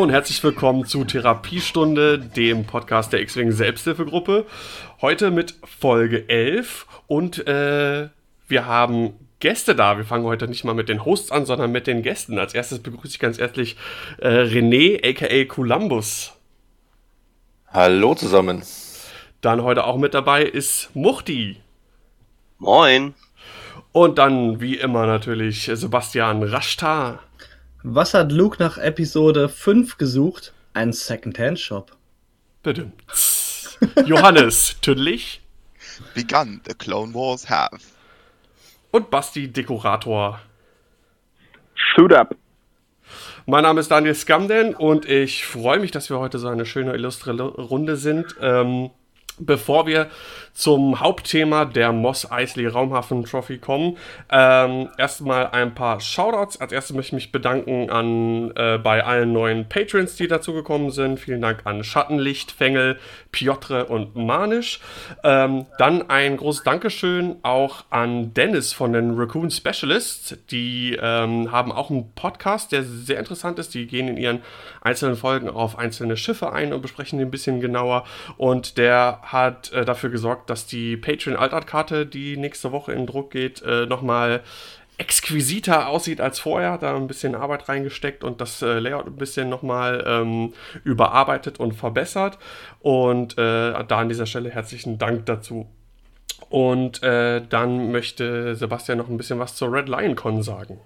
Hallo 0.00 0.06
und 0.06 0.14
herzlich 0.14 0.42
willkommen 0.42 0.86
zu 0.86 1.04
Therapiestunde, 1.04 2.18
dem 2.18 2.64
Podcast 2.64 3.12
der 3.12 3.20
X-Wing 3.20 3.52
Selbsthilfegruppe. 3.52 4.46
Heute 5.02 5.30
mit 5.30 5.56
Folge 5.62 6.26
11 6.26 6.86
und 7.06 7.46
äh, 7.46 8.08
wir 8.48 8.64
haben 8.64 9.12
Gäste 9.40 9.74
da. 9.74 9.98
Wir 9.98 10.06
fangen 10.06 10.24
heute 10.24 10.48
nicht 10.48 10.64
mal 10.64 10.72
mit 10.72 10.88
den 10.88 11.04
Hosts 11.04 11.30
an, 11.30 11.44
sondern 11.44 11.70
mit 11.70 11.86
den 11.86 12.02
Gästen. 12.02 12.38
Als 12.38 12.54
erstes 12.54 12.78
begrüße 12.78 13.12
ich 13.12 13.18
ganz 13.18 13.38
herzlich 13.38 13.76
äh, 14.16 14.28
René, 14.28 15.06
aka 15.06 15.44
Columbus. 15.44 16.32
Hallo 17.68 18.14
zusammen. 18.14 18.62
Dann 19.42 19.62
heute 19.62 19.84
auch 19.84 19.98
mit 19.98 20.14
dabei 20.14 20.44
ist 20.44 20.88
Muchti. 20.94 21.58
Moin. 22.56 23.12
Und 23.92 24.16
dann, 24.16 24.62
wie 24.62 24.76
immer, 24.76 25.04
natürlich 25.04 25.70
Sebastian 25.70 26.42
Rashtar. 26.42 27.18
Was 27.82 28.12
hat 28.12 28.30
Luke 28.30 28.58
nach 28.58 28.76
Episode 28.76 29.48
5 29.48 29.96
gesucht? 29.96 30.52
Ein 30.74 30.92
Secondhand-Shop. 30.92 31.96
Bitte. 32.62 32.92
Johannes 34.04 34.76
Tüdlich. 34.82 35.40
Begun 36.14 36.60
the 36.66 36.74
Clone 36.74 37.14
Wars 37.14 37.48
have. 37.48 37.78
Und 38.90 39.10
Basti 39.10 39.48
Dekorator. 39.48 40.40
Shoot 41.74 42.12
up. 42.12 42.36
Mein 43.46 43.62
Name 43.62 43.80
ist 43.80 43.90
Daniel 43.90 44.14
Scamden 44.14 44.74
und 44.74 45.08
ich 45.08 45.46
freue 45.46 45.78
mich, 45.78 45.90
dass 45.90 46.10
wir 46.10 46.18
heute 46.18 46.38
so 46.38 46.48
eine 46.48 46.66
schöne 46.66 46.92
illustre 46.92 47.32
Runde 47.40 47.96
sind. 47.96 48.36
Ähm, 48.42 48.90
bevor 49.38 49.86
wir 49.86 50.10
zum 50.52 51.00
Hauptthema 51.00 51.64
der 51.64 51.92
Moss 51.92 52.30
Eisley 52.30 52.66
Raumhafen 52.66 53.24
Trophy 53.24 53.58
kommen. 53.58 53.96
Ähm, 54.30 54.88
erstmal 54.98 55.48
ein 55.48 55.74
paar 55.74 56.00
Shoutouts. 56.00 56.60
Als 56.60 56.72
erstes 56.72 56.94
möchte 56.94 57.08
ich 57.08 57.24
mich 57.24 57.32
bedanken 57.32 57.90
an 57.90 58.52
äh, 58.56 58.78
bei 58.78 59.04
allen 59.04 59.32
neuen 59.32 59.68
Patrons, 59.68 60.16
die 60.16 60.28
dazugekommen 60.28 60.90
sind. 60.90 61.18
Vielen 61.18 61.40
Dank 61.40 61.62
an 61.64 61.84
Schattenlicht, 61.84 62.52
Fengel, 62.52 62.98
Piotr 63.32 63.90
und 63.90 64.16
Manisch. 64.16 64.80
Ähm, 65.24 65.66
dann 65.78 66.08
ein 66.10 66.36
großes 66.36 66.64
Dankeschön 66.64 67.36
auch 67.42 67.84
an 67.90 68.34
Dennis 68.34 68.72
von 68.72 68.92
den 68.92 69.18
Raccoon 69.18 69.50
Specialists. 69.50 70.36
Die 70.50 70.98
ähm, 71.00 71.50
haben 71.52 71.72
auch 71.72 71.90
einen 71.90 72.12
Podcast, 72.14 72.72
der 72.72 72.82
sehr 72.84 73.18
interessant 73.18 73.58
ist. 73.58 73.74
Die 73.74 73.86
gehen 73.86 74.08
in 74.08 74.16
ihren 74.16 74.42
einzelnen 74.80 75.16
Folgen 75.16 75.48
auf 75.48 75.78
einzelne 75.78 76.16
Schiffe 76.16 76.52
ein 76.52 76.72
und 76.72 76.82
besprechen 76.82 77.18
die 77.18 77.24
ein 77.24 77.30
bisschen 77.30 77.60
genauer. 77.60 78.04
Und 78.36 78.78
der 78.78 79.20
hat 79.22 79.72
äh, 79.72 79.84
dafür 79.84 80.10
gesorgt, 80.10 80.39
dass 80.46 80.66
die 80.66 80.96
Patreon 80.96 81.36
Altart-Karte, 81.36 82.06
die 82.06 82.36
nächste 82.36 82.72
Woche 82.72 82.92
in 82.92 83.06
Druck 83.06 83.30
geht, 83.30 83.62
äh, 83.62 83.86
nochmal 83.86 84.42
exquisiter 84.98 85.88
aussieht 85.88 86.20
als 86.20 86.38
vorher. 86.38 86.76
Da 86.76 86.94
ein 86.94 87.06
bisschen 87.06 87.34
Arbeit 87.34 87.68
reingesteckt 87.68 88.22
und 88.22 88.40
das 88.40 88.60
äh, 88.60 88.78
Layout 88.78 89.06
ein 89.06 89.16
bisschen 89.16 89.48
nochmal 89.48 90.04
ähm, 90.06 90.52
überarbeitet 90.84 91.58
und 91.58 91.72
verbessert. 91.72 92.38
Und 92.80 93.38
äh, 93.38 93.72
da 93.72 93.98
an 93.98 94.08
dieser 94.08 94.26
Stelle 94.26 94.50
herzlichen 94.50 94.98
Dank 94.98 95.26
dazu. 95.26 95.66
Und 96.50 97.02
äh, 97.02 97.42
dann 97.48 97.92
möchte 97.92 98.54
Sebastian 98.54 98.98
noch 98.98 99.08
ein 99.08 99.16
bisschen 99.16 99.38
was 99.38 99.54
zur 99.56 99.72
Red 99.72 99.88
Lion 99.88 100.16
Con 100.16 100.42
sagen. 100.42 100.80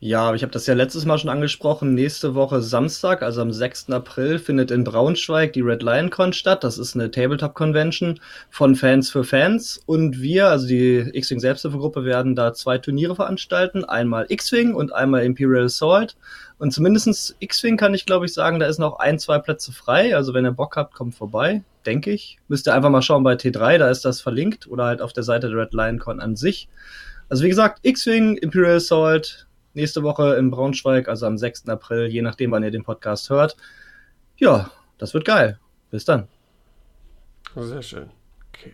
Ja, 0.00 0.32
ich 0.32 0.42
habe 0.42 0.52
das 0.52 0.68
ja 0.68 0.74
letztes 0.74 1.06
Mal 1.06 1.18
schon 1.18 1.28
angesprochen. 1.28 1.94
Nächste 1.94 2.36
Woche 2.36 2.62
Samstag, 2.62 3.20
also 3.20 3.42
am 3.42 3.52
6. 3.52 3.90
April, 3.90 4.38
findet 4.38 4.70
in 4.70 4.84
Braunschweig 4.84 5.52
die 5.54 5.60
Red 5.60 5.82
Lion 5.82 6.08
Con 6.08 6.32
statt. 6.32 6.62
Das 6.62 6.78
ist 6.78 6.94
eine 6.94 7.10
Tabletop-Convention 7.10 8.20
von 8.48 8.76
Fans 8.76 9.10
für 9.10 9.24
Fans. 9.24 9.82
Und 9.86 10.20
wir, 10.20 10.50
also 10.50 10.68
die 10.68 10.98
X-Wing 11.12 11.40
Selbsthilfegruppe, 11.40 12.04
werden 12.04 12.36
da 12.36 12.54
zwei 12.54 12.78
Turniere 12.78 13.16
veranstalten. 13.16 13.84
Einmal 13.84 14.26
X-Wing 14.28 14.72
und 14.72 14.94
einmal 14.94 15.24
Imperial 15.24 15.64
Assault. 15.64 16.16
Und 16.58 16.72
zumindestens 16.72 17.34
X-Wing 17.40 17.76
kann 17.76 17.92
ich, 17.92 18.06
glaube 18.06 18.26
ich, 18.26 18.32
sagen, 18.32 18.60
da 18.60 18.66
ist 18.66 18.78
noch 18.78 19.00
ein, 19.00 19.18
zwei 19.18 19.40
Plätze 19.40 19.72
frei. 19.72 20.14
Also 20.14 20.32
wenn 20.32 20.44
ihr 20.44 20.52
Bock 20.52 20.76
habt, 20.76 20.94
kommt 20.94 21.16
vorbei, 21.16 21.64
denke 21.86 22.12
ich. 22.12 22.38
Müsst 22.46 22.68
ihr 22.68 22.74
einfach 22.74 22.90
mal 22.90 23.02
schauen 23.02 23.24
bei 23.24 23.34
T3, 23.34 23.78
da 23.78 23.90
ist 23.90 24.04
das 24.04 24.20
verlinkt. 24.20 24.68
Oder 24.68 24.84
halt 24.84 25.02
auf 25.02 25.12
der 25.12 25.24
Seite 25.24 25.48
der 25.48 25.58
Red 25.58 25.74
Lion 25.74 25.98
Con 25.98 26.20
an 26.20 26.36
sich. 26.36 26.68
Also 27.28 27.42
wie 27.42 27.48
gesagt, 27.48 27.80
X-Wing, 27.82 28.36
Imperial 28.36 28.76
Assault, 28.76 29.47
nächste 29.74 30.02
Woche 30.02 30.36
in 30.36 30.50
Braunschweig, 30.50 31.08
also 31.08 31.26
am 31.26 31.38
6. 31.38 31.68
April, 31.68 32.06
je 32.06 32.22
nachdem, 32.22 32.50
wann 32.50 32.62
ihr 32.62 32.70
den 32.70 32.84
Podcast 32.84 33.30
hört. 33.30 33.56
Ja, 34.36 34.70
das 34.98 35.14
wird 35.14 35.24
geil. 35.24 35.58
Bis 35.90 36.04
dann. 36.04 36.28
Sehr 37.56 37.82
schön. 37.82 38.10
Okay. 38.54 38.72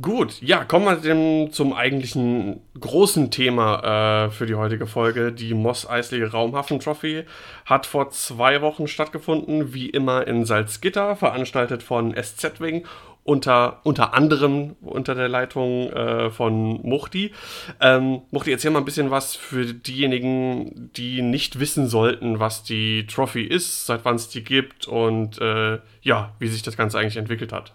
Gut, 0.00 0.40
ja, 0.40 0.64
kommen 0.64 0.84
wir 0.86 0.96
dem 0.96 1.52
zum 1.52 1.72
eigentlichen 1.72 2.60
großen 2.78 3.30
Thema 3.30 4.26
äh, 4.26 4.30
für 4.30 4.46
die 4.46 4.54
heutige 4.54 4.86
Folge. 4.86 5.32
Die 5.32 5.52
Moss 5.52 5.88
Eisley 5.88 6.22
Raumhafen 6.22 6.80
Trophy 6.80 7.24
hat 7.66 7.86
vor 7.86 8.10
zwei 8.10 8.62
Wochen 8.62 8.86
stattgefunden, 8.86 9.74
wie 9.74 9.90
immer 9.90 10.26
in 10.26 10.44
Salzgitter, 10.44 11.16
veranstaltet 11.16 11.82
von 11.82 12.14
SZ 12.14 12.60
Wing 12.60 12.86
unter, 13.30 13.80
unter 13.84 14.12
anderem 14.12 14.76
unter 14.80 15.14
der 15.14 15.28
Leitung 15.28 15.88
äh, 15.92 16.30
von 16.30 16.82
Muchti. 16.82 17.32
Ähm, 17.80 18.22
Muchti, 18.32 18.50
erzähl 18.50 18.72
mal 18.72 18.80
ein 18.80 18.84
bisschen 18.84 19.12
was 19.12 19.36
für 19.36 19.66
diejenigen, 19.66 20.90
die 20.96 21.22
nicht 21.22 21.60
wissen 21.60 21.86
sollten, 21.88 22.40
was 22.40 22.64
die 22.64 23.06
Trophy 23.06 23.44
ist, 23.44 23.86
seit 23.86 24.04
wann 24.04 24.16
es 24.16 24.28
die 24.28 24.42
gibt 24.42 24.88
und 24.88 25.40
äh, 25.40 25.78
ja, 26.02 26.34
wie 26.40 26.48
sich 26.48 26.62
das 26.62 26.76
Ganze 26.76 26.98
eigentlich 26.98 27.18
entwickelt 27.18 27.52
hat. 27.52 27.72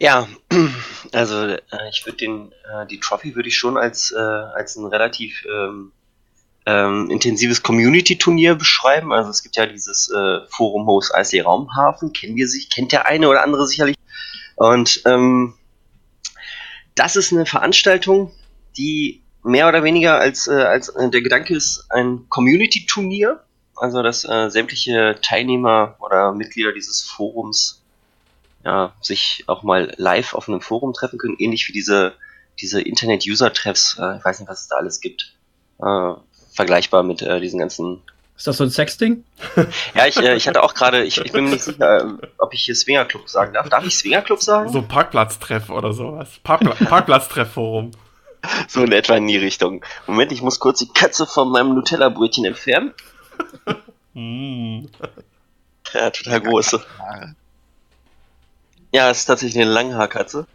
Ja, 0.00 0.26
also 1.12 1.46
äh, 1.46 1.60
ich 1.90 2.04
würde 2.04 2.18
den 2.18 2.52
äh, 2.64 2.84
die 2.90 2.98
Trophy 2.98 3.36
würde 3.36 3.48
ich 3.48 3.56
schon 3.56 3.78
als 3.78 4.10
äh, 4.10 4.18
als 4.18 4.74
ein 4.74 4.86
relativ 4.86 5.46
ähm, 5.46 5.92
ähm, 6.66 7.10
intensives 7.10 7.62
Community-Turnier 7.62 8.56
beschreiben. 8.56 9.12
Also 9.12 9.30
es 9.30 9.44
gibt 9.44 9.54
ja 9.54 9.66
dieses 9.66 10.10
äh, 10.10 10.40
Forum 10.48 10.88
Host 10.88 11.14
Eisley 11.14 11.40
Raumhafen, 11.40 12.12
kennen 12.12 12.34
wir 12.34 12.48
sich, 12.48 12.68
kennt 12.70 12.90
der 12.90 13.06
eine 13.06 13.28
oder 13.28 13.44
andere 13.44 13.68
sicherlich. 13.68 13.94
Und 14.56 15.02
ähm, 15.04 15.54
das 16.94 17.14
ist 17.16 17.32
eine 17.32 17.46
Veranstaltung, 17.46 18.32
die 18.76 19.22
mehr 19.42 19.68
oder 19.68 19.84
weniger 19.84 20.18
als, 20.18 20.48
äh, 20.48 20.54
als 20.54 20.88
äh, 20.88 21.08
der 21.08 21.22
Gedanke 21.22 21.54
ist 21.54 21.86
ein 21.90 22.26
Community-Turnier, 22.28 23.44
also 23.76 24.02
dass 24.02 24.24
äh, 24.24 24.50
sämtliche 24.50 25.16
Teilnehmer 25.22 25.96
oder 26.00 26.32
Mitglieder 26.32 26.72
dieses 26.72 27.02
Forums 27.02 27.82
ja, 28.64 28.94
sich 29.00 29.44
auch 29.46 29.62
mal 29.62 29.94
live 29.96 30.34
auf 30.34 30.48
einem 30.48 30.60
Forum 30.60 30.92
treffen 30.92 31.18
können, 31.18 31.36
ähnlich 31.38 31.68
wie 31.68 31.72
diese, 31.72 32.14
diese 32.58 32.80
Internet-User-Treffs, 32.80 33.98
äh, 34.00 34.16
ich 34.16 34.24
weiß 34.24 34.40
nicht, 34.40 34.48
was 34.48 34.62
es 34.62 34.68
da 34.68 34.76
alles 34.76 35.00
gibt. 35.00 35.36
Äh, 35.78 36.14
vergleichbar 36.52 37.02
mit 37.02 37.22
äh, 37.22 37.40
diesen 37.40 37.60
ganzen 37.60 38.02
ist 38.36 38.46
das 38.46 38.58
so 38.58 38.64
ein 38.64 38.70
Sexding? 38.70 39.24
ja, 39.94 40.06
ich, 40.06 40.16
äh, 40.18 40.36
ich 40.36 40.46
hatte 40.46 40.62
auch 40.62 40.74
gerade, 40.74 41.04
ich, 41.04 41.18
ich 41.18 41.32
bin 41.32 41.44
mir 41.44 41.50
nicht 41.50 41.64
sicher, 41.64 42.04
äh, 42.04 42.26
ob 42.38 42.52
ich 42.52 42.62
hier 42.62 42.74
Swingerclub 42.74 43.28
sagen 43.28 43.54
darf. 43.54 43.68
Darf 43.68 43.84
ich 43.84 43.96
Swingerclub 43.96 44.42
sagen? 44.42 44.70
So 44.70 44.82
Parkplatztreff 44.82 45.70
oder 45.70 45.92
sowas. 45.92 46.28
Parkpla 46.42 46.74
Parkplatztreffforum. 46.86 47.92
so 48.68 48.82
in 48.82 48.92
etwa 48.92 49.16
in 49.16 49.26
die 49.26 49.38
Richtung. 49.38 49.84
Moment, 50.06 50.32
ich 50.32 50.42
muss 50.42 50.60
kurz 50.60 50.78
die 50.80 50.88
Katze 50.88 51.26
von 51.26 51.50
meinem 51.50 51.74
Nutella-Brötchen 51.74 52.44
entfernen. 52.44 52.92
mm. 54.14 54.86
Ja, 55.94 56.10
total 56.10 56.40
groß. 56.40 56.78
Ja, 58.92 59.10
es 59.10 59.18
ist 59.18 59.24
tatsächlich 59.26 59.62
eine 59.62 59.70
Langhaarkatze. 59.70 60.46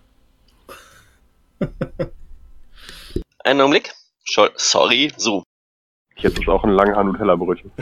Einen 3.43 3.61
Augenblick. 3.61 3.93
Sorry, 4.55 5.11
so. 5.17 5.43
Jetzt 6.21 6.39
ist 6.39 6.47
auch 6.47 6.63
ein 6.63 6.71
langhaar 6.71 7.03
Nutella-Brötchen. 7.03 7.71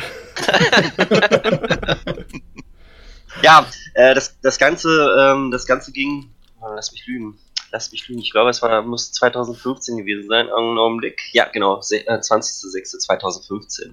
ja, 3.44 3.66
äh, 3.96 4.14
das, 4.14 4.40
das 4.42 4.58
Ganze, 4.58 5.14
ähm, 5.20 5.52
das 5.52 5.66
Ganze 5.66 5.92
ging, 5.92 6.32
oh, 6.62 6.68
lass 6.74 6.94
mich 6.94 7.06
lügen, 7.06 7.38
lass 7.72 7.92
mich 7.92 8.08
lügen, 8.08 8.22
ich 8.22 8.32
glaube, 8.32 8.50
es 8.50 8.62
war, 8.62 8.82
muss 8.82 9.12
2015 9.12 9.98
gewesen 9.98 10.30
sein, 10.30 10.50
einen 10.50 10.78
Augenblick. 10.78 11.20
Ja, 11.34 11.50
genau, 11.52 11.80
äh, 11.80 11.82
20.06.2015. 11.82 13.92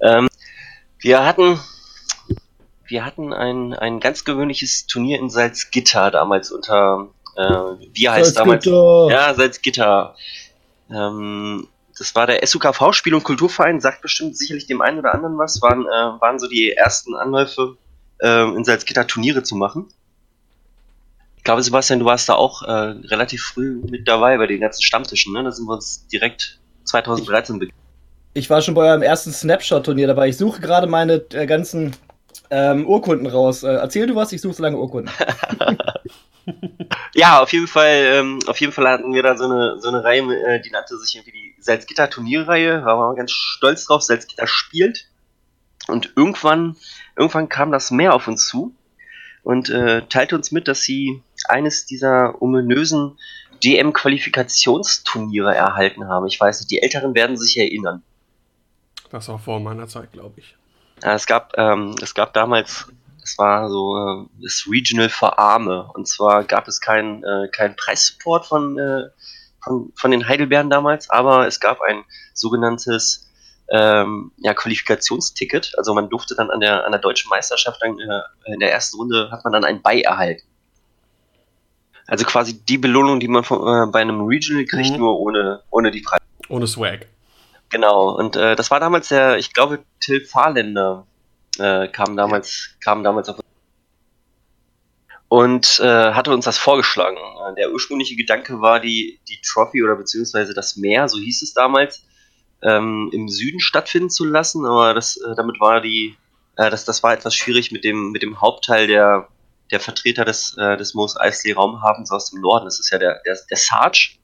Ähm, 0.00 0.26
wir 0.98 1.24
hatten, 1.24 1.60
wir 2.86 3.04
hatten 3.04 3.32
ein, 3.32 3.74
ein 3.74 4.00
ganz 4.00 4.24
gewöhnliches 4.24 4.86
Turnier 4.86 5.20
in 5.20 5.30
Salzgitter 5.30 6.10
damals 6.10 6.50
unter, 6.50 7.10
äh, 7.36 7.52
wie 7.92 8.08
heißt 8.08 8.34
Salzgitter. 8.34 8.70
damals? 8.70 9.12
Ja, 9.12 9.34
Salzgitter. 9.34 10.16
Ähm, 10.90 11.68
das 11.98 12.14
war 12.14 12.26
der 12.26 12.46
SUKV 12.46 12.92
Spiel- 12.92 13.14
und 13.14 13.24
Kulturverein, 13.24 13.80
sagt 13.80 14.02
bestimmt 14.02 14.36
sicherlich 14.36 14.66
dem 14.66 14.80
einen 14.80 14.98
oder 14.98 15.14
anderen 15.14 15.36
was, 15.38 15.60
waren, 15.62 15.82
äh, 15.86 16.20
waren 16.20 16.38
so 16.38 16.48
die 16.48 16.72
ersten 16.72 17.14
Anläufe, 17.14 17.76
äh, 18.20 18.44
in 18.54 18.64
Salzgitter 18.64 19.06
Turniere 19.06 19.42
zu 19.42 19.56
machen. 19.56 19.86
Ich 21.36 21.44
glaube, 21.44 21.62
Sebastian, 21.62 22.00
du 22.00 22.04
warst 22.04 22.28
da 22.28 22.34
auch 22.34 22.62
äh, 22.62 22.70
relativ 22.70 23.42
früh 23.42 23.80
mit 23.88 24.06
dabei 24.06 24.36
bei 24.38 24.46
den 24.46 24.60
ganzen 24.60 24.82
Stammtischen, 24.82 25.32
ne? 25.32 25.44
Da 25.44 25.50
sind 25.50 25.66
wir 25.66 25.74
uns 25.74 26.06
direkt 26.08 26.60
2013 26.84 27.60
ich, 27.62 27.70
ich 28.34 28.50
war 28.50 28.60
schon 28.62 28.74
bei 28.74 28.82
eurem 28.82 29.02
ersten 29.02 29.32
Snapshot-Turnier 29.32 30.06
dabei. 30.06 30.28
Ich 30.28 30.36
suche 30.36 30.60
gerade 30.60 30.86
meine 30.86 31.24
äh, 31.32 31.46
ganzen 31.46 31.96
ähm, 32.50 32.86
Urkunden 32.86 33.26
raus. 33.26 33.62
Äh, 33.62 33.74
erzähl 33.74 34.06
du 34.06 34.14
was, 34.14 34.32
ich 34.32 34.40
suche 34.40 34.54
so 34.54 34.62
lange 34.62 34.76
Urkunden. 34.76 35.12
ja, 37.14 37.40
auf 37.40 37.52
jeden 37.52 37.66
Fall, 37.66 38.10
ähm, 38.12 38.38
auf 38.46 38.60
jeden 38.60 38.72
Fall 38.72 38.88
hatten 38.88 39.12
wir 39.12 39.22
da 39.22 39.36
so 39.36 39.44
eine, 39.44 39.80
so 39.80 39.88
eine 39.88 40.04
Reihe, 40.04 40.22
äh, 40.22 40.60
die 40.60 40.70
nannte 40.70 40.98
sich 40.98 41.16
irgendwie 41.16 41.32
die 41.32 41.54
Salzgitter 41.60 42.10
Turnierreihe, 42.10 42.84
war 42.84 42.96
man 42.96 43.16
ganz 43.16 43.32
stolz 43.32 43.84
drauf, 43.84 44.02
Salzgitter 44.02 44.46
spielt. 44.46 45.08
Und 45.86 46.12
irgendwann, 46.16 46.76
irgendwann 47.16 47.48
kam 47.48 47.72
das 47.72 47.90
Meer 47.90 48.14
auf 48.14 48.28
uns 48.28 48.46
zu 48.46 48.74
und 49.42 49.70
äh, 49.70 50.02
teilte 50.08 50.36
uns 50.36 50.52
mit, 50.52 50.68
dass 50.68 50.82
sie 50.82 51.22
eines 51.48 51.86
dieser 51.86 52.42
ominösen 52.42 53.18
DM-Qualifikationsturniere 53.64 55.54
erhalten 55.54 56.06
haben. 56.06 56.26
Ich 56.26 56.38
weiß 56.38 56.60
nicht, 56.60 56.70
die 56.70 56.82
Älteren 56.82 57.14
werden 57.14 57.36
sich 57.36 57.56
erinnern. 57.58 58.02
Das 59.10 59.28
war 59.28 59.38
vor 59.38 59.60
meiner 59.60 59.88
Zeit, 59.88 60.12
glaube 60.12 60.40
ich. 60.40 60.54
Ja, 61.02 61.14
es 61.14 61.26
gab, 61.26 61.56
ähm, 61.56 61.94
es 62.02 62.14
gab 62.14 62.34
damals, 62.34 62.88
es 63.28 63.38
war 63.38 63.68
so 63.70 63.96
äh, 63.96 64.42
das 64.42 64.66
Regional 64.70 65.08
für 65.08 65.38
Arme. 65.38 65.88
Und 65.94 66.08
zwar 66.08 66.44
gab 66.44 66.66
es 66.68 66.80
keinen 66.80 67.22
äh, 67.24 67.48
kein 67.48 67.76
Preissupport 67.76 68.46
von, 68.46 68.78
äh, 68.78 69.02
von, 69.62 69.92
von 69.94 70.10
den 70.10 70.26
Heidelbeeren 70.26 70.70
damals, 70.70 71.10
aber 71.10 71.46
es 71.46 71.60
gab 71.60 71.80
ein 71.82 72.04
sogenanntes 72.32 73.28
ähm, 73.70 74.32
ja, 74.38 74.54
Qualifikationsticket. 74.54 75.74
Also 75.76 75.94
man 75.94 76.08
durfte 76.08 76.34
dann 76.34 76.50
an 76.50 76.60
der, 76.60 76.86
an 76.86 76.92
der 76.92 77.00
deutschen 77.00 77.28
Meisterschaft 77.28 77.80
dann, 77.82 77.98
äh, 77.98 78.52
in 78.52 78.60
der 78.60 78.72
ersten 78.72 78.96
Runde 78.96 79.30
hat 79.30 79.44
man 79.44 79.52
dann 79.52 79.64
ein 79.64 79.82
Bei 79.82 80.00
erhalten. 80.00 80.46
Also 82.06 82.24
quasi 82.24 82.58
die 82.64 82.78
Belohnung, 82.78 83.20
die 83.20 83.28
man 83.28 83.44
von, 83.44 83.58
äh, 83.60 83.90
bei 83.90 84.00
einem 84.00 84.22
Regional 84.22 84.64
kriegt, 84.64 84.92
Mhm. 84.92 84.96
nur 84.98 85.20
ohne, 85.20 85.62
ohne 85.70 85.90
die 85.90 86.00
Preise. 86.00 86.22
Ohne 86.48 86.66
Swag. 86.66 87.06
Genau, 87.68 88.16
und 88.16 88.36
äh, 88.36 88.56
das 88.56 88.70
war 88.70 88.80
damals 88.80 89.08
der, 89.08 89.36
ich 89.36 89.52
glaube, 89.52 89.80
Till 90.00 90.24
Fahrländer 90.24 91.06
äh, 91.58 91.88
kam 91.88 92.16
damals, 92.16 92.76
kam 92.80 93.02
damals 93.04 93.28
auf 93.28 93.38
und 95.28 95.78
äh, 95.80 96.12
hatte 96.12 96.32
uns 96.32 96.46
das 96.46 96.58
vorgeschlagen. 96.58 97.16
Äh, 97.16 97.54
Der 97.56 97.72
ursprüngliche 97.72 98.16
Gedanke 98.16 98.60
war, 98.60 98.80
die, 98.80 99.20
die 99.28 99.40
Trophy 99.42 99.82
oder 99.82 99.96
beziehungsweise 99.96 100.54
das 100.54 100.76
Meer, 100.76 101.08
so 101.08 101.18
hieß 101.18 101.42
es 101.42 101.52
damals, 101.52 102.02
ähm, 102.62 103.10
im 103.12 103.28
Süden 103.28 103.60
stattfinden 103.60 104.10
zu 104.10 104.24
lassen, 104.24 104.64
aber 104.64 104.94
das, 104.94 105.16
äh, 105.18 105.34
damit 105.36 105.60
war 105.60 105.80
die, 105.80 106.16
äh, 106.56 106.70
das, 106.70 106.84
das 106.84 107.02
war 107.02 107.12
etwas 107.12 107.34
schwierig 107.34 107.70
mit 107.72 107.84
dem, 107.84 108.10
mit 108.10 108.22
dem 108.22 108.40
Hauptteil 108.40 108.86
der, 108.86 109.28
der 109.70 109.80
Vertreter 109.80 110.24
des, 110.24 110.56
äh, 110.58 110.76
des 110.76 110.94
Mos 110.94 111.16
Eisley 111.16 111.52
Raumhafens 111.52 112.10
aus 112.10 112.30
dem 112.30 112.40
Norden. 112.40 112.64
Das 112.64 112.80
ist 112.80 112.90
ja 112.90 112.98
der, 112.98 113.20
der, 113.24 113.36
der 113.48 113.56
Sarge. 113.56 114.16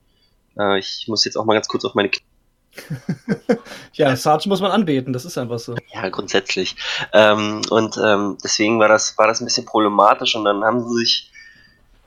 Äh, 0.58 0.78
ich 0.78 1.04
muss 1.06 1.24
jetzt 1.24 1.36
auch 1.36 1.44
mal 1.44 1.54
ganz 1.54 1.68
kurz 1.68 1.84
auf 1.84 1.94
meine 1.94 2.10
Ja, 3.94 4.16
Sarge 4.16 4.48
muss 4.48 4.60
man 4.60 4.72
anbeten, 4.72 5.12
das 5.12 5.24
ist 5.24 5.38
einfach 5.38 5.60
so. 5.60 5.76
Ja, 5.92 6.08
grundsätzlich. 6.08 6.74
Ähm, 7.12 7.62
und 7.70 7.96
ähm, 8.02 8.36
deswegen 8.42 8.80
war 8.80 8.88
das, 8.88 9.16
war 9.18 9.28
das 9.28 9.40
ein 9.40 9.44
bisschen 9.44 9.66
problematisch 9.66 10.34
und 10.34 10.44
dann 10.44 10.64
haben 10.64 10.82
sie 10.82 10.96
sich, 10.96 11.30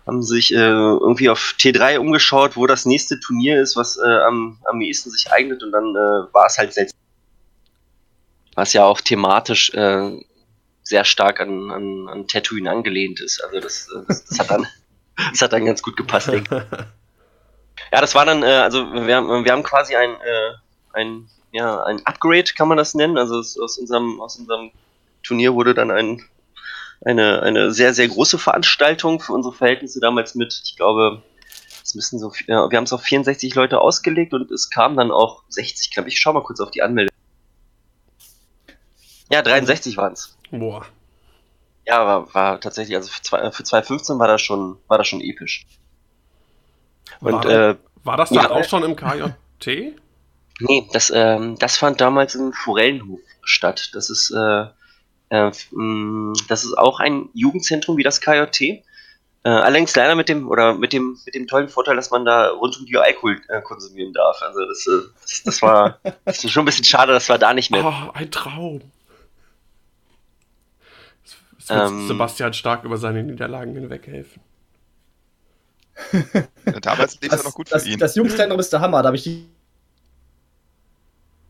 haben 0.06 0.22
sich 0.22 0.54
äh, 0.54 0.58
irgendwie 0.58 1.30
auf 1.30 1.56
T3 1.58 2.00
umgeschaut, 2.00 2.58
wo 2.58 2.68
das 2.68 2.86
nächste 2.86 3.20
Turnier 3.22 3.62
ist, 3.62 3.78
was 3.78 3.98
äh, 3.98 4.20
am, 4.20 4.60
am 4.66 4.82
ehesten 4.82 5.12
sich 5.12 5.32
eignet 5.32 5.64
und 5.64 5.72
dann 5.72 5.96
äh, 5.96 6.34
war 6.34 6.48
es 6.48 6.58
halt 6.58 6.74
seltsam. 6.74 6.98
Was 8.56 8.74
ja 8.74 8.84
auch 8.84 9.00
thematisch 9.00 9.74
äh, 9.74 10.20
sehr 10.84 11.06
stark 11.06 11.40
an, 11.40 11.72
an, 11.72 12.10
an 12.10 12.28
Tatooine 12.28 12.70
angelehnt 12.70 13.22
ist. 13.22 13.42
Also 13.46 13.62
das, 13.62 13.88
äh, 13.96 14.04
das, 14.08 14.26
das, 14.26 14.40
hat, 14.40 14.52
dann, 14.52 14.68
das 15.32 15.42
hat 15.42 15.54
dann 15.54 15.66
ganz 15.66 15.82
gut 15.82 15.96
gepasst, 15.96 16.28
denke 16.28 16.68
ich. 16.70 16.78
Ja, 17.92 18.02
das 18.02 18.16
war 18.16 18.26
dann, 18.26 18.44
äh, 18.44 18.48
also 18.48 18.92
wir, 18.94 19.16
haben- 19.16 19.46
wir 19.46 19.52
haben 19.52 19.64
quasi 19.64 19.96
ein, 19.96 20.12
äh, 20.12 20.54
ein, 20.94 21.30
ja, 21.52 21.84
ein 21.84 22.06
Upgrade, 22.06 22.52
kann 22.56 22.68
man 22.68 22.78
das 22.78 22.94
nennen. 22.94 23.18
Also 23.18 23.36
aus, 23.38 23.78
unserem, 23.78 24.20
aus 24.22 24.38
unserem 24.38 24.72
Turnier 25.24 25.54
wurde 25.54 25.74
dann 25.74 25.92
ein, 25.92 26.24
eine, 27.06 27.42
eine 27.44 27.72
sehr, 27.72 27.94
sehr 27.94 28.08
große 28.08 28.38
Veranstaltung 28.40 29.20
für 29.20 29.34
unsere 29.34 29.54
Verhältnisse 29.54 30.00
damals 30.00 30.36
mit, 30.36 30.62
ich 30.66 30.76
glaube, 30.76 31.22
es 31.84 31.96
müssen 31.96 32.20
so, 32.20 32.32
ja, 32.48 32.70
wir 32.70 32.78
haben 32.78 32.84
es 32.86 32.92
auf 32.94 33.02
64 33.04 33.56
Leute 33.56 33.80
ausgelegt 33.80 34.34
und 34.34 34.52
es 34.52 34.70
kamen 34.70 34.98
dann 34.98 35.12
auch 35.12 35.44
60, 35.50 35.92
glaube 35.94 36.10
ich. 36.10 36.16
Ich 36.16 36.22
schau 36.22 36.34
mal 36.34 36.44
kurz 36.44 36.60
auf 36.60 36.72
die 36.72 36.82
Anmeldung. 36.82 37.16
Ja, 39.32 39.42
63 39.42 39.98
waren 39.98 40.14
es. 40.14 40.38
Boah. 40.52 40.86
Ja, 41.86 42.06
war, 42.06 42.34
war 42.34 42.60
tatsächlich, 42.60 42.96
also 42.98 43.10
für, 43.10 43.22
zwei, 43.22 43.52
für 43.52 43.64
2015 43.64 44.20
war 44.20 44.28
das 44.28 44.42
schon, 44.42 44.78
war 44.88 44.98
das 44.98 45.08
schon 45.08 45.22
episch. 45.22 45.66
Und 47.20 47.34
war, 47.34 47.46
äh, 47.46 47.76
war 48.04 48.18
das 48.18 48.30
dann 48.30 48.44
ja. 48.44 48.50
auch 48.52 48.64
schon 48.64 48.84
im 48.84 48.96
KJT? 48.96 49.96
Nee, 50.60 50.90
das, 50.92 51.12
ähm, 51.14 51.58
das 51.60 51.78
fand 51.78 52.02
damals 52.02 52.36
im 52.36 52.54
Forellenhof 52.54 53.20
statt. 53.44 53.92
Das 53.94 54.10
ist, 54.10 54.32
äh, 54.32 54.66
äh, 55.30 55.52
mh, 55.72 56.34
das 56.48 56.64
ist 56.64 56.78
auch 56.78 57.00
ein 57.00 57.30
Jugendzentrum 57.34 57.98
wie 57.98 58.04
das 58.04 58.22
KJT. 58.22 58.62
Äh, 58.62 59.50
allerdings 59.50 59.96
leider 59.96 60.16
mit 60.16 60.30
dem, 60.30 60.50
oder 60.50 60.74
mit 60.74 60.94
dem, 60.94 61.18
mit 61.26 61.36
dem 61.36 61.48
tollen 61.48 61.70
Vorteil, 61.70 61.96
dass 61.96 62.12
man 62.12 62.26
da 62.26 62.50
rund 62.50 62.78
um 62.80 62.86
die 62.86 62.98
Alkohol 62.98 63.40
äh, 63.50 63.62
konsumieren 63.62 64.14
darf. 64.14 64.42
Also 64.42 64.66
das, 64.66 64.88
äh, 64.88 65.08
das, 65.22 65.44
das 65.44 65.62
war 65.62 66.00
das 66.26 66.44
ist 66.44 66.52
schon 66.52 66.64
ein 66.64 66.66
bisschen 66.66 66.86
schade, 66.86 67.14
dass 67.14 67.30
wir 67.30 67.38
da 67.38 67.54
nicht 67.54 67.72
mehr. 67.72 67.86
Oh, 67.86 68.12
ein 68.14 68.32
Traum. 68.32 68.82
Es 71.60 71.70
wird 71.70 71.88
Ähm. 71.88 72.08
Sebastian 72.08 72.54
Stark 72.54 72.84
über 72.84 72.98
seine 72.98 73.24
Niederlagen 73.24 73.74
hinweghelfen. 73.74 74.42
Ja, 76.66 76.80
damals 76.80 77.20
lief 77.22 77.32
es 77.32 77.40
ja 77.40 77.44
noch 77.48 77.54
gut 77.56 77.70
für 77.70 77.76
das, 77.76 77.86
ihn. 77.86 77.98
das 78.00 78.16
Jugendzentrum 78.16 78.60
ist 78.60 78.72
der 78.72 78.82
Hammer, 78.82 79.02
da 79.02 79.08
habe 79.08 79.18
ich 79.18 79.24
die. 79.24 79.48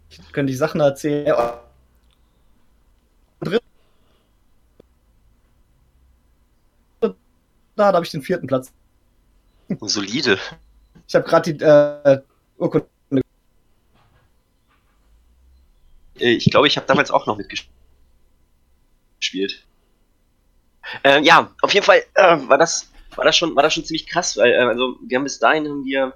Ich 0.10 0.18
könnte 0.32 0.52
die 0.52 0.58
Sachen 0.58 0.80
erzählen. 0.80 1.28
Ja, 1.28 1.62
Da, 7.78 7.94
habe 7.94 8.04
ich 8.04 8.12
den 8.12 8.24
vierten 8.24 8.48
Platz. 8.48 8.74
Solide. 9.82 10.40
Ich 11.08 11.14
habe 11.14 11.28
gerade 11.28 11.54
die 11.54 11.64
äh, 11.64 12.22
Urkunde. 12.58 12.88
Äh, 16.20 16.32
Ich 16.32 16.50
glaube, 16.50 16.68
ich 16.68 16.76
habe 16.76 16.88
damals 16.88 17.12
auch 17.12 17.28
noch 17.28 17.38
mitgespielt. 17.38 17.72
Äh, 21.04 21.22
ja, 21.22 21.52
auf 21.62 21.72
jeden 21.74 21.86
Fall 21.86 22.02
äh, 22.16 22.38
war 22.48 22.58
das 22.58 22.92
war 23.18 23.26
das 23.26 23.36
schon 23.36 23.56
war 23.56 23.64
das 23.64 23.74
schon 23.74 23.86
ziemlich 23.86 24.08
krass, 24.08 24.38
weil 24.38 24.52
äh, 24.52 24.58
also 24.58 24.96
wir 25.06 25.18
haben 25.18 25.24
bis 25.24 25.40
dahin 25.40 25.68
haben 25.68 25.86
wir 25.86 26.14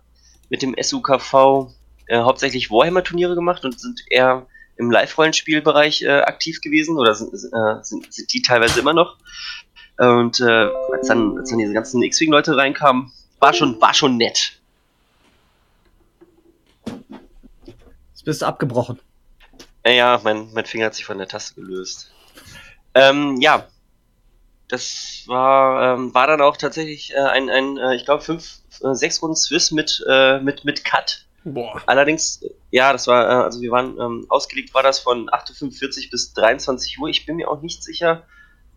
mit 0.49 0.61
dem 0.61 0.75
SUKV 0.79 1.71
äh, 2.07 2.19
hauptsächlich 2.19 2.69
Warhammer 2.69 3.03
Turniere 3.03 3.35
gemacht 3.35 3.63
und 3.65 3.79
sind 3.79 4.01
eher 4.09 4.45
im 4.77 4.89
Live-Rollenspielbereich 4.89 6.01
äh, 6.03 6.21
aktiv 6.21 6.59
gewesen 6.61 6.97
oder 6.97 7.13
sind, 7.13 7.33
äh, 7.33 7.83
sind, 7.83 8.11
sind 8.11 8.33
die 8.33 8.41
teilweise 8.41 8.79
immer 8.79 8.93
noch. 8.93 9.17
Und 9.97 10.39
äh, 10.39 10.69
als, 10.93 11.07
dann, 11.07 11.37
als 11.37 11.49
dann 11.49 11.59
diese 11.59 11.73
ganzen 11.73 12.01
X-Wing-Leute 12.01 12.57
reinkamen, 12.57 13.11
war 13.39 13.53
schon, 13.53 13.79
war 13.79 13.93
schon 13.93 14.17
nett. 14.17 14.59
Jetzt 18.11 18.25
bist 18.25 18.41
du 18.41 18.45
abgebrochen. 18.45 18.99
Ja, 19.85 19.91
ja, 19.91 20.21
mein, 20.23 20.51
mein 20.53 20.65
Finger 20.65 20.87
hat 20.87 20.95
sich 20.95 21.05
von 21.05 21.17
der 21.17 21.27
Taste 21.27 21.55
gelöst. 21.55 22.11
Ähm, 22.93 23.37
ja, 23.39 23.67
das 24.71 25.23
war, 25.27 25.95
ähm, 25.95 26.13
war 26.13 26.27
dann 26.27 26.41
auch 26.41 26.57
tatsächlich 26.57 27.13
äh, 27.13 27.19
ein, 27.19 27.49
ein 27.49 27.77
äh, 27.77 27.95
ich 27.95 28.05
glaube, 28.05 28.23
fünf, 28.23 28.59
äh, 28.83 28.93
sechs 28.93 29.21
Runden 29.21 29.35
Swiss 29.35 29.71
mit, 29.71 30.03
äh, 30.07 30.39
mit, 30.39 30.65
mit 30.65 30.83
Cut. 30.85 31.25
Boah. 31.43 31.81
Allerdings, 31.85 32.41
äh, 32.41 32.49
ja, 32.71 32.91
das 32.93 33.07
war, 33.07 33.25
äh, 33.25 33.43
also 33.43 33.61
wir 33.61 33.71
waren, 33.71 33.99
ähm, 33.99 34.25
ausgelegt 34.29 34.73
war 34.73 34.83
das 34.83 34.99
von 34.99 35.29
8.45 35.29 36.05
Uhr 36.05 36.11
bis 36.11 36.33
23 36.33 36.99
Uhr. 36.99 37.09
Ich 37.09 37.25
bin 37.25 37.35
mir 37.35 37.49
auch 37.49 37.61
nicht 37.61 37.83
sicher, 37.83 38.23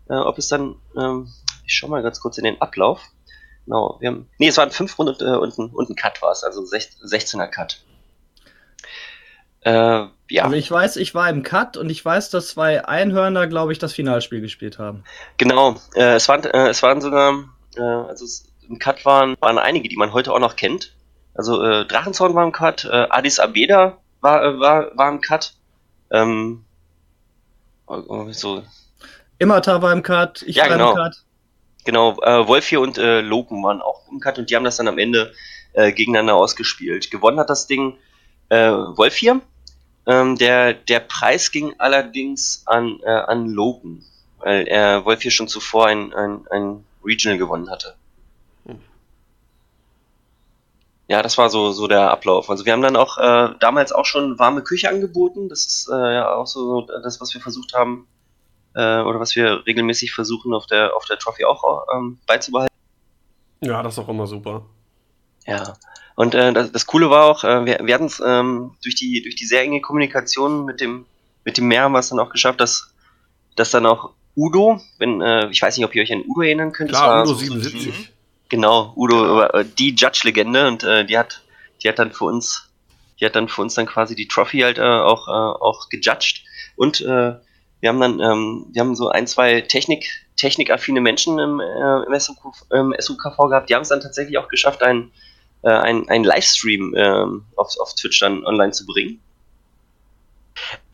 ob 0.07 0.37
es 0.37 0.49
dann, 0.49 0.75
ähm, 0.95 1.33
ich 1.65 1.73
schau 1.73 1.87
mal 1.87 2.03
ganz 2.03 2.19
kurz 2.19 2.37
in 2.37 2.43
den 2.43 2.61
Ablauf. 2.61 3.01
Genau, 3.65 3.97
wir 3.99 4.09
haben, 4.09 4.29
nee, 4.37 4.49
es 4.49 4.57
waren 4.57 4.69
fünf 4.69 4.99
Runden 4.99 5.15
und, 5.15 5.21
und, 5.23 5.57
ein, 5.57 5.69
und 5.73 5.89
ein 5.89 5.95
Cut 5.95 6.21
war 6.21 6.31
es, 6.31 6.43
also 6.43 6.61
sech- 6.61 7.01
16er 7.03 7.47
Cut. 7.47 7.83
Äh, 9.65 10.05
ja. 10.29 10.43
Also 10.43 10.55
ich 10.55 10.69
weiß, 10.69 10.95
ich 10.97 11.15
war 11.15 11.29
im 11.29 11.43
Cut 11.43 11.75
und 11.75 11.89
ich 11.89 12.03
weiß, 12.03 12.29
dass 12.29 12.49
zwei 12.49 12.85
Einhörner, 12.85 13.47
glaube 13.47 13.71
ich, 13.71 13.79
das 13.79 13.93
Finalspiel 13.93 14.41
gespielt 14.41 14.77
haben. 14.77 15.03
Genau, 15.37 15.75
äh, 15.95 16.15
es, 16.15 16.27
waren, 16.29 16.43
äh, 16.43 16.69
es 16.69 16.83
waren 16.83 17.01
sogar, 17.01 17.45
äh, 17.75 17.81
also 17.81 18.25
es, 18.25 18.47
im 18.69 18.79
Cut 18.79 19.05
waren, 19.05 19.35
waren 19.39 19.57
einige, 19.57 19.89
die 19.89 19.97
man 19.97 20.13
heute 20.13 20.31
auch 20.33 20.39
noch 20.39 20.55
kennt. 20.55 20.95
Also 21.33 21.63
äh, 21.63 21.85
Drachenzorn 21.85 22.35
war 22.35 22.43
im 22.43 22.51
Cut, 22.51 22.85
äh, 22.85 23.07
Addis 23.09 23.39
Abeda 23.39 23.97
war, 24.21 24.43
äh, 24.43 24.59
war, 24.59 24.97
war 24.97 25.09
im 25.09 25.21
Cut. 25.21 25.53
Ähm, 26.11 26.63
oh, 27.87 28.03
oh, 28.07 28.31
so, 28.31 28.63
Immerta 29.39 29.81
war 29.81 29.91
im 29.91 30.03
Cut, 30.03 30.43
ich 30.43 30.57
Ja, 30.57 30.63
war 30.63 30.71
genau. 30.71 30.91
im 30.91 30.97
Cut. 30.97 31.15
genau, 31.83 32.17
äh, 32.21 32.47
Wolfie 32.47 32.77
und 32.77 32.97
äh, 32.97 33.21
Loken 33.21 33.63
waren 33.63 33.81
auch 33.81 34.07
im 34.11 34.19
Cut 34.19 34.37
und 34.37 34.49
die 34.49 34.55
haben 34.55 34.63
das 34.63 34.77
dann 34.77 34.87
am 34.87 34.97
Ende 34.97 35.33
äh, 35.73 35.91
gegeneinander 35.91 36.35
ausgespielt. 36.35 37.09
Gewonnen 37.11 37.39
hat 37.39 37.49
das 37.49 37.67
Ding 37.67 37.97
äh, 38.49 38.71
Wolfie. 38.71 39.33
Ähm, 40.07 40.37
der, 40.37 40.73
der 40.73 40.99
Preis 40.99 41.51
ging 41.51 41.73
allerdings 41.79 42.63
an, 42.65 42.99
äh, 43.03 43.09
an 43.09 43.47
Logan, 43.47 44.03
weil 44.39 44.67
er 44.67 45.03
Wolfie 45.05 45.31
schon 45.31 45.47
zuvor 45.47 45.87
ein, 45.87 46.13
ein, 46.13 46.45
ein 46.51 46.85
Regional 47.03 47.37
gewonnen 47.37 47.71
hatte. 47.71 47.95
Hm. 48.65 48.79
Ja, 51.07 51.23
das 51.23 51.37
war 51.37 51.49
so, 51.49 51.71
so 51.71 51.87
der 51.87 52.11
Ablauf. 52.11 52.49
Also 52.49 52.65
wir 52.65 52.73
haben 52.73 52.83
dann 52.83 52.95
auch 52.95 53.17
äh, 53.17 53.55
damals 53.59 53.91
auch 53.91 54.05
schon 54.05 54.37
warme 54.37 54.61
Küche 54.61 54.89
angeboten. 54.89 55.49
Das 55.49 55.65
ist 55.65 55.89
äh, 55.91 56.13
ja 56.13 56.35
auch 56.35 56.47
so 56.47 56.81
das, 56.81 57.19
was 57.19 57.33
wir 57.33 57.41
versucht 57.41 57.73
haben, 57.73 58.07
äh, 58.75 59.01
oder 59.01 59.19
was 59.19 59.35
wir 59.35 59.65
regelmäßig 59.65 60.13
versuchen 60.13 60.53
auf 60.53 60.67
der, 60.67 60.95
auf 60.95 61.05
der 61.05 61.17
Trophy 61.17 61.45
auch 61.45 61.63
ähm, 61.95 62.19
beizubehalten. 62.27 62.73
Ja, 63.61 63.81
das 63.81 63.93
ist 63.93 63.99
auch 63.99 64.09
immer 64.09 64.27
super. 64.27 64.65
Ja. 65.45 65.73
Und 66.15 66.33
äh, 66.33 66.53
das, 66.53 66.71
das 66.71 66.85
Coole 66.85 67.09
war 67.09 67.25
auch, 67.25 67.43
äh, 67.43 67.65
wir, 67.65 67.79
wir 67.83 67.93
hatten 67.93 68.05
es 68.05 68.21
ähm, 68.25 68.71
durch, 68.83 68.95
die, 68.95 69.21
durch 69.21 69.35
die 69.35 69.45
sehr 69.45 69.61
enge 69.61 69.81
Kommunikation 69.81 70.65
mit 70.65 70.79
dem, 70.81 71.05
mit 71.43 71.57
dem 71.57 71.67
Meer 71.67 71.83
haben 71.83 71.91
wir 71.91 71.99
es 71.99 72.09
dann 72.09 72.19
auch 72.19 72.29
geschafft, 72.29 72.59
dass 72.61 72.91
dass 73.55 73.71
dann 73.71 73.85
auch 73.85 74.11
Udo, 74.35 74.81
wenn, 74.97 75.21
äh, 75.21 75.47
ich 75.49 75.61
weiß 75.61 75.77
nicht, 75.77 75.85
ob 75.85 75.95
ihr 75.95 76.03
euch 76.03 76.11
an 76.11 76.23
Udo 76.27 76.41
erinnern 76.41 76.71
könnt. 76.73 76.91
das 76.91 76.99
Klar, 76.99 77.09
war 77.15 77.23
Udo 77.23 77.33
so- 77.33 77.39
77. 77.39 78.11
Genau, 78.49 78.93
Udo, 78.95 79.41
äh, 79.43 79.65
die 79.79 79.95
Judge-Legende 79.95 80.67
und 80.67 80.83
äh, 80.83 81.05
die 81.05 81.17
hat, 81.17 81.41
die 81.81 81.89
hat 81.89 81.97
dann 81.99 82.11
für 82.11 82.25
uns, 82.25 82.69
die 83.19 83.25
hat 83.25 83.35
dann 83.35 83.47
für 83.47 83.61
uns 83.61 83.73
dann 83.75 83.85
quasi 83.85 84.13
die 84.13 84.27
Trophy 84.27 84.59
halt 84.59 84.77
äh, 84.77 84.81
auch, 84.81 85.27
äh, 85.27 85.31
auch 85.31 85.89
gejudged. 85.89 86.43
Und 86.75 87.01
äh, 87.01 87.35
wir 87.79 87.89
haben 87.89 87.99
dann, 87.99 88.19
ähm, 88.19 88.65
wir 88.71 88.81
haben 88.81 88.95
so 88.95 89.09
ein, 89.09 89.25
zwei 89.25 89.61
Technik, 89.61 90.05
technikaffine 90.35 90.99
Menschen 91.01 91.39
im, 91.39 91.59
äh, 91.61 92.03
im, 92.05 92.19
SUK, 92.19 92.53
im 92.71 92.93
SUKV 92.99 93.37
gehabt, 93.49 93.69
die 93.69 93.75
haben 93.75 93.83
es 93.83 93.89
dann 93.89 94.01
tatsächlich 94.01 94.37
auch 94.37 94.49
geschafft, 94.49 94.83
einen, 94.83 95.11
äh, 95.65 95.69
einen, 95.69 96.23
Livestream 96.23 96.93
ähm, 96.95 97.43
auf, 97.55 97.75
auf 97.79 97.93
Twitch 97.95 98.19
dann 98.19 98.45
online 98.45 98.71
zu 98.71 98.85
bringen. 98.85 99.19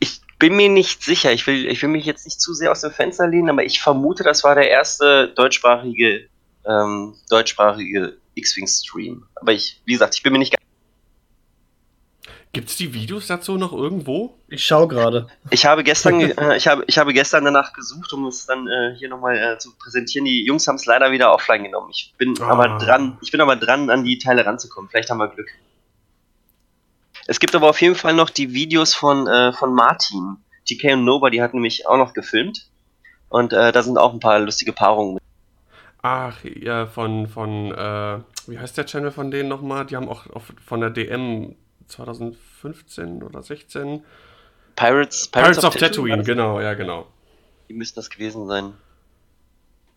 Ich 0.00 0.20
bin 0.38 0.56
mir 0.56 0.68
nicht 0.68 1.04
sicher, 1.04 1.32
ich 1.32 1.46
will, 1.46 1.66
ich 1.70 1.80
will 1.82 1.90
mich 1.90 2.04
jetzt 2.04 2.24
nicht 2.24 2.40
zu 2.40 2.52
sehr 2.52 2.72
aus 2.72 2.80
dem 2.80 2.90
Fenster 2.90 3.28
lehnen, 3.28 3.50
aber 3.50 3.64
ich 3.64 3.80
vermute, 3.80 4.24
das 4.24 4.42
war 4.42 4.56
der 4.56 4.68
erste 4.68 5.28
deutschsprachige 5.28 6.26
ähm, 6.66 7.14
deutschsprachige 7.28 8.16
X-Wing-Stream. 8.34 9.24
Aber 9.34 9.52
ich, 9.52 9.80
wie 9.84 9.92
gesagt, 9.92 10.14
ich 10.14 10.22
bin 10.22 10.32
mir 10.32 10.38
nicht 10.38 10.52
ganz. 10.52 10.62
Gibt's 12.52 12.76
die 12.76 12.92
Videos 12.92 13.28
dazu 13.28 13.56
noch 13.56 13.72
irgendwo? 13.72 14.34
Ich 14.48 14.64
schau 14.66 14.86
gerade. 14.86 15.26
Ich 15.48 15.64
habe 15.64 15.82
gestern, 15.82 16.20
äh, 16.38 16.56
ich 16.56 16.68
habe, 16.68 16.84
ich 16.86 16.98
habe 16.98 17.14
gestern 17.14 17.46
danach 17.46 17.72
gesucht, 17.72 18.12
um 18.12 18.26
es 18.26 18.44
dann 18.44 18.68
äh, 18.68 18.94
hier 18.98 19.08
nochmal 19.08 19.38
äh, 19.38 19.58
zu 19.58 19.74
präsentieren. 19.78 20.26
Die 20.26 20.44
Jungs 20.44 20.68
haben 20.68 20.76
es 20.76 20.84
leider 20.84 21.10
wieder 21.12 21.32
offline 21.32 21.64
genommen. 21.64 21.88
Ich 21.90 22.12
bin 22.18 22.34
Ah. 22.42 22.48
aber 22.48 22.76
dran, 22.78 23.16
ich 23.22 23.30
bin 23.30 23.40
aber 23.40 23.56
dran, 23.56 23.88
an 23.88 24.04
die 24.04 24.18
Teile 24.18 24.44
ranzukommen. 24.44 24.90
Vielleicht 24.90 25.08
haben 25.08 25.18
wir 25.18 25.28
Glück. 25.28 25.48
Es 27.26 27.40
gibt 27.40 27.54
aber 27.54 27.70
auf 27.70 27.80
jeden 27.80 27.94
Fall 27.94 28.12
noch 28.12 28.28
die 28.28 28.52
Videos 28.52 28.94
von, 28.94 29.26
äh, 29.26 29.52
von 29.54 29.72
Martin. 29.74 30.36
TK 30.68 30.92
und 30.94 31.04
Nobody 31.04 31.38
hat 31.38 31.54
nämlich 31.54 31.86
auch 31.86 31.96
noch 31.96 32.12
gefilmt. 32.12 32.68
Und 33.30 33.54
äh, 33.54 33.72
da 33.72 33.82
sind 33.82 33.96
auch 33.96 34.12
ein 34.12 34.20
paar 34.20 34.38
lustige 34.40 34.72
Paarungen 34.74 35.14
mit. 35.14 35.22
Ach, 36.02 36.36
ja, 36.44 36.86
von, 36.86 37.28
von, 37.28 37.72
äh, 37.72 38.18
wie 38.46 38.58
heißt 38.58 38.76
der 38.76 38.84
Channel 38.86 39.10
von 39.12 39.30
denen 39.30 39.48
nochmal? 39.48 39.86
Die 39.86 39.96
haben 39.96 40.08
auch 40.08 40.26
auf, 40.30 40.52
von 40.66 40.80
der 40.80 40.90
DM 40.90 41.54
2015 41.92 43.22
oder 43.22 43.42
16. 43.42 44.04
Pirates, 44.76 45.28
Pirates, 45.28 45.64
of, 45.64 45.76
Tatooine, 45.76 46.22
genau, 46.22 46.60
ja, 46.60 46.74
genau. 46.74 47.06
Die 47.68 47.74
müssten 47.74 47.96
das 47.96 48.10
gewesen 48.10 48.46
sein. 48.46 48.72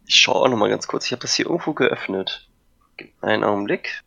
Ich 0.05 0.15
schaue 0.15 0.35
auch 0.35 0.47
nochmal 0.49 0.69
ganz 0.69 0.87
kurz. 0.87 1.05
Ich 1.05 1.11
habe 1.11 1.21
das 1.21 1.33
hier 1.33 1.45
irgendwo 1.45 1.73
geöffnet. 1.73 2.47
Einen 3.21 3.43
Augenblick. 3.43 4.01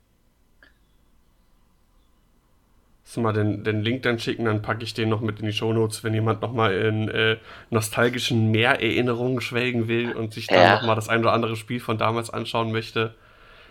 Lass 3.04 3.16
mal 3.16 3.32
den, 3.32 3.64
den 3.64 3.80
Link 3.82 4.02
dann 4.02 4.18
schicken, 4.18 4.44
dann 4.44 4.60
packe 4.60 4.84
ich 4.84 4.92
den 4.92 5.08
noch 5.08 5.22
mit 5.22 5.40
in 5.40 5.46
die 5.46 5.52
Shownotes, 5.52 6.04
wenn 6.04 6.12
jemand 6.12 6.42
nochmal 6.42 6.74
in 6.74 7.08
äh, 7.08 7.38
nostalgischen 7.70 8.50
Mehrerinnerungen 8.50 9.40
schwelgen 9.40 9.88
will 9.88 10.12
und 10.12 10.34
sich 10.34 10.46
dann 10.46 10.58
Ja. 10.58 10.76
nochmal 10.76 10.94
das 10.94 11.08
ein 11.08 11.20
oder 11.20 11.32
andere 11.32 11.56
Spiel 11.56 11.80
von 11.80 11.96
damals 11.96 12.28
anschauen 12.28 12.70
möchte. 12.70 13.14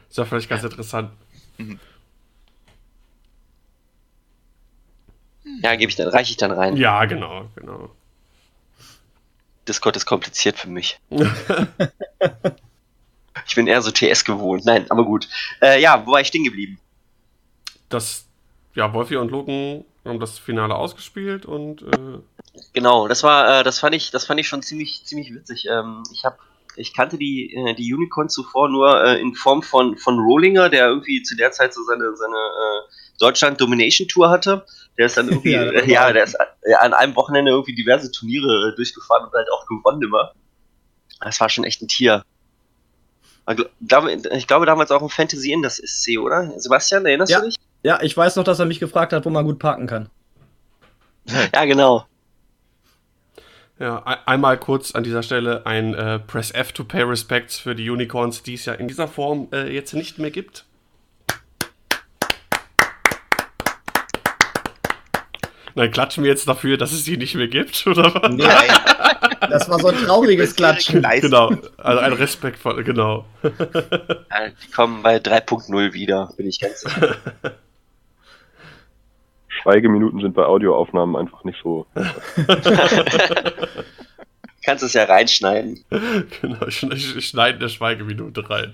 Ist 0.09 0.17
ja 0.17 0.25
vielleicht 0.25 0.49
ganz 0.49 0.63
interessant. 0.63 1.11
Ja, 5.61 5.75
gebe 5.75 5.89
ich 5.89 5.95
dann, 5.95 6.09
reiche 6.09 6.31
ich 6.31 6.37
dann 6.37 6.51
rein. 6.51 6.77
Ja, 6.77 7.05
genau, 7.05 7.45
genau. 7.55 7.89
Discord 9.67 9.97
ist 9.97 10.05
kompliziert 10.05 10.57
für 10.57 10.69
mich. 10.69 10.99
ich 13.47 13.55
bin 13.55 13.67
eher 13.67 13.81
so 13.81 13.91
TS 13.91 14.23
gewohnt. 14.23 14.65
Nein, 14.65 14.85
aber 14.89 15.03
gut. 15.03 15.27
Äh, 15.61 15.81
ja, 15.81 16.05
wo 16.05 16.11
war 16.11 16.21
ich 16.21 16.27
stehen 16.27 16.43
geblieben? 16.43 16.79
Das, 17.89 18.25
ja, 18.75 18.93
Wolfi 18.93 19.17
und 19.17 19.31
Logan 19.31 19.83
haben 20.05 20.19
das 20.19 20.39
Finale 20.39 20.75
ausgespielt 20.75 21.45
und 21.45 21.81
äh, 21.81 22.19
Genau, 22.73 23.07
das 23.07 23.23
war, 23.23 23.59
äh, 23.59 23.63
das 23.63 23.79
fand 23.79 23.95
ich, 23.95 24.11
das 24.11 24.25
fand 24.25 24.39
ich 24.39 24.47
schon 24.47 24.61
ziemlich, 24.61 25.03
ziemlich 25.05 25.33
witzig. 25.33 25.67
Ähm, 25.69 26.03
ich 26.11 26.25
habe, 26.25 26.37
ich 26.75 26.93
kannte 26.95 27.17
die, 27.17 27.53
äh, 27.53 27.73
die 27.75 27.93
Unicorn 27.93 28.29
zuvor 28.29 28.69
nur 28.69 29.03
äh, 29.03 29.19
in 29.19 29.35
Form 29.35 29.63
von 29.63 29.97
von 29.97 30.19
Rollinger, 30.19 30.69
der 30.69 30.87
irgendwie 30.87 31.23
zu 31.23 31.35
der 31.35 31.51
Zeit 31.51 31.73
so 31.73 31.83
seine 31.83 32.15
seine 32.15 32.35
äh, 32.35 32.91
Deutschland 33.19 33.59
Domination 33.59 34.07
Tour 34.07 34.29
hatte. 34.29 34.65
Der 34.97 35.05
ist 35.07 35.17
dann 35.17 35.27
irgendwie, 35.29 35.51
Ja, 35.53 35.71
ja, 35.85 36.09
äh, 36.09 36.13
der 36.13 36.23
ist 36.23 36.35
an 36.79 36.93
einem 36.93 37.15
Wochenende 37.15 37.51
irgendwie 37.51 37.75
diverse 37.75 38.11
Turniere 38.11 38.69
äh, 38.71 38.75
durchgefahren 38.75 39.25
und 39.25 39.33
halt 39.33 39.47
auch 39.51 39.65
gewonnen 39.67 40.01
immer. 40.03 40.31
Das 41.21 41.39
war 41.39 41.49
schon 41.49 41.63
echt 41.63 41.81
ein 41.81 41.87
Tier. 41.87 42.23
Ich 43.49 44.47
glaube, 44.47 44.65
damals 44.65 44.91
auch 44.91 45.01
im 45.01 45.09
Fantasy 45.09 45.51
in 45.53 45.61
das 45.61 45.77
SC, 45.77 46.17
oder? 46.19 46.51
Sebastian, 46.59 47.05
erinnerst 47.05 47.31
Ja. 47.31 47.39
du 47.39 47.45
dich? 47.47 47.55
Ja, 47.83 48.01
ich 48.01 48.15
weiß 48.17 48.35
noch, 48.35 48.43
dass 48.43 48.59
er 48.59 48.65
mich 48.65 48.79
gefragt 48.79 49.13
hat, 49.13 49.25
wo 49.25 49.29
man 49.29 49.45
gut 49.45 49.59
parken 49.59 49.87
kann. 49.87 50.09
Ja, 51.53 51.65
genau. 51.65 52.05
ja, 53.79 54.01
ein- 54.05 54.17
einmal 54.25 54.57
kurz 54.57 54.91
an 54.95 55.03
dieser 55.03 55.23
Stelle 55.23 55.65
ein 55.65 55.93
äh, 55.93 56.19
Press 56.19 56.51
F 56.51 56.71
to 56.71 56.83
pay 56.83 57.01
respects 57.03 57.59
für 57.59 57.75
die 57.75 57.89
Unicorns, 57.89 58.43
die 58.43 58.53
es 58.55 58.65
ja 58.65 58.73
in 58.73 58.87
dieser 58.87 59.07
Form 59.07 59.49
äh, 59.51 59.71
jetzt 59.73 59.93
nicht 59.93 60.19
mehr 60.19 60.31
gibt. 60.31 60.65
Nein, 65.77 65.91
klatschen 65.91 66.23
wir 66.23 66.31
jetzt 66.31 66.47
dafür, 66.47 66.75
dass 66.75 66.91
es 66.91 67.03
die 67.03 67.17
nicht 67.17 67.35
mehr 67.35 67.47
gibt, 67.47 67.85
oder 67.87 68.11
was? 68.15 68.31
Nee, 68.31 68.47
das 69.41 69.69
war 69.69 69.77
so 69.77 69.89
ein 69.89 69.95
trauriges 69.95 70.55
Klatschen. 70.55 71.03
Genau, 71.21 71.51
also 71.77 71.99
ein 71.99 72.13
respektvoll, 72.13 72.83
genau. 72.83 73.25
Die 73.43 74.71
kommen 74.71 75.03
bei 75.03 75.17
3.0 75.17 75.93
wieder, 75.93 76.33
bin 76.35 76.47
ich 76.47 76.59
ganz 76.59 76.81
sicher. 76.81 77.17
Schweigeminuten 79.49 80.19
sind 80.19 80.33
bei 80.33 80.45
Audioaufnahmen 80.45 81.15
einfach 81.15 81.43
nicht 81.43 81.59
so. 81.61 81.85
Kannst 84.63 84.83
es 84.83 84.93
ja 84.93 85.03
reinschneiden. 85.03 85.85
genau, 86.41 86.65
ich 86.65 86.79
schneide 87.23 87.59
eine 87.59 87.69
Schweigeminute 87.69 88.49
rein. 88.49 88.73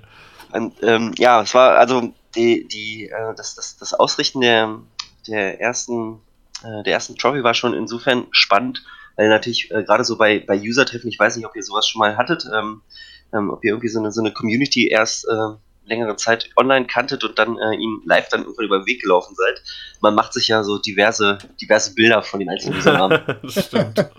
Und, 0.54 0.74
ähm, 0.84 1.14
ja, 1.18 1.42
es 1.42 1.54
war 1.54 1.78
also 1.78 2.14
die, 2.34 2.66
die, 2.66 3.10
äh, 3.10 3.36
das, 3.36 3.56
das, 3.56 3.76
das 3.78 3.94
Ausrichten 3.94 4.40
der, 4.40 4.80
der 5.28 5.60
ersten, 5.60 6.22
äh, 6.64 6.84
der 6.84 6.94
ersten 6.94 7.18
Trophy 7.18 7.44
war 7.44 7.54
schon 7.54 7.74
insofern 7.74 8.28
spannend, 8.32 8.84
weil 9.16 9.30
natürlich 9.30 9.72
äh, 9.72 9.84
gerade 9.84 10.04
so 10.04 10.18
bei, 10.18 10.40
bei 10.40 10.60
User-Treffen, 10.60 11.08
ich 11.08 11.20
weiß 11.20 11.36
nicht, 11.36 11.46
ob 11.46 11.56
ihr 11.56 11.64
sowas 11.64 11.88
schon 11.88 12.00
mal 12.00 12.18
hattet, 12.18 12.46
ähm, 12.54 12.82
ähm, 13.34 13.50
ob 13.50 13.64
ihr 13.64 13.72
irgendwie 13.72 13.90
so 13.90 14.00
eine, 14.00 14.12
so 14.12 14.22
eine 14.22 14.32
Community 14.34 14.88
erst 14.88 15.26
äh, 15.26 15.56
längere 15.86 16.16
Zeit 16.16 16.50
online 16.56 16.88
kanntet 16.88 17.24
und 17.24 17.38
dann 17.38 17.58
äh, 17.58 17.76
ihnen 17.76 18.02
live 18.06 18.30
dann 18.30 18.44
irgendwann 18.44 18.66
über 18.66 18.80
den 18.80 18.88
Weg 18.88 19.02
gelaufen 19.02 19.36
seid. 19.36 19.62
Man 20.02 20.16
macht 20.16 20.34
sich 20.34 20.48
ja 20.48 20.64
so 20.64 20.78
diverse, 20.78 21.38
diverse 21.62 21.94
Bilder 21.94 22.24
von 22.24 22.40
den 22.40 22.50
einzelnen 22.50 22.78
Usernamen. 22.78 23.22
das 23.42 23.66
stimmt. 23.66 24.10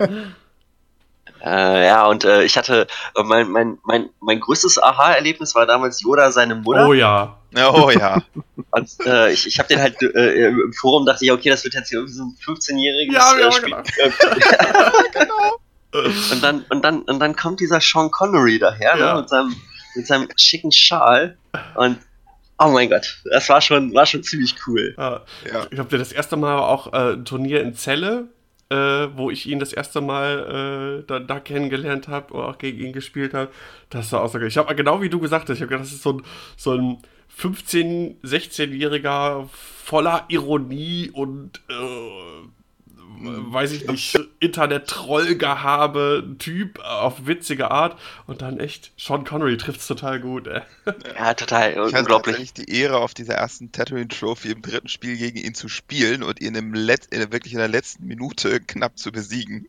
Äh, 1.43 1.85
ja, 1.87 2.05
und 2.07 2.23
äh, 2.23 2.43
ich 2.43 2.57
hatte, 2.57 2.87
äh, 3.15 3.23
mein, 3.23 3.49
mein, 3.49 3.77
mein, 3.83 4.09
mein 4.19 4.39
größtes 4.39 4.81
Aha-Erlebnis 4.81 5.53
war 5.55 5.65
damals 5.65 6.01
Yoda, 6.01 6.31
seine 6.31 6.55
Mutter. 6.55 6.87
Oh 6.87 6.93
ja. 6.93 7.37
Oh 7.73 7.89
ja. 7.91 8.21
Und 8.71 8.89
äh, 9.05 9.31
ich, 9.31 9.45
ich 9.47 9.59
habe 9.59 9.67
den 9.69 9.79
halt 9.79 10.01
äh, 10.01 10.47
im 10.47 10.73
Forum 10.73 11.05
dachte 11.05 11.23
ich, 11.23 11.31
okay, 11.31 11.49
das 11.49 11.63
wird 11.63 11.73
jetzt 11.75 11.89
hier 11.89 11.99
irgendwie 11.99 12.15
so 12.15 12.23
ein 12.23 12.35
15-jähriges 12.45 13.13
Ja, 13.13 13.33
ich 13.35 13.41
äh, 13.41 13.45
auch 13.45 13.51
Spiel. 13.53 13.69
gedacht. 13.69 13.91
Und 16.31 16.43
dann, 16.43 16.65
und 16.69 16.83
dann, 16.83 17.03
und 17.03 17.19
dann 17.19 17.37
kommt 17.37 17.61
dieser 17.61 17.79
Sean 17.79 18.11
Connery 18.11 18.59
daher, 18.59 18.97
Ja. 18.97 19.13
ne, 19.15 19.21
mit 19.21 19.29
seinem, 19.29 19.55
mit 19.95 20.05
seinem 20.07 20.27
schicken 20.35 20.69
Schal. 20.73 21.37
Und 21.75 21.99
oh 22.59 22.67
mein 22.67 22.89
Gott, 22.89 23.17
das 23.31 23.47
war 23.47 23.61
schon, 23.61 23.93
war 23.93 24.05
schon 24.05 24.21
ziemlich 24.21 24.55
cool. 24.67 24.93
Ja. 24.97 25.21
Ja. 25.49 25.67
Ich 25.71 25.79
habe 25.79 25.97
das 25.97 26.11
erste 26.11 26.35
Mal 26.35 26.57
auch 26.59 26.91
äh, 26.91 27.13
ein 27.13 27.23
Turnier 27.23 27.61
in 27.61 27.75
Celle, 27.75 28.27
äh, 28.69 28.75
wo 29.15 29.29
ich 29.29 29.47
ihn 29.47 29.59
das 29.59 29.73
erste 29.73 30.01
Mal 30.01 31.01
äh, 31.01 31.07
da, 31.07 31.19
da 31.19 31.39
kennengelernt 31.39 32.07
habe 32.07 32.33
oder 32.33 32.47
auch 32.49 32.57
gegen 32.57 32.79
ihn 32.79 32.93
gespielt 32.93 33.33
habe. 33.33 33.51
Das 33.89 34.11
war 34.11 34.21
auch 34.21 34.29
so. 34.29 34.39
Ich 34.39 34.57
habe 34.57 34.73
genau 34.75 35.01
wie 35.01 35.09
du 35.09 35.19
gesagt 35.19 35.49
hast, 35.49 35.57
ich 35.57 35.61
habe 35.61 35.69
gedacht, 35.69 35.85
das 35.85 35.93
ist 35.93 36.03
so 36.03 36.13
ein, 36.13 36.23
so 36.57 36.71
ein 36.71 36.97
15-, 37.37 38.21
16-Jähriger 38.23 39.47
voller 39.49 40.25
Ironie 40.29 41.11
und 41.13 41.61
äh, 41.69 42.47
weiß 43.19 43.71
ich 43.71 43.87
nicht, 43.87 44.19
Internet-Trollgehabe, 44.39 46.35
Typ 46.39 46.79
auf 46.79 47.25
witzige 47.27 47.71
Art 47.71 47.99
und 48.27 48.41
dann 48.41 48.59
echt, 48.59 48.91
Sean 48.97 49.23
Connery 49.25 49.57
trifft 49.57 49.81
es 49.81 49.87
total 49.87 50.19
gut. 50.19 50.47
Ey. 50.47 50.61
Ja, 51.17 51.33
total 51.33 51.71
Ich 51.71 51.93
hatte 51.93 51.97
unglaublich. 51.99 52.35
tatsächlich 52.35 52.53
die 52.53 52.71
Ehre, 52.79 52.97
auf 52.97 53.13
dieser 53.13 53.35
ersten 53.35 53.71
Tatooine 53.71 54.07
Trophy 54.07 54.51
im 54.51 54.61
dritten 54.61 54.89
Spiel 54.89 55.17
gegen 55.17 55.37
ihn 55.37 55.55
zu 55.55 55.69
spielen 55.69 56.23
und 56.23 56.41
ihn 56.41 56.55
im 56.55 56.73
Let 56.73 57.05
in, 57.07 57.31
wirklich 57.31 57.53
in 57.53 57.59
der 57.59 57.67
letzten 57.67 58.05
Minute 58.05 58.59
knapp 58.67 58.97
zu 58.97 59.11
besiegen. 59.11 59.67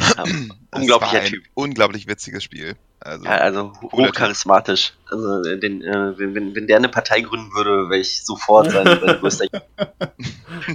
Ja, 0.00 0.24
unglaublicher 0.72 1.00
war 1.00 1.20
ein 1.22 1.26
Typ. 1.26 1.44
Unglaublich 1.54 2.06
witziges 2.06 2.44
Spiel. 2.44 2.76
Also, 3.00 3.24
Ja, 3.24 3.32
also 3.32 3.72
hochcharismatisch. 3.82 4.94
Also 5.10 5.42
äh, 5.42 5.58
den, 5.58 5.82
äh, 5.82 6.18
wenn, 6.18 6.54
wenn, 6.54 6.66
der 6.66 6.78
eine 6.78 6.88
Partei 6.88 7.20
gründen 7.20 7.52
würde, 7.54 7.90
wäre 7.90 8.00
ich 8.00 8.24
sofort 8.24 8.70
sein, 8.70 8.86
sein 8.86 9.16
größter. 9.20 9.46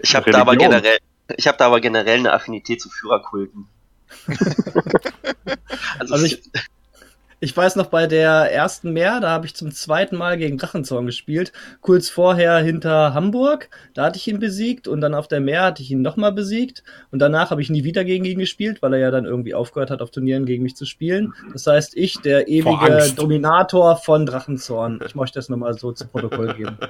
Ich 0.03 0.15
habe 0.15 0.31
da 0.31 0.41
aber 0.41 0.55
generell, 0.55 0.99
ich 1.37 1.47
habe 1.47 1.57
da 1.57 1.67
aber 1.67 1.81
generell 1.81 2.19
eine 2.19 2.33
Affinität 2.33 2.81
zu 2.81 2.89
Führerkulten. 2.89 3.67
also, 5.99 6.13
Also 6.13 6.25
ich- 6.25 6.41
Ich 7.41 7.55
weiß 7.55 7.77
noch, 7.77 7.87
bei 7.87 8.05
der 8.05 8.51
ersten 8.51 8.91
Meer, 8.91 9.19
da 9.21 9.29
habe 9.29 9.45
ich 9.45 9.55
zum 9.55 9.71
zweiten 9.71 10.17
Mal 10.17 10.37
gegen 10.37 10.57
Drachenzorn 10.57 11.05
gespielt. 11.05 11.53
Kurz 11.81 12.09
vorher 12.09 12.57
hinter 12.57 13.13
Hamburg, 13.13 13.69
da 13.93 14.05
hatte 14.05 14.17
ich 14.17 14.27
ihn 14.27 14.39
besiegt 14.39 14.87
und 14.87 14.99
dann 14.99 15.13
auf 15.13 15.27
der 15.27 15.39
Meer 15.39 15.63
hatte 15.63 15.81
ich 15.81 15.91
ihn 15.91 16.01
nochmal 16.01 16.33
besiegt. 16.33 16.83
Und 17.11 17.19
danach 17.19 17.51
habe 17.51 17.61
ich 17.61 17.69
nie 17.69 17.83
wieder 17.83 18.03
gegen 18.03 18.25
ihn 18.25 18.39
gespielt, 18.39 18.81
weil 18.81 18.93
er 18.93 18.99
ja 18.99 19.11
dann 19.11 19.25
irgendwie 19.25 19.53
aufgehört 19.53 19.89
hat, 19.89 20.01
auf 20.01 20.11
Turnieren 20.11 20.45
gegen 20.45 20.63
mich 20.63 20.75
zu 20.75 20.85
spielen. 20.85 21.33
Das 21.53 21.65
heißt, 21.65 21.95
ich, 21.95 22.19
der 22.21 22.47
ewige. 22.47 23.13
Dominator 23.15 23.95
von 23.95 24.25
Drachenzorn. 24.25 24.99
Ich 25.05 25.15
möchte 25.15 25.39
das 25.39 25.49
nochmal 25.49 25.73
so 25.73 25.91
zu 25.91 26.07
Protokoll 26.07 26.53
geben. 26.55 26.77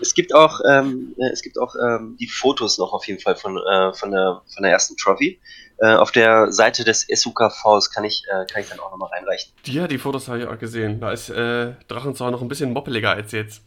Es 0.00 0.14
gibt 0.14 0.34
auch, 0.34 0.60
ähm, 0.68 1.14
äh, 1.18 1.30
es 1.32 1.42
gibt 1.42 1.58
auch 1.58 1.74
ähm, 1.74 2.16
die 2.18 2.28
Fotos 2.28 2.78
noch 2.78 2.92
auf 2.92 3.06
jeden 3.06 3.20
Fall 3.20 3.36
von, 3.36 3.56
äh, 3.56 3.92
von, 3.92 4.12
der, 4.12 4.42
von 4.46 4.62
der 4.62 4.72
ersten 4.72 4.96
Trophy. 4.96 5.40
Äh, 5.80 5.94
auf 5.94 6.10
der 6.10 6.50
Seite 6.50 6.84
des 6.84 7.06
SUKVs 7.06 7.90
kann 7.90 8.04
ich, 8.04 8.24
äh, 8.26 8.46
kann 8.52 8.62
ich 8.62 8.68
dann 8.68 8.80
auch 8.80 8.90
nochmal 8.90 9.10
reinreichen. 9.10 9.52
Ja, 9.64 9.86
die 9.86 9.98
Fotos 9.98 10.26
habe 10.26 10.40
ich 10.40 10.46
auch 10.46 10.58
gesehen. 10.58 11.00
Da 11.00 11.12
ist 11.12 11.30
äh, 11.30 11.74
Drachenzauer 11.86 12.32
noch 12.32 12.42
ein 12.42 12.48
bisschen 12.48 12.72
moppeliger 12.72 13.10
als 13.12 13.30
jetzt. 13.30 13.62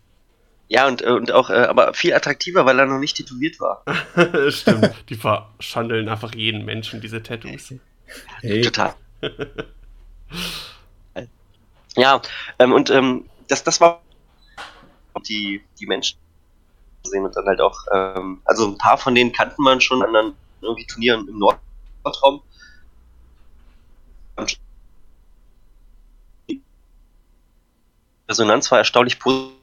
Ja, 0.68 0.88
und, 0.88 1.01
äh, 1.01 1.10
und 1.10 1.32
auch, 1.32 1.50
äh, 1.50 1.53
aber 1.53 1.94
viel 1.94 2.13
attraktiver, 2.13 2.65
weil 2.65 2.80
er 2.80 2.86
noch 2.86 3.00
nicht 3.00 3.15
tätowiert 3.15 3.60
war. 3.62 3.84
Stimmt. 4.51 4.94
Die 5.10 5.15
verschandeln 5.15 6.10
einfach 6.10 6.36
jeden 6.36 6.65
Menschen, 6.65 7.00
diese 7.00 7.24
Tattoos. 7.24 7.74
Hey. 8.41 8.62
Total. 8.62 8.94
ja, 11.96 12.22
ähm, 12.60 12.74
und 12.74 12.89
ähm, 12.89 13.30
das, 13.48 13.63
das 13.63 13.80
war 13.80 14.01
die, 15.27 15.63
die 15.80 15.86
Menschen 15.86 16.18
sehen 17.03 17.24
und 17.24 17.36
dann 17.36 17.46
halt 17.46 17.62
auch, 17.62 17.86
ähm, 17.94 18.41
also 18.46 18.68
ein 18.68 18.77
paar 18.77 18.98
von 18.98 19.15
denen 19.15 19.32
kannten 19.32 19.63
man 19.63 19.80
schon, 19.80 20.03
anderen 20.03 20.36
irgendwie 20.62 20.86
Turnieren 20.86 21.27
im 21.27 21.39
Nord 21.39 21.60
Nordraum. 22.03 22.41
Resonanz 28.29 28.72
war 28.72 28.77
erstaunlich 28.77 29.20
positiv. 29.20 29.58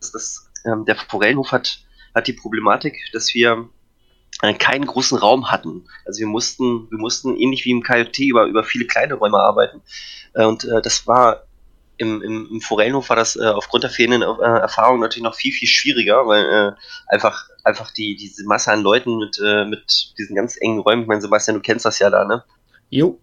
Das, 0.00 0.50
ähm, 0.64 0.84
der 0.84 0.96
Forellenhof 0.96 1.50
hat, 1.52 1.80
hat 2.14 2.26
die 2.28 2.32
Problematik, 2.32 2.96
dass 3.12 3.34
wir 3.34 3.68
äh, 4.42 4.54
keinen 4.54 4.86
großen 4.86 5.18
Raum 5.18 5.50
hatten. 5.50 5.88
Also 6.04 6.20
wir 6.20 6.28
mussten, 6.28 6.88
wir 6.90 6.98
mussten 6.98 7.36
ähnlich 7.36 7.64
wie 7.64 7.72
im 7.72 7.82
KJT 7.82 8.18
über, 8.20 8.44
über 8.46 8.62
viele 8.62 8.86
kleine 8.86 9.14
Räume 9.14 9.38
arbeiten. 9.38 9.82
Äh, 10.34 10.44
und 10.44 10.64
äh, 10.64 10.80
das 10.82 11.06
war 11.06 11.47
im, 11.98 12.22
im, 12.22 12.48
im 12.50 12.60
Forellenhof 12.60 13.08
war 13.10 13.16
das 13.16 13.36
äh, 13.36 13.44
aufgrund 13.46 13.82
der 13.84 13.90
fehlenden 13.90 14.22
äh, 14.22 14.42
Erfahrung 14.60 15.00
natürlich 15.00 15.22
noch 15.24 15.34
viel, 15.34 15.52
viel 15.52 15.68
schwieriger, 15.68 16.26
weil 16.26 16.44
äh, 16.44 16.72
einfach, 17.14 17.48
einfach 17.64 17.90
die, 17.92 18.16
diese 18.16 18.44
Masse 18.46 18.72
an 18.72 18.82
Leuten 18.82 19.18
mit, 19.18 19.38
äh, 19.44 19.64
mit 19.64 20.14
diesen 20.16 20.34
ganz 20.36 20.56
engen 20.60 20.78
Räumen, 20.80 21.02
ich 21.02 21.08
meine, 21.08 21.20
Sebastian, 21.20 21.56
du 21.56 21.62
kennst 21.62 21.84
das 21.84 21.98
ja 21.98 22.08
da, 22.10 22.24
ne? 22.24 22.44
Jo. 22.90 23.18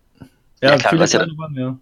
Ja, 0.61 0.71
Ja, 0.71 0.77
klar, 0.77 0.91
viele 0.91 1.05
ja- 1.05 1.17
kleine 1.19 1.33
Räume, 1.33 1.59
ja. 1.61 1.77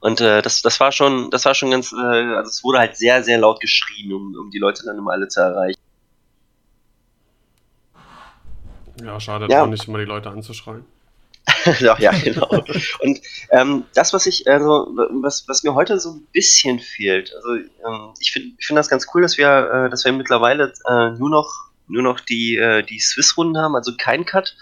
Und 0.00 0.20
äh, 0.20 0.42
das, 0.42 0.60
das 0.62 0.80
war 0.80 0.90
schon, 0.90 1.30
das 1.30 1.44
war 1.44 1.54
schon 1.54 1.70
ganz, 1.70 1.92
äh, 1.92 1.96
also 1.96 2.48
es 2.48 2.64
wurde 2.64 2.78
halt 2.78 2.96
sehr, 2.96 3.22
sehr 3.22 3.38
laut 3.38 3.60
geschrien, 3.60 4.12
um, 4.12 4.34
um 4.34 4.50
die 4.50 4.58
Leute 4.58 4.82
dann 4.84 4.98
immer 4.98 5.12
alle 5.12 5.28
zu 5.28 5.40
erreichen. 5.40 5.78
Ja, 9.04 9.18
schade, 9.20 9.46
Ja. 9.50 9.62
auch 9.62 9.66
nicht 9.68 9.86
immer 9.86 9.98
die 9.98 10.04
Leute 10.04 10.30
anzuschreien. 10.30 10.84
ja, 11.80 11.98
ja, 11.98 12.12
genau. 12.12 12.48
Und 13.00 13.20
ähm, 13.50 13.84
das, 13.94 14.12
was 14.12 14.26
ich, 14.26 14.48
also, 14.48 14.88
was, 15.22 15.46
was 15.48 15.62
mir 15.62 15.74
heute 15.74 15.98
so 15.98 16.12
ein 16.12 16.26
bisschen 16.32 16.78
fehlt, 16.78 17.34
also 17.34 17.54
ähm, 17.54 18.14
ich 18.20 18.32
finde 18.32 18.54
ich 18.58 18.66
find 18.66 18.78
das 18.78 18.88
ganz 18.88 19.06
cool, 19.12 19.22
dass 19.22 19.38
wir, 19.38 19.48
äh, 19.48 19.90
dass 19.90 20.04
wir 20.04 20.12
mittlerweile 20.12 20.72
äh, 20.88 21.10
nur 21.18 21.30
noch, 21.30 21.52
nur 21.88 22.02
noch 22.02 22.20
die, 22.20 22.56
äh, 22.56 22.82
die 22.82 23.00
Swiss-Runden 23.00 23.58
haben, 23.58 23.74
also 23.74 23.92
kein 23.96 24.24
Cut. 24.24 24.56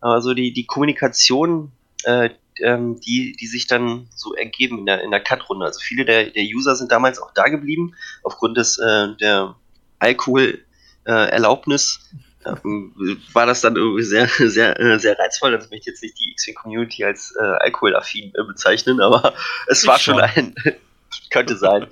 Also 0.00 0.32
die, 0.32 0.52
die 0.52 0.64
Kommunikation, 0.64 1.72
äh, 2.04 2.30
ähm, 2.62 3.00
die, 3.00 3.32
die 3.32 3.46
sich 3.46 3.66
dann 3.66 4.08
so 4.14 4.34
ergeben 4.34 4.78
in 4.78 4.86
der, 4.86 5.02
in 5.02 5.10
der 5.10 5.20
Cut-Runde. 5.20 5.66
Also 5.66 5.80
viele 5.80 6.04
der, 6.04 6.30
der 6.30 6.44
User 6.44 6.76
sind 6.76 6.92
damals 6.92 7.20
auch 7.20 7.32
da 7.34 7.48
geblieben, 7.48 7.94
aufgrund 8.22 8.56
des 8.56 8.78
äh, 8.78 9.08
der 9.20 9.56
Alkohol-Erlaubnis 9.98 12.08
ähm, 12.12 12.18
war 12.44 13.46
das 13.46 13.60
dann 13.60 13.76
irgendwie 13.76 14.02
sehr, 14.02 14.28
sehr, 14.38 14.78
äh, 14.78 14.98
sehr 14.98 15.18
reizvoll. 15.18 15.54
Also 15.54 15.66
ich 15.66 15.70
möchte 15.70 15.90
jetzt 15.90 16.02
nicht 16.02 16.18
die 16.18 16.32
X-Wing-Community 16.32 17.04
als 17.04 17.34
äh, 17.38 17.42
alkoholaffin 17.42 18.32
äh, 18.34 18.44
bezeichnen, 18.44 19.00
aber 19.00 19.34
es 19.66 19.86
war 19.86 19.98
schon 19.98 20.20
ein, 20.20 20.54
könnte 21.30 21.56
sein. 21.56 21.86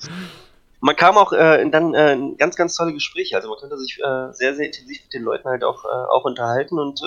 Man 0.80 0.94
kam 0.94 1.16
auch 1.16 1.32
äh, 1.32 1.68
dann 1.70 1.94
äh, 1.94 2.12
in 2.12 2.36
ganz, 2.36 2.56
ganz 2.56 2.76
tolle 2.76 2.92
Gespräche. 2.92 3.36
Also 3.36 3.48
man 3.48 3.58
konnte 3.58 3.76
sich 3.78 3.98
äh, 3.98 4.32
sehr, 4.32 4.54
sehr 4.54 4.66
intensiv 4.66 5.02
mit 5.02 5.12
den 5.12 5.22
Leuten 5.22 5.48
halt 5.48 5.64
auch, 5.64 5.84
äh, 5.84 5.88
auch 5.88 6.24
unterhalten 6.24 6.78
und 6.78 7.00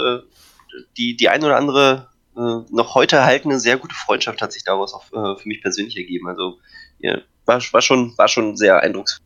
die, 0.98 1.18
die 1.18 1.28
ein 1.28 1.44
oder 1.44 1.58
andere 1.58 2.08
noch 2.34 2.96
heute 2.96 3.18
erhaltene 3.18 3.60
sehr 3.60 3.76
gute 3.76 3.94
Freundschaft 3.94 4.42
hat 4.42 4.54
sich 4.54 4.64
daraus 4.64 4.94
auch 4.94 5.04
für 5.04 5.48
mich 5.50 5.62
persönlich 5.62 5.98
ergeben. 5.98 6.30
Also 6.30 6.60
ja, 7.00 7.18
war, 7.46 7.60
war, 7.60 7.82
schon, 7.82 8.18
war 8.18 8.30
schon 8.30 8.56
sehr 8.56 8.80
eindrucksvoll. 8.80 9.26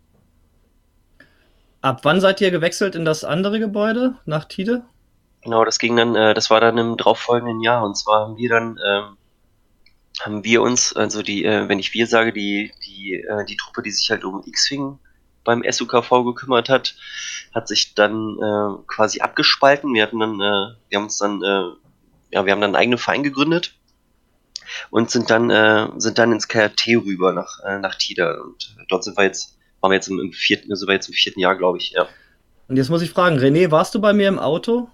Ab 1.86 2.00
wann 2.02 2.20
seid 2.20 2.42
ihr 2.42 2.50
gewechselt 2.50 2.96
in 2.96 3.06
das 3.06 3.24
andere 3.24 3.60
Gebäude 3.60 4.16
nach 4.26 4.46
Tide? 4.46 4.84
Genau, 5.44 5.64
das 5.64 5.78
ging 5.78 5.96
dann, 5.96 6.16
äh, 6.16 6.34
das 6.34 6.50
war 6.50 6.60
dann 6.60 6.80
im 6.80 6.98
darauffolgenden 6.98 7.62
Jahr. 7.62 7.86
Und 7.86 7.96
zwar 7.96 8.22
haben 8.22 8.38
wir 8.38 8.50
dann, 8.50 8.80
ähm, 8.84 9.18
haben 10.20 10.44
wir 10.44 10.64
uns, 10.64 10.96
also 10.96 11.22
die, 11.22 11.46
äh, 11.46 11.70
wenn 11.70 11.78
ich 11.78 11.94
wir 11.94 12.08
sage, 12.08 12.34
die, 12.34 12.72
die, 12.88 13.22
äh, 13.22 13.46
die 13.46 13.56
Truppe, 13.56 13.84
die 13.84 13.92
sich 13.92 14.10
halt 14.10 14.24
um 14.24 14.42
X-Wing 14.48 14.98
beim 15.44 15.62
SUKV 15.62 16.10
gekümmert 16.26 16.70
hat, 16.70 16.96
hat 17.54 17.68
sich 17.68 17.94
dann 17.94 18.36
äh, 18.40 18.84
quasi 18.88 19.22
abgespalten. 19.22 19.94
Wir 19.94 20.02
hatten 20.02 20.20
dann, 20.20 20.42
äh, 20.42 20.74
wir 20.90 20.98
haben 20.98 21.04
uns 21.04 21.20
dann, 21.20 21.44
äh, 21.44 21.70
ja, 22.32 22.48
wir 22.48 22.52
haben 22.52 22.62
dann 22.62 22.72
einen 22.72 22.78
eigenen 22.78 22.98
Verein 22.98 23.22
gegründet 23.22 23.76
und 24.90 25.12
sind 25.12 25.30
dann, 25.30 26.00
sind 26.02 26.18
dann 26.18 26.32
ins 26.32 26.48
KRT 26.48 26.88
rüber 27.06 27.32
nach, 27.32 27.60
nach 27.80 27.94
Tida. 27.94 28.42
Und 28.42 28.76
dort 28.90 29.04
sind 29.04 29.16
wir 29.16 29.26
jetzt, 29.26 29.56
waren 29.86 29.92
wir 29.92 29.96
jetzt 29.96 30.08
im, 30.08 30.20
im 30.20 30.32
vierten, 30.32 30.76
sind 30.76 30.88
wir 30.88 30.96
jetzt 30.96 31.08
im 31.08 31.14
vierten 31.14 31.40
Jahr, 31.40 31.56
glaube 31.56 31.78
ich, 31.78 31.92
ja. 31.92 32.08
Und 32.68 32.78
jetzt 32.78 32.90
muss 32.90 33.04
ich 33.04 33.12
fragen, 33.12 33.38
René, 33.38 33.70
warst 33.70 33.94
du 33.94 34.02
bei 34.02 34.14
mir 34.14 34.28
im 34.28 34.40
Auto? 34.40 34.90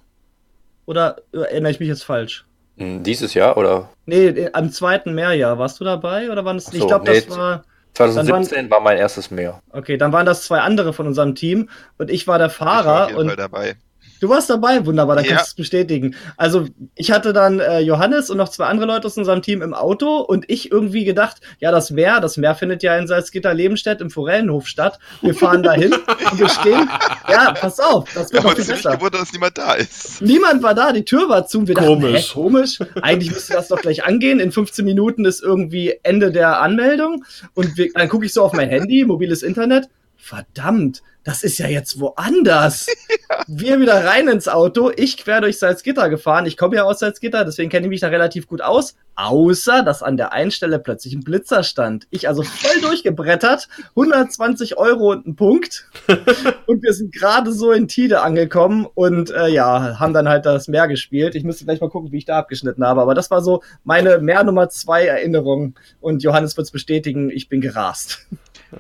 Oder 0.86 1.22
erinnere 1.32 1.72
ich 1.72 1.80
mich 1.80 1.88
jetzt 1.88 2.04
falsch? 2.04 2.46
Hm, 2.78 3.04
Dieses 3.04 3.34
Jahr 3.34 3.56
oder? 3.56 3.90
Nee, 4.06 4.28
äh, 4.28 4.50
am 4.52 4.70
zweiten 4.72 5.14
Mehrjahr, 5.14 5.58
warst 5.58 5.80
du 5.80 5.86
dabei? 5.86 6.30
Oder 6.30 6.44
waren 6.44 6.58
es. 6.58 6.68
Ach 6.68 6.74
ich 6.74 6.82
so, 6.82 6.88
glaube, 6.88 7.10
nee, 7.10 7.22
das 7.22 7.38
war. 7.38 7.64
2017 7.94 8.70
war 8.70 8.82
mein 8.82 8.98
erstes 8.98 9.32
Meer. 9.32 9.62
Okay, 9.72 9.98
dann 9.98 10.12
waren 10.12 10.26
das 10.26 10.44
zwei 10.44 10.60
andere 10.60 10.92
von 10.92 11.08
unserem 11.08 11.36
Team 11.36 11.70
und 11.98 12.10
ich 12.10 12.28
war 12.28 12.38
der 12.38 12.48
Ich 12.48 12.60
war 12.60 12.80
auf 12.80 12.84
Fahrer 12.86 13.08
jeden 13.08 13.20
und 13.20 13.28
Fall 13.28 13.36
dabei. 13.38 13.76
Du 14.22 14.30
warst 14.30 14.50
dabei, 14.50 14.86
wunderbar, 14.86 15.18
dann 15.18 15.26
Ja. 15.26 15.32
kannst 15.36 15.48
du 15.48 15.52
es 15.52 15.56
bestätigen. 15.56 16.16
Also 16.38 16.68
ich 16.96 17.12
hatte 17.12 17.34
dann 17.34 17.60
äh, 17.60 17.80
Johannes 17.80 18.30
und 18.30 18.38
noch 18.38 18.48
zwei 18.48 18.66
andere 18.68 18.88
Leute 18.88 19.08
aus 19.08 19.18
unserem 19.18 19.42
Team 19.42 19.62
im 19.62 19.74
Auto 19.74 20.20
und 20.20 20.46
ich 20.48 20.72
irgendwie 20.72 21.04
gedacht, 21.04 21.42
ja, 21.60 21.72
das 21.72 21.92
Meer, 21.92 22.22
das 22.22 22.38
Meer 22.38 22.56
findet 22.56 22.84
ja 22.84 22.96
in 22.98 23.08
Salzgitter 23.08 23.54
Lebenstedt 23.54 24.00
im 24.00 24.10
Forellenhof 24.10 24.68
statt. 24.68 25.00
Wir 25.22 25.36
fahren 25.36 25.64
dahin 25.64 25.94
und 25.94 26.40
wir 26.40 26.48
stehen. 26.48 26.90
Ja, 27.30 27.52
pass 27.52 27.80
auf, 27.80 28.08
das 28.14 28.32
Wir 28.32 28.36
wird 28.36 28.44
haben 28.44 28.50
noch 28.58 28.66
viel 28.66 28.74
besser. 28.76 28.92
gewundert, 28.98 29.22
dass 29.22 29.34
niemand 29.34 29.58
da 29.58 29.74
ist. 29.74 30.22
Niemand 30.22 30.64
war 30.64 30.74
da, 30.76 30.94
die 30.94 31.04
Tür 31.04 31.28
war 31.28 31.46
zu. 31.48 31.60
und 31.60 31.68
Wir 31.68 31.76
dachten, 31.76 31.88
Komisch. 31.88 32.30
hä, 32.30 32.34
komisch. 32.34 32.80
Eigentlich 33.02 33.32
müsste 33.32 33.54
das 33.54 33.68
doch 33.68 33.82
gleich 33.82 34.06
angehen. 34.06 34.40
In 34.40 34.52
15 34.52 34.86
Minuten 34.86 35.26
ist 35.26 35.42
irgendwie 35.44 35.96
Ende 36.04 36.32
der 36.32 36.62
Anmeldung. 36.62 37.26
Und 37.56 37.76
wir, 37.78 37.90
dann 37.94 38.08
gucke 38.08 38.26
ich 38.26 38.34
so 38.34 38.44
auf 38.44 38.54
mein 38.54 38.70
Handy, 38.70 39.04
mobiles 39.06 39.42
Internet. 39.44 39.90
Verdammt, 40.16 41.02
das 41.24 41.44
ist 41.44 41.58
ja 41.60 41.68
jetzt 41.68 42.00
woanders. 42.00 42.88
Wir 43.48 43.80
wieder 43.80 44.06
rein 44.06 44.28
ins 44.28 44.48
Auto. 44.48 44.92
Ich 44.96 45.18
quer 45.18 45.42
durch 45.42 45.60
Salzgitter 45.60 46.10
gefahren. 46.10 46.46
Ich 46.46 46.58
komme 46.58 46.78
ja 46.78 46.84
aus 46.84 47.00
Salzgitter, 47.00 47.46
deswegen 47.46 47.70
kenne 47.70 47.86
ich 47.86 47.90
mich 47.90 48.02
da 48.02 48.08
relativ 48.08 48.48
gut 48.48 48.62
aus. 48.62 48.96
Außer, 49.16 49.84
dass 49.84 50.02
an 50.02 50.18
der 50.18 50.34
einen 50.34 50.52
Stelle 50.52 50.80
plötzlich 50.80 51.14
ein 51.14 51.24
Blitzer 51.24 51.64
stand. 51.64 52.08
Ich 52.10 52.28
also 52.28 52.44
voll 52.44 52.82
durchgebrettert. 52.82 53.68
120 53.90 54.78
Euro 54.78 55.12
und 55.12 55.28
ein 55.28 55.36
Punkt. 55.36 55.86
Und 56.66 56.84
wir 56.84 56.94
sind 56.94 57.14
gerade 57.14 57.52
so 57.52 57.72
in 57.72 57.88
Tide 57.88 58.22
angekommen 58.22 58.88
und 58.94 59.30
äh, 59.32 59.50
ja, 59.50 60.00
haben 60.00 60.14
dann 60.14 60.30
halt 60.30 60.46
das 60.46 60.70
Meer 60.70 60.88
gespielt. 60.88 61.36
Ich 61.36 61.44
müsste 61.44 61.66
gleich 61.66 61.82
mal 61.82 61.90
gucken, 61.90 62.12
wie 62.12 62.20
ich 62.20 62.26
da 62.26 62.38
abgeschnitten 62.38 62.86
habe. 62.86 63.02
Aber 63.02 63.14
das 63.14 63.30
war 63.30 63.42
so 63.42 63.62
meine 63.84 64.20
Meer 64.20 64.44
Nummer 64.44 64.70
zwei 64.70 65.06
Erinnerung. 65.06 65.76
Und 66.00 66.24
Johannes 66.24 66.56
wird 66.56 66.66
es 66.66 66.72
bestätigen, 66.72 67.30
ich 67.30 67.50
bin 67.50 67.60
gerast. 67.60 68.26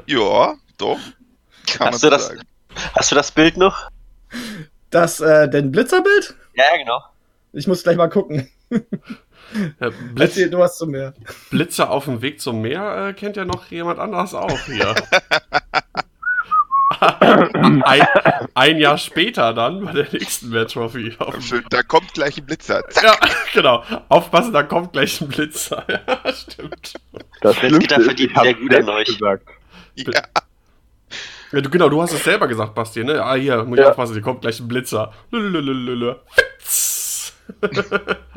Ja, 0.08 0.56
doch. 0.77 0.99
Kann 1.67 1.88
Hast 1.88 2.02
man 2.04 2.10
du 2.12 2.15
das- 2.17 2.28
sagen. 2.28 2.41
Hast 2.95 3.12
du 3.12 3.15
das 3.15 3.32
Bild 3.32 3.58
noch? 3.58 3.89
Das, 4.91 5.19
äh, 5.19 5.50
denn 5.50 5.71
Blitzerbild? 5.71 6.36
Ja, 6.56 6.63
ja, 6.71 6.78
genau. 6.78 7.04
Ich 7.54 7.67
muss 7.67 7.84
gleich 7.84 7.97
mal 7.97 8.08
gucken. 8.10 8.50
Ja, 8.69 9.89
Blitz, 10.13 10.32
Erzähl, 10.38 10.50
du 10.50 10.63
hast 10.63 10.78
zum 10.78 10.91
Meer. 10.91 11.13
Blitze 11.50 11.89
auf 11.89 12.06
dem 12.06 12.21
Weg 12.21 12.39
zum 12.39 12.62
Meer 12.62 13.08
äh, 13.10 13.13
kennt 13.13 13.36
ja 13.36 13.43
noch 13.45 13.65
jemand 13.71 14.00
anders 14.00 14.34
auch 14.34 14.58
hier. 14.67 14.95
ein, 17.02 17.84
ein 18.54 18.78
Jahr 18.78 18.97
später 18.97 19.54
dann 19.54 19.86
bei 19.86 19.91
der 19.93 20.08
nächsten 20.12 20.50
Meer 20.50 20.67
Trophy. 20.67 21.15
Schön, 21.39 21.63
da 21.69 21.84
kommt 21.84 22.13
gleich 22.13 22.38
ein 22.38 22.45
Blitzer. 22.45 22.88
Zack. 22.89 23.04
ja, 23.04 23.15
genau. 23.54 23.84
Aufpassen, 24.10 24.54
da 24.54 24.63
kommt 24.63 24.93
gleich 24.93 25.19
ein 25.21 25.28
Blitzer. 25.30 25.86
Ja, 25.89 26.34
stimmt. 26.34 26.93
Das 27.41 27.54
ist, 27.56 27.60
verdient 27.60 28.32
sehr 28.41 28.54
gut 28.54 28.74
an 28.76 28.89
euch. 28.89 29.08
gesagt. 29.08 29.47
Ja, 29.95 30.21
Ja, 31.52 31.62
du, 31.62 31.70
genau, 31.70 31.90
du 31.90 32.02
hast 32.02 32.14
es 32.14 32.24
selber 32.24 32.48
gesagt, 32.48 32.74
Basti, 32.76 33.04
ne? 33.04 33.24
Ah, 33.24 33.34
hier, 33.36 33.64
muss 33.64 33.78
ich 33.78 33.84
Ja. 33.84 33.90
aufpassen, 33.92 34.14
hier 34.14 34.22
kommt 34.22 34.42
gleich 34.42 34.60
ein 34.60 34.68
Blitzer. 34.68 35.12
Fitz. 36.30 37.34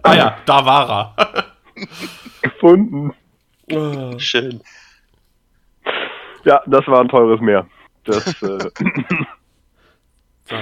ah 0.02 0.14
ja, 0.14 0.38
da 0.46 0.64
war 0.66 1.14
er. 1.16 1.44
Gefunden. 2.42 3.12
Oh. 3.72 4.18
Schön. 4.18 4.60
Ja, 6.44 6.62
das 6.66 6.86
war 6.88 7.00
ein 7.00 7.08
teures 7.08 7.40
Meer. 7.40 7.66
Das, 8.04 8.26
äh, 8.42 8.70
So. 10.46 10.56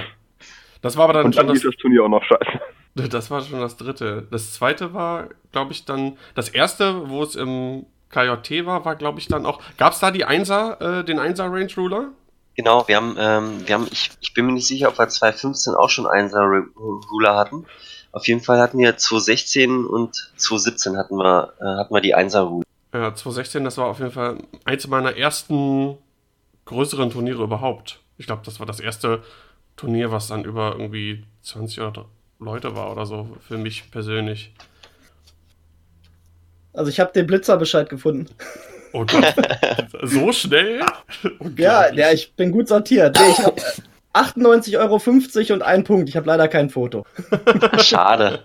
Das 0.81 0.95
war 0.97 1.05
aber 1.05 1.13
dann 1.13 1.25
und 1.25 1.35
schon 1.35 1.47
dann 1.47 1.55
das, 1.55 1.63
lief 1.63 1.71
das 1.73 1.81
Turnier 1.81 2.03
auch 2.03 2.09
noch 2.09 2.23
scheiße. 2.23 3.09
das 3.09 3.29
war 3.31 3.41
schon 3.41 3.59
das 3.59 3.75
dritte. 3.77 4.27
Das 4.31 4.53
zweite 4.53 4.93
war, 4.93 5.27
glaube 5.51 5.71
ich, 5.73 5.85
dann. 5.85 6.17
Das 6.35 6.49
erste, 6.49 7.09
wo 7.09 7.23
es 7.23 7.35
im 7.35 7.85
KJT 8.09 8.65
war, 8.65 8.85
war, 8.85 8.95
glaube 8.95 9.19
ich, 9.19 9.27
dann 9.27 9.45
auch. 9.45 9.59
Gab 9.77 9.93
es 9.93 9.99
da 9.99 10.11
die 10.11 10.23
Einser, 10.25 10.99
äh, 10.99 11.03
den 11.03 11.19
Einser 11.19 11.45
Range 11.51 11.67
Ruler? 11.75 12.09
Genau, 12.55 12.87
wir 12.87 12.97
haben, 12.97 13.15
ähm, 13.17 13.67
wir 13.67 13.75
haben, 13.75 13.87
ich, 13.91 14.11
ich 14.21 14.33
bin 14.33 14.45
mir 14.45 14.51
nicht 14.53 14.67
sicher, 14.67 14.89
ob 14.89 14.99
wir 14.99 15.07
2015 15.07 15.73
auch 15.73 15.89
schon 15.89 16.05
einen 16.05 16.31
Ruler 17.11 17.35
hatten. 17.35 17.65
Auf 18.11 18.27
jeden 18.27 18.41
Fall 18.41 18.59
hatten 18.59 18.77
wir 18.77 18.95
2016 18.95 19.85
und 19.85 20.31
2017 20.37 20.97
hatten 20.97 21.15
wir, 21.15 21.53
äh, 21.59 21.63
hatten 21.63 21.93
wir 21.93 22.01
die 22.01 22.15
1er 22.15 22.41
Ruler. 22.41 22.65
Ja, 22.93 23.15
2016, 23.15 23.63
das 23.63 23.77
war 23.77 23.87
auf 23.87 23.97
jeden 23.97 24.11
Fall 24.11 24.37
eins 24.65 24.87
meiner 24.87 25.17
ersten 25.17 25.97
größeren 26.65 27.09
Turniere 27.09 27.43
überhaupt. 27.43 27.99
Ich 28.17 28.27
glaube, 28.27 28.43
das 28.45 28.59
war 28.59 28.67
das 28.67 28.79
erste 28.79 29.23
Turnier, 29.75 30.11
was 30.11 30.27
dann 30.27 30.45
über 30.45 30.75
irgendwie 30.77 31.25
20 31.41 31.81
oder 31.81 32.05
Leute 32.39 32.75
war 32.75 32.91
oder 32.91 33.07
so, 33.07 33.35
für 33.47 33.57
mich 33.57 33.89
persönlich. 33.89 34.53
Also 36.73 36.91
ich 36.91 36.99
habe 36.99 37.11
den 37.13 37.25
Blitzerbescheid 37.25 37.89
gefunden. 37.89 38.27
Oh 38.93 39.05
Gott, 39.05 39.33
so 40.03 40.31
schnell? 40.31 40.79
Ja, 40.79 40.87
Unglaublich. 41.39 41.99
ja, 41.99 42.11
ich 42.11 42.33
bin 42.35 42.51
gut 42.51 42.67
sortiert. 42.67 43.17
Nee, 43.19 43.31
ich 43.31 43.39
habe 43.39 43.61
98,50 44.13 44.77
Euro 44.77 45.53
und 45.55 45.61
einen 45.63 45.83
Punkt. 45.83 46.07
Ich 46.09 46.15
habe 46.15 46.27
leider 46.27 46.47
kein 46.47 46.69
Foto. 46.69 47.05
Schade. 47.79 48.39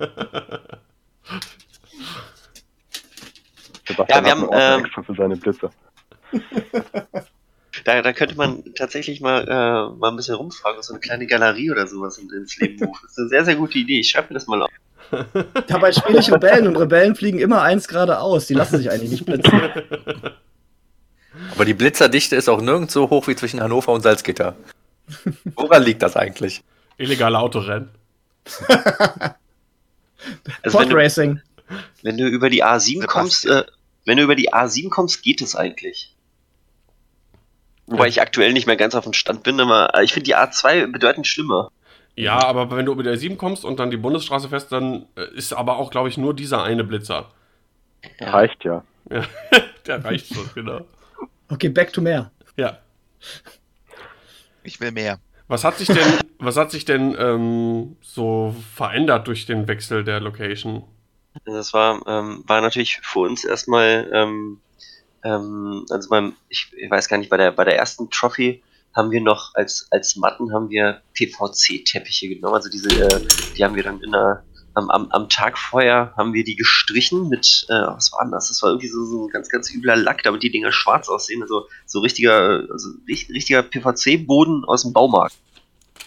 Sebastian 3.87 4.24
wir 4.24 4.30
hat 4.32 4.38
einen 4.50 4.50
haben, 4.54 4.84
ähm, 4.96 5.04
für 5.04 5.14
seine 5.14 5.37
Blitze. 5.37 5.70
Da, 7.84 8.02
da 8.02 8.12
könnte 8.12 8.34
man 8.34 8.64
tatsächlich 8.74 9.20
mal, 9.20 9.42
äh, 9.46 9.96
mal 9.98 10.08
ein 10.11 10.16
bisschen 10.16 10.34
rumfragen, 10.34 10.82
so 10.82 10.92
eine 10.92 11.00
kleine 11.00 11.26
Galerie 11.26 11.70
oder 11.70 11.87
sowas 11.87 12.18
in- 12.18 12.28
ins 12.30 12.58
Leben 12.58 12.84
rufen. 12.84 12.98
Das 13.04 13.12
ist 13.12 13.18
eine 13.18 13.28
sehr, 13.28 13.44
sehr 13.44 13.54
gute 13.56 13.78
Idee. 13.78 14.00
Ich 14.00 14.11
schreibe 14.11 14.28
mir 14.30 14.34
das 14.34 14.48
mal 14.48 14.61
auf. 14.62 14.70
Dabei 15.68 15.92
spiele 15.92 16.18
ich 16.20 16.30
Rebellen 16.30 16.66
und 16.66 16.76
Rebellen 16.76 17.14
fliegen 17.16 17.38
immer 17.38 17.62
eins 17.62 17.88
geradeaus. 17.88 18.46
Die 18.46 18.54
lassen 18.54 18.76
sich 18.78 18.90
eigentlich 18.90 19.11
nicht 19.11 19.26
blitzen. 19.26 19.61
Aber 21.52 21.64
die 21.64 21.74
Blitzerdichte 21.74 22.37
ist 22.37 22.48
auch 22.48 22.61
nirgends 22.61 22.92
so 22.92 23.08
hoch 23.11 23.26
wie 23.26 23.37
zwischen 23.37 23.61
Hannover 23.61 23.92
und 23.92 24.02
Salzgitter. 24.02 24.54
Woran 25.54 25.82
liegt 25.82 26.02
das 26.02 26.16
eigentlich? 26.16 26.62
Illegale 26.98 27.38
Autorennen. 27.38 27.88
Also 30.62 30.78
wenn, 30.78 30.88
Pod 30.88 30.92
du, 30.92 30.96
Racing. 30.96 31.40
wenn 32.02 32.16
du 32.18 32.26
über 32.26 32.50
die 32.50 32.64
A7 32.64 33.06
kommst, 33.06 33.46
äh, 33.46 33.64
wenn 34.04 34.16
du 34.16 34.24
über 34.24 34.34
die 34.34 34.52
A7 34.52 34.90
kommst, 34.90 35.22
geht 35.22 35.40
es 35.40 35.54
eigentlich. 35.54 36.14
Wobei 37.87 38.04
Ja. 38.04 38.08
ich 38.08 38.20
aktuell 38.20 38.52
nicht 38.52 38.66
mehr 38.66 38.76
ganz 38.76 38.94
auf 38.94 39.04
dem 39.04 39.12
Stand 39.12 39.42
bin, 39.44 39.61
aber 39.61 40.02
ich 40.02 40.12
finde 40.12 40.24
die 40.24 40.37
A2 40.37 40.90
bedeutend 40.92 41.26
schlimmer. 41.26 41.70
Ja, 42.18 42.44
aber 42.44 42.76
wenn 42.76 42.87
du 42.87 42.92
über 42.92 43.04
der 43.04 43.16
7 43.16 43.38
kommst 43.38 43.64
und 43.64 43.78
dann 43.78 43.90
die 43.90 43.96
Bundesstraße 43.96 44.48
fährst, 44.48 44.72
dann 44.72 45.07
äh, 45.16 45.33
ist 45.37 45.52
aber 45.52 45.76
auch, 45.76 45.90
glaube 45.90 46.09
ich, 46.09 46.18
nur 46.18 46.35
dieser 46.35 46.64
eine 46.64 46.83
Blitzer. 46.83 47.31
Reicht 48.20 48.64
ja. 48.64 48.83
Ja, 49.11 49.22
der 49.87 50.04
reicht 50.04 50.35
schon, 50.35 50.50
genau. 50.54 50.81
Okay, 51.48 51.68
back 51.68 51.92
to 51.92 52.00
mehr. 52.00 52.31
Ja. 52.57 52.78
Ich 54.64 54.81
will 54.81 54.90
mehr. 54.90 55.18
Was 55.46 55.64
hat 55.64 55.78
sich 55.78 55.87
denn, 55.87 56.18
was 56.38 56.57
hat 56.57 56.72
sich 56.72 56.85
denn 56.85 57.16
ähm, 57.18 57.96
so 58.00 58.54
verändert 58.74 59.28
durch 59.28 59.46
den 59.46 59.68
Wechsel 59.68 60.02
der 60.02 60.20
Location? 60.20 60.85
Das 61.44 61.72
war, 61.72 62.04
ähm, 62.07 62.42
war 62.46 62.61
natürlich 62.61 63.00
für 63.02 63.20
uns 63.20 63.44
erstmal, 63.44 64.11
ähm, 64.12 64.61
ähm, 65.22 65.87
also 65.88 66.09
beim, 66.11 66.35
ich, 66.48 66.72
ich 66.76 66.90
weiß 66.90 67.09
gar 67.09 67.18
nicht, 67.18 67.31
bei 67.31 67.37
der, 67.37 67.52
bei 67.52 67.64
der 67.64 67.76
ersten 67.76 68.11
Trophy 68.11 68.62
haben 68.98 69.11
wir 69.12 69.22
noch 69.22 69.54
als, 69.54 69.87
als 69.90 70.16
Matten 70.16 70.52
haben 70.52 70.68
wir 70.68 71.00
PVC-Teppiche 71.14 72.28
genommen. 72.28 72.54
Also 72.56 72.68
diese, 72.68 72.88
äh, 72.90 73.20
die 73.56 73.64
haben 73.64 73.74
wir 73.74 73.82
dann 73.82 74.00
in 74.02 74.12
der, 74.12 74.42
am, 74.74 74.90
am, 74.90 75.11
am 75.11 75.28
Tag 75.28 75.56
vorher 75.56 76.12
haben 76.16 76.34
wir 76.34 76.44
die 76.44 76.56
gestrichen 76.56 77.28
mit, 77.28 77.64
äh, 77.68 77.72
was 77.72 78.12
war 78.12 78.22
denn 78.24 78.32
das? 78.32 78.48
Das 78.48 78.62
war 78.62 78.70
irgendwie 78.70 78.88
so, 78.88 79.04
so 79.04 79.26
ein 79.26 79.30
ganz, 79.30 79.48
ganz 79.48 79.72
übler 79.72 79.96
Lack, 79.96 80.22
damit 80.22 80.42
die 80.42 80.50
Dinger 80.50 80.72
schwarz 80.72 81.08
aussehen. 81.08 81.42
Also 81.42 81.66
so 81.87 82.00
richtiger, 82.00 82.64
also 82.70 82.90
richt- 83.08 83.30
richtiger 83.30 83.62
PVC-Boden 83.62 84.64
aus 84.66 84.82
dem 84.82 84.92
Baumarkt. 84.92 85.37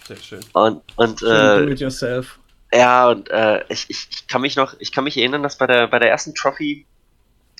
Sehr 0.06 0.16
schön. 0.16 0.40
Und, 0.52 0.82
und 0.96 1.22
Do 1.22 1.26
äh, 1.26 1.72
it 1.72 1.80
yourself. 1.80 2.38
ja, 2.72 3.08
und 3.10 3.30
äh, 3.30 3.64
ich, 3.68 3.86
ich, 3.88 4.08
ich 4.10 4.26
kann 4.26 4.40
mich 4.42 4.56
noch, 4.56 4.74
ich 4.78 4.92
kann 4.92 5.04
mich 5.04 5.16
erinnern, 5.16 5.42
dass 5.42 5.58
bei 5.58 5.66
der 5.66 5.88
bei 5.88 5.98
der 5.98 6.10
ersten 6.10 6.34
Trophy, 6.34 6.86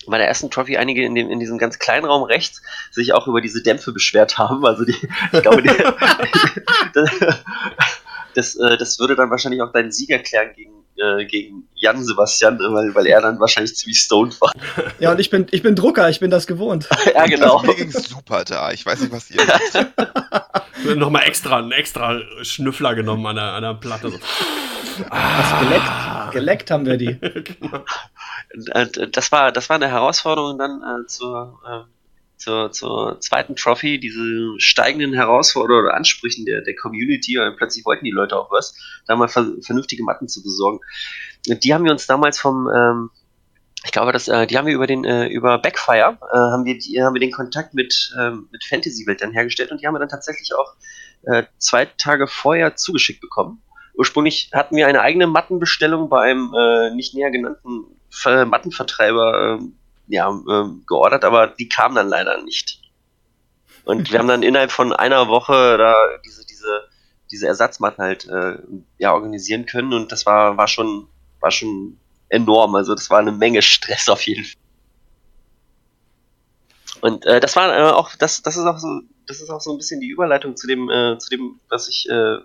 bei 0.07 0.17
der 0.17 0.27
ersten 0.27 0.49
Trophy 0.49 0.77
einige 0.77 1.03
in 1.03 1.15
dem 1.15 1.29
in 1.29 1.39
diesem 1.39 1.57
ganz 1.57 1.79
kleinen 1.79 2.05
Raum 2.05 2.23
rechts 2.23 2.61
sich 2.91 3.13
auch 3.13 3.27
über 3.27 3.41
diese 3.41 3.63
Dämpfe 3.63 3.91
beschwert 3.91 4.37
haben. 4.37 4.65
Also 4.65 4.85
die, 4.85 4.95
ich 5.31 5.41
glaube, 5.41 5.61
die, 5.61 5.69
das, 8.35 8.55
äh, 8.55 8.77
das 8.77 8.99
würde 8.99 9.15
dann 9.15 9.29
wahrscheinlich 9.29 9.61
auch 9.61 9.71
deinen 9.71 9.91
Sieg 9.91 10.09
erklären 10.09 10.51
gegen 10.55 10.82
äh, 10.97 11.25
gegen 11.25 11.67
Jan 11.73 12.03
Sebastian, 12.03 12.55
äh, 12.59 12.73
weil, 12.73 12.95
weil 12.95 13.07
er 13.07 13.21
dann 13.21 13.39
wahrscheinlich 13.39 13.75
ziemlich 13.75 13.99
stoned 13.99 14.39
war. 14.41 14.51
Ja, 14.99 15.11
und 15.11 15.19
ich 15.19 15.29
bin, 15.29 15.47
ich 15.51 15.63
bin 15.63 15.75
Drucker, 15.75 16.09
ich 16.09 16.19
bin 16.19 16.31
das 16.31 16.47
gewohnt. 16.47 16.87
ja, 17.13 17.25
genau. 17.25 17.57
Also 17.57 17.67
mir 17.67 17.75
ging's 17.75 18.09
super 18.09 18.43
da. 18.43 18.71
Ich 18.71 18.85
weiß 18.85 19.01
nicht, 19.01 19.11
was 19.11 19.29
ihr. 19.31 20.95
Nochmal 20.95 21.23
extra, 21.23 21.59
einen 21.59 21.71
extra 21.71 22.19
Schnüffler 22.41 22.95
genommen 22.95 23.25
an 23.25 23.35
der, 23.35 23.53
an 23.53 23.63
der 23.63 23.73
Platte. 23.75 24.09
So. 24.09 24.19
Was 25.09 25.59
geleckt? 25.61 26.31
Geleckt 26.31 26.71
haben 26.71 26.85
wir 26.85 26.97
die. 26.97 27.17
genau. 27.59 27.85
Äh, 28.71 28.87
das 29.11 29.31
war 29.31 29.51
das 29.51 29.69
war 29.69 29.77
eine 29.77 29.87
Herausforderung 29.87 30.57
dann 30.57 30.81
äh, 30.81 31.07
zur, 31.07 31.59
äh, 31.65 32.02
zur, 32.43 32.71
zur 32.71 33.19
zweiten 33.21 33.55
Trophy, 33.55 33.99
diese 33.99 34.59
steigenden 34.59 35.13
Herausforderungen 35.13 35.85
oder 35.85 35.95
Ansprüchen 35.95 36.45
der, 36.45 36.61
der 36.61 36.75
Community, 36.75 37.37
weil 37.37 37.55
plötzlich 37.55 37.85
wollten 37.85 38.05
die 38.05 38.11
Leute 38.11 38.37
auch 38.37 38.51
was, 38.51 38.75
da 39.07 39.15
mal 39.15 39.27
ver 39.27 39.53
vernünftige 39.61 40.03
Matten 40.03 40.27
zu 40.27 40.43
besorgen. 40.43 40.79
Die 41.47 41.73
haben 41.73 41.85
wir 41.85 41.91
uns 41.91 42.05
damals 42.05 42.39
vom 42.39 42.69
ähm, 42.73 43.09
ich 43.85 43.91
glaube, 43.91 44.13
das, 44.13 44.29
äh, 44.29 44.47
die 44.47 44.57
haben 44.57 44.65
wir 44.65 44.73
über 44.73 44.87
den 44.87 45.03
äh, 45.03 45.27
über 45.27 45.57
Backfire 45.57 46.17
äh, 46.31 46.37
haben 46.37 46.65
wir 46.65 46.77
die, 46.77 47.01
haben 47.01 47.13
wir 47.13 47.19
den 47.19 47.31
Kontakt 47.31 47.73
mit 47.73 48.13
ähm, 48.19 48.47
mit 48.51 48.63
Fantasy 48.63 49.05
Welt 49.07 49.21
dann 49.21 49.31
hergestellt 49.31 49.71
und 49.71 49.81
die 49.81 49.87
haben 49.87 49.93
wir 49.93 49.99
dann 49.99 50.09
tatsächlich 50.09 50.53
auch 50.55 50.73
äh, 51.23 51.43
zwei 51.57 51.85
Tage 51.85 52.27
vorher 52.27 52.75
zugeschickt 52.75 53.21
bekommen. 53.21 53.61
Ursprünglich 53.95 54.49
hatten 54.53 54.75
wir 54.75 54.87
eine 54.87 55.01
eigene 55.01 55.27
Mattenbestellung 55.27 56.09
bei 56.09 56.31
einem 56.31 56.53
äh, 56.53 56.95
nicht 56.95 57.13
näher 57.13 57.31
genannten 57.31 57.85
Ver 58.09 58.45
Mattenvertreiber 58.45 59.59
ähm, 59.59 59.75
ja, 60.13 60.29
ähm, 60.29 60.83
geordert, 60.87 61.25
aber 61.25 61.47
die 61.47 61.67
kam 61.67 61.95
dann 61.95 62.07
leider 62.07 62.41
nicht. 62.43 62.79
Und 63.83 64.11
wir 64.11 64.19
haben 64.19 64.27
dann 64.27 64.43
innerhalb 64.43 64.71
von 64.71 64.93
einer 64.93 65.27
Woche 65.27 65.77
da 65.77 65.95
diese, 66.23 66.45
diese, 66.45 66.87
diese 67.31 67.47
Ersatzmatten 67.47 68.03
halt 68.03 68.25
äh, 68.27 68.57
ja, 68.99 69.13
organisieren 69.13 69.65
können 69.65 69.91
und 69.91 70.11
das 70.11 70.25
war, 70.25 70.55
war 70.55 70.67
schon, 70.67 71.07
war 71.39 71.51
schon 71.51 71.97
enorm. 72.29 72.75
Also 72.75 72.93
das 72.93 73.09
war 73.09 73.19
eine 73.19 73.31
Menge 73.31 73.61
Stress 73.61 74.07
auf 74.07 74.21
jeden 74.21 74.45
Fall. 74.45 74.61
Und 77.01 77.25
äh, 77.25 77.39
das 77.39 77.55
war 77.55 77.75
äh, 77.75 77.91
auch, 77.91 78.15
das, 78.15 78.43
das 78.43 78.55
ist 78.55 78.65
auch 78.65 78.77
so, 78.77 79.01
das 79.27 79.41
ist 79.41 79.49
auch 79.49 79.61
so 79.61 79.71
ein 79.71 79.77
bisschen 79.77 79.99
die 79.99 80.09
Überleitung 80.09 80.55
zu 80.55 80.67
dem, 80.67 80.89
äh, 80.89 81.17
zu 81.17 81.29
dem, 81.31 81.59
was 81.69 81.89
ich, 81.89 82.07
äh, 82.07 82.37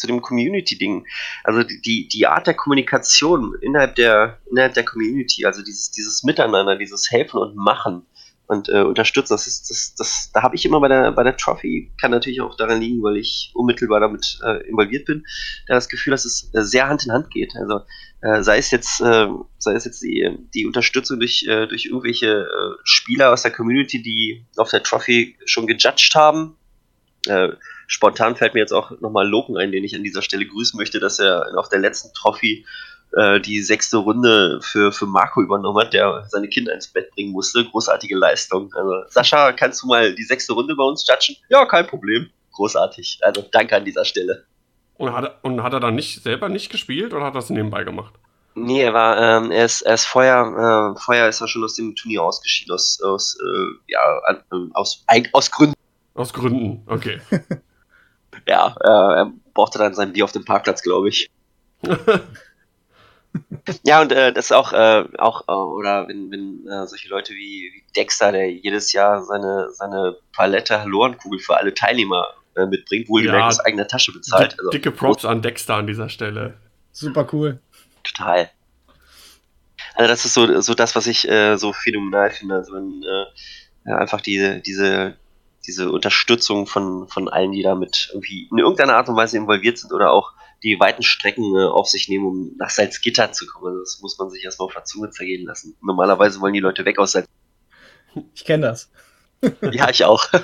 zu 0.00 0.06
dem 0.06 0.22
Community-Ding. 0.22 1.06
Also 1.44 1.62
die, 1.62 2.08
die 2.08 2.26
Art 2.26 2.46
der 2.46 2.54
Kommunikation 2.54 3.54
innerhalb 3.60 3.94
der, 3.96 4.38
innerhalb 4.50 4.74
der 4.74 4.84
Community, 4.84 5.44
also 5.44 5.62
dieses, 5.62 5.90
dieses 5.90 6.22
Miteinander, 6.22 6.76
dieses 6.76 7.10
Helfen 7.10 7.38
und 7.38 7.56
Machen 7.56 8.06
und 8.46 8.68
äh, 8.68 8.80
Unterstützen, 8.80 9.34
das 9.34 9.46
ist, 9.46 9.70
das, 9.70 9.94
das, 9.94 10.30
da 10.32 10.42
habe 10.42 10.56
ich 10.56 10.64
immer 10.64 10.80
bei 10.80 10.88
der, 10.88 11.12
bei 11.12 11.22
der 11.22 11.36
Trophy, 11.36 11.92
kann 12.00 12.10
natürlich 12.10 12.40
auch 12.40 12.56
daran 12.56 12.80
liegen, 12.80 13.02
weil 13.02 13.18
ich 13.18 13.52
unmittelbar 13.54 14.00
damit 14.00 14.40
äh, 14.44 14.66
involviert 14.68 15.04
bin, 15.04 15.24
da 15.68 15.74
das 15.74 15.88
Gefühl, 15.88 16.12
dass 16.12 16.24
es 16.24 16.50
äh, 16.54 16.62
sehr 16.62 16.88
Hand 16.88 17.04
in 17.04 17.12
Hand 17.12 17.30
geht. 17.30 17.54
Also 17.54 17.82
äh, 18.22 18.42
sei 18.42 18.58
es 18.58 18.70
jetzt, 18.70 19.00
äh, 19.02 19.28
sei 19.58 19.74
es 19.74 19.84
jetzt 19.84 20.02
die, 20.02 20.28
die 20.54 20.66
Unterstützung 20.66 21.20
durch, 21.20 21.46
äh, 21.46 21.66
durch 21.68 21.86
irgendwelche 21.86 22.46
Spieler 22.84 23.32
aus 23.32 23.42
der 23.42 23.52
Community, 23.52 24.02
die 24.02 24.46
auf 24.56 24.70
der 24.70 24.82
Trophy 24.82 25.36
schon 25.44 25.66
gejudged 25.66 26.14
haben. 26.14 26.56
Spontan 27.90 28.36
fällt 28.36 28.54
mir 28.54 28.60
jetzt 28.60 28.72
auch 28.72 28.92
nochmal 29.00 29.28
Loken 29.28 29.56
ein, 29.56 29.72
den 29.72 29.82
ich 29.82 29.96
an 29.96 30.04
dieser 30.04 30.22
Stelle 30.22 30.46
grüßen 30.46 30.78
möchte, 30.78 31.00
dass 31.00 31.18
er 31.18 31.58
auf 31.58 31.68
der 31.68 31.80
letzten 31.80 32.14
Trophy 32.14 32.64
äh, 33.16 33.40
die 33.40 33.60
sechste 33.62 33.96
Runde 33.96 34.60
für, 34.62 34.92
für 34.92 35.06
Marco 35.06 35.42
übernommen 35.42 35.76
hat, 35.84 35.92
der 35.92 36.24
seine 36.28 36.48
Kinder 36.48 36.72
ins 36.72 36.86
Bett 36.86 37.10
bringen 37.10 37.32
musste. 37.32 37.64
Großartige 37.64 38.16
Leistung. 38.16 38.72
Also, 38.74 39.08
Sascha, 39.08 39.50
kannst 39.52 39.82
du 39.82 39.88
mal 39.88 40.14
die 40.14 40.22
sechste 40.22 40.52
Runde 40.52 40.76
bei 40.76 40.84
uns 40.84 41.04
judgen? 41.04 41.34
Ja, 41.48 41.66
kein 41.66 41.88
Problem. 41.88 42.30
Großartig. 42.52 43.18
Also 43.22 43.44
danke 43.50 43.74
an 43.74 43.84
dieser 43.84 44.04
Stelle. 44.04 44.44
Und 44.96 45.12
hat, 45.12 45.24
er, 45.24 45.34
und 45.42 45.60
hat 45.64 45.72
er 45.72 45.80
dann 45.80 45.96
nicht 45.96 46.22
selber 46.22 46.48
nicht 46.48 46.70
gespielt 46.70 47.12
oder 47.12 47.24
hat 47.24 47.34
er 47.34 47.40
das 47.40 47.50
nebenbei 47.50 47.82
gemacht? 47.82 48.14
Nee, 48.54 48.82
er 48.82 48.94
war, 48.94 49.18
ähm, 49.18 49.50
er 49.50 49.64
ist, 49.64 49.82
er 49.82 49.94
ist 49.94 50.04
vorher, 50.04 50.94
äh, 50.94 51.00
vorher 51.00 51.28
ist 51.28 51.40
er 51.40 51.48
schon 51.48 51.64
aus 51.64 51.74
dem 51.74 51.96
Turnier 51.96 52.22
ausgeschieden, 52.22 52.72
aus, 52.72 53.00
aus, 53.02 53.36
äh, 53.44 53.90
ja, 53.92 54.00
an, 54.26 54.44
ähm, 54.52 54.70
aus, 54.74 55.04
aus 55.32 55.50
Gründen. 55.50 55.74
Aus 56.14 56.32
Gründen, 56.32 56.84
okay. 56.86 57.20
Ja, 58.46 58.74
äh, 58.80 59.18
er 59.20 59.32
brauchte 59.54 59.78
dann 59.78 59.94
sein 59.94 60.12
Bier 60.12 60.24
auf 60.24 60.32
dem 60.32 60.44
Parkplatz, 60.44 60.82
glaube 60.82 61.08
ich. 61.08 61.30
Ja, 63.84 64.02
und 64.02 64.10
äh, 64.10 64.32
das 64.32 64.46
ist 64.46 64.52
auch, 64.52 64.72
äh, 64.72 65.04
auch 65.18 65.46
äh, 65.46 65.52
oder 65.52 66.08
wenn, 66.08 66.30
wenn 66.32 66.66
äh, 66.66 66.86
solche 66.88 67.08
Leute 67.08 67.32
wie, 67.32 67.70
wie 67.72 67.84
Dexter, 67.96 68.32
der 68.32 68.50
jedes 68.50 68.92
Jahr 68.92 69.22
seine, 69.22 69.68
seine 69.70 70.16
Palette 70.34 70.80
Hallorenkugel 70.80 71.38
für 71.38 71.56
alle 71.56 71.72
Teilnehmer 71.72 72.26
äh, 72.56 72.66
mitbringt, 72.66 73.08
wohlgemerkt 73.08 73.40
Ja. 73.40 73.46
aus 73.46 73.60
eigener 73.60 73.86
Tasche 73.86 74.12
bezahlt. 74.12 74.56
Also, 74.58 74.70
Dicke 74.70 74.90
Props 74.90 75.24
an 75.24 75.42
Dexter 75.42 75.76
an 75.76 75.86
dieser 75.86 76.08
Stelle. 76.08 76.54
Super 76.90 77.28
cool. 77.32 77.60
Total. 78.02 78.50
Also 79.94 80.08
das 80.08 80.24
ist 80.24 80.34
so, 80.34 80.60
so 80.60 80.74
das, 80.74 80.96
was 80.96 81.06
ich 81.06 81.28
äh, 81.28 81.56
so 81.56 81.72
phänomenal 81.72 82.30
finde. 82.30 82.56
Also 82.56 82.74
wenn, 82.74 83.02
äh, 83.04 83.26
ja, 83.90 83.96
einfach 83.98 84.20
diese, 84.20 84.60
diese, 84.60 85.16
diese 85.70 85.90
Unterstützung 85.92 86.66
von, 86.66 87.06
von 87.06 87.28
allen, 87.28 87.52
die 87.52 87.62
damit 87.62 88.10
irgendwie 88.12 88.48
in 88.50 88.58
irgendeiner 88.58 88.96
Art 88.96 89.08
und 89.08 89.14
Weise 89.14 89.36
involviert 89.36 89.78
sind 89.78 89.92
oder 89.92 90.10
auch 90.10 90.32
die 90.64 90.80
weiten 90.80 91.04
Strecken 91.04 91.56
äh, 91.56 91.64
auf 91.64 91.88
sich 91.88 92.08
nehmen, 92.08 92.26
um 92.26 92.56
nach 92.58 92.70
Salzgitter 92.70 93.30
zu 93.30 93.46
kommen. 93.46 93.68
Also 93.68 93.78
das 93.80 94.00
muss 94.02 94.18
man 94.18 94.30
sich 94.30 94.42
erstmal 94.42 94.66
auf 94.66 94.74
der 94.74 94.82
Zunge 94.84 95.10
zergehen 95.10 95.46
lassen. 95.46 95.76
Normalerweise 95.80 96.40
wollen 96.40 96.54
die 96.54 96.60
Leute 96.60 96.84
weg 96.84 96.98
aus 96.98 97.12
Salzgitter. 97.12 97.36
Ich 98.34 98.44
kenne 98.44 98.66
das. 98.66 98.90
Ja, 99.72 99.88
ich 99.88 100.04
auch. 100.04 100.26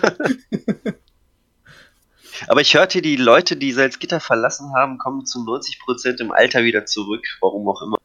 Aber 2.49 2.61
ich 2.61 2.75
hörte, 2.75 3.03
die 3.03 3.17
Leute, 3.17 3.57
die 3.57 3.73
Salzgitter 3.73 4.21
verlassen 4.21 4.73
haben, 4.75 4.99
kommen 4.99 5.27
zu 5.27 5.41
90% 5.41 6.21
im 6.21 6.31
Alter 6.31 6.63
wieder 6.63 6.87
zurück. 6.87 7.27
Warum 7.41 7.69
auch 7.69 7.83
immer. 7.83 7.97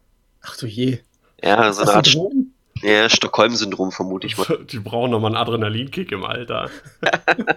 Ach 0.42 0.58
du 0.58 0.66
je. 0.66 1.00
Ja, 1.44 1.72
so 1.72 1.84
eine 1.84 1.94
Art 1.94 2.14
Drogen? 2.14 2.51
Ja, 2.82 3.10
Stockholm-Syndrom 3.10 3.92
vermute 3.92 4.28
ich 4.28 4.38
mal. 4.38 4.66
Die 4.72 4.80
brauchen 4.80 5.12
nochmal 5.12 5.32
einen 5.32 5.42
Adrenalinkick 5.42 6.12
im 6.12 6.24
Alter. 6.24 6.70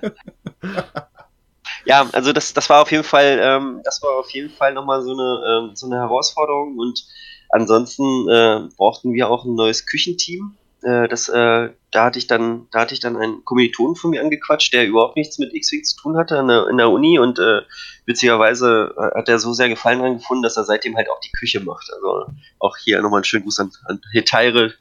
Ja, 1.87 2.09
also 2.13 2.33
das, 2.33 2.55
das 2.55 2.71
war 2.71 2.83
auf 2.83 2.91
jeden 2.91 3.05
Fall, 3.05 3.39
ähm, 3.43 3.81
das 3.85 4.03
war 4.03 4.19
auf 4.19 4.31
jeden 4.31 4.51
Fall 4.51 4.73
nochmal 4.73 5.03
so 5.03 5.13
eine, 5.13 5.69
ähm, 5.69 5.77
so 5.77 5.87
eine 5.87 5.97
Herausforderung 5.97 6.79
und 6.79 7.05
ansonsten 7.51 8.29
äh, 8.29 8.69
brauchten 8.77 9.13
wir 9.13 9.29
auch 9.29 9.45
ein 9.45 9.55
neues 9.55 9.85
Küchenteam. 9.85 10.57
Äh, 10.85 11.09
das, 11.09 11.29
äh, 11.29 11.71
da 11.91 12.05
hatte 12.05 12.19
ich 12.19 12.27
dann, 12.27 12.67
da 12.71 12.81
hatte 12.81 12.93
ich 12.93 13.01
dann 13.01 13.17
einen 13.17 13.43
Kommilitonen 13.45 13.97
von 13.97 14.11
mir 14.11 14.21
angequatscht, 14.21 14.73
der 14.75 14.87
überhaupt 14.87 15.17
nichts 15.17 15.39
mit 15.39 15.55
X-Wing 15.55 15.83
zu 15.83 15.97
tun 15.97 16.17
hatte 16.19 16.37
in 16.37 16.49
der, 16.49 16.69
in 16.69 16.77
der 16.77 16.91
Uni 16.91 17.19
und 17.19 17.39
äh, 17.39 17.63
witzigerweise 18.05 18.95
äh, 18.99 19.19
hat 19.19 19.31
er 19.31 19.39
so 19.39 19.55
sehr 19.55 19.71
Gefallen 19.71 20.01
dran 20.01 20.19
gefunden, 20.19 20.43
dass 20.43 20.59
er 20.59 20.65
seitdem 20.65 20.95
halt 20.97 21.09
auch 21.09 21.21
die 21.21 21.33
Küche 21.33 21.61
macht. 21.61 21.91
Also 21.95 22.27
auch 22.59 22.77
hier 22.77 23.01
nochmal 23.01 23.19
einen 23.19 23.25
schönen 23.25 23.45
Gruß 23.45 23.61
an, 23.61 23.73
an 23.87 24.01
Hetaire, 24.13 24.73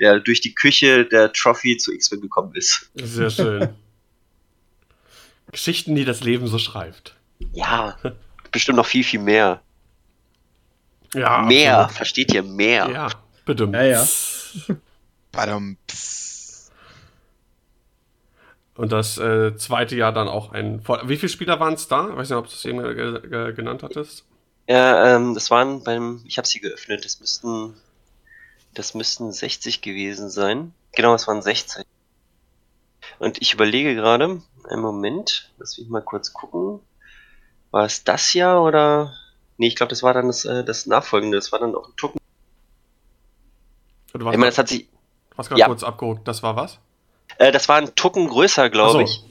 der 0.00 0.20
durch 0.20 0.40
die 0.40 0.54
Küche 0.54 1.04
der 1.04 1.30
Trophy 1.32 1.76
zu 1.76 1.92
X-Wing 1.92 2.22
gekommen 2.22 2.54
ist. 2.54 2.90
Sehr 2.94 3.28
schön. 3.28 3.68
Geschichten, 5.52 5.94
die 5.94 6.06
das 6.06 6.22
Leben 6.22 6.46
so 6.46 6.58
schreibt. 6.58 7.16
Ja, 7.52 7.98
bestimmt 8.50 8.76
noch 8.76 8.86
viel, 8.86 9.04
viel 9.04 9.20
mehr. 9.20 9.60
Ja, 11.12 11.42
mehr, 11.42 11.80
absolut. 11.80 11.96
versteht 11.96 12.32
ihr 12.32 12.42
mehr? 12.42 12.88
Ja, 12.88 13.08
bitte. 13.44 13.68
Ja, 13.72 13.82
ja. 13.82 14.06
Badum. 15.32 15.76
Und 18.76 18.92
das 18.92 19.18
äh, 19.18 19.56
zweite 19.56 19.96
Jahr 19.96 20.12
dann 20.12 20.28
auch 20.28 20.52
ein. 20.52 20.82
Wie 21.04 21.16
viele 21.16 21.28
Spieler 21.28 21.60
waren 21.60 21.74
es 21.74 21.88
da? 21.88 22.08
Ich 22.08 22.16
weiß 22.16 22.30
nicht, 22.30 22.38
ob 22.38 22.46
du 22.46 22.52
es 22.52 22.64
eben 22.64 22.82
ge 22.82 23.20
ge 23.28 23.52
genannt 23.52 23.82
hattest. 23.82 24.24
Ja, 24.68 25.16
ähm, 25.16 25.34
das 25.34 25.50
waren 25.50 25.82
beim, 25.82 26.22
ich 26.24 26.38
habe 26.38 26.46
sie 26.46 26.60
geöffnet, 26.60 27.04
das 27.04 27.18
müssten, 27.20 27.74
das 28.72 28.94
müssten 28.94 29.32
60 29.32 29.82
gewesen 29.82 30.30
sein. 30.30 30.72
Genau, 30.92 31.14
es 31.14 31.26
waren 31.26 31.42
60. 31.42 31.84
Und 33.18 33.42
ich 33.42 33.52
überlege 33.52 33.94
gerade, 33.94 34.40
einen 34.68 34.80
Moment, 34.80 35.52
lass 35.58 35.76
mich 35.76 35.88
mal 35.88 36.02
kurz 36.02 36.32
gucken. 36.32 36.80
War 37.70 37.84
es 37.84 38.04
das 38.04 38.32
Jahr 38.32 38.62
oder? 38.62 39.12
Nee, 39.58 39.68
ich 39.68 39.76
glaube, 39.76 39.90
das 39.90 40.02
war 40.02 40.14
dann 40.14 40.28
das, 40.28 40.44
äh, 40.44 40.64
das 40.64 40.86
nachfolgende, 40.86 41.36
das 41.36 41.52
war 41.52 41.58
dann 41.58 41.74
auch 41.74 41.88
ein 41.88 41.96
Tucken. 41.96 42.20
Ich 44.14 44.20
meine, 44.22 44.46
das 44.46 44.58
hat 44.58 44.68
sich, 44.68 44.88
hast 45.40 45.48
gerade 45.48 45.60
ja. 45.60 45.66
kurz 45.66 45.82
abgeholt. 45.82 46.20
Das 46.24 46.42
war 46.42 46.54
was? 46.54 46.78
Äh, 47.38 47.50
das 47.50 47.68
war 47.68 47.76
ein 47.76 47.94
Tucken 47.94 48.28
größer, 48.28 48.70
glaube 48.70 48.92
so. 48.92 49.00
ich. 49.00 49.24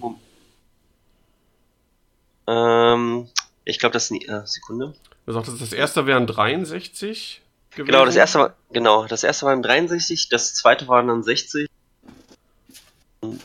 Ähm, 2.48 3.30
ich 3.64 3.80
glaube, 3.80 3.94
das 3.94 4.06
ist 4.06 4.12
nie, 4.12 4.26
äh, 4.26 4.46
Sekunde. 4.46 4.96
Du 5.26 5.34
sagtest, 5.34 5.62
das 5.62 5.74
erste 5.74 6.06
wären 6.08 6.28
63 6.28 7.42
gewesen. 7.72 7.86
Genau, 7.86 8.06
das 8.06 8.16
erste 8.16 8.40
war, 8.40 8.56
genau, 8.72 9.06
das 9.06 9.24
erste 9.24 9.46
waren 9.46 9.62
63, 9.62 10.30
das 10.30 10.56
zweite 10.56 10.88
waren 10.88 11.08
dann 11.08 11.24
60. 11.24 11.70
Und 13.22 13.42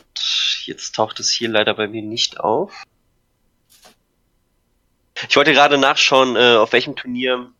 jetzt 0.65 0.95
taucht 0.95 1.19
es 1.19 1.31
hier 1.31 1.49
leider 1.49 1.75
bei 1.75 1.87
mir 1.87 2.01
nicht 2.01 2.39
auf. 2.39 2.83
Ich 5.29 5.35
wollte 5.35 5.53
gerade 5.53 5.77
nachschauen, 5.77 6.35
äh, 6.35 6.55
auf 6.55 6.73
welchem 6.73 6.95
Turnier 6.95 7.51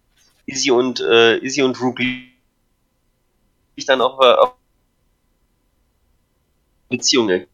Izzy 0.45 0.71
und 0.71 0.99
äh, 0.99 1.37
Izzy 1.37 1.61
und 1.61 1.79
Rook 1.79 1.99
ich 3.77 3.85
dann 3.85 4.01
auch 4.01 4.19
äh, 4.21 4.33
auf 4.33 4.54
Beziehungen. 6.97 7.47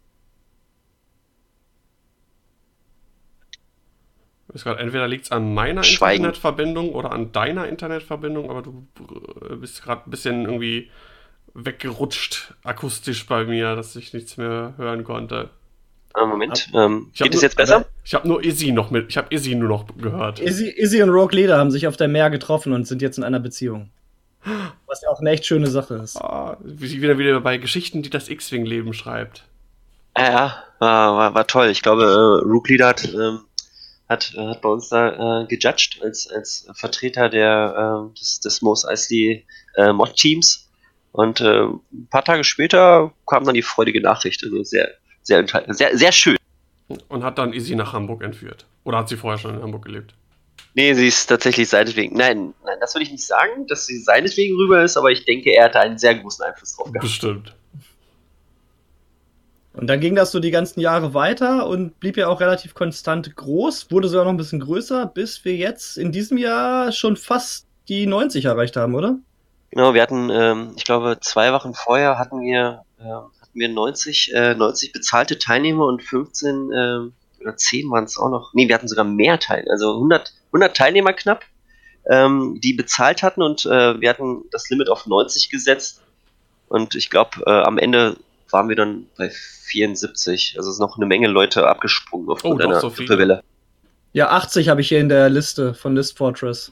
Grad, 4.53 4.79
entweder 4.79 5.07
liegt 5.07 5.25
es 5.25 5.31
an 5.31 5.53
meiner 5.53 5.83
Schweigen. 5.83 6.25
Internetverbindung 6.25 6.89
oder 6.93 7.11
an 7.11 7.31
deiner 7.31 7.67
Internetverbindung, 7.67 8.49
aber 8.49 8.61
du 8.61 8.85
äh, 9.49 9.55
bist 9.55 9.81
gerade 9.81 10.03
ein 10.07 10.11
bisschen 10.11 10.45
irgendwie 10.45 10.89
weggerutscht 11.53 12.53
akustisch 12.63 13.25
bei 13.25 13.45
mir, 13.45 13.75
dass 13.75 13.95
ich 13.95 14.13
nichts 14.13 14.37
mehr 14.37 14.73
hören 14.77 15.03
konnte. 15.03 15.49
Ah, 16.13 16.25
Moment, 16.25 16.69
ähm, 16.73 17.11
hab 17.13 17.23
geht 17.23 17.35
es 17.35 17.41
jetzt 17.41 17.55
besser? 17.55 17.85
Ich 18.03 18.13
habe 18.13 18.27
nur 18.27 18.43
Izzy 18.43 18.73
noch 18.73 18.91
mit, 18.91 19.07
ich 19.09 19.17
habe 19.17 19.33
Izzy 19.33 19.55
nur 19.55 19.69
noch 19.69 19.85
gehört. 19.97 20.41
Izzy, 20.41 20.69
Izzy 20.69 21.01
und 21.01 21.09
Rogue 21.09 21.33
Leader 21.33 21.57
haben 21.57 21.71
sich 21.71 21.87
auf 21.87 21.95
der 21.95 22.09
Meer 22.09 22.29
getroffen 22.29 22.73
und 22.73 22.85
sind 22.85 23.01
jetzt 23.01 23.17
in 23.17 23.23
einer 23.23 23.39
Beziehung. 23.39 23.89
Was 24.87 25.01
ja 25.01 25.09
auch 25.09 25.19
eine 25.19 25.29
echt 25.31 25.45
schöne 25.45 25.67
Sache 25.67 25.95
ist. 25.95 26.15
Wie- 26.63 27.01
wieder 27.01 27.17
wieder 27.17 27.39
bei 27.41 27.57
Geschichten, 27.57 28.01
die 28.01 28.09
das 28.09 28.29
X-Wing-Leben 28.29 28.93
schreibt. 28.93 29.43
Ja, 30.17 30.23
ja, 30.31 30.63
war, 30.79 31.15
war, 31.17 31.33
war 31.35 31.47
toll. 31.47 31.67
Ich 31.67 31.81
glaube, 31.81 32.03
äh, 32.03 32.47
Rook 32.47 32.67
Leader 32.69 32.87
hat, 32.87 33.05
ähm, 33.13 33.39
hat, 34.09 34.33
äh, 34.35 34.45
hat 34.47 34.61
bei 34.61 34.69
uns 34.69 34.89
da 34.89 35.43
äh, 35.43 35.45
gejudged 35.47 36.01
als, 36.03 36.29
als 36.29 36.67
Vertreter 36.73 37.29
der, 37.29 38.09
äh, 38.13 38.19
des, 38.19 38.39
des 38.41 38.61
Mos 38.61 38.85
Eisley 38.85 39.45
äh, 39.77 39.93
Mod-Teams. 39.93 40.67
Und 41.13 41.39
äh, 41.41 41.63
ein 41.65 42.07
paar 42.09 42.23
Tage 42.23 42.43
später 42.43 43.13
kam 43.27 43.45
dann 43.45 43.53
die 43.55 43.61
freudige 43.61 44.01
Nachricht. 44.01 44.43
Also 44.43 44.63
sehr, 44.63 44.89
sehr, 45.21 45.45
sehr, 45.67 45.97
sehr 45.97 46.11
schön. 46.11 46.37
Und 47.07 47.23
hat 47.23 47.37
dann 47.37 47.53
Izzy 47.53 47.75
nach 47.75 47.93
Hamburg 47.93 48.21
entführt. 48.23 48.65
Oder 48.83 48.97
hat 48.97 49.09
sie 49.09 49.15
vorher 49.17 49.37
schon 49.37 49.55
in 49.55 49.61
Hamburg 49.61 49.85
gelebt? 49.85 50.13
Nee, 50.73 50.93
sie 50.93 51.07
ist 51.07 51.27
tatsächlich 51.27 51.67
seinetwegen. 51.67 52.15
Nein, 52.15 52.53
nein, 52.63 52.77
das 52.79 52.95
würde 52.95 53.03
ich 53.03 53.11
nicht 53.11 53.25
sagen, 53.25 53.67
dass 53.67 53.85
sie 53.85 53.97
seinetwegen 53.97 54.55
rüber 54.55 54.83
ist, 54.83 54.95
aber 54.95 55.11
ich 55.11 55.25
denke, 55.25 55.51
er 55.51 55.65
hatte 55.65 55.79
einen 55.79 55.97
sehr 55.97 56.15
großen 56.15 56.45
Einfluss 56.45 56.75
drauf 56.75 56.87
gehabt. 56.87 57.01
Bestimmt. 57.01 57.55
Und 59.73 59.87
dann 59.87 59.99
ging 60.01 60.15
das 60.15 60.31
so 60.31 60.39
die 60.39 60.51
ganzen 60.51 60.81
Jahre 60.81 61.13
weiter 61.13 61.67
und 61.67 61.99
blieb 61.99 62.17
ja 62.17 62.27
auch 62.27 62.41
relativ 62.41 62.73
konstant 62.73 63.35
groß, 63.35 63.89
wurde 63.89 64.09
sogar 64.09 64.25
noch 64.25 64.31
ein 64.31 64.37
bisschen 64.37 64.59
größer, 64.59 65.05
bis 65.05 65.45
wir 65.45 65.55
jetzt 65.55 65.97
in 65.97 66.11
diesem 66.11 66.37
Jahr 66.37 66.91
schon 66.91 67.15
fast 67.15 67.67
die 67.87 68.05
90 68.05 68.45
erreicht 68.45 68.75
haben, 68.75 68.95
oder? 68.95 69.17
Genau, 69.69 69.93
wir 69.93 70.01
hatten, 70.01 70.29
ähm, 70.29 70.73
ich 70.75 70.83
glaube, 70.83 71.17
zwei 71.21 71.53
Wochen 71.53 71.73
vorher 71.73 72.17
hatten 72.17 72.41
wir, 72.41 72.83
äh, 72.99 73.03
hatten 73.03 73.53
wir 73.53 73.69
90, 73.69 74.33
äh, 74.33 74.55
90 74.55 74.91
bezahlte 74.91 75.39
Teilnehmer 75.39 75.85
und 75.85 76.03
15 76.03 76.71
ähm, 76.75 77.13
oder 77.39 77.55
10 77.55 77.89
waren 77.89 78.03
es 78.03 78.17
auch 78.17 78.29
noch. 78.29 78.53
Nee, 78.53 78.67
wir 78.67 78.75
hatten 78.75 78.89
sogar 78.89 79.05
mehr 79.05 79.39
Teilnehmer, 79.39 79.71
also 79.71 79.93
100, 79.93 80.33
100 80.51 80.75
Teilnehmer 80.75 81.13
knapp, 81.13 81.43
ähm, 82.09 82.59
die 82.61 82.73
bezahlt 82.73 83.23
hatten 83.23 83.41
und 83.41 83.65
äh, 83.65 83.99
wir 83.99 84.09
hatten 84.09 84.43
das 84.51 84.69
Limit 84.69 84.89
auf 84.89 85.05
90 85.05 85.49
gesetzt. 85.49 86.01
Und 86.67 86.95
ich 86.95 87.09
glaube, 87.09 87.43
äh, 87.45 87.49
am 87.49 87.77
Ende 87.77 88.17
waren 88.49 88.69
wir 88.69 88.75
dann 88.75 89.07
bei 89.17 89.29
74. 89.29 90.55
Also 90.57 90.69
es 90.69 90.75
ist 90.75 90.79
noch 90.79 90.97
eine 90.97 91.05
Menge 91.05 91.27
Leute 91.27 91.67
abgesprungen 91.67 92.29
aufgrund 92.29 92.61
Oh, 92.61 92.65
einer 92.65 92.79
so 92.79 92.89
viele. 92.89 93.07
Doppelwelle. 93.07 93.43
Ja, 94.13 94.29
80 94.29 94.67
habe 94.67 94.81
ich 94.81 94.89
hier 94.89 94.99
in 94.99 95.09
der 95.09 95.29
Liste 95.29 95.73
von 95.73 95.95
List 95.95 96.17
Fortress. 96.17 96.71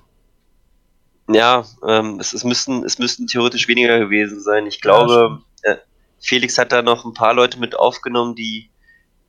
Ja, 1.32 1.64
ähm, 1.88 2.18
es, 2.20 2.34
es, 2.34 2.44
müssten, 2.44 2.84
es 2.84 2.98
müssten 2.98 3.28
theoretisch 3.28 3.68
weniger 3.68 4.00
gewesen 4.00 4.42
sein. 4.42 4.66
Ich 4.66 4.82
glaube, 4.82 5.40
äh, 5.62 5.76
Felix 6.20 6.58
hat 6.58 6.72
da 6.72 6.82
noch 6.82 7.06
ein 7.06 7.14
paar 7.14 7.34
Leute 7.34 7.60
mit 7.60 7.76
aufgenommen, 7.78 8.36
die, 8.36 8.70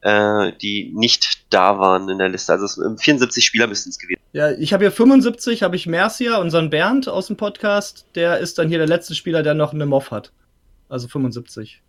äh, 0.02 0.52
die 0.60 0.92
nicht 0.94 1.52
da 1.52 1.78
waren 1.78 2.08
in 2.08 2.18
der 2.18 2.28
Liste. 2.28 2.52
Also 2.52 2.64
es, 2.64 2.78
ähm, 2.78 2.98
74 2.98 3.44
Spieler 3.44 3.66
müssten 3.66 3.90
es 3.90 3.98
gewesen 3.98 4.20
Ja, 4.32 4.50
ich 4.52 4.72
habe 4.72 4.84
hier 4.84 4.92
75, 4.92 5.62
habe 5.62 5.76
ich 5.76 5.86
Mercia, 5.86 6.38
unseren 6.38 6.70
Bernd 6.70 7.08
aus 7.08 7.26
dem 7.26 7.36
Podcast. 7.36 8.06
Der 8.14 8.38
ist 8.38 8.58
dann 8.58 8.68
hier 8.68 8.78
der 8.78 8.86
letzte 8.86 9.14
Spieler, 9.14 9.42
der 9.42 9.54
noch 9.54 9.72
eine 9.72 9.86
Moff 9.86 10.10
hat. 10.10 10.32
Also 10.88 11.08
75. 11.08 11.82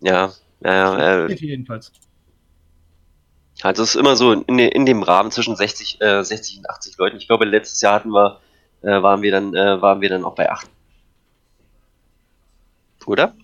Ja, 0.00 0.32
ja, 0.62 0.72
ja. 0.72 1.26
Äh, 1.26 1.34
jedenfalls. 1.34 1.92
also 3.62 3.82
es 3.82 3.90
ist 3.90 4.00
immer 4.00 4.16
so 4.16 4.32
in, 4.32 4.58
in 4.58 4.86
dem 4.86 5.02
Rahmen 5.02 5.30
zwischen 5.30 5.56
60, 5.56 6.00
äh, 6.00 6.22
60 6.22 6.58
und 6.58 6.70
80 6.70 6.98
Leuten. 6.98 7.16
Ich 7.16 7.26
glaube, 7.26 7.44
letztes 7.44 7.80
Jahr 7.80 7.94
hatten 7.94 8.10
wir, 8.10 8.40
äh, 8.82 9.02
waren 9.02 9.22
wir 9.22 9.32
dann, 9.32 9.54
äh, 9.54 9.82
waren 9.82 10.00
wir 10.00 10.08
dann 10.08 10.24
auch 10.24 10.34
bei 10.34 10.50
8. 10.50 10.68
Oder? 13.06 13.34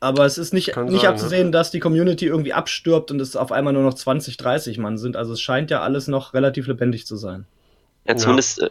Aber 0.00 0.26
es 0.26 0.36
ist 0.38 0.52
nicht, 0.52 0.72
Kann 0.72 0.86
nicht 0.86 1.02
sein, 1.02 1.10
abzusehen, 1.12 1.52
dass 1.52 1.70
die 1.70 1.80
Community 1.80 2.26
irgendwie 2.26 2.52
abstirbt 2.52 3.10
und 3.10 3.20
es 3.20 3.34
auf 3.34 3.50
einmal 3.50 3.72
nur 3.72 3.82
noch 3.82 3.94
20, 3.94 4.36
30 4.36 4.78
Mann 4.78 4.98
sind. 4.98 5.16
Also 5.16 5.32
es 5.32 5.40
scheint 5.40 5.70
ja 5.70 5.80
alles 5.80 6.06
noch 6.06 6.34
relativ 6.34 6.66
lebendig 6.66 7.06
zu 7.06 7.16
sein. 7.16 7.46
Ja, 8.04 8.12
Ja. 8.12 8.18
zumindest, 8.18 8.62
äh, 8.62 8.70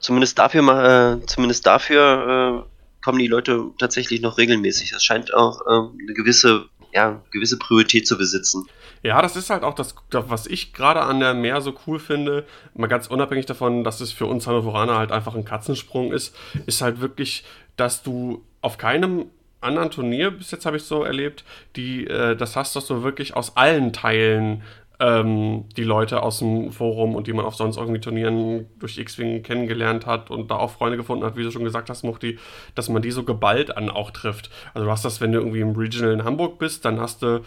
zumindest 0.00 0.38
dafür, 0.38 1.20
äh, 1.22 1.26
zumindest 1.26 1.66
dafür 1.66 2.64
äh, 2.66 3.04
kommen 3.04 3.18
die 3.20 3.28
Leute 3.28 3.66
tatsächlich 3.78 4.20
noch 4.20 4.38
regelmäßig. 4.38 4.90
Das 4.90 5.04
scheint 5.04 5.32
auch 5.32 5.60
ähm, 5.70 5.98
eine 6.02 6.14
gewisse, 6.14 6.64
ja, 6.92 7.22
gewisse 7.30 7.56
Priorität 7.58 8.06
zu 8.06 8.18
besitzen. 8.18 8.66
Ja, 9.04 9.22
das 9.22 9.36
ist 9.36 9.50
halt 9.50 9.62
auch 9.62 9.74
das, 9.74 9.94
das, 10.10 10.24
was 10.28 10.46
ich 10.46 10.72
gerade 10.72 11.02
an 11.02 11.20
der 11.20 11.32
Meer 11.32 11.60
so 11.60 11.72
cool 11.86 12.00
finde, 12.00 12.44
mal 12.74 12.88
ganz 12.88 13.06
unabhängig 13.06 13.46
davon, 13.46 13.84
dass 13.84 14.00
es 14.00 14.10
für 14.10 14.26
uns 14.26 14.48
Hannoveraner 14.48 14.98
halt 14.98 15.12
einfach 15.12 15.36
ein 15.36 15.44
Katzensprung 15.44 16.12
ist, 16.12 16.34
ist 16.66 16.82
halt 16.82 17.00
wirklich, 17.00 17.44
dass 17.76 18.02
du 18.02 18.42
auf 18.60 18.76
keinem 18.76 19.26
anderen 19.60 19.90
Turnier, 19.90 20.30
bis 20.30 20.50
jetzt 20.50 20.66
habe 20.66 20.76
ich 20.76 20.84
so 20.84 21.04
erlebt, 21.04 21.44
die, 21.76 22.06
äh, 22.06 22.36
das 22.36 22.56
hast, 22.56 22.76
du 22.76 23.02
wirklich 23.02 23.34
aus 23.34 23.56
allen 23.56 23.92
Teilen 23.92 24.62
ähm, 25.00 25.64
die 25.76 25.84
Leute 25.84 26.22
aus 26.22 26.40
dem 26.40 26.72
Forum 26.72 27.14
und 27.14 27.26
die 27.26 27.32
man 27.32 27.44
auf 27.44 27.54
sonst 27.54 27.76
irgendwie 27.76 28.00
Turnieren 28.00 28.66
durch 28.78 28.98
X-Wing 28.98 29.42
kennengelernt 29.42 30.06
hat 30.06 30.30
und 30.30 30.50
da 30.50 30.56
auch 30.56 30.70
Freunde 30.70 30.96
gefunden 30.96 31.24
hat, 31.24 31.36
wie 31.36 31.44
du 31.44 31.50
schon 31.50 31.64
gesagt 31.64 31.88
hast, 31.88 32.02
Muchti, 32.02 32.38
dass 32.74 32.88
man 32.88 33.02
die 33.02 33.12
so 33.12 33.22
geballt 33.22 33.76
an 33.76 33.90
auch 33.90 34.10
trifft. 34.10 34.50
Also 34.74 34.86
du 34.86 34.90
hast 34.90 35.04
das, 35.04 35.20
wenn 35.20 35.32
du 35.32 35.38
irgendwie 35.38 35.60
im 35.60 35.76
Regional 35.76 36.12
in 36.12 36.24
Hamburg 36.24 36.58
bist, 36.58 36.84
dann 36.84 37.00
hast 37.00 37.22
du 37.22 37.42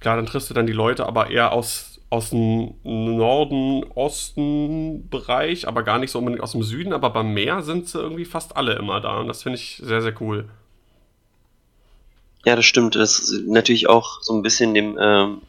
Klar, 0.00 0.16
dann 0.16 0.26
triffst 0.26 0.48
du 0.50 0.54
dann 0.54 0.66
die 0.66 0.72
Leute, 0.72 1.06
aber 1.06 1.30
eher 1.30 1.52
aus, 1.52 2.00
aus 2.10 2.30
dem 2.30 2.74
Norden, 2.84 3.84
Osten 3.94 5.08
Bereich, 5.08 5.66
aber 5.66 5.82
gar 5.82 5.98
nicht 5.98 6.12
so 6.12 6.20
unbedingt 6.20 6.42
aus 6.42 6.52
dem 6.52 6.62
Süden. 6.62 6.92
Aber 6.92 7.10
beim 7.10 7.34
Meer 7.34 7.62
sind 7.62 7.88
sie 7.88 7.98
irgendwie 7.98 8.24
fast 8.24 8.56
alle 8.56 8.74
immer 8.74 9.00
da. 9.00 9.18
Und 9.18 9.28
das 9.28 9.42
finde 9.42 9.58
ich 9.58 9.80
sehr, 9.82 10.00
sehr 10.00 10.14
cool. 10.20 10.48
Ja, 12.48 12.56
das 12.56 12.64
stimmt. 12.64 12.94
Das 12.94 13.18
ist 13.18 13.46
natürlich 13.46 13.90
auch 13.90 14.22
so 14.22 14.32
ein 14.32 14.40
bisschen 14.40 14.72
dem, 14.72 14.96
ähm, 14.98 15.42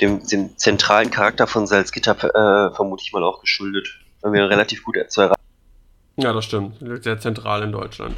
dem, 0.00 0.26
dem 0.26 0.56
zentralen 0.56 1.10
Charakter 1.10 1.46
von 1.46 1.66
Salzgitter 1.66 2.12
äh, 2.12 2.74
vermute 2.74 3.02
ich 3.04 3.12
mal 3.12 3.22
auch 3.22 3.42
geschuldet. 3.42 3.98
Weil 4.22 4.32
wir 4.32 4.48
relativ 4.48 4.82
gut 4.82 4.96
zu 5.08 5.20
erreichen. 5.20 5.42
Ja, 6.16 6.32
das 6.32 6.46
stimmt. 6.46 6.76
Sehr 7.04 7.20
zentral 7.20 7.64
in 7.64 7.72
Deutschland. 7.72 8.16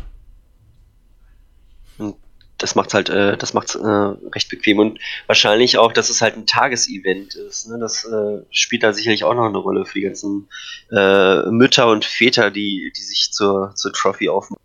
Und 1.99 2.15
das 2.57 2.77
macht's 2.77 2.95
halt, 2.95 3.09
äh, 3.09 3.37
das 3.37 3.53
macht's 3.53 3.75
äh, 3.75 3.85
recht 3.85 4.49
bequem 4.49 4.79
und 4.79 5.01
wahrscheinlich 5.27 5.77
auch, 5.79 5.93
dass 5.93 6.09
es 6.09 6.21
halt 6.21 6.37
ein 6.37 6.47
Tagesevent 6.47 7.35
ist. 7.35 7.69
Ne? 7.69 7.81
Das 7.81 8.05
äh, 8.05 8.45
spielt 8.53 8.85
da 8.85 8.93
sicherlich 8.93 9.25
auch 9.25 9.35
noch 9.35 9.47
eine 9.47 9.59
Rolle 9.59 9.87
für 9.87 9.95
die 9.99 10.05
ganzen 10.05 10.49
äh, 10.93 11.51
Mütter 11.51 11.89
und 11.89 12.05
Väter, 12.05 12.53
die, 12.53 12.93
die 12.97 13.03
sich 13.03 13.33
zur, 13.33 13.73
zur 13.75 13.93
Trophy 13.93 14.29
aufmachen. 14.29 14.63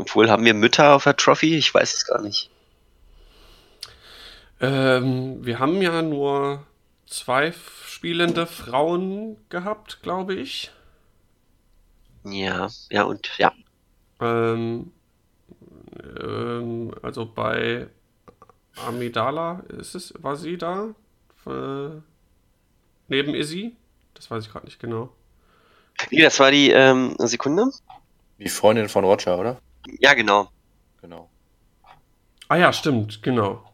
Obwohl, 0.00 0.30
haben 0.30 0.46
wir 0.46 0.54
Mütter 0.54 0.94
auf 0.94 1.04
der 1.04 1.14
Trophy? 1.14 1.56
Ich 1.58 1.74
weiß 1.74 1.92
es 1.92 2.06
gar 2.06 2.22
nicht. 2.22 2.48
Ähm, 4.58 5.44
wir 5.44 5.58
haben 5.58 5.82
ja 5.82 6.00
nur 6.00 6.64
zwei 7.06 7.52
spielende 7.84 8.46
Frauen 8.46 9.36
gehabt, 9.50 10.02
glaube 10.02 10.34
ich. 10.34 10.70
Ja, 12.24 12.68
ja 12.88 13.02
und 13.02 13.30
ja. 13.36 13.52
Ähm, 14.20 14.90
ähm, 16.18 16.94
also 17.02 17.26
bei 17.26 17.88
Amidala 18.76 19.64
ist 19.68 19.94
es, 19.94 20.14
war 20.16 20.36
sie 20.36 20.56
da? 20.56 20.94
Äh, 21.46 22.00
neben 23.08 23.34
Izzy? 23.34 23.76
Das 24.14 24.30
weiß 24.30 24.46
ich 24.46 24.50
gerade 24.50 24.64
nicht 24.64 24.80
genau. 24.80 25.10
Nee, 26.10 26.22
das 26.22 26.40
war 26.40 26.50
die 26.50 26.70
ähm, 26.70 27.16
Sekunde. 27.18 27.66
Die 28.38 28.48
Freundin 28.48 28.88
von 28.88 29.04
Roger, 29.04 29.38
oder? 29.38 29.60
Ja, 30.00 30.14
genau. 30.14 30.50
Genau. 31.00 31.30
Ah 32.48 32.56
ja, 32.56 32.72
stimmt, 32.72 33.22
genau. 33.22 33.64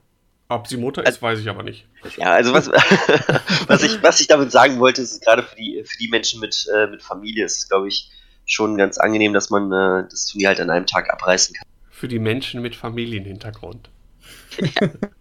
Ob 0.49 0.69
sie 0.69 0.77
Mutter 0.77 1.05
ist, 1.05 1.21
weiß 1.21 1.41
ich 1.41 1.49
aber 1.49 1.65
nicht. 1.65 1.89
Ja, 2.17 2.33
also 2.33 2.53
was, 2.53 2.69
was, 3.67 3.83
ich, 3.83 4.01
was 4.03 4.21
ich 4.21 4.29
damit 4.29 4.53
sagen 4.53 4.79
wollte, 4.79 5.03
ist 5.03 5.25
gerade 5.25 5.43
für 5.43 5.57
die, 5.57 5.83
für 5.85 5.99
die 5.99 6.09
Menschen 6.09 6.41
mit, 6.41 6.69
äh, 6.73 6.87
mit 6.87 7.03
Familie 7.03 7.45
ist 7.45 7.59
es, 7.59 7.69
glaube 7.69 7.89
ich, 7.89 8.13
schon 8.45 8.77
ganz 8.77 8.97
angenehm, 8.97 9.33
dass 9.33 9.51
man 9.51 9.73
äh, 9.73 10.09
das 10.09 10.27
Turnier 10.27 10.49
halt 10.49 10.61
an 10.61 10.71
einem 10.71 10.87
Tag 10.87 11.13
abreißen 11.13 11.57
kann. 11.57 11.67
Für 11.91 12.07
die 12.07 12.21
Menschen 12.21 12.63
mit 12.63 12.77
Familienhintergrund. 12.77 13.91
ja, 14.59 14.89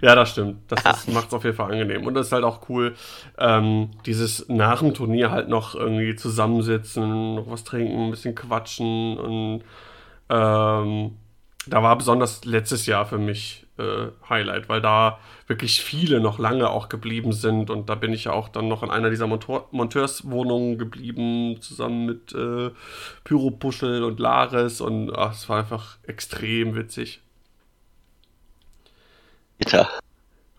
das 0.00 0.30
stimmt. 0.30 0.60
Das 0.68 1.08
macht 1.08 1.28
es 1.28 1.34
auf 1.34 1.44
jeden 1.44 1.56
Fall 1.56 1.72
angenehm. 1.72 2.06
Und 2.06 2.16
es 2.16 2.28
ist 2.28 2.32
halt 2.32 2.44
auch 2.44 2.68
cool, 2.68 2.94
ähm, 3.38 3.90
dieses 4.06 4.48
nach 4.48 4.80
dem 4.80 4.94
Turnier 4.94 5.30
halt 5.30 5.48
noch 5.48 5.74
irgendwie 5.74 6.14
zusammensitzen, 6.14 7.34
noch 7.34 7.50
was 7.50 7.64
trinken, 7.64 8.06
ein 8.06 8.10
bisschen 8.10 8.34
quatschen. 8.34 9.18
Und 9.18 9.62
ähm, 10.30 11.16
da 11.66 11.82
war 11.82 11.96
besonders 11.96 12.44
letztes 12.44 12.86
Jahr 12.86 13.06
für 13.06 13.18
mich 13.18 13.66
äh, 13.78 14.08
Highlight, 14.28 14.68
weil 14.68 14.80
da 14.80 15.18
wirklich 15.46 15.82
viele 15.82 16.20
noch 16.20 16.38
lange 16.38 16.70
auch 16.70 16.88
geblieben 16.88 17.32
sind. 17.32 17.70
Und 17.70 17.88
da 17.88 17.94
bin 17.94 18.12
ich 18.12 18.24
ja 18.24 18.32
auch 18.32 18.48
dann 18.48 18.68
noch 18.68 18.82
in 18.82 18.90
einer 18.90 19.10
dieser 19.10 19.26
Monteur 19.26 19.68
Monteurswohnungen 19.70 20.78
geblieben, 20.78 21.60
zusammen 21.60 22.06
mit 22.06 22.32
äh, 22.34 22.70
Pyropuschel 23.24 24.04
und 24.04 24.20
Laris. 24.20 24.80
Und 24.80 25.12
ach, 25.16 25.32
es 25.32 25.48
war 25.48 25.58
einfach 25.58 25.98
extrem 26.04 26.74
witzig. 26.74 27.20
Bitter. 29.58 29.88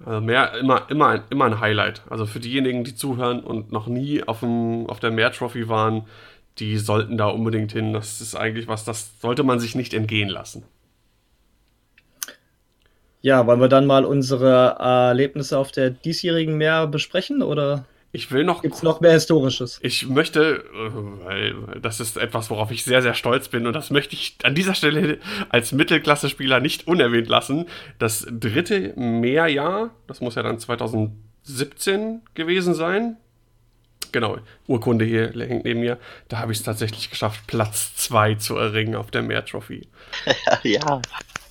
Also 0.06 0.22
mehr, 0.22 0.54
immer, 0.58 0.90
immer, 0.90 1.08
ein, 1.08 1.24
immer 1.30 1.46
ein 1.46 1.60
Highlight. 1.60 2.04
Also 2.10 2.26
für 2.26 2.40
diejenigen, 2.40 2.84
die 2.84 2.96
zuhören 2.96 3.42
und 3.42 3.72
noch 3.72 3.88
nie 3.88 4.24
auf, 4.24 4.40
dem, 4.40 4.88
auf 4.88 5.00
der 5.00 5.12
Meer-Trophy 5.12 5.68
waren, 5.68 6.06
die 6.58 6.78
sollten 6.78 7.18
da 7.18 7.28
unbedingt 7.28 7.72
hin. 7.72 7.94
Das 7.94 8.22
ist 8.22 8.36
eigentlich 8.36 8.68
was, 8.68 8.86
das 8.86 9.20
sollte 9.20 9.44
man 9.44 9.60
sich 9.60 9.76
nicht 9.76 9.94
entgehen 9.94 10.30
lassen. 10.30 10.64
Ja, 13.22 13.46
wollen 13.46 13.60
wir 13.60 13.68
dann 13.68 13.86
mal 13.86 14.06
unsere 14.06 14.78
Erlebnisse 14.80 15.58
auf 15.58 15.72
der 15.72 15.90
diesjährigen 15.90 16.58
Meer 16.58 16.88
besprechen 16.88 17.42
oder 17.42 17.86
Ich 18.12 18.32
will 18.32 18.44
noch. 18.44 18.64
gibt 18.64 18.74
es 18.74 18.84
noch 18.84 19.02
mehr 19.02 19.12
Historisches? 19.12 19.80
Ich 19.84 20.08
möchte, 20.08 20.64
weil 20.74 21.54
das 21.80 22.00
ist 22.00 22.18
etwas, 22.18 22.50
worauf 22.50 22.72
ich 22.72 22.84
sehr, 22.84 23.02
sehr 23.02 23.14
stolz 23.14 23.50
bin 23.50 23.68
und 23.68 23.74
das 23.74 23.92
möchte 23.92 24.16
ich 24.16 24.38
an 24.44 24.56
dieser 24.56 24.74
Stelle 24.74 25.20
als 25.50 25.72
Mittelklasse-Spieler 25.72 26.60
nicht 26.60 26.88
unerwähnt 26.88 27.28
lassen. 27.28 27.68
Das 28.00 28.26
dritte 28.30 28.94
Mehrjahr, 28.96 29.92
das 30.08 30.22
muss 30.22 30.36
ja 30.36 30.44
dann 30.44 30.58
2017 30.58 32.22
gewesen 32.34 32.74
sein. 32.74 33.18
Genau, 34.12 34.40
Urkunde 34.66 35.06
hier 35.06 35.32
hängt 35.32 35.66
neben 35.66 35.82
mir. 35.82 36.00
Da 36.30 36.40
habe 36.40 36.52
ich 36.52 36.60
es 36.60 36.64
tatsächlich 36.64 37.12
geschafft, 37.12 37.42
Platz 37.46 37.96
2 37.96 38.36
zu 38.36 38.56
erringen 38.58 38.96
auf 38.96 39.12
der 39.12 39.22
Meer-Trophy. 39.22 39.88
ja. 40.64 41.02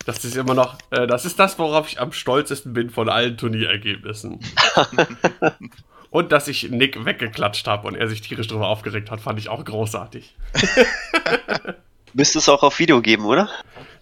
Das 0.07 0.25
ist 0.25 0.37
immer 0.37 0.55
noch, 0.55 0.79
äh, 0.91 1.07
das 1.07 1.25
ist 1.25 1.39
das, 1.39 1.59
worauf 1.59 1.87
ich 1.87 2.01
am 2.01 2.13
stolzesten 2.13 2.73
bin 2.73 2.91
von 2.91 3.09
allen 3.09 3.37
Turnierergebnissen. 3.37 4.41
und 6.11 6.33
dass 6.33 6.49
ich 6.49 6.71
Nick 6.71 7.05
weggeklatscht 7.05 7.67
habe 7.67 7.87
und 7.87 7.95
er 7.95 8.09
sich 8.09 8.23
tierisch 8.23 8.47
darüber 8.47 8.69
aufgeregt 8.69 9.11
hat, 9.11 9.21
fand 9.21 9.39
ich 9.39 9.49
auch 9.49 9.65
großartig. 9.65 10.35
Müsste 12.15 12.39
es 12.39 12.49
auch 12.49 12.63
auf 12.63 12.79
Video 12.79 13.03
geben, 13.03 13.27
oder? 13.27 13.49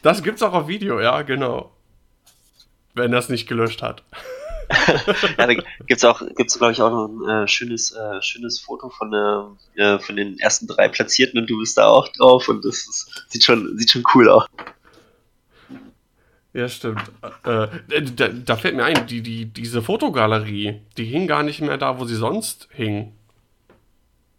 Das 0.02 0.22
gibt's 0.22 0.42
auch 0.42 0.52
auf 0.52 0.68
Video, 0.68 1.00
ja, 1.00 1.22
genau. 1.22 1.72
Wenn 2.94 3.12
er 3.12 3.18
es 3.18 3.28
nicht 3.28 3.48
gelöscht 3.48 3.82
hat. 3.82 4.04
ja, 5.38 5.46
da 5.46 5.54
gibt's 5.86 6.04
auch, 6.04 6.22
gibt's 6.36 6.58
glaube 6.58 6.72
ich 6.72 6.82
auch 6.82 6.90
noch 6.90 7.08
ein 7.08 7.44
äh, 7.44 7.48
schönes, 7.48 7.92
äh, 7.92 8.20
schönes 8.22 8.60
Foto 8.60 8.88
von, 8.90 9.12
äh, 9.76 9.98
von 9.98 10.16
den 10.16 10.38
ersten 10.38 10.66
drei 10.66 10.88
Platzierten 10.88 11.40
und 11.40 11.50
du 11.50 11.58
bist 11.58 11.78
da 11.78 11.88
auch 11.88 12.08
drauf 12.08 12.48
und 12.48 12.64
das 12.64 12.78
ist, 12.78 13.26
sieht 13.28 13.44
schon, 13.44 13.78
sieht 13.78 13.90
schon 13.92 14.04
cool 14.14 14.28
aus. 14.28 14.46
Ja, 16.56 16.70
stimmt. 16.70 17.02
Äh, 17.44 17.68
da, 18.16 18.28
da, 18.28 18.56
fällt 18.56 18.76
mir 18.76 18.84
ein, 18.84 19.06
die, 19.06 19.20
die, 19.20 19.44
diese 19.44 19.82
Fotogalerie, 19.82 20.80
die 20.96 21.04
hing 21.04 21.26
gar 21.26 21.42
nicht 21.42 21.60
mehr 21.60 21.76
da, 21.76 22.00
wo 22.00 22.06
sie 22.06 22.14
sonst 22.14 22.68
hing. 22.70 23.12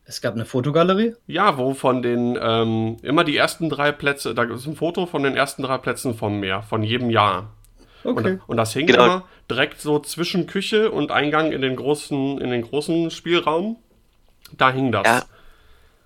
Es 0.04 0.20
gab 0.20 0.34
eine 0.34 0.46
Fotogalerie? 0.46 1.14
Ja, 1.28 1.60
wo 1.60 1.76
von 1.76 2.02
den, 2.02 2.36
ähm, 2.42 2.98
immer 3.04 3.24
die 3.24 3.38
ersten 3.38 3.70
drei 3.70 3.92
Plätze, 3.92 4.34
da 4.34 4.46
ist 4.46 4.66
ein 4.66 4.76
Foto 4.76 5.06
von 5.06 5.22
den 5.22 5.36
ersten 5.36 5.62
drei 5.62 5.78
Plätzen 5.78 6.16
vom 6.16 6.40
Meer, 6.40 6.64
von 6.64 6.82
jedem 6.82 7.12
Jahr. 7.12 7.54
Okay. 8.04 8.32
Und, 8.32 8.42
und 8.48 8.58
das 8.58 8.74
hing 8.74 8.88
Genau. 8.88 9.06
immer 9.06 9.24
direkt 9.48 9.80
so 9.80 10.00
zwischen 10.00 10.48
Küche 10.48 10.90
und 10.90 11.12
Eingang 11.12 11.52
in 11.52 11.62
den 11.62 11.76
großen, 11.76 12.42
in 12.42 12.50
den 12.50 12.64
großen 12.64 13.12
Spielraum. 13.12 13.76
Da 14.58 14.72
hing 14.72 14.92
das. 14.92 15.06
Ja. 15.06 15.24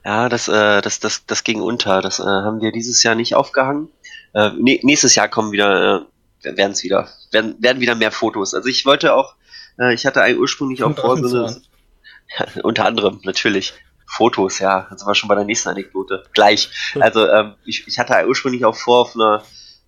Ja, 0.04 0.30
das, 0.30 0.48
äh, 0.48 0.82
das, 0.82 1.00
das, 1.00 1.26
das 1.26 1.44
ging 1.44 1.62
unter. 1.62 2.02
Das 2.02 2.20
äh, 2.20 2.24
haben 2.24 2.60
wir 2.60 2.72
dieses 2.72 3.04
Jahr 3.04 3.16
nicht 3.16 3.36
aufgehangen. 3.36 3.90
Äh, 4.34 4.50
nä- 4.58 4.80
nächstes 4.84 5.16
Jahr 5.16 5.28
kommen 5.28 5.52
wieder, 5.52 6.08
äh, 6.44 6.56
werden 6.58 6.72
es 6.72 6.84
wieder, 6.84 7.10
werden, 7.32 7.56
werden 7.60 7.82
wieder 7.82 7.96
mehr 7.96 8.12
Fotos. 8.12 8.54
Also 8.54 8.68
ich 8.70 8.86
wollte 8.86 9.14
auch, 9.14 9.36
äh, 9.80 9.94
ich 9.94 10.06
hatte 10.06 10.22
eigentlich 10.22 10.40
ursprünglich 10.40 10.84
auch 10.84 10.96
vor, 10.98 11.18
so 11.18 11.38
eine, 11.46 11.62
ja, 12.56 12.62
unter 12.64 12.86
anderem 12.86 13.20
natürlich 13.24 13.74
Fotos, 14.08 14.60
ja, 14.60 14.88
das 14.90 15.06
war 15.06 15.16
schon 15.16 15.30
bei 15.30 15.36
der 15.36 15.46
nächsten 15.46 15.70
Anekdote. 15.70 16.24
Gleich. 16.34 16.70
Also 17.00 17.28
ähm, 17.30 17.56
ich, 17.66 17.88
ich 17.88 17.98
hatte 18.00 18.28
ursprünglich 18.28 18.66
auch 18.66 18.76
vor, 18.76 19.00
auf 19.02 19.16
einer 19.16 19.44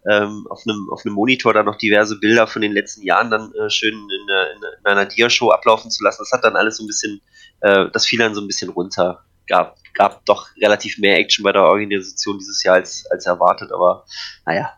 ähm, 0.10 0.46
auf 0.50 0.62
einem 0.68 0.90
auf 0.92 1.06
einem 1.06 1.16
Monitor 1.16 1.54
dann 1.54 1.66
noch 1.66 1.78
diverse 1.78 2.20
Bilder 2.20 2.46
von 2.46 2.62
den 2.62 2.74
letzten 2.74 3.04
Jahren 3.04 3.32
dann 3.32 3.54
äh, 3.54 3.70
schön 3.70 3.94
in, 3.94 4.30
einer- 4.30 4.52
in, 4.52 4.58
in 4.80 4.86
einer 4.86 5.06
Dia-Show 5.06 5.50
ablaufen 5.52 5.92
zu 5.92 6.04
lassen. 6.04 6.18
Das 6.22 6.32
hat 6.34 6.44
dann 6.44 6.58
alles 6.58 6.76
so 6.78 6.84
ein 6.84 6.88
bisschen, 6.88 7.22
äh, 7.62 7.86
das 7.94 8.06
fiel 8.06 8.20
dann 8.20 8.36
so 8.36 8.42
ein 8.42 8.48
bisschen 8.48 8.70
runter. 8.70 9.24
Gab, 9.48 9.76
gab 9.94 10.26
doch 10.26 10.48
relativ 10.62 10.98
mehr 11.00 11.18
Action 11.18 11.44
bei 11.44 11.52
der 11.52 11.64
Organisation 11.64 12.38
dieses 12.40 12.64
Jahr 12.64 12.76
als, 12.76 13.06
als 13.12 13.26
erwartet, 13.26 13.72
aber 13.72 14.06
naja, 14.46 14.72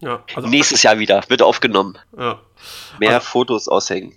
Ja, 0.00 0.22
also, 0.34 0.48
nächstes 0.48 0.82
Jahr 0.82 0.98
wieder, 0.98 1.22
wird 1.28 1.42
aufgenommen. 1.42 1.98
ja. 2.16 2.40
Mehr 3.00 3.14
Also- 3.14 3.26
Fotos 3.26 3.68
aushängen. 3.68 4.12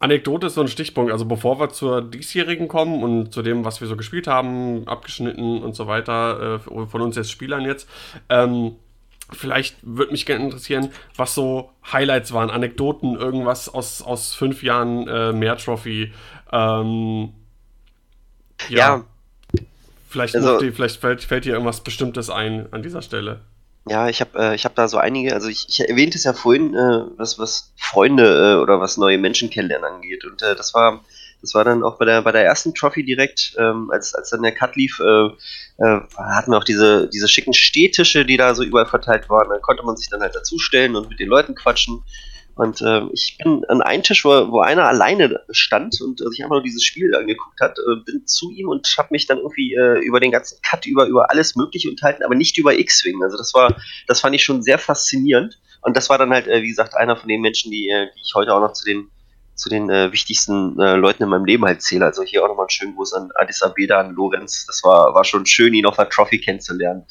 Anekdote 0.00 0.48
ist 0.48 0.54
so 0.54 0.60
ein 0.60 0.68
Stichpunkt. 0.68 1.12
Also 1.12 1.24
bevor 1.24 1.58
wir 1.58 1.70
zur 1.70 2.02
diesjährigen 2.02 2.68
kommen 2.68 3.02
und 3.02 3.32
zu 3.32 3.40
dem, 3.42 3.64
was 3.64 3.80
wir 3.80 3.88
so 3.88 3.96
gespielt 3.96 4.26
haben, 4.26 4.86
abgeschnitten 4.86 5.62
und 5.62 5.74
so 5.74 5.86
weiter, 5.86 6.60
äh, 6.66 6.86
von 6.86 7.00
uns 7.00 7.16
als 7.16 7.30
Spielern 7.30 7.64
jetzt, 7.64 7.88
ähm, 8.28 8.76
vielleicht 9.32 9.76
würde 9.82 10.12
mich 10.12 10.26
gerne 10.26 10.44
interessieren, 10.44 10.90
was 11.16 11.34
so 11.34 11.70
Highlights 11.90 12.32
waren, 12.34 12.50
Anekdoten, 12.50 13.14
irgendwas 13.16 13.72
aus, 13.72 14.02
aus 14.02 14.34
fünf 14.34 14.62
Jahren 14.62 15.08
äh, 15.08 15.32
mehr 15.32 15.56
Trophy. 15.56 16.12
Ähm, 16.52 17.32
ja. 18.68 18.78
Ja, 18.78 19.04
Vielleicht, 20.08 20.36
Also- 20.36 20.60
die, 20.60 20.70
vielleicht 20.70 21.00
fällt, 21.00 21.24
fällt 21.24 21.44
dir 21.44 21.54
irgendwas 21.54 21.82
Bestimmtes 21.82 22.30
ein 22.30 22.72
an 22.72 22.84
dieser 22.84 23.02
Stelle. 23.02 23.40
Ja, 23.88 24.08
ich 24.08 24.20
habe 24.20 24.38
äh, 24.38 24.54
ich 24.54 24.64
hab 24.64 24.76
da 24.76 24.86
so 24.86 24.96
einige, 24.96 25.34
also 25.34 25.48
ich, 25.48 25.66
ich 25.68 25.80
erwähnte 25.80 26.16
es 26.16 26.24
ja 26.24 26.32
vorhin, 26.32 26.72
äh, 26.74 27.02
was, 27.16 27.38
was 27.38 27.72
Freunde 27.76 28.54
äh, 28.54 28.62
oder 28.62 28.80
was 28.80 28.96
neue 28.96 29.18
Menschen 29.18 29.50
kennenlernen 29.50 29.92
angeht. 29.92 30.24
Und 30.24 30.40
äh, 30.42 30.54
das 30.54 30.72
war 30.72 31.04
das 31.42 31.52
war 31.52 31.64
dann 31.64 31.82
auch 31.82 31.98
bei 31.98 32.04
der 32.04 32.22
bei 32.22 32.30
der 32.32 32.44
ersten 32.44 32.72
Trophy 32.74 33.04
direkt, 33.04 33.54
ähm, 33.58 33.90
als, 33.90 34.14
als 34.14 34.30
dann 34.30 34.42
der 34.42 34.52
Cut 34.52 34.76
lief, 34.76 35.00
äh, 35.00 35.26
äh, 35.84 36.00
hatten 36.16 36.52
wir 36.52 36.58
auch 36.58 36.64
diese, 36.64 37.10
diese 37.12 37.26
schicken 37.28 37.52
Stehtische, 37.52 38.24
die 38.24 38.36
da 38.36 38.54
so 38.54 38.62
überall 38.62 38.86
verteilt 38.86 39.28
waren. 39.28 39.50
Da 39.50 39.58
konnte 39.58 39.82
man 39.82 39.96
sich 39.96 40.08
dann 40.08 40.20
halt 40.20 40.34
dazustellen 40.36 40.94
und 40.94 41.10
mit 41.10 41.18
den 41.18 41.28
Leuten 41.28 41.56
quatschen. 41.56 42.02
Und 42.56 42.80
äh, 42.82 43.02
ich 43.12 43.36
bin 43.38 43.64
an 43.68 43.82
einen 43.82 44.02
Tisch, 44.04 44.24
wo, 44.24 44.30
wo 44.52 44.60
einer 44.60 44.84
alleine 44.84 45.40
stand 45.50 46.00
und 46.00 46.20
äh, 46.20 46.28
sich 46.28 46.42
einfach 46.42 46.56
nur 46.56 46.62
dieses 46.62 46.84
Spiel 46.84 47.14
angeguckt 47.14 47.60
hat, 47.60 47.78
äh, 47.78 47.96
bin 48.04 48.26
zu 48.26 48.50
ihm 48.50 48.68
und 48.68 48.94
habe 48.96 49.08
mich 49.10 49.26
dann 49.26 49.38
irgendwie 49.38 49.74
äh, 49.74 49.98
über 50.04 50.20
den 50.20 50.30
ganzen 50.30 50.58
Cut, 50.62 50.86
über, 50.86 51.06
über 51.06 51.30
alles 51.30 51.56
Mögliche 51.56 51.90
unterhalten, 51.90 52.22
aber 52.22 52.36
nicht 52.36 52.56
über 52.56 52.78
X-Wing. 52.78 53.22
Also 53.24 53.36
das 53.36 53.54
war, 53.54 53.76
das 54.06 54.20
fand 54.20 54.36
ich 54.36 54.44
schon 54.44 54.62
sehr 54.62 54.78
faszinierend. 54.78 55.58
Und 55.82 55.96
das 55.96 56.08
war 56.08 56.16
dann 56.16 56.30
halt, 56.30 56.46
äh, 56.46 56.62
wie 56.62 56.68
gesagt, 56.68 56.94
einer 56.94 57.16
von 57.16 57.28
den 57.28 57.40
Menschen, 57.40 57.72
die, 57.72 57.88
äh, 57.88 58.06
die 58.14 58.20
ich 58.24 58.34
heute 58.34 58.54
auch 58.54 58.60
noch 58.60 58.72
zu 58.72 58.84
den, 58.84 59.10
zu 59.56 59.68
den 59.68 59.90
äh, 59.90 60.12
wichtigsten 60.12 60.78
äh, 60.80 60.94
Leuten 60.94 61.24
in 61.24 61.28
meinem 61.28 61.44
Leben 61.44 61.64
halt 61.64 61.82
zähle. 61.82 62.04
Also 62.04 62.22
hier 62.22 62.42
auch 62.44 62.48
nochmal 62.48 62.64
einen 62.64 62.70
schönen 62.70 62.94
Gruß 62.94 63.14
an 63.14 63.30
Addis 63.34 63.62
Abeda, 63.62 64.00
an 64.00 64.14
Lorenz. 64.14 64.64
Das 64.66 64.82
war, 64.84 65.12
war 65.14 65.24
schon 65.24 65.44
schön, 65.44 65.74
ihn 65.74 65.86
auf 65.86 65.96
der 65.96 66.08
Trophy 66.08 66.38
kennenzulernen. 66.38 67.04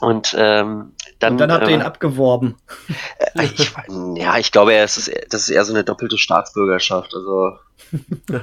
Und 0.00 0.34
ähm, 0.38 0.92
dann, 1.18 1.32
und 1.32 1.38
dann 1.38 1.50
habt 1.52 1.68
ihr 1.68 1.74
ihn 1.74 1.80
äh, 1.80 1.84
abgeworben. 1.84 2.56
äh, 3.18 3.44
ich, 3.44 3.72
ja, 4.16 4.38
ich 4.38 4.52
glaube, 4.52 4.74
es 4.74 4.96
ist, 4.96 5.10
das 5.30 5.42
ist 5.42 5.50
eher 5.50 5.64
so 5.64 5.74
eine 5.74 5.82
doppelte 5.82 6.18
Staatsbürgerschaft. 6.18 7.14
Also 7.14 7.58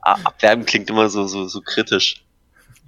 abwerben 0.00 0.64
klingt 0.64 0.88
immer 0.90 1.08
so, 1.08 1.26
so, 1.26 1.46
so 1.48 1.60
kritisch. 1.60 2.24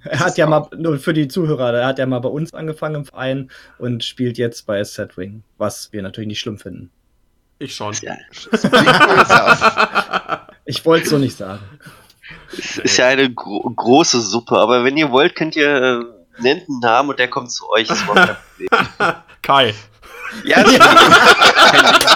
Er 0.05 0.19
hat 0.19 0.37
ja 0.37 0.45
mal, 0.47 0.67
nur 0.77 0.99
für 0.99 1.13
die 1.13 1.27
Zuhörer, 1.27 1.73
er 1.73 1.87
hat 1.87 1.99
ja 1.99 2.05
mal 2.05 2.19
bei 2.19 2.29
uns 2.29 2.53
angefangen 2.53 2.95
im 2.95 3.05
Verein 3.05 3.49
und 3.79 4.03
spielt 4.03 4.37
jetzt 4.37 4.67
bei 4.67 4.83
Setwing, 4.83 5.43
was 5.57 5.91
wir 5.91 6.03
natürlich 6.03 6.27
nicht 6.27 6.39
schlimm 6.39 6.59
finden. 6.59 6.91
Ich 7.59 7.75
schon. 7.75 7.93
Ja. 8.01 8.15
Ich 10.67 10.83
wollte 10.83 11.03
es 11.03 11.11
so 11.11 11.19
nicht 11.19 11.37
sagen. 11.37 11.61
es 12.51 12.79
ist 12.79 12.97
ja 12.97 13.05
eine 13.05 13.31
gro 13.31 13.59
große 13.59 14.19
Suppe, 14.19 14.57
aber 14.57 14.83
wenn 14.83 14.97
ihr 14.97 15.11
wollt, 15.11 15.35
könnt 15.35 15.55
ihr 15.55 15.75
äh, 15.75 16.03
nennt 16.39 16.67
einen 16.69 16.79
Namen 16.79 17.09
und 17.09 17.19
der 17.19 17.29
kommt 17.29 17.51
zu 17.51 17.69
euch. 17.69 17.87
Das 17.87 18.07
war 18.07 18.15
kein 18.15 18.37
Problem. 18.69 19.15
Kai. 19.41 19.73
ja, 20.43 20.63
das 20.63 20.71
Ding. 21.71 22.14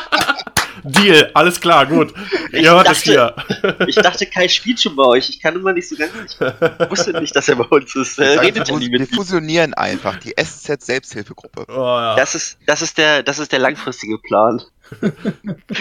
Deal, 0.83 1.31
alles 1.33 1.59
klar, 1.59 1.85
gut. 1.85 2.13
Ich 2.51 2.63
Ihr 2.63 2.71
hört 2.71 2.87
es 2.89 3.03
dachte- 3.03 3.35
hier. 3.67 3.85
Ich 3.87 3.95
dachte, 3.95 4.25
Kai 4.25 4.47
spielt 4.47 4.79
schon 4.79 4.95
bei 4.95 5.03
euch. 5.03 5.29
Ich 5.29 5.41
kann 5.41 5.55
immer 5.55 5.73
nicht 5.73 5.87
so 5.89 5.95
ganz. 5.95 6.13
Ich 6.39 6.89
wusste 6.89 7.19
nicht, 7.19 7.35
dass 7.35 7.47
er 7.49 7.55
bei 7.55 7.65
uns 7.65 7.95
ist. 7.95 8.19
Er 8.19 8.35
Wir 8.35 8.41
redet 8.41 8.67
ja 8.67 8.75
nie 8.77 8.91
wir 8.91 8.99
mit 8.99 9.11
ihm. 9.11 9.15
fusionieren 9.15 9.73
einfach 9.73 10.17
die 10.17 10.33
SZ 10.37 10.81
Selbsthilfegruppe. 10.81 11.65
Oh, 11.69 11.73
ja. 11.81 12.15
Das 12.15 12.35
ist, 12.35 12.57
das 12.65 12.81
ist 12.81 12.97
der, 12.97 13.23
das 13.23 13.39
ist 13.39 13.51
der 13.51 13.59
langfristige 13.59 14.17
Plan. 14.17 14.61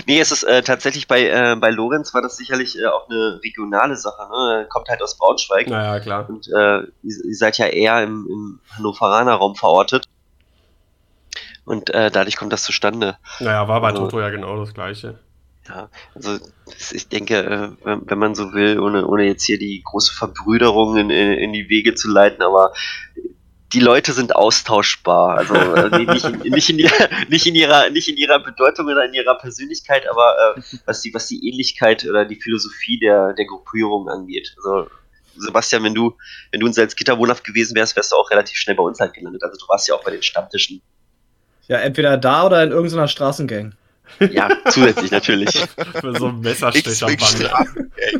nee, 0.06 0.20
es 0.20 0.32
ist 0.32 0.42
äh, 0.42 0.62
tatsächlich 0.62 1.08
bei, 1.08 1.28
äh, 1.28 1.56
bei 1.58 1.70
Lorenz 1.70 2.12
war 2.12 2.20
das 2.22 2.36
sicherlich 2.36 2.78
äh, 2.78 2.86
auch 2.86 3.08
eine 3.08 3.40
regionale 3.42 3.96
Sache. 3.96 4.28
Ne? 4.30 4.60
Er 4.60 4.64
kommt 4.66 4.88
halt 4.88 5.02
aus 5.02 5.16
Braunschweig 5.16 5.68
naja, 5.68 5.98
klar. 6.00 6.28
und 6.28 6.46
äh, 6.48 6.78
ihr, 7.02 7.24
ihr 7.24 7.34
seid 7.34 7.56
ja 7.58 7.66
eher 7.66 8.02
im, 8.02 8.26
im 8.30 8.60
Hannoveraner 8.76 9.34
Raum 9.34 9.54
verortet. 9.54 10.04
Und 11.68 11.90
äh, 11.90 12.10
dadurch 12.10 12.36
kommt 12.36 12.52
das 12.52 12.64
zustande. 12.64 13.18
Naja, 13.40 13.68
war 13.68 13.82
bei 13.82 13.88
Also- 13.88 14.04
Toto 14.04 14.20
ja 14.20 14.30
genau 14.30 14.58
das 14.58 14.72
gleiche. 14.72 15.18
Ja, 15.68 15.90
also 16.14 16.38
ich 16.92 17.08
denke, 17.08 17.76
äh, 17.84 17.98
wenn, 18.06 18.18
man 18.18 18.34
so 18.34 18.54
will, 18.54 18.80
ohne, 18.80 19.06
ohne 19.06 19.24
jetzt 19.24 19.44
hier 19.44 19.58
die 19.58 19.82
große 19.84 20.14
Verbrüderung 20.14 20.96
in, 20.96 21.10
in 21.10 21.52
die 21.52 21.68
Wege 21.68 21.94
zu 21.94 22.08
leiten, 22.08 22.42
aber 22.42 22.72
die 23.74 23.80
Leute 23.80 24.14
sind 24.14 24.34
austauschbar. 24.34 25.36
Also 25.36 25.54
äh, 25.54 26.06
nicht, 26.06 26.24
in, 26.24 26.38
nicht, 26.52 26.70
in 26.70 26.78
ihrer, 26.78 27.08
nicht, 27.28 27.46
in 27.46 27.54
ihrer, 27.54 27.90
nicht 27.90 28.08
in 28.08 28.16
ihrer 28.16 28.38
Bedeutung 28.42 28.86
oder 28.86 29.04
in 29.04 29.12
ihrer 29.12 29.36
Persönlichkeit, 29.36 30.08
aber 30.08 30.56
äh, 30.56 30.62
was, 30.86 31.02
die, 31.02 31.12
was 31.12 31.26
die 31.26 31.46
Ähnlichkeit 31.46 32.02
oder 32.08 32.24
die 32.24 32.40
Philosophie 32.40 32.98
der, 32.98 33.34
der 33.34 33.44
Gruppierung 33.44 34.08
angeht. 34.08 34.54
Also 34.56 34.88
Sebastian, 35.36 35.84
wenn 35.84 35.94
du, 35.94 36.16
wenn 36.50 36.60
du 36.60 36.66
in 36.66 36.72
Salzgitter 36.72 37.18
wohnhaft 37.18 37.44
gewesen 37.44 37.76
wärst, 37.76 37.94
wärst 37.94 38.12
du 38.12 38.16
auch 38.16 38.30
relativ 38.30 38.56
schnell 38.56 38.76
bei 38.76 38.82
uns 38.82 39.00
halt 39.00 39.12
gelandet. 39.12 39.42
Also 39.44 39.58
du 39.58 39.68
warst 39.68 39.86
ja 39.86 39.94
auch 39.94 40.02
bei 40.02 40.12
den 40.12 40.22
Stammtischen. 40.22 40.80
Ja, 41.68 41.78
entweder 41.78 42.16
da 42.16 42.46
oder 42.46 42.62
in 42.64 42.70
irgendeiner 42.72 43.08
Straßengang. 43.08 43.74
Ja, 44.30 44.48
zusätzlich 44.70 45.10
natürlich. 45.10 45.50
Für 46.00 46.16
so 46.18 46.28
ein 46.28 46.38
X-Wing 46.38 46.40
Messerstecherbande. 46.42 47.50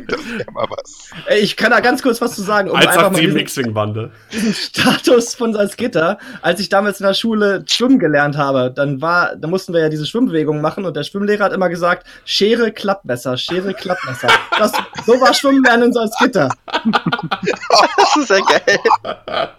Das 0.07 0.19
wäre 0.29 0.51
mal 0.51 0.67
was. 0.69 1.09
Ey, 1.27 1.39
Ich 1.39 1.55
kann 1.55 1.71
da 1.71 1.79
ganz 1.79 2.01
kurz 2.01 2.21
was 2.21 2.35
zu 2.35 2.41
sagen, 2.41 2.69
um 2.69 2.75
einfach 2.75 3.11
mal 3.11 3.19
187 3.19 3.25
diesen, 3.25 3.39
X-Wing-Bande. 3.39 4.11
diesen 4.31 4.53
Status 4.53 5.35
von 5.35 5.53
Salzgitter. 5.53 6.17
Als 6.41 6.59
ich 6.59 6.69
damals 6.69 6.99
in 6.99 7.07
der 7.07 7.13
Schule 7.13 7.63
schwimmen 7.67 7.99
gelernt 7.99 8.37
habe, 8.37 8.71
dann 8.75 9.01
war, 9.01 9.35
da 9.35 9.47
mussten 9.47 9.73
wir 9.73 9.81
ja 9.81 9.89
diese 9.89 10.05
Schwimmbewegungen 10.05 10.61
machen 10.61 10.85
und 10.85 10.95
der 10.95 11.03
Schwimmlehrer 11.03 11.45
hat 11.45 11.53
immer 11.53 11.69
gesagt, 11.69 12.05
Schere, 12.25 12.71
Klappmesser, 12.71 13.37
Schere, 13.37 13.73
Klappmesser. 13.73 14.29
Das, 14.57 14.71
so 15.05 15.19
war 15.19 15.33
Schwimmen 15.33 15.63
in 15.81 15.93
Salzgitter. 15.93 16.49
Das 17.97 18.15
ist 18.15 18.29
ja 18.29 18.39
geil. 18.39 19.49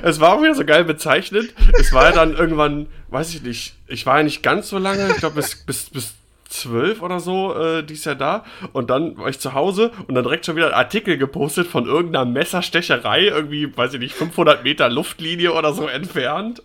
Es 0.02 0.20
war 0.20 0.34
auch 0.34 0.42
wieder 0.42 0.54
so 0.54 0.64
geil 0.64 0.84
bezeichnet. 0.84 1.54
Es 1.78 1.92
war 1.92 2.04
ja 2.06 2.12
dann 2.12 2.34
irgendwann, 2.34 2.86
weiß 3.10 3.34
ich 3.34 3.42
nicht, 3.42 3.74
ich 3.86 4.06
war 4.06 4.18
ja 4.18 4.22
nicht 4.22 4.42
ganz 4.42 4.68
so 4.68 4.78
lange, 4.78 5.08
ich 5.10 5.16
glaube 5.16 5.36
bis, 5.36 5.56
bis, 5.66 5.90
bis 5.90 6.14
zwölf 6.48 7.00
oder 7.00 7.20
so 7.20 7.54
äh, 7.54 7.82
dies 7.82 8.04
Jahr 8.04 8.16
da. 8.16 8.44
Und 8.72 8.90
dann 8.90 9.16
war 9.16 9.28
ich 9.28 9.38
zu 9.38 9.54
Hause 9.54 9.92
und 10.08 10.14
dann 10.14 10.24
direkt 10.24 10.46
schon 10.46 10.56
wieder 10.56 10.68
ein 10.68 10.74
Artikel 10.74 11.16
gepostet 11.16 11.66
von 11.66 11.86
irgendeiner 11.86 12.24
Messerstecherei, 12.24 13.26
irgendwie, 13.26 13.76
weiß 13.76 13.94
ich 13.94 14.00
nicht, 14.00 14.14
500 14.14 14.64
Meter 14.64 14.88
Luftlinie 14.88 15.52
oder 15.52 15.72
so 15.72 15.86
entfernt. 15.86 16.62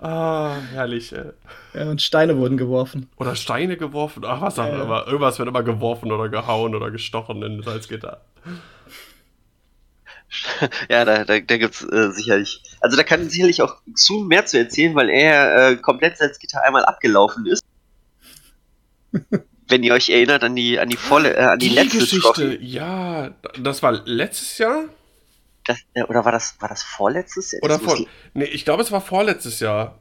Ah, 0.00 0.56
herrlich. 0.72 1.12
Äh. 1.12 1.32
Ja, 1.74 1.88
und 1.90 2.02
Steine 2.02 2.36
wurden 2.36 2.56
geworfen. 2.56 3.08
Oder 3.16 3.34
Steine 3.34 3.76
geworfen, 3.76 4.24
ach 4.26 4.40
was 4.40 4.58
auch 4.58 4.66
Ja, 4.66 4.76
ja. 4.76 4.82
immer. 4.82 5.06
Irgendwas 5.06 5.38
wird 5.38 5.48
immer 5.48 5.62
geworfen 5.62 6.12
oder 6.12 6.28
gehauen 6.28 6.74
oder 6.74 6.90
gestochen 6.90 7.42
in 7.42 7.62
Salzgitter. 7.62 8.20
Ja, 10.90 11.04
da, 11.04 11.24
da, 11.24 11.38
da 11.38 11.56
gibt's 11.58 11.82
äh, 11.84 12.10
sicherlich. 12.10 12.60
Also 12.84 12.98
da 12.98 13.02
kann 13.02 13.30
sicherlich 13.30 13.62
auch 13.62 13.76
Xun 13.94 14.28
mehr 14.28 14.44
zu 14.44 14.58
erzählen, 14.58 14.94
weil 14.94 15.08
er 15.08 15.70
äh, 15.70 15.76
komplett 15.76 16.18
Salzgitter 16.18 16.62
einmal 16.62 16.84
abgelaufen 16.84 17.46
ist. 17.46 17.64
Wenn 19.68 19.82
ihr 19.82 19.94
euch 19.94 20.10
erinnert 20.10 20.44
an 20.44 20.54
die 20.54 20.78
an 20.78 20.90
die 20.90 20.98
volle 20.98 21.34
äh, 21.34 21.44
an 21.44 21.58
die, 21.58 21.70
letzte 21.70 22.00
Geschichte, 22.00 22.20
Trophy. 22.20 22.58
ja, 22.60 23.30
das 23.58 23.82
war 23.82 23.92
letztes 24.04 24.58
Jahr? 24.58 24.84
Das, 25.64 25.78
äh, 25.94 26.02
oder 26.02 26.26
war 26.26 26.32
das 26.32 26.56
war 26.60 26.68
das 26.68 26.82
vorletztes 26.82 27.52
Jahr? 27.52 27.62
Oder 27.62 27.78
Das 27.78 27.84
vor. 27.84 28.06
Nee, 28.34 28.44
ich 28.44 28.66
glaube, 28.66 28.82
es 28.82 28.92
war 28.92 29.00
vorletztes 29.00 29.60
Jahr. 29.60 29.98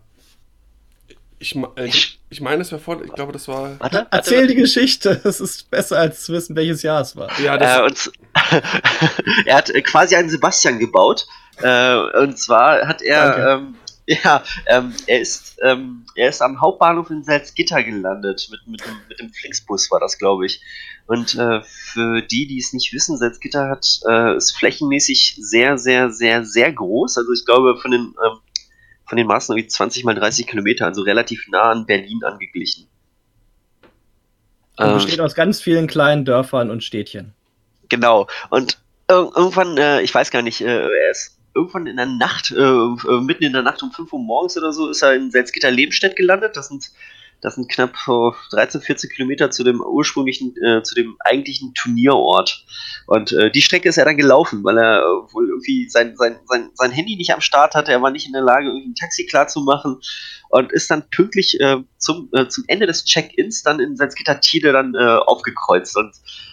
Ich, 1.39 1.55
äh, 1.55 1.85
ich, 1.85 2.19
ich 2.29 2.41
meine, 2.41 2.63
es 2.63 2.71
war 2.73 2.79
vor. 2.79 3.01
Ich 3.01 3.13
glaube, 3.13 3.31
das 3.31 3.47
war. 3.47 3.79
Warte, 3.79 3.95
warte, 3.95 4.07
Erzähl 4.11 4.47
die 4.47 4.55
Geschichte. 4.55 5.21
Es 5.25 5.39
ist 5.39 5.71
besser, 5.71 5.99
als 5.99 6.25
zu 6.25 6.33
wissen, 6.33 6.57
welches 6.57 6.81
Jahr 6.81 6.99
es 6.99 7.15
war. 7.15 7.29
Ja, 7.39 7.57
das, 7.57 7.77
Äh, 7.77 7.83
und, 7.83 8.11
er 9.45 9.55
hat 9.55 9.69
äh, 9.69 9.81
quasi 9.81 10.17
einen 10.17 10.29
Sebastian 10.29 10.79
gebaut. 10.79 11.25
Äh, 11.61 12.19
und 12.19 12.37
zwar 12.37 12.87
hat 12.87 13.01
er, 13.01 13.55
ähm, 13.55 13.75
ja, 14.07 14.43
ähm, 14.67 14.93
er 15.07 15.21
ist, 15.21 15.57
ähm, 15.61 16.05
er 16.15 16.29
ist 16.29 16.41
am 16.41 16.59
Hauptbahnhof 16.59 17.09
in 17.09 17.23
Salzgitter 17.23 17.83
gelandet. 17.83 18.47
Mit, 18.51 18.67
mit, 18.67 18.85
dem, 18.85 18.97
mit 19.07 19.19
dem 19.19 19.29
Flixbus 19.31 19.89
war 19.91 19.99
das, 19.99 20.17
glaube 20.17 20.45
ich. 20.45 20.61
Und 21.05 21.35
äh, 21.35 21.61
für 21.63 22.21
die, 22.21 22.47
die 22.47 22.57
es 22.57 22.73
nicht 22.73 22.93
wissen, 22.93 23.17
Salzgitter 23.17 23.69
hat, 23.69 23.85
äh, 24.07 24.35
ist 24.35 24.57
flächenmäßig 24.57 25.37
sehr, 25.39 25.77
sehr, 25.77 26.11
sehr, 26.11 26.45
sehr 26.45 26.71
groß. 26.71 27.17
Also 27.17 27.31
ich 27.33 27.45
glaube, 27.45 27.77
von 27.77 27.91
den, 27.91 28.13
ähm, 28.25 28.39
von 29.05 29.17
den 29.17 29.27
Maßen 29.27 29.55
irgendwie 29.55 29.67
20 29.67 30.05
mal 30.05 30.15
30 30.15 30.47
Kilometer, 30.47 30.85
also 30.85 31.01
relativ 31.01 31.47
nah 31.49 31.71
an 31.71 31.85
Berlin 31.85 32.21
angeglichen. 32.23 32.87
Und 34.77 34.87
Ähm, 34.87 34.93
besteht 34.95 35.19
aus 35.19 35.35
ganz 35.35 35.61
vielen 35.61 35.87
kleinen 35.87 36.25
Dörfern 36.25 36.71
und 36.71 36.83
Städtchen. 36.83 37.33
Genau. 37.89 38.27
Und 38.49 38.79
ir 39.09 39.31
irgendwann, 39.35 39.77
äh, 39.77 40.01
ich 40.01 40.13
weiß 40.13 40.31
gar 40.31 40.41
nicht, 40.41 40.61
äh, 40.61 40.87
er 40.87 41.11
ist 41.11 41.37
irgendwann 41.55 41.87
in 41.87 41.97
der 41.97 42.05
Nacht, 42.05 42.51
äh, 42.51 42.55
äh, 42.55 43.21
mitten 43.21 43.43
in 43.43 43.53
der 43.53 43.61
Nacht 43.61 43.83
um 43.83 43.91
5 43.91 44.11
Uhr 44.13 44.19
morgens 44.19 44.57
oder 44.57 44.73
so, 44.73 44.89
ist 44.89 45.01
er 45.01 45.13
in 45.15 45.31
Salzgitter 45.31 45.71
Lebenstedt 45.71 46.15
gelandet. 46.15 46.55
Das 46.57 46.67
sind, 46.67 46.91
Das 47.41 47.55
sind 47.55 47.69
knapp 47.69 47.93
so 48.05 48.33
13, 48.51 48.79
14 48.79 49.09
Kilometer 49.09 49.51
zu 49.51 49.65
dem 49.65 49.81
ursprünglichen, 49.81 50.55
äh, 50.63 50.81
zu 50.81 50.95
dem 50.95 51.17
eigentlichen 51.19 51.73
Turnierort. 51.73 52.63
Und 53.05 53.33
äh, 53.33 53.51
die 53.51 53.61
Strecke 53.61 53.89
ist 53.89 53.97
er 53.97 54.05
dann 54.05 54.15
gelaufen, 54.15 54.63
weil 54.63 54.77
er 54.77 54.99
äh, 55.01 55.33
wohl 55.33 55.49
irgendwie 55.49 55.89
sein, 55.89 56.15
sein, 56.15 56.39
sein, 56.45 56.69
sein 56.73 56.91
Handy 56.91 57.17
nicht 57.17 57.33
am 57.33 57.41
Start 57.41 57.75
hatte. 57.75 57.91
Er 57.91 58.01
war 58.01 58.11
nicht 58.11 58.27
in 58.27 58.33
der 58.33 58.43
Lage, 58.43 58.67
irgendwie 58.67 58.91
ein 58.91 58.95
Taxi 58.95 59.25
klar 59.25 59.47
zu 59.49 59.59
machen 59.59 59.99
und 60.49 60.71
ist 60.71 60.89
dann 60.89 61.09
pünktlich 61.09 61.59
äh, 61.59 61.83
zum, 61.97 62.29
äh, 62.31 62.47
zum 62.47 62.63
Ende 62.67 62.87
des 62.87 63.03
Check-ins 63.03 63.61
dann 63.61 63.81
in 63.81 63.97
Salzgitter 63.97 64.39
Tide 64.39 64.71
dann 64.71 64.95
äh, 64.95 64.99
aufgekreuzt. 64.99 65.97
Und 65.97 66.13
äh, 66.15 66.52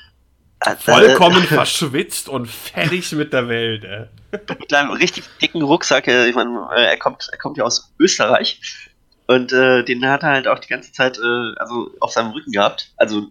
Vollkommen 0.79 1.43
verschwitzt 1.45 2.29
und 2.29 2.47
fertig 2.47 3.13
mit 3.13 3.33
der 3.33 3.49
Welt. 3.49 3.85
Ey. 3.85 4.07
mit 4.59 4.73
einem 4.75 4.91
richtig 4.91 5.25
dicken 5.41 5.63
Rucksack. 5.63 6.07
äh, 6.07 6.29
Ich 6.29 6.35
meine, 6.35 6.69
äh, 6.77 6.85
er 6.85 6.99
kommt, 6.99 7.29
er 7.33 7.39
kommt 7.39 7.57
ja 7.57 7.65
aus 7.65 7.93
Österreich. 7.99 8.61
Und 9.27 9.53
äh, 9.53 9.85
den 9.85 10.05
hat 10.07 10.23
er 10.23 10.31
halt 10.31 10.49
auch 10.49 10.59
die 10.59 10.69
ganze 10.69 10.93
Zeit 10.93 11.19
äh, 11.19 11.55
also 11.57 11.91
auf 12.01 12.11
seinem 12.11 12.33
Rücken 12.33 12.53
gehabt. 12.53 12.93
Also 12.97 13.29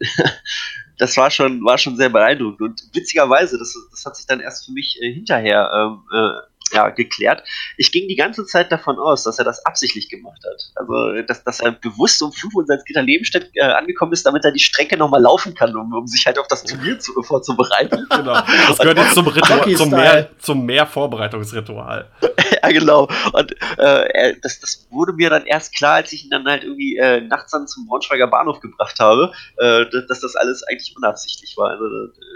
das 0.98 1.18
war 1.18 1.30
schon, 1.30 1.64
war 1.64 1.78
schon 1.78 1.98
sehr 1.98 2.10
beeindruckend. 2.10 2.62
Und 2.62 2.82
witzigerweise, 2.94 3.58
das, 3.60 3.76
das 3.92 4.06
hat 4.06 4.16
sich 4.16 4.26
dann 4.26 4.40
erst 4.40 4.66
für 4.66 4.72
mich 4.72 4.98
äh, 5.02 5.12
hinterher 5.14 5.70
äh, 6.12 6.49
ja, 6.74 6.90
geklärt. 6.90 7.44
Ich 7.78 7.92
ging 7.92 8.08
die 8.08 8.16
ganze 8.16 8.46
Zeit 8.46 8.72
davon 8.72 8.98
aus, 8.98 9.24
dass 9.24 9.40
er 9.40 9.46
das 9.46 9.66
absichtlich 9.66 10.10
gemacht 10.10 10.42
hat. 10.46 10.72
Also, 10.76 11.22
dass, 11.24 11.44
dass 11.44 11.60
er 11.60 11.72
bewusst 11.72 12.22
um 12.22 12.32
5 12.32 12.54
Uhr 12.54 12.62
in 12.64 12.68
Salzgitter 12.68 13.02
Lebenstedt 13.02 13.52
äh, 13.56 13.62
angekommen 13.62 14.14
ist, 14.14 14.26
damit 14.26 14.46
er 14.46 14.52
die 14.52 14.60
Strecke 14.60 14.98
nochmal 14.98 15.22
laufen 15.22 15.54
kann, 15.54 15.76
um, 15.76 15.94
um 15.94 16.08
sich 16.08 16.26
halt 16.26 16.40
auf 16.40 16.48
das 16.48 16.64
Turnier 16.64 17.00
zu, 17.00 17.22
vorzubereiten. 17.24 18.06
Genau. 18.10 18.40
Das 18.70 18.78
gehört 18.78 18.98
jetzt 18.98 19.16
zum, 19.16 19.28
Ritual, 19.28 19.76
zum, 19.76 19.90
mehr, 19.90 20.30
zum 20.40 20.66
mehr 20.66 20.86
Vorbereitungsritual. 20.86 22.08
ja, 22.64 22.70
genau. 22.70 23.08
Und 23.34 23.56
äh, 23.78 24.36
das, 24.42 24.60
das 24.60 24.88
wurde 24.90 25.14
mir 25.14 25.30
dann 25.30 25.46
erst 25.46 25.76
klar, 25.76 25.96
als 25.96 26.14
ich 26.14 26.26
ihn 26.26 26.30
dann 26.30 26.46
halt 26.46 26.64
irgendwie 26.64 26.98
äh, 26.98 27.22
nachts 27.22 27.52
dann 27.52 27.68
zum 27.68 27.88
Braunschweiger 27.88 28.28
Bahnhof 28.28 28.60
gebracht 28.60 29.00
habe, 29.00 29.32
äh, 29.58 29.86
dass, 29.92 30.08
dass 30.08 30.20
das 30.22 30.36
alles 30.36 30.64
eigentlich 30.64 30.96
unabsichtlich 30.96 31.56
war. 31.58 31.72
Also, 31.72 31.86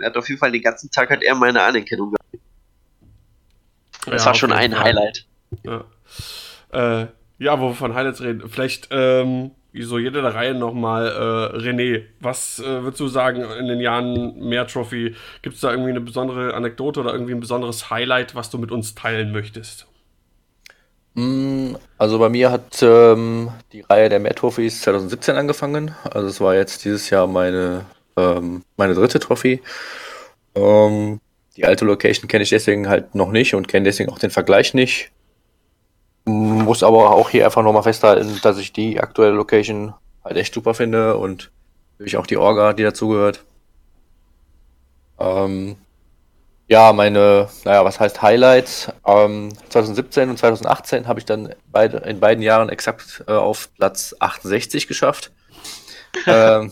er 0.02 0.08
hat 0.08 0.18
auf 0.18 0.28
jeden 0.28 0.40
Fall 0.40 0.52
den 0.52 0.62
ganzen 0.62 0.90
Tag 0.92 1.10
hat 1.10 1.22
er 1.22 1.36
meine 1.36 1.62
Anerkennung 1.62 2.12
gehabt. 2.12 2.22
Das 4.10 4.26
Ja, 4.26 4.26
war 4.26 4.36
schon 4.36 4.51
ein 4.51 4.80
Fall. 4.80 4.80
Highlight. 4.80 5.26
Ja. 5.64 5.86
Äh, 6.72 7.08
ja, 7.39 7.60
wo 7.60 7.70
wir 7.70 7.76
von 7.76 7.93
Highlights 7.93 8.22
reden. 8.22 8.47
Vielleicht, 8.49 8.89
ähm, 8.91 9.51
wie 9.72 9.84
so 9.84 9.97
jede 9.99 10.22
der 10.22 10.34
Reihe 10.36 10.54
nochmal, 10.56 11.08
äh, 11.08 11.58
René, 11.58 12.06
was 12.20 12.60
äh, 12.60 12.84
würdest 12.84 12.99
du 12.99 13.08
sagen 13.08 13.43
in 13.60 13.68
den 13.68 13.80
Jahren 13.80 14.38
mehr 14.39 14.68
Trophy? 14.68 15.16
Gibt 15.41 15.56
es 15.56 15.62
da 15.62 15.72
irgendwie 15.72 15.89
eine 15.91 16.01
besondere 16.01 16.54
Anekdote 16.54 16.99
oder 17.01 17.14
irgendwie 17.14 17.34
ein 17.34 17.39
besonderes 17.39 17.89
Highlight, 17.89 18.36
was 18.36 18.49
du 18.49 18.58
mit 18.60 18.72
uns 18.72 18.95
teilen 18.95 19.32
möchtest? 19.32 19.88
Mm, 21.16 21.76
Also 21.97 22.18
bei 22.20 22.30
mir 22.30 22.51
hat 22.51 22.82
ähm, 22.82 23.51
die 23.72 23.82
Reihe 23.82 24.10
der 24.10 24.20
Mehr 24.20 24.34
Trophys 24.36 24.82
2017 24.82 25.36
angefangen. 25.36 25.95
Also 26.04 26.28
es 26.28 26.41
war 26.41 26.56
jetzt 26.56 26.86
dieses 26.86 27.10
Jahr 27.10 27.28
meine, 27.28 27.86
ähm, 28.18 28.64
meine 28.78 28.95
dritte 28.95 29.20
Trophy. 29.20 29.62
Ähm, 30.56 31.22
die 31.56 31.66
alte 31.66 31.86
Location 31.86 32.28
kenne 32.28 32.43
ich 32.43 32.49
deswegen 32.49 32.89
halt 32.89 33.16
noch 33.16 33.32
nicht 33.32 33.54
und 33.54 33.68
kenne 33.68 33.86
deswegen 33.86 34.12
auch 34.12 34.20
den 34.20 34.32
Vergleich 34.32 34.74
nicht. 34.74 35.12
Muss 36.26 36.84
aber 36.84 37.12
auch 37.12 37.30
hier 37.30 37.45
einfach 37.45 37.64
nochmal 37.64 37.84
festhalten, 37.84 38.39
dass 38.41 38.58
ich 38.58 38.74
die 38.74 38.99
aktuelle 38.99 39.34
Location 39.34 39.93
halt 40.24 40.38
echt 40.38 40.54
super 40.54 40.74
finde 40.74 41.18
und 41.18 41.51
natürlich 41.97 42.18
auch 42.18 42.28
die 42.28 42.38
Orga, 42.38 42.74
die 42.74 42.84
dazugehört. 42.84 43.43
Ähm, 45.20 45.76
ja, 46.68 46.93
meine, 46.93 47.49
naja, 47.66 47.84
was 47.86 47.99
heißt 47.99 48.22
Highlights? 48.22 48.91
Ähm, 49.06 49.49
2017 49.70 50.30
und 50.30 50.39
2018 50.39 51.08
habe 51.08 51.20
ich 51.20 51.26
dann 51.26 51.54
beide, 51.72 51.97
in 51.97 52.20
beiden 52.20 52.41
Jahren 52.41 52.70
exakt 52.70 53.24
äh, 53.28 53.34
auf 53.34 53.70
Platz 53.76 54.16
68 54.20 54.88
geschafft. 54.88 55.32
ähm, 56.28 56.72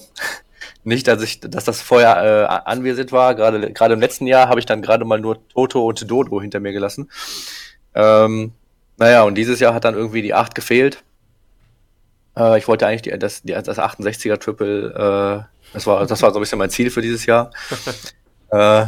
nicht, 0.83 1.07
dass 1.07 1.21
ich, 1.21 1.39
dass 1.39 1.65
das 1.65 1.81
vorher 1.81 2.17
äh, 2.23 2.69
anwesend 2.69 3.11
war. 3.11 3.35
Gerade, 3.35 3.71
gerade 3.71 3.93
im 3.93 3.99
letzten 3.99 4.27
Jahr 4.27 4.49
habe 4.49 4.59
ich 4.59 4.65
dann 4.65 4.81
gerade 4.81 5.05
mal 5.05 5.19
nur 5.19 5.47
Toto 5.49 5.85
und 5.85 6.09
Dodo 6.09 6.41
hinter 6.41 6.59
mir 6.59 6.71
gelassen. 6.71 7.09
Ähm, 7.93 8.53
naja, 8.97 9.23
und 9.23 9.35
dieses 9.35 9.59
Jahr 9.59 9.73
hat 9.73 9.85
dann 9.85 9.95
irgendwie 9.95 10.21
die 10.21 10.33
8 10.33 10.55
gefehlt. 10.55 11.03
Äh, 12.37 12.57
ich 12.57 12.67
wollte 12.67 12.87
eigentlich 12.87 13.03
die, 13.03 13.17
das, 13.17 13.43
die, 13.43 13.53
das 13.53 13.77
68er 13.77 14.39
Triple, 14.39 14.89
äh, 14.89 15.73
das 15.73 15.87
war, 15.87 16.05
das 16.05 16.21
war 16.21 16.31
so 16.31 16.39
ein 16.39 16.41
bisschen 16.41 16.59
mein 16.59 16.69
Ziel 16.69 16.89
für 16.89 17.01
dieses 17.01 17.25
Jahr. 17.25 17.51
äh, 18.49 18.85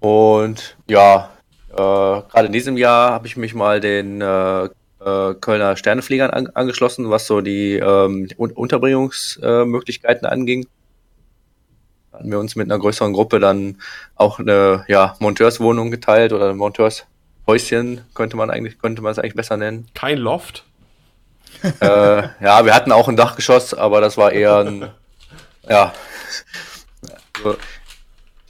und 0.00 0.76
ja, 0.88 1.30
äh, 1.70 1.74
gerade 1.74 2.46
in 2.46 2.52
diesem 2.52 2.76
Jahr 2.76 3.12
habe 3.12 3.26
ich 3.26 3.36
mich 3.36 3.54
mal 3.54 3.80
den 3.80 4.20
äh, 5.04 5.34
Kölner 5.34 5.76
Sternefliegern 5.76 6.30
an, 6.30 6.48
angeschlossen, 6.48 7.10
was 7.10 7.26
so 7.26 7.40
die 7.40 7.74
ähm, 7.74 8.28
Un 8.36 8.52
Unterbringungsmöglichkeiten 8.52 9.70
Möglichkeiten 9.70 10.26
anging. 10.26 10.66
Hatten 12.12 12.30
wir 12.30 12.38
uns 12.38 12.56
mit 12.56 12.70
einer 12.70 12.78
größeren 12.78 13.12
Gruppe 13.12 13.40
dann 13.40 13.78
auch 14.16 14.38
eine 14.38 14.84
ja, 14.88 15.16
Monteurswohnung 15.18 15.90
geteilt 15.90 16.32
oder 16.32 16.50
ein 16.50 16.56
Monteurshäuschen, 16.56 18.02
könnte 18.14 18.36
man 18.36 18.50
eigentlich, 18.50 18.78
könnte 18.78 19.02
man 19.02 19.12
es 19.12 19.18
eigentlich 19.18 19.34
besser 19.34 19.56
nennen. 19.56 19.88
Kein 19.94 20.18
Loft? 20.18 20.64
äh, 21.80 22.22
ja, 22.40 22.64
wir 22.64 22.74
hatten 22.74 22.92
auch 22.92 23.08
ein 23.08 23.16
Dachgeschoss, 23.16 23.74
aber 23.74 24.00
das 24.00 24.16
war 24.16 24.32
eher 24.32 24.58
ein, 24.58 24.88
ja, 25.68 25.92
so, 27.42 27.56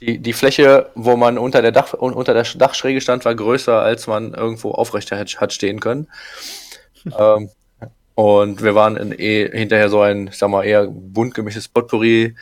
die, 0.05 0.19
die 0.19 0.33
Fläche, 0.33 0.89
wo 0.95 1.15
man 1.15 1.37
unter 1.37 1.61
der, 1.61 1.71
Dach, 1.71 1.93
unter 1.93 2.33
der 2.33 2.43
Dachschräge 2.43 2.99
stand, 2.99 3.23
war 3.25 3.33
größer, 3.33 3.81
als 3.81 4.07
man 4.07 4.33
irgendwo 4.33 4.71
aufrecht 4.71 5.11
hat, 5.11 5.39
hat 5.39 5.53
stehen 5.53 5.79
können. 5.79 6.07
ähm, 7.17 7.49
und 8.15 8.61
wir 8.61 8.75
waren 8.75 8.97
in, 8.97 9.11
eh, 9.17 9.49
hinterher 9.49 9.89
so 9.89 10.01
ein, 10.01 10.27
ich 10.27 10.37
sag 10.37 10.49
mal, 10.49 10.63
eher 10.63 10.87
bunt 10.87 11.33
gemischtes 11.33 11.67
Potpourri. 11.67 12.35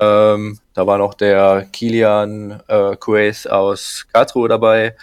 Ähm, 0.00 0.58
da 0.74 0.86
war 0.86 0.98
noch 0.98 1.14
der 1.14 1.68
Kilian 1.70 2.60
äh, 2.66 2.96
Quays 2.96 3.46
aus 3.46 4.06
Karlsruhe 4.12 4.48
dabei 4.48 4.96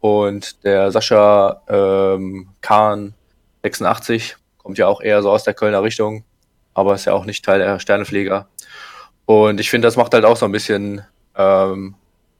und 0.00 0.64
der 0.64 0.92
Sascha 0.92 1.62
ähm, 1.68 2.48
Kahn 2.60 3.14
86, 3.64 4.36
kommt 4.58 4.78
ja 4.78 4.86
auch 4.86 5.00
eher 5.00 5.22
so 5.22 5.30
aus 5.30 5.42
der 5.42 5.54
Kölner 5.54 5.82
Richtung, 5.82 6.24
aber 6.72 6.94
ist 6.94 7.04
ja 7.04 7.12
auch 7.12 7.24
nicht 7.24 7.44
Teil 7.44 7.58
der 7.58 7.80
Sternepfleger. 7.80 8.46
Und 9.26 9.60
ich 9.60 9.68
finde, 9.68 9.88
das 9.88 9.96
macht 9.96 10.14
halt 10.14 10.24
auch 10.24 10.36
so 10.36 10.46
ein 10.46 10.52
bisschen 10.52 11.02
ähm, 11.38 11.94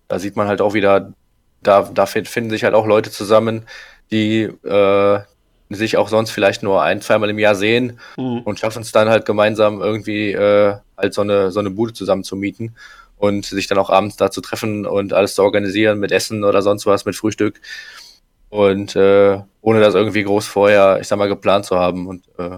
da 0.08 0.18
sieht 0.18 0.36
man 0.36 0.48
halt 0.48 0.60
auch 0.60 0.74
wieder, 0.74 1.12
da, 1.62 1.82
da 1.82 2.06
finden 2.06 2.50
sich 2.50 2.64
halt 2.64 2.74
auch 2.74 2.86
Leute 2.86 3.10
zusammen, 3.10 3.64
die 4.10 4.42
äh, 4.42 5.20
sich 5.70 5.96
auch 5.96 6.08
sonst 6.08 6.30
vielleicht 6.30 6.62
nur 6.62 6.82
ein, 6.82 7.00
zweimal 7.02 7.30
im 7.30 7.38
Jahr 7.38 7.54
sehen 7.54 7.98
Mhm. 8.16 8.40
und 8.40 8.58
schaffen 8.58 8.82
es 8.82 8.92
dann 8.92 9.08
halt 9.08 9.26
gemeinsam 9.26 9.80
irgendwie 9.80 10.32
äh, 10.32 10.76
halt 10.96 11.14
so 11.14 11.20
eine, 11.22 11.50
so 11.50 11.60
eine 11.60 11.70
Bude 11.70 11.92
zusammen 11.92 12.24
zu 12.24 12.36
mieten 12.36 12.74
und 13.18 13.44
sich 13.46 13.66
dann 13.66 13.78
auch 13.78 13.90
abends 13.90 14.16
da 14.16 14.30
zu 14.30 14.40
treffen 14.40 14.86
und 14.86 15.12
alles 15.12 15.34
zu 15.34 15.42
organisieren 15.42 15.98
mit 15.98 16.12
Essen 16.12 16.44
oder 16.44 16.62
sonst 16.62 16.86
was, 16.86 17.04
mit 17.04 17.16
Frühstück. 17.16 17.60
Und 18.48 18.96
äh, 18.96 19.40
ohne 19.60 19.80
das 19.80 19.94
irgendwie 19.94 20.22
groß 20.22 20.46
vorher, 20.46 20.98
ich 21.00 21.08
sag 21.08 21.18
mal, 21.18 21.28
geplant 21.28 21.66
zu 21.66 21.78
haben. 21.78 22.06
Und 22.06 22.24
äh, 22.38 22.56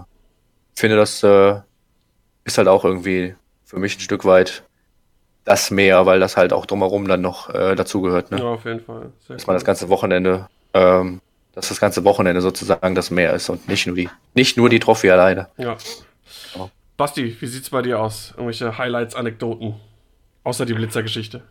ich 0.75 0.81
finde, 0.81 0.97
das 0.97 1.23
äh, 1.25 1.57
ist 2.45 2.59
halt 2.59 2.69
auch 2.69 2.85
irgendwie 2.85 3.35
für 3.65 3.79
mich 3.81 3.97
ein 3.97 4.01
Stück 4.01 4.25
weit 4.25 4.63
das 5.45 5.71
mehr, 5.71 6.07
weil 6.07 6.21
das 6.21 6.37
halt 6.37 6.53
auch 6.53 6.67
drumherum 6.67 7.09
dann 7.09 7.21
noch 7.21 7.53
äh, 7.55 7.75
dazugehört. 7.75 8.31
Ne? 8.31 8.39
Ja, 8.39 8.45
auf 8.45 8.65
jeden 8.65 8.81
Fall. 8.81 9.11
Sehr 9.27 9.37
Dass 9.37 9.47
man 9.47 9.55
das 9.55 9.65
ganze 9.65 9.89
Wochenende, 9.89 10.49
ähm, 10.75 11.21
dass 11.55 11.69
das 11.69 11.81
ganze 11.81 12.05
Wochenende 12.05 12.41
sozusagen 12.41 12.95
das 12.95 13.11
Meer 13.11 13.33
ist 13.35 13.49
und 13.49 13.69
nicht 13.69 13.87
nur 13.87 13.97
die, 13.97 14.09
nicht 14.35 14.57
nur 14.57 14.69
die 14.69 14.79
Trophy 14.79 15.11
alleine. 15.11 15.49
Ja. 15.57 15.77
Ja. 16.55 16.71
Basti, 16.97 17.37
wie 17.41 17.47
sieht's 17.47 17.71
bei 17.71 17.83
dir 17.83 18.01
aus? 18.01 18.33
Irgendwelche 18.33 18.77
Highlights, 18.77 19.15
Anekdoten? 19.15 19.75
Außer 20.45 20.67
die 20.67 20.75
Blitzergeschichte. 20.75 21.43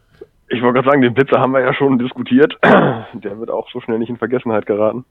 Ich 0.47 0.61
wollte 0.61 0.75
gerade 0.75 0.89
sagen, 0.89 1.01
den 1.01 1.13
Blitzer 1.13 1.39
haben 1.39 1.51
wir 1.51 1.61
ja 1.61 1.73
schon 1.73 1.99
diskutiert. 1.99 2.57
Der 2.63 3.39
wird 3.39 3.49
auch 3.49 3.69
so 3.71 3.81
schnell 3.81 3.99
nicht 3.99 4.09
in 4.09 4.17
Vergessenheit 4.17 4.65
geraten. 4.65 5.05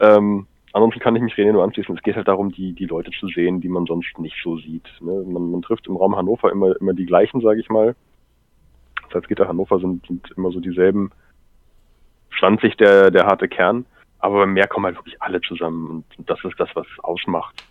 Ähm, 0.00 0.46
ansonsten 0.72 1.00
kann 1.00 1.16
ich 1.16 1.22
mich 1.22 1.34
René 1.34 1.52
nur 1.52 1.64
anschließen. 1.64 1.96
Es 1.96 2.02
geht 2.02 2.16
halt 2.16 2.28
darum, 2.28 2.52
die, 2.52 2.72
die 2.72 2.86
Leute 2.86 3.10
zu 3.10 3.28
sehen, 3.28 3.60
die 3.60 3.68
man 3.68 3.86
sonst 3.86 4.18
nicht 4.18 4.36
so 4.42 4.56
sieht. 4.56 4.88
Ne? 5.00 5.24
Man, 5.26 5.50
man 5.50 5.62
trifft 5.62 5.86
im 5.86 5.96
Raum 5.96 6.16
Hannover 6.16 6.50
immer, 6.50 6.78
immer 6.80 6.94
die 6.94 7.06
gleichen, 7.06 7.40
sage 7.40 7.60
ich 7.60 7.68
mal. 7.68 7.94
Salzgitter 9.12 9.48
Hannover 9.48 9.78
sind, 9.78 10.06
sind 10.06 10.30
immer 10.36 10.50
so 10.50 10.60
dieselben. 10.60 11.10
Pflanzlich 12.30 12.76
der, 12.76 13.10
der 13.10 13.26
harte 13.26 13.48
Kern. 13.48 13.86
Aber 14.18 14.46
Meer 14.46 14.68
kommen 14.68 14.86
halt 14.86 14.96
wirklich 14.96 15.20
alle 15.20 15.40
zusammen. 15.40 16.04
Und 16.16 16.30
das 16.30 16.42
ist 16.44 16.58
das, 16.58 16.70
was 16.74 16.86
es 16.86 17.04
ausmacht. 17.04 17.64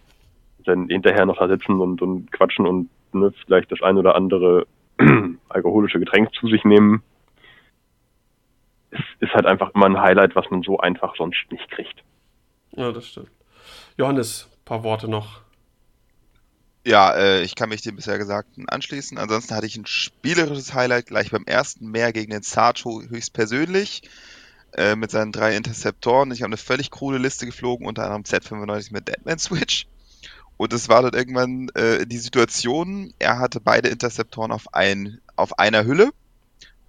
Dann 0.65 0.89
hinterher 0.89 1.25
noch 1.25 1.37
da 1.37 1.47
sitzen 1.47 1.79
und, 1.79 2.01
und 2.01 2.31
quatschen 2.31 2.67
und 2.67 2.89
ne, 3.13 3.33
vielleicht 3.45 3.71
das 3.71 3.81
ein 3.81 3.97
oder 3.97 4.15
andere 4.15 4.67
alkoholische 5.49 5.99
Getränk 5.99 6.33
zu 6.35 6.47
sich 6.47 6.63
nehmen, 6.65 7.01
ist, 8.91 9.03
ist 9.19 9.33
halt 9.33 9.45
einfach 9.45 9.73
immer 9.73 9.85
ein 9.85 9.99
Highlight, 9.99 10.35
was 10.35 10.49
man 10.51 10.61
so 10.61 10.77
einfach 10.77 11.15
sonst 11.15 11.51
nicht 11.51 11.69
kriegt. 11.71 12.03
Ja, 12.75 12.91
das 12.91 13.07
stimmt. 13.07 13.29
Johannes, 13.97 14.47
paar 14.65 14.83
Worte 14.83 15.07
noch. 15.07 15.41
Ja, 16.83 17.13
äh, 17.13 17.43
ich 17.43 17.55
kann 17.55 17.69
mich 17.69 17.83
dem 17.83 17.95
bisher 17.95 18.17
Gesagten 18.17 18.67
anschließen. 18.67 19.17
Ansonsten 19.17 19.53
hatte 19.53 19.67
ich 19.67 19.77
ein 19.77 19.85
spielerisches 19.85 20.73
Highlight 20.73 21.07
gleich 21.07 21.29
beim 21.29 21.45
ersten 21.45 21.91
Meer 21.91 22.11
gegen 22.11 22.31
den 22.31 22.41
Sato 22.41 23.03
höchstpersönlich 23.07 24.01
äh, 24.73 24.95
mit 24.95 25.11
seinen 25.11 25.31
drei 25.31 25.55
Interceptoren. 25.55 26.31
Ich 26.31 26.41
habe 26.41 26.49
eine 26.49 26.57
völlig 26.57 26.89
krude 26.89 27.19
Liste 27.19 27.45
geflogen, 27.45 27.85
unter 27.85 28.03
anderem 28.03 28.23
Z95 28.23 28.91
mit 28.91 29.07
Deadman 29.07 29.37
Switch. 29.37 29.85
Und 30.57 30.73
es 30.73 30.89
war 30.89 31.03
dann 31.03 31.13
irgendwann 31.13 31.69
äh, 31.75 32.05
die 32.05 32.17
Situation, 32.17 33.13
er 33.19 33.39
hatte 33.39 33.59
beide 33.59 33.89
Interceptoren 33.89 34.51
auf, 34.51 34.73
ein, 34.73 35.19
auf 35.35 35.59
einer 35.59 35.85
Hülle 35.85 36.11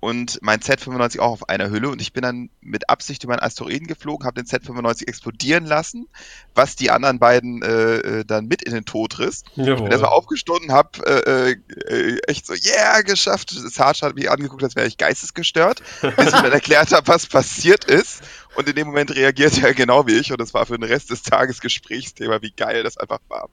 und 0.02 0.40
mein 0.42 0.58
Z95 0.58 1.20
auch 1.20 1.30
auf 1.30 1.48
einer 1.48 1.70
Hülle 1.70 1.88
und 1.88 2.02
ich 2.02 2.12
bin 2.12 2.22
dann 2.22 2.50
mit 2.60 2.90
Absicht 2.90 3.22
über 3.22 3.34
einen 3.34 3.42
Asteroiden 3.42 3.86
geflogen, 3.86 4.26
habe 4.26 4.42
den 4.42 4.50
Z95 4.50 5.06
explodieren 5.06 5.64
lassen, 5.64 6.08
was 6.56 6.74
die 6.74 6.90
anderen 6.90 7.20
beiden 7.20 7.62
äh, 7.62 7.98
äh 7.98 8.24
dann 8.24 8.46
mit 8.46 8.62
in 8.62 8.74
den 8.74 8.84
Tod 8.84 9.20
riss. 9.20 9.44
Jawohl. 9.54 9.74
Ich 9.74 9.82
bin 9.82 9.92
erstmal 9.92 10.10
aufgestanden, 10.10 10.72
hab 10.72 10.98
äh, 11.06 11.52
äh, 11.52 12.18
echt 12.26 12.46
so, 12.46 12.54
yeah, 12.54 13.02
geschafft. 13.02 13.50
Sarge 13.50 14.00
hat 14.02 14.16
mich 14.16 14.28
angeguckt, 14.28 14.64
als 14.64 14.74
wäre 14.74 14.88
ich 14.88 14.98
geistesgestört, 14.98 15.84
bis 16.00 16.26
ich 16.26 16.32
dann 16.32 16.50
erklärt 16.50 16.90
habe, 16.90 17.06
was 17.06 17.28
passiert 17.28 17.84
ist. 17.84 18.24
Und 18.56 18.68
in 18.68 18.74
dem 18.74 18.88
Moment 18.88 19.14
reagiert 19.14 19.62
er 19.62 19.72
genau 19.72 20.08
wie 20.08 20.18
ich 20.18 20.32
und 20.32 20.40
das 20.40 20.52
war 20.52 20.66
für 20.66 20.76
den 20.76 20.82
Rest 20.82 21.10
des 21.10 21.22
Tages 21.22 21.60
Gesprächsthema, 21.60 22.42
wie 22.42 22.50
geil 22.50 22.82
das 22.82 22.98
einfach 22.98 23.20
war. 23.28 23.48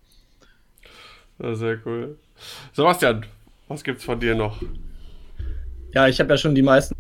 Sehr 1.38 1.78
cool. 1.86 2.18
Sebastian, 2.74 3.28
was 3.68 3.84
gibt's 3.84 4.04
von 4.04 4.20
dir 4.20 4.34
noch? 4.34 4.60
Ja, 5.94 6.08
ich 6.08 6.20
habe 6.20 6.30
ja 6.30 6.38
schon 6.38 6.56
die 6.56 6.62
meisten. 6.62 6.96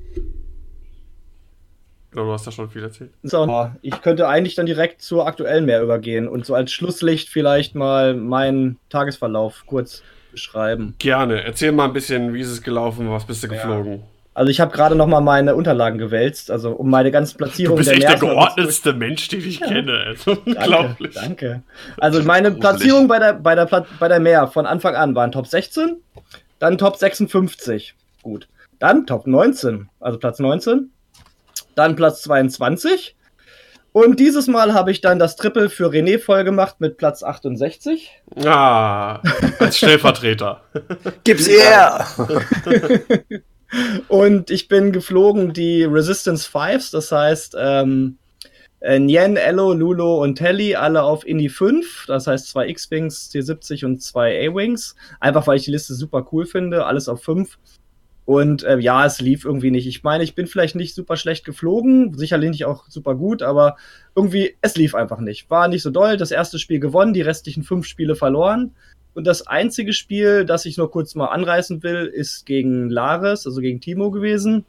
Oder 2.13 2.23
du 2.23 2.31
hast 2.31 2.47
da 2.47 2.51
schon 2.51 2.69
viel 2.69 2.83
erzählt. 2.83 3.11
So, 3.21 3.69
ich 3.81 4.01
könnte 4.01 4.27
eigentlich 4.27 4.55
dann 4.55 4.65
direkt 4.65 5.01
zur 5.01 5.27
aktuellen 5.27 5.65
mehr 5.65 5.83
übergehen 5.83 6.27
und 6.27 6.45
so 6.45 6.55
als 6.55 6.71
Schlusslicht 6.71 7.29
vielleicht 7.29 7.75
mal 7.75 8.15
meinen 8.15 8.79
Tagesverlauf 8.89 9.63
kurz 9.67 10.01
beschreiben. 10.31 10.95
Gerne. 10.97 11.43
Erzähl 11.43 11.71
mal 11.71 11.85
ein 11.85 11.93
bisschen, 11.93 12.33
wie 12.33 12.41
ist 12.41 12.49
es 12.49 12.63
gelaufen, 12.63 13.09
was 13.11 13.25
bist 13.25 13.43
du 13.43 13.47
geflogen? 13.47 14.03
Also 14.33 14.51
ich 14.51 14.61
habe 14.61 14.71
gerade 14.71 14.95
noch 14.95 15.07
mal 15.07 15.19
meine 15.19 15.53
Unterlagen 15.53 15.97
gewälzt, 15.97 16.49
also 16.49 16.71
um 16.71 16.89
meine 16.89 17.11
ganzen 17.11 17.37
Du 17.37 17.43
Platzierungen 17.43 17.79
bist 17.79 17.91
echt 17.91 18.03
der 18.03 18.17
geordnetste 18.17 18.93
Mensch, 18.93 19.27
den 19.27 19.41
ich 19.41 19.59
kenne. 19.59 20.03
Also, 20.05 20.31
unglaublich. 20.45 21.13
Danke, 21.13 21.47
danke. 21.47 21.63
Also 21.97 22.23
meine. 22.23 22.51
Platzierung 22.51 23.07
bei 23.07 23.19
der, 23.19 23.33
bei, 23.33 23.55
der 23.55 23.65
bei 23.99 24.07
der 24.07 24.19
Meer 24.19 24.47
von 24.47 24.65
Anfang 24.65 24.95
an 24.95 25.13
waren 25.13 25.31
Top 25.31 25.45
16, 25.45 25.97
dann 26.59 26.77
Top 26.77 26.95
56. 26.95 27.95
Gut. 28.21 28.47
Dann 28.79 29.05
Top 29.05 29.27
19, 29.27 29.89
also 29.99 30.17
Platz 30.17 30.39
19. 30.39 30.91
Dann 31.75 31.95
Platz 31.95 32.21
22. 32.23 33.15
Und 33.91 34.19
dieses 34.19 34.47
Mal 34.47 34.73
habe 34.73 34.91
ich 34.91 35.01
dann 35.01 35.19
das 35.19 35.35
Triple 35.35 35.69
für 35.69 35.89
René 35.89 36.19
voll 36.19 36.43
gemacht 36.43 36.75
mit 36.79 36.97
Platz 36.97 37.23
68. 37.23 38.09
Ah, 38.45 39.21
als 39.59 39.77
Stellvertreter. 39.77 40.61
Gib's 41.23 41.47
her! 41.47 42.05
Und 44.07 44.49
ich 44.49 44.67
bin 44.67 44.91
geflogen 44.91 45.53
die 45.53 45.83
Resistance 45.83 46.49
Fives, 46.49 46.89
das 46.89 47.11
heißt 47.11 47.55
ähm, 47.59 48.17
äh, 48.79 48.97
Nien, 48.97 49.37
Ello, 49.37 49.73
Lulo 49.73 50.23
und 50.23 50.35
Telly, 50.35 50.75
alle 50.75 51.03
auf 51.03 51.27
Indy 51.27 51.49
5, 51.49 52.05
das 52.07 52.27
heißt 52.27 52.47
zwei 52.47 52.67
X-Wings, 52.67 53.29
T70 53.31 53.85
und 53.85 54.01
zwei 54.01 54.47
A-Wings. 54.47 54.95
Einfach 55.19 55.45
weil 55.45 55.57
ich 55.57 55.65
die 55.65 55.71
Liste 55.71 55.93
super 55.93 56.25
cool 56.31 56.45
finde, 56.45 56.85
alles 56.85 57.09
auf 57.09 57.21
5. 57.23 57.59
Und 58.29 58.61
äh, 58.61 58.77
ja, 58.77 59.07
es 59.07 59.19
lief 59.21 59.43
irgendwie 59.43 59.71
nicht. 59.71 59.87
Ich 59.87 60.03
meine, 60.03 60.23
ich 60.23 60.35
bin 60.35 60.45
vielleicht 60.45 60.75
nicht 60.75 60.93
super 60.93 61.17
schlecht 61.17 61.45
geflogen, 61.45 62.15
sicherlich 62.15 62.51
nicht 62.51 62.65
auch 62.65 62.85
super 62.87 63.15
gut, 63.15 63.41
aber 63.41 63.75
irgendwie, 64.15 64.55
es 64.61 64.75
lief 64.75 64.93
einfach 64.93 65.19
nicht. 65.19 65.49
War 65.49 65.67
nicht 65.67 65.81
so 65.81 65.89
doll. 65.89 66.15
Das 66.15 66.29
erste 66.29 66.59
Spiel 66.59 66.79
gewonnen, 66.79 67.15
die 67.15 67.23
restlichen 67.23 67.63
fünf 67.63 67.87
Spiele 67.87 68.15
verloren. 68.15 68.75
Und 69.15 69.25
das 69.25 69.47
einzige 69.47 69.93
Spiel, 69.93 70.45
das 70.45 70.67
ich 70.67 70.77
nur 70.77 70.91
kurz 70.91 71.15
mal 71.15 71.29
anreißen 71.29 71.81
will, 71.81 72.05
ist 72.05 72.45
gegen 72.45 72.91
Lares, 72.91 73.47
also 73.47 73.61
gegen 73.61 73.81
Timo 73.81 74.11
gewesen, 74.11 74.63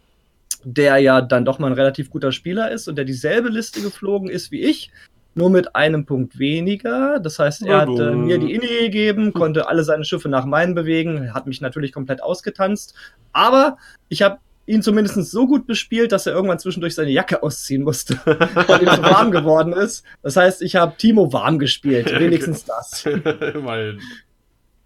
der 0.64 0.96
ja 0.96 1.20
dann 1.20 1.44
doch 1.44 1.58
mal 1.58 1.66
ein 1.66 1.74
relativ 1.74 2.08
guter 2.08 2.32
Spieler 2.32 2.70
ist 2.70 2.88
und 2.88 2.96
der 2.96 3.04
dieselbe 3.04 3.50
Liste 3.50 3.82
geflogen 3.82 4.30
ist 4.30 4.50
wie 4.52 4.62
ich, 4.62 4.90
nur 5.34 5.50
mit 5.50 5.74
einem 5.76 6.06
Punkt 6.06 6.38
weniger. 6.38 7.20
Das 7.20 7.38
heißt, 7.38 7.62
er 7.62 7.82
hat 7.82 7.88
äh, 7.88 8.10
mir 8.14 8.38
die 8.38 8.52
Inni 8.54 8.66
gegeben, 8.66 9.32
konnte 9.32 9.68
alle 9.68 9.84
seine 9.84 10.04
Schiffe 10.04 10.28
nach 10.28 10.44
meinen 10.44 10.74
bewegen, 10.74 11.32
hat 11.32 11.46
mich 11.46 11.60
natürlich 11.60 11.92
komplett 11.92 12.22
ausgetanzt. 12.22 12.94
Aber 13.32 13.76
ich 14.08 14.22
habe 14.22 14.38
ihn 14.66 14.82
zumindest 14.82 15.16
so 15.30 15.46
gut 15.46 15.66
bespielt, 15.66 16.12
dass 16.12 16.26
er 16.26 16.32
irgendwann 16.32 16.58
zwischendurch 16.58 16.94
seine 16.94 17.10
Jacke 17.10 17.42
ausziehen 17.42 17.82
musste, 17.82 18.20
weil 18.24 18.82
ihm 18.82 18.94
so 18.94 19.02
warm 19.02 19.30
geworden 19.30 19.72
ist. 19.72 20.04
Das 20.22 20.36
heißt, 20.36 20.62
ich 20.62 20.76
habe 20.76 20.94
Timo 20.96 21.32
warm 21.32 21.58
gespielt, 21.58 22.12
wenigstens 22.18 22.64
das. 22.64 23.04
Immerhin. 23.54 24.00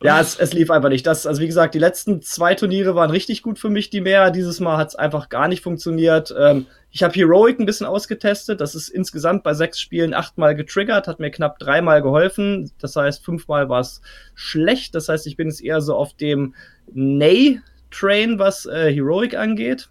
Ja, 0.04 0.20
es, 0.20 0.38
es 0.38 0.52
lief 0.52 0.70
einfach 0.70 0.90
nicht. 0.90 1.06
Das, 1.06 1.26
also 1.26 1.40
wie 1.40 1.46
gesagt, 1.46 1.74
die 1.74 1.78
letzten 1.78 2.20
zwei 2.20 2.54
Turniere 2.54 2.94
waren 2.94 3.10
richtig 3.10 3.42
gut 3.42 3.58
für 3.58 3.70
mich, 3.70 3.88
die 3.88 4.02
mehr. 4.02 4.30
Dieses 4.30 4.60
Mal 4.60 4.76
hat 4.76 4.88
es 4.88 4.96
einfach 4.96 5.30
gar 5.30 5.48
nicht 5.48 5.62
funktioniert. 5.62 6.34
Ähm, 6.38 6.66
ich 6.90 7.02
habe 7.02 7.14
Heroic 7.14 7.58
ein 7.58 7.64
bisschen 7.64 7.86
ausgetestet. 7.86 8.60
Das 8.60 8.74
ist 8.74 8.90
insgesamt 8.90 9.44
bei 9.44 9.54
sechs 9.54 9.80
Spielen 9.80 10.12
achtmal 10.12 10.54
getriggert, 10.54 11.08
hat 11.08 11.20
mir 11.20 11.30
knapp 11.30 11.58
dreimal 11.58 12.02
geholfen. 12.02 12.70
Das 12.78 12.96
heißt, 12.96 13.24
fünfmal 13.24 13.70
war 13.70 13.80
es 13.80 14.02
schlecht. 14.34 14.94
Das 14.94 15.08
heißt, 15.08 15.26
ich 15.26 15.38
bin 15.38 15.48
jetzt 15.48 15.64
eher 15.64 15.80
so 15.80 15.96
auf 15.96 16.12
dem 16.12 16.54
Nay-Train, 16.92 18.38
was 18.38 18.66
äh, 18.66 18.92
Heroic 18.92 19.34
angeht. 19.34 19.88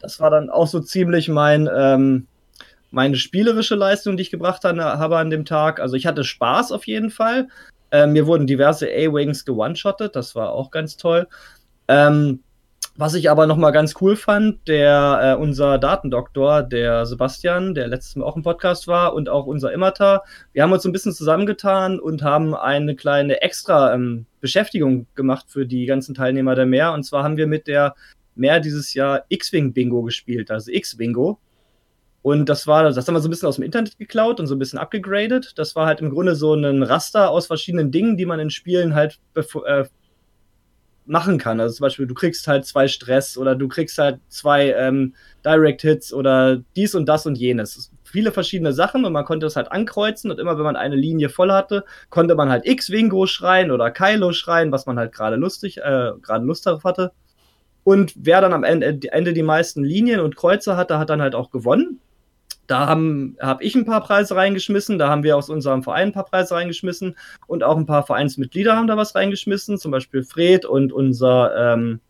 Das 0.00 0.18
war 0.18 0.30
dann 0.30 0.50
auch 0.50 0.66
so 0.66 0.80
ziemlich 0.80 1.28
mein, 1.28 1.70
ähm, 1.72 2.26
meine 2.90 3.14
spielerische 3.14 3.76
Leistung, 3.76 4.16
die 4.16 4.22
ich 4.22 4.32
gebracht 4.32 4.64
habe 4.64 5.18
an 5.18 5.30
dem 5.30 5.44
Tag. 5.44 5.78
Also 5.78 5.94
ich 5.94 6.04
hatte 6.04 6.24
Spaß 6.24 6.72
auf 6.72 6.88
jeden 6.88 7.10
Fall. 7.10 7.46
Ähm, 7.90 8.12
mir 8.12 8.26
wurden 8.26 8.46
diverse 8.46 8.86
A-Wings 8.86 9.44
gewone-shottet, 9.44 10.14
das 10.14 10.34
war 10.34 10.52
auch 10.52 10.70
ganz 10.70 10.96
toll. 10.96 11.26
Ähm, 11.88 12.40
was 13.00 13.14
ich 13.14 13.30
aber 13.30 13.46
noch 13.46 13.56
mal 13.56 13.70
ganz 13.70 13.94
cool 14.00 14.16
fand, 14.16 14.66
der 14.66 15.20
äh, 15.22 15.40
unser 15.40 15.78
Datendoktor, 15.78 16.64
der 16.64 17.06
Sebastian, 17.06 17.72
der 17.72 17.86
letztes 17.86 18.16
Mal 18.16 18.24
auch 18.24 18.34
im 18.34 18.42
Podcast 18.42 18.88
war 18.88 19.14
und 19.14 19.28
auch 19.28 19.46
unser 19.46 19.72
Immerta, 19.72 20.24
wir 20.52 20.64
haben 20.64 20.72
uns 20.72 20.84
ein 20.84 20.90
bisschen 20.90 21.12
zusammengetan 21.12 22.00
und 22.00 22.24
haben 22.24 22.56
eine 22.56 22.96
kleine 22.96 23.40
extra 23.40 23.94
ähm, 23.94 24.26
Beschäftigung 24.40 25.06
gemacht 25.14 25.46
für 25.48 25.64
die 25.64 25.86
ganzen 25.86 26.16
Teilnehmer 26.16 26.56
der 26.56 26.66
Meer. 26.66 26.92
Und 26.92 27.04
zwar 27.04 27.22
haben 27.22 27.36
wir 27.36 27.46
mit 27.46 27.68
der 27.68 27.94
Meer 28.34 28.58
dieses 28.58 28.94
Jahr 28.94 29.24
X-Wing 29.28 29.72
Bingo 29.72 30.02
gespielt, 30.02 30.50
also 30.50 30.72
X-Bingo. 30.72 31.38
Und 32.22 32.48
das 32.48 32.66
war, 32.66 32.82
das 32.82 33.06
haben 33.06 33.14
wir 33.14 33.20
so 33.20 33.28
ein 33.28 33.30
bisschen 33.30 33.48
aus 33.48 33.56
dem 33.56 33.64
Internet 33.64 33.96
geklaut 33.98 34.40
und 34.40 34.46
so 34.46 34.54
ein 34.54 34.58
bisschen 34.58 34.78
abgegradet. 34.78 35.52
Das 35.56 35.76
war 35.76 35.86
halt 35.86 36.00
im 36.00 36.10
Grunde 36.10 36.34
so 36.34 36.54
ein 36.54 36.82
Raster 36.82 37.30
aus 37.30 37.46
verschiedenen 37.46 37.90
Dingen, 37.90 38.16
die 38.16 38.26
man 38.26 38.40
in 38.40 38.50
Spielen 38.50 38.94
halt 38.94 39.20
äh, 39.66 39.84
machen 41.08 41.38
kann. 41.38 41.60
Also 41.60 41.76
zum 41.76 41.84
Beispiel, 41.84 42.06
du 42.06 42.14
kriegst 42.14 42.46
halt 42.46 42.66
zwei 42.66 42.86
Stress 42.86 43.38
oder 43.38 43.54
du 43.54 43.66
kriegst 43.68 43.98
halt 43.98 44.20
zwei 44.28 44.72
ähm, 44.72 45.14
Direct 45.44 45.82
Hits 45.82 46.12
oder 46.12 46.58
dies 46.76 46.94
und 46.94 47.06
das 47.06 47.26
und 47.26 47.36
jenes. 47.36 47.90
Viele 48.04 48.30
verschiedene 48.30 48.72
Sachen 48.72 49.04
und 49.04 49.12
man 49.12 49.24
konnte 49.24 49.46
es 49.46 49.56
halt 49.56 49.72
ankreuzen 49.72 50.30
und 50.30 50.38
immer 50.38 50.56
wenn 50.56 50.64
man 50.64 50.76
eine 50.76 50.96
Linie 50.96 51.28
voll 51.28 51.50
hatte, 51.50 51.84
konnte 52.10 52.34
man 52.34 52.50
halt 52.50 52.66
X-Wingo 52.66 53.26
schreien 53.26 53.70
oder 53.70 53.90
Kylo 53.90 54.32
schreien, 54.32 54.70
was 54.72 54.86
man 54.86 54.98
halt 54.98 55.12
gerade 55.12 55.36
lustig, 55.36 55.78
äh, 55.78 56.12
gerade 56.20 56.44
Lust 56.44 56.66
darauf 56.66 56.84
hatte. 56.84 57.12
Und 57.84 58.12
wer 58.16 58.40
dann 58.42 58.52
am 58.52 58.64
Ende, 58.64 58.98
Ende 59.10 59.32
die 59.32 59.42
meisten 59.42 59.82
Linien 59.82 60.20
und 60.20 60.36
Kreuze 60.36 60.76
hatte, 60.76 60.98
hat 60.98 61.08
dann 61.08 61.22
halt 61.22 61.34
auch 61.34 61.50
gewonnen. 61.50 62.00
Da 62.68 62.86
habe 62.86 63.32
hab 63.40 63.62
ich 63.62 63.74
ein 63.74 63.84
paar 63.86 64.02
Preise 64.02 64.36
reingeschmissen, 64.36 64.98
da 64.98 65.08
haben 65.08 65.24
wir 65.24 65.36
aus 65.36 65.48
unserem 65.50 65.82
Verein 65.82 66.08
ein 66.08 66.12
paar 66.12 66.26
Preise 66.26 66.54
reingeschmissen 66.54 67.16
und 67.46 67.64
auch 67.64 67.76
ein 67.76 67.86
paar 67.86 68.04
Vereinsmitglieder 68.06 68.76
haben 68.76 68.86
da 68.86 68.96
was 68.96 69.14
reingeschmissen, 69.14 69.78
zum 69.78 69.90
Beispiel 69.90 70.22
Fred 70.22 70.64
und 70.66 70.92
unser 70.92 71.72
ähm, 71.74 72.00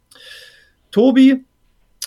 Tobi. 0.91 1.45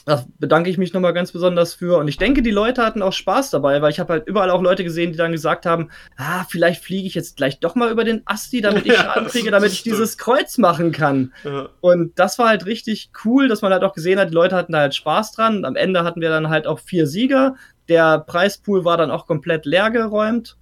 Da 0.06 0.26
bedanke 0.39 0.70
ich 0.72 0.80
mich 0.80 0.93
nochmal 0.93 1.14
ganz 1.14 1.32
besonders 1.32 1.76
für. 1.76 1.99
Und 1.99 2.08
ich 2.08 2.18
denke, 2.18 2.41
die 2.41 2.49
Leute 2.49 2.84
hatten 2.84 3.04
auch 3.04 3.14
Spaß 3.14 3.52
dabei, 3.52 3.84
weil 3.84 3.91
ich 3.91 3.99
habe 3.99 4.14
halt 4.14 4.28
überall 4.28 4.49
auch 4.49 4.62
Leute 4.64 4.84
gesehen, 4.84 5.12
die 5.12 5.18
dann 5.18 5.32
gesagt 5.32 5.68
haben, 5.68 5.89
ah, 6.18 6.43
vielleicht 6.49 6.84
fliege 6.84 7.06
ich 7.08 7.14
jetzt 7.14 7.38
gleich 7.38 7.60
doch 7.60 7.76
mal 7.76 7.91
über 7.91 8.04
den 8.04 8.24
Asti, 8.26 8.62
damit 8.62 8.88
ich 8.88 8.93
Ja, 8.93 9.04
Schaden 9.04 9.26
das- 9.26 9.34
kriege, 9.34 9.52
damit 9.52 9.72
ich 9.72 9.84
dieses 9.84 10.18
Kreuz 10.18 10.58
machen 10.58 10.91
kann. 10.91 11.34
Ja. 11.43 11.70
Und 11.82 12.18
das 12.18 12.39
war 12.39 12.49
halt 12.49 12.66
richtig 12.66 13.12
cool, 13.24 13.47
dass 13.47 13.62
man 13.62 13.72
halt 13.72 13.84
auch 13.84 13.93
gesehen 13.93 14.20
hat, 14.20 14.32
die 14.32 14.34
Leute 14.34 14.56
hatten 14.56 14.72
da 14.74 14.80
halt 14.80 14.95
Spaß 14.95 15.34
dran. 15.34 15.58
Und 15.58 15.66
am 15.66 15.76
Ende 15.76 16.04
hatten 16.04 16.20
wir 16.20 16.30
dann 16.30 16.49
halt 16.49 16.66
auch 16.66 16.80
vier 16.80 17.06
Sieger. 17.06 17.56
Der 17.91 18.19
Preispool 18.19 18.85
war 18.85 18.95
dann 18.95 19.11
auch 19.11 19.27
komplett 19.27 19.65
leer 19.65 19.91
geräumt. 19.91 20.55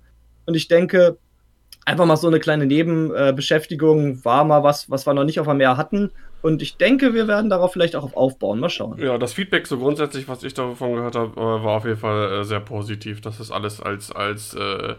Und 0.48 0.56
ich 0.56 0.68
denke, 0.68 1.18
einfach 1.86 2.08
mal 2.08 2.18
so 2.18 2.28
eine 2.28 2.40
kleine 2.40 2.66
Nebenbeschäftigung 2.66 4.26
war 4.26 4.44
mal 4.44 4.64
was, 4.64 4.90
was 4.90 5.06
wir 5.06 5.14
noch 5.14 5.26
nicht 5.26 5.40
auf 5.40 5.46
der 5.46 5.54
Meer 5.54 5.78
hatten. 5.78 6.10
Und 6.42 6.64
ich 6.64 6.78
denke, 6.78 7.14
wir 7.14 7.28
werden 7.28 7.52
darauf 7.52 7.72
vielleicht 7.72 7.96
auch 7.96 8.14
aufbauen. 8.14 8.60
Mal 8.60 8.70
schauen. 8.72 8.98
Ja, 9.00 9.20
das 9.20 9.34
Feedback 9.34 9.68
so 9.68 9.78
grundsätzlich, 9.78 10.28
was 10.28 10.42
ich 10.44 10.56
davon 10.56 10.96
gehört 10.96 11.16
habe, 11.16 11.40
äh, 11.40 11.44
war 11.64 11.78
auf 11.78 11.86
jeden 11.86 11.98
Fall 11.98 12.40
äh, 12.40 12.44
sehr 12.44 12.62
positiv, 12.62 13.22
dass 13.22 13.38
das 13.38 13.52
alles 13.52 13.80
als, 13.80 14.12
als 14.12 14.56
äh, 14.56 14.96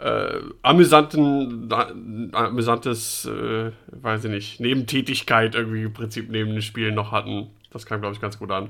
äh, 0.00 0.40
amüsanten, 0.60 1.68
na- 1.68 1.92
amüsantes, 2.32 3.24
äh, 3.24 3.70
weiß 3.86 4.24
ich 4.24 4.30
nicht, 4.30 4.60
Nebentätigkeit 4.60 5.54
irgendwie 5.54 5.84
im 5.84 5.94
Prinzip 5.94 6.28
neben 6.28 6.50
den 6.50 6.60
Spielen 6.62 6.94
noch 6.94 7.10
hatten. 7.10 7.46
Das 7.70 7.86
kam, 7.86 8.02
glaube 8.02 8.14
ich, 8.14 8.20
ganz 8.20 8.38
gut 8.38 8.50
an. 8.50 8.68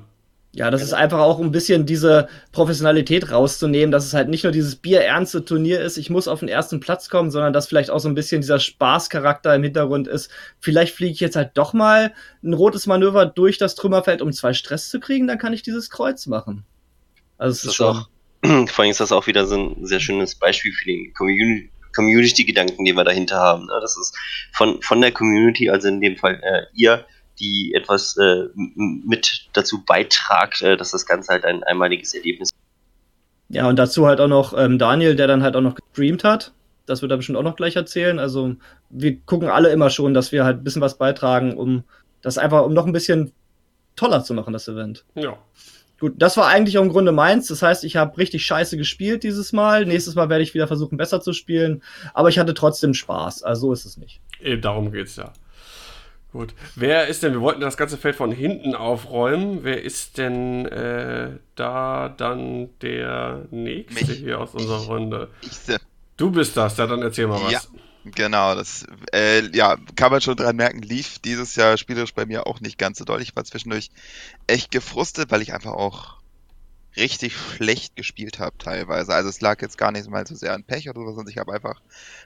Ja, 0.55 0.71
das 0.71 0.81
ist 0.81 0.93
einfach 0.93 1.19
auch 1.19 1.41
ein 1.41 1.51
bisschen 1.51 1.85
diese 1.85 2.29
Professionalität 2.53 3.29
rauszunehmen, 3.29 3.91
dass 3.91 4.05
es 4.05 4.13
halt 4.13 4.29
nicht 4.29 4.45
nur 4.45 4.53
dieses 4.53 4.77
bierernste 4.77 5.43
Turnier 5.43 5.81
ist, 5.81 5.97
ich 5.97 6.09
muss 6.09 6.29
auf 6.29 6.39
den 6.39 6.47
ersten 6.47 6.79
Platz 6.79 7.09
kommen, 7.09 7.29
sondern 7.29 7.51
dass 7.51 7.67
vielleicht 7.67 7.89
auch 7.89 7.99
so 7.99 8.07
ein 8.07 8.15
bisschen 8.15 8.39
dieser 8.39 8.61
Spaßcharakter 8.61 9.53
im 9.53 9.63
Hintergrund 9.63 10.07
ist. 10.07 10.31
Vielleicht 10.61 10.95
fliege 10.95 11.11
ich 11.11 11.19
jetzt 11.19 11.35
halt 11.35 11.51
doch 11.55 11.73
mal 11.73 12.13
ein 12.41 12.53
rotes 12.53 12.87
Manöver 12.87 13.25
durch 13.25 13.57
das 13.57 13.75
Trümmerfeld, 13.75 14.21
um 14.21 14.31
zwei 14.31 14.53
Stress 14.53 14.89
zu 14.89 15.01
kriegen, 15.01 15.27
dann 15.27 15.37
kann 15.39 15.51
ich 15.51 15.61
dieses 15.61 15.89
Kreuz 15.89 16.25
machen. 16.25 16.63
Also 17.37 17.51
es 17.51 17.57
Das 17.57 17.65
ist 17.65 17.69
ist 17.71 17.75
schon. 17.75 17.97
auch, 17.97 18.67
vor 18.69 18.83
allem 18.83 18.91
ist 18.91 19.01
das 19.01 19.11
auch 19.11 19.27
wieder 19.27 19.45
so 19.47 19.57
ein 19.57 19.85
sehr 19.85 19.99
schönes 19.99 20.35
Beispiel 20.35 20.71
für 20.71 20.85
die 20.85 21.11
Community, 21.17 21.69
Community-Gedanken, 21.93 22.85
den 22.85 22.95
wir 22.95 23.03
dahinter 23.03 23.37
haben. 23.37 23.65
Ne? 23.65 23.77
Das 23.81 23.97
ist 23.97 24.17
von, 24.53 24.81
von 24.81 25.01
der 25.01 25.11
Community, 25.11 25.69
also 25.69 25.89
in 25.89 25.99
dem 25.99 26.15
Fall 26.15 26.39
äh, 26.43 26.63
ihr, 26.73 27.05
die 27.39 27.73
etwas 27.73 28.17
äh, 28.17 28.47
mit 28.55 29.49
dazu 29.53 29.83
beitragt, 29.85 30.61
äh, 30.61 30.77
dass 30.77 30.91
das 30.91 31.05
Ganze 31.05 31.33
halt 31.33 31.45
ein 31.45 31.63
einmaliges 31.63 32.13
Erlebnis 32.13 32.49
ist. 32.49 32.55
Ja, 33.49 33.67
und 33.67 33.77
dazu 33.77 34.07
halt 34.07 34.19
auch 34.19 34.27
noch 34.27 34.57
ähm, 34.57 34.79
Daniel, 34.79 35.15
der 35.15 35.27
dann 35.27 35.43
halt 35.43 35.55
auch 35.55 35.61
noch 35.61 35.75
gestreamt 35.75 36.23
hat. 36.23 36.53
Das 36.85 37.01
wird 37.01 37.11
er 37.11 37.17
bestimmt 37.17 37.37
auch 37.37 37.43
noch 37.43 37.55
gleich 37.55 37.75
erzählen. 37.75 38.19
Also 38.19 38.55
wir 38.89 39.19
gucken 39.21 39.49
alle 39.49 39.69
immer 39.69 39.89
schon, 39.89 40.13
dass 40.13 40.31
wir 40.31 40.45
halt 40.45 40.57
ein 40.57 40.63
bisschen 40.63 40.81
was 40.81 40.97
beitragen, 40.97 41.57
um 41.57 41.83
das 42.21 42.37
einfach, 42.37 42.63
um 42.63 42.73
noch 42.73 42.85
ein 42.85 42.93
bisschen 42.93 43.31
toller 43.95 44.23
zu 44.23 44.33
machen, 44.33 44.53
das 44.53 44.67
Event. 44.67 45.05
Ja. 45.15 45.37
Gut, 45.99 46.15
das 46.17 46.35
war 46.35 46.47
eigentlich 46.47 46.77
auch 46.77 46.83
im 46.83 46.89
Grunde 46.89 47.11
meins. 47.11 47.47
Das 47.47 47.61
heißt, 47.61 47.85
ich 47.85 47.95
habe 47.95 48.17
richtig 48.17 48.45
scheiße 48.45 48.77
gespielt 48.77 49.23
dieses 49.23 49.53
Mal. 49.53 49.85
Nächstes 49.85 50.15
Mal 50.15 50.29
werde 50.29 50.43
ich 50.43 50.53
wieder 50.53 50.67
versuchen, 50.67 50.97
besser 50.97 51.21
zu 51.21 51.31
spielen. 51.31 51.81
Aber 52.13 52.29
ich 52.29 52.37
hatte 52.37 52.53
trotzdem 52.53 52.93
Spaß. 52.93 53.43
Also 53.43 53.67
so 53.67 53.73
ist 53.73 53.85
es 53.85 53.97
nicht. 53.97 54.19
Eben 54.41 54.61
darum 54.61 54.91
geht's 54.91 55.15
ja. 55.15 55.31
Gut. 56.35 56.53
Wer 56.75 57.07
ist 57.07 57.23
denn, 57.23 57.31
wir 57.31 57.39
wollten 57.39 57.61
das 57.61 57.77
ganze 57.77 57.97
Feld 57.97 58.17
von 58.17 58.29
hinten 58.29 58.75
aufräumen. 58.75 59.59
Wer 59.63 59.81
ist 59.81 60.17
denn 60.17 60.65
äh, 60.65 61.29
da 61.55 62.09
dann 62.09 62.77
der 62.81 63.45
Nächste 63.51 64.05
Mich. 64.05 64.19
hier 64.19 64.41
aus 64.41 64.53
unserer 64.53 64.85
Runde? 64.85 65.29
Ich, 65.41 65.77
Du 66.17 66.31
bist 66.31 66.57
das, 66.57 66.75
ja, 66.75 66.87
dann 66.87 67.01
erzähl 67.01 67.27
mal 67.27 67.41
was. 67.41 67.51
Ja. 67.53 67.61
Genau, 68.03 68.53
das 68.53 68.85
äh, 69.13 69.49
ja, 69.55 69.77
kann 69.95 70.11
man 70.11 70.19
schon 70.19 70.35
dran 70.35 70.57
merken, 70.57 70.81
lief 70.81 71.19
dieses 71.19 71.55
Jahr 71.55 71.77
spielerisch 71.77 72.13
bei 72.13 72.25
mir 72.25 72.47
auch 72.47 72.59
nicht 72.59 72.77
ganz 72.77 72.97
so 72.97 73.05
doll. 73.05 73.21
Ich 73.21 73.33
war 73.37 73.45
zwischendurch 73.45 73.89
echt 74.45 74.71
gefrustet, 74.71 75.31
weil 75.31 75.41
ich 75.41 75.53
einfach 75.53 75.71
auch 75.71 76.17
richtig 76.97 77.37
schlecht 77.37 77.95
gespielt 77.95 78.39
habe 78.39 78.57
teilweise. 78.57 79.13
Also 79.13 79.29
es 79.29 79.39
lag 79.39 79.61
jetzt 79.61 79.77
gar 79.77 79.93
nicht 79.93 80.09
mal 80.09 80.27
so 80.27 80.35
sehr 80.35 80.53
an 80.53 80.65
Pech 80.65 80.89
oder 80.89 80.99
so, 80.99 81.13
sondern 81.13 81.31
ich 81.31 81.37
habe 81.37 81.53
einfach 81.53 81.81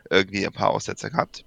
irgendwie 0.10 0.48
ein 0.48 0.52
paar 0.52 0.72
Aussätze 0.72 1.12
gehabt. 1.12 1.46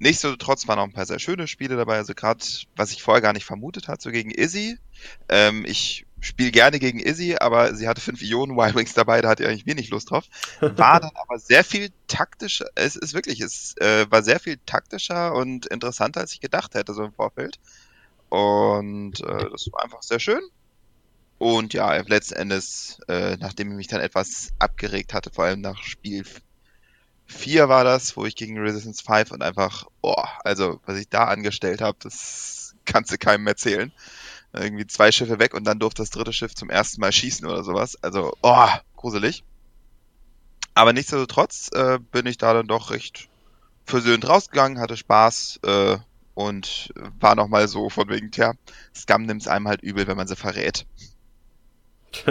Nichtsdestotrotz 0.00 0.66
waren 0.66 0.78
auch 0.78 0.84
ein 0.84 0.92
paar 0.92 1.04
sehr 1.04 1.18
schöne 1.18 1.46
Spiele 1.46 1.76
dabei. 1.76 1.96
Also 1.96 2.14
gerade, 2.14 2.42
was 2.74 2.90
ich 2.90 3.02
vorher 3.02 3.20
gar 3.20 3.34
nicht 3.34 3.44
vermutet 3.44 3.86
hatte, 3.86 4.02
so 4.02 4.10
gegen 4.10 4.30
Izzy. 4.30 4.78
Ähm, 5.28 5.64
ich 5.66 6.06
spiele 6.20 6.50
gerne 6.50 6.78
gegen 6.78 7.00
Izzy, 7.00 7.36
aber 7.38 7.74
sie 7.74 7.86
hatte 7.86 8.00
fünf 8.00 8.22
Ionen 8.22 8.58
Y-Wings 8.58 8.94
dabei, 8.94 9.20
da 9.20 9.28
hatte 9.28 9.42
ich 9.42 9.48
eigentlich 9.48 9.66
wenig 9.66 9.90
Lust 9.90 10.10
drauf. 10.10 10.24
War 10.60 11.00
dann 11.00 11.12
aber 11.14 11.38
sehr 11.38 11.64
viel 11.64 11.90
taktischer, 12.08 12.66
es 12.74 12.96
ist 12.96 13.14
wirklich, 13.14 13.40
es 13.40 13.74
äh, 13.78 14.06
war 14.10 14.22
sehr 14.22 14.40
viel 14.40 14.58
taktischer 14.66 15.34
und 15.34 15.66
interessanter, 15.66 16.20
als 16.20 16.32
ich 16.32 16.40
gedacht 16.40 16.74
hätte, 16.74 16.94
so 16.94 17.04
im 17.04 17.12
Vorfeld. 17.12 17.58
Und 18.30 19.20
äh, 19.20 19.50
das 19.50 19.68
war 19.72 19.84
einfach 19.84 20.02
sehr 20.02 20.20
schön. 20.20 20.42
Und 21.38 21.72
ja, 21.72 21.94
letzten 21.96 22.34
Endes, 22.34 23.00
äh, 23.08 23.36
nachdem 23.38 23.70
ich 23.70 23.76
mich 23.76 23.88
dann 23.88 24.00
etwas 24.00 24.50
abgeregt 24.58 25.14
hatte, 25.14 25.30
vor 25.30 25.44
allem 25.44 25.62
nach 25.62 25.82
Spiel 25.82 26.24
4 27.30 27.68
war 27.68 27.84
das, 27.84 28.16
wo 28.16 28.26
ich 28.26 28.34
gegen 28.34 28.58
Resistance 28.58 29.02
5 29.04 29.30
und 29.30 29.42
einfach, 29.42 29.86
boah, 30.00 30.28
also 30.44 30.80
was 30.84 30.98
ich 30.98 31.08
da 31.08 31.24
angestellt 31.24 31.80
habe, 31.80 31.96
das 32.00 32.74
kannst 32.84 33.12
du 33.12 33.18
keinem 33.18 33.46
erzählen. 33.46 33.92
Irgendwie 34.52 34.86
zwei 34.86 35.12
Schiffe 35.12 35.38
weg 35.38 35.54
und 35.54 35.64
dann 35.64 35.78
durfte 35.78 36.02
das 36.02 36.10
dritte 36.10 36.32
Schiff 36.32 36.54
zum 36.54 36.70
ersten 36.70 37.00
Mal 37.00 37.12
schießen 37.12 37.46
oder 37.46 37.62
sowas. 37.62 37.96
Also, 38.02 38.36
oh, 38.42 38.68
gruselig. 38.96 39.44
Aber 40.74 40.92
nichtsdestotrotz 40.92 41.70
äh, 41.72 41.98
bin 42.10 42.26
ich 42.26 42.36
da 42.36 42.52
dann 42.52 42.66
doch 42.66 42.90
recht 42.90 43.28
versöhnt 43.84 44.28
rausgegangen, 44.28 44.80
hatte 44.80 44.96
Spaß 44.96 45.60
äh, 45.64 45.98
und 46.34 46.92
war 47.20 47.36
nochmal 47.36 47.68
so 47.68 47.90
von 47.90 48.08
wegen, 48.08 48.32
tja, 48.32 48.54
Scum 48.94 49.22
nimmt 49.22 49.42
es 49.42 49.48
einem 49.48 49.68
halt 49.68 49.82
übel, 49.82 50.06
wenn 50.08 50.16
man 50.16 50.26
sie 50.26 50.36
verrät. 50.36 50.86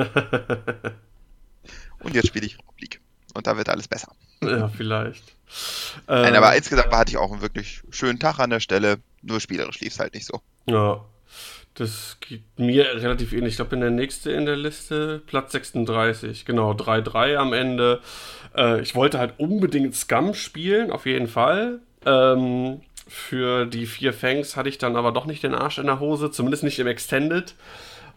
Und 2.02 2.16
jetzt 2.16 2.28
spiele 2.28 2.46
ich 2.46 2.58
Republik. 2.58 3.02
Und 3.34 3.48
da 3.48 3.58
wird 3.58 3.70
alles 3.70 3.88
besser. 3.88 4.12
Ja, 4.44 4.68
vielleicht. 4.68 5.36
Nein, 6.08 6.28
Ähm, 6.28 6.36
aber 6.36 6.56
insgesamt 6.56 6.92
hatte 6.94 7.12
ich 7.12 7.18
auch 7.18 7.32
einen 7.32 7.42
wirklich 7.42 7.82
schönen 7.90 8.20
Tag 8.20 8.40
an 8.40 8.52
der 8.52 8.60
Stelle. 8.60 8.98
Nur 9.22 9.40
spielerisch 9.40 9.80
lief 9.80 9.94
es 9.94 10.00
halt 10.00 10.14
nicht 10.14 10.26
so. 10.26 10.42
Ja, 10.68 11.04
das 11.74 12.18
geht 12.20 12.44
mir 12.58 12.86
relativ 13.02 13.34
ähnlich. 13.34 13.54
Ich 13.54 13.56
glaube, 13.58 13.72
bin 13.72 13.82
der 13.82 13.90
nächste 13.90 14.32
in 14.32 14.46
der 14.46 14.58
Liste, 14.58 15.22
Platz 15.26 15.52
36. 15.54 16.46
Genau, 16.46 16.72
3-3 16.72 17.36
am 17.36 17.54
Ende. 17.54 18.02
Äh, 18.56 18.82
ich 18.82 18.96
wollte 18.96 19.20
halt 19.20 19.34
unbedingt 19.40 19.96
Scum 19.96 20.34
spielen, 20.34 20.92
auf 20.92 21.06
jeden 21.06 21.28
Fall. 21.28 21.80
Ähm, 22.06 22.82
für 23.08 23.66
die 23.66 23.88
vier 23.88 24.14
Fangs 24.14 24.56
hatte 24.56 24.70
ich 24.70 24.78
dann 24.78 24.96
aber 24.96 25.12
doch 25.12 25.26
nicht 25.26 25.42
den 25.44 25.56
Arsch 25.56 25.80
in 25.80 25.88
der 25.88 26.00
Hose, 26.00 26.32
zumindest 26.32 26.64
nicht 26.64 26.80
im 26.80 26.88
Extended. 26.88 27.56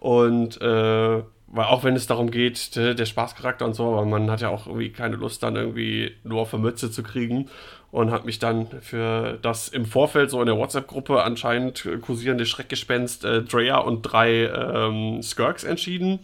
Und 0.00 0.60
äh, 0.60 1.22
weil 1.52 1.66
auch 1.66 1.84
wenn 1.84 1.94
es 1.94 2.06
darum 2.06 2.30
geht, 2.30 2.76
der, 2.76 3.04
Spaßcharakter 3.04 3.66
und 3.66 3.74
so, 3.74 3.92
aber 3.92 4.06
man 4.06 4.30
hat 4.30 4.40
ja 4.40 4.48
auch 4.48 4.66
irgendwie 4.66 4.88
keine 4.88 5.16
Lust, 5.16 5.42
dann 5.42 5.54
irgendwie 5.54 6.12
nur 6.24 6.40
auf 6.40 6.50
der 6.50 6.58
Mütze 6.58 6.90
zu 6.90 7.02
kriegen. 7.02 7.48
Und 7.90 8.10
hat 8.10 8.24
mich 8.24 8.38
dann 8.38 8.68
für 8.80 9.38
das 9.42 9.68
im 9.68 9.84
Vorfeld 9.84 10.30
so 10.30 10.40
in 10.40 10.46
der 10.46 10.56
WhatsApp-Gruppe 10.56 11.22
anscheinend 11.22 11.86
kursierende 12.00 12.46
Schreckgespenst 12.46 13.26
äh, 13.26 13.42
Drea 13.42 13.76
und 13.76 14.00
drei 14.00 14.46
ähm, 14.46 15.22
Skirks 15.22 15.62
entschieden. 15.62 16.18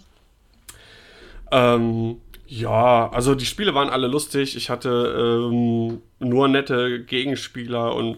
Ähm, 1.52 2.16
ja, 2.46 3.10
also 3.10 3.34
die 3.34 3.44
Spiele 3.44 3.74
waren 3.74 3.90
alle 3.90 4.06
lustig. 4.06 4.56
Ich 4.56 4.70
hatte 4.70 5.50
ähm, 5.50 6.00
nur 6.20 6.48
nette 6.48 7.04
Gegenspieler 7.04 7.94
und 7.94 8.16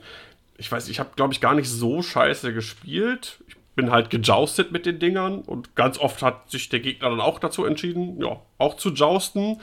ich 0.57 0.71
weiß, 0.71 0.89
ich 0.89 1.01
habe, 1.01 1.11
glaube 1.17 1.33
ich, 1.35 1.41
gar 1.41 1.55
nicht 1.55 1.69
so 1.69 2.03
scheiße 2.03 2.55
gespielt. 2.55 3.41
Ich 3.49 3.57
bin 3.81 3.91
halt 3.91 4.11
gejoustet 4.11 4.73
mit 4.73 4.85
den 4.85 4.99
Dingern 4.99 5.41
und 5.41 5.75
ganz 5.75 5.97
oft 5.97 6.21
hat 6.21 6.51
sich 6.51 6.69
der 6.69 6.81
Gegner 6.81 7.09
dann 7.09 7.21
auch 7.21 7.39
dazu 7.39 7.65
entschieden, 7.65 8.21
ja, 8.21 8.39
auch 8.59 8.77
zu 8.77 8.91
jousten. 8.91 9.59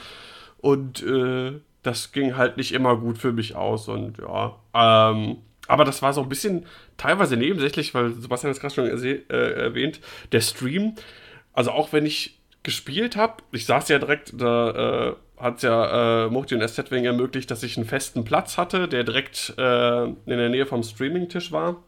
Und 0.57 1.03
äh, 1.03 1.53
das 1.83 2.11
ging 2.11 2.35
halt 2.35 2.57
nicht 2.57 2.71
immer 2.71 2.97
gut 2.97 3.19
für 3.19 3.31
mich 3.31 3.55
aus 3.55 3.87
und 3.87 4.17
ja. 4.17 4.55
Ähm, 4.73 5.37
aber 5.67 5.85
das 5.85 6.01
war 6.01 6.13
so 6.13 6.21
ein 6.23 6.29
bisschen 6.29 6.65
teilweise 6.97 7.37
nebensächlich, 7.37 7.93
weil 7.93 8.11
Sebastian 8.13 8.51
hat 8.51 8.59
gerade 8.59 8.73
schon 8.73 8.87
äh, 8.87 9.19
erwähnt, 9.29 9.99
der 10.31 10.41
Stream, 10.41 10.95
also 11.53 11.69
auch 11.69 11.93
wenn 11.93 12.07
ich 12.07 12.39
gespielt 12.63 13.15
habe, 13.15 13.43
ich 13.51 13.67
saß 13.67 13.87
ja 13.89 13.99
direkt, 13.99 14.33
da 14.35 15.09
äh, 15.09 15.15
hat 15.39 15.61
ja 15.61 16.25
äh, 16.25 16.29
Mukti 16.31 16.55
und 16.55 16.67
SZ-Wing 16.67 17.05
ermöglicht, 17.05 17.51
dass 17.51 17.61
ich 17.61 17.77
einen 17.77 17.85
festen 17.85 18.25
Platz 18.25 18.57
hatte, 18.57 18.87
der 18.87 19.03
direkt 19.03 19.53
äh, 19.59 20.05
in 20.05 20.17
der 20.25 20.49
Nähe 20.49 20.65
vom 20.65 20.81
Streaming-Tisch 20.81 21.51
war. 21.51 21.83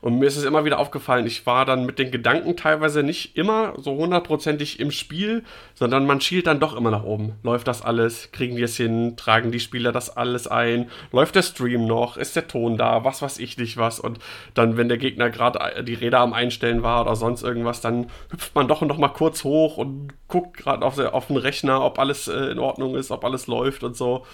Und 0.00 0.18
mir 0.18 0.26
ist 0.26 0.36
es 0.36 0.44
immer 0.44 0.64
wieder 0.64 0.78
aufgefallen, 0.78 1.26
ich 1.26 1.46
war 1.46 1.64
dann 1.64 1.86
mit 1.86 1.98
den 1.98 2.10
Gedanken 2.10 2.56
teilweise 2.56 3.02
nicht 3.02 3.36
immer 3.36 3.74
so 3.78 3.96
hundertprozentig 3.96 4.80
im 4.80 4.90
Spiel, 4.90 5.44
sondern 5.74 6.06
man 6.06 6.20
schielt 6.20 6.46
dann 6.46 6.60
doch 6.60 6.76
immer 6.76 6.90
nach 6.90 7.04
oben. 7.04 7.34
Läuft 7.42 7.68
das 7.68 7.82
alles? 7.82 8.30
Kriegen 8.32 8.56
die 8.56 8.62
es 8.62 8.76
hin? 8.76 9.16
Tragen 9.16 9.52
die 9.52 9.60
Spieler 9.60 9.92
das 9.92 10.16
alles 10.16 10.46
ein? 10.46 10.90
Läuft 11.12 11.34
der 11.34 11.42
Stream 11.42 11.86
noch? 11.86 12.16
Ist 12.16 12.36
der 12.36 12.48
Ton 12.48 12.76
da? 12.76 13.04
Was 13.04 13.22
weiß 13.22 13.38
ich 13.38 13.58
nicht 13.58 13.76
was? 13.76 14.00
Und 14.00 14.18
dann, 14.54 14.76
wenn 14.76 14.88
der 14.88 14.98
Gegner 14.98 15.30
gerade 15.30 15.82
die 15.84 15.94
Räder 15.94 16.20
am 16.20 16.32
Einstellen 16.32 16.82
war 16.82 17.02
oder 17.02 17.16
sonst 17.16 17.42
irgendwas, 17.42 17.80
dann 17.80 18.10
hüpft 18.30 18.54
man 18.54 18.68
doch 18.68 18.82
noch 18.82 18.98
mal 18.98 19.08
kurz 19.08 19.44
hoch 19.44 19.76
und 19.76 20.08
guckt 20.28 20.56
gerade 20.56 20.84
auf, 20.84 20.98
auf 20.98 21.26
den 21.26 21.36
Rechner, 21.36 21.82
ob 21.82 21.98
alles 21.98 22.28
äh, 22.28 22.50
in 22.50 22.58
Ordnung 22.58 22.94
ist, 22.94 23.10
ob 23.10 23.24
alles 23.24 23.46
läuft 23.46 23.82
und 23.84 23.96
so. 23.96 24.24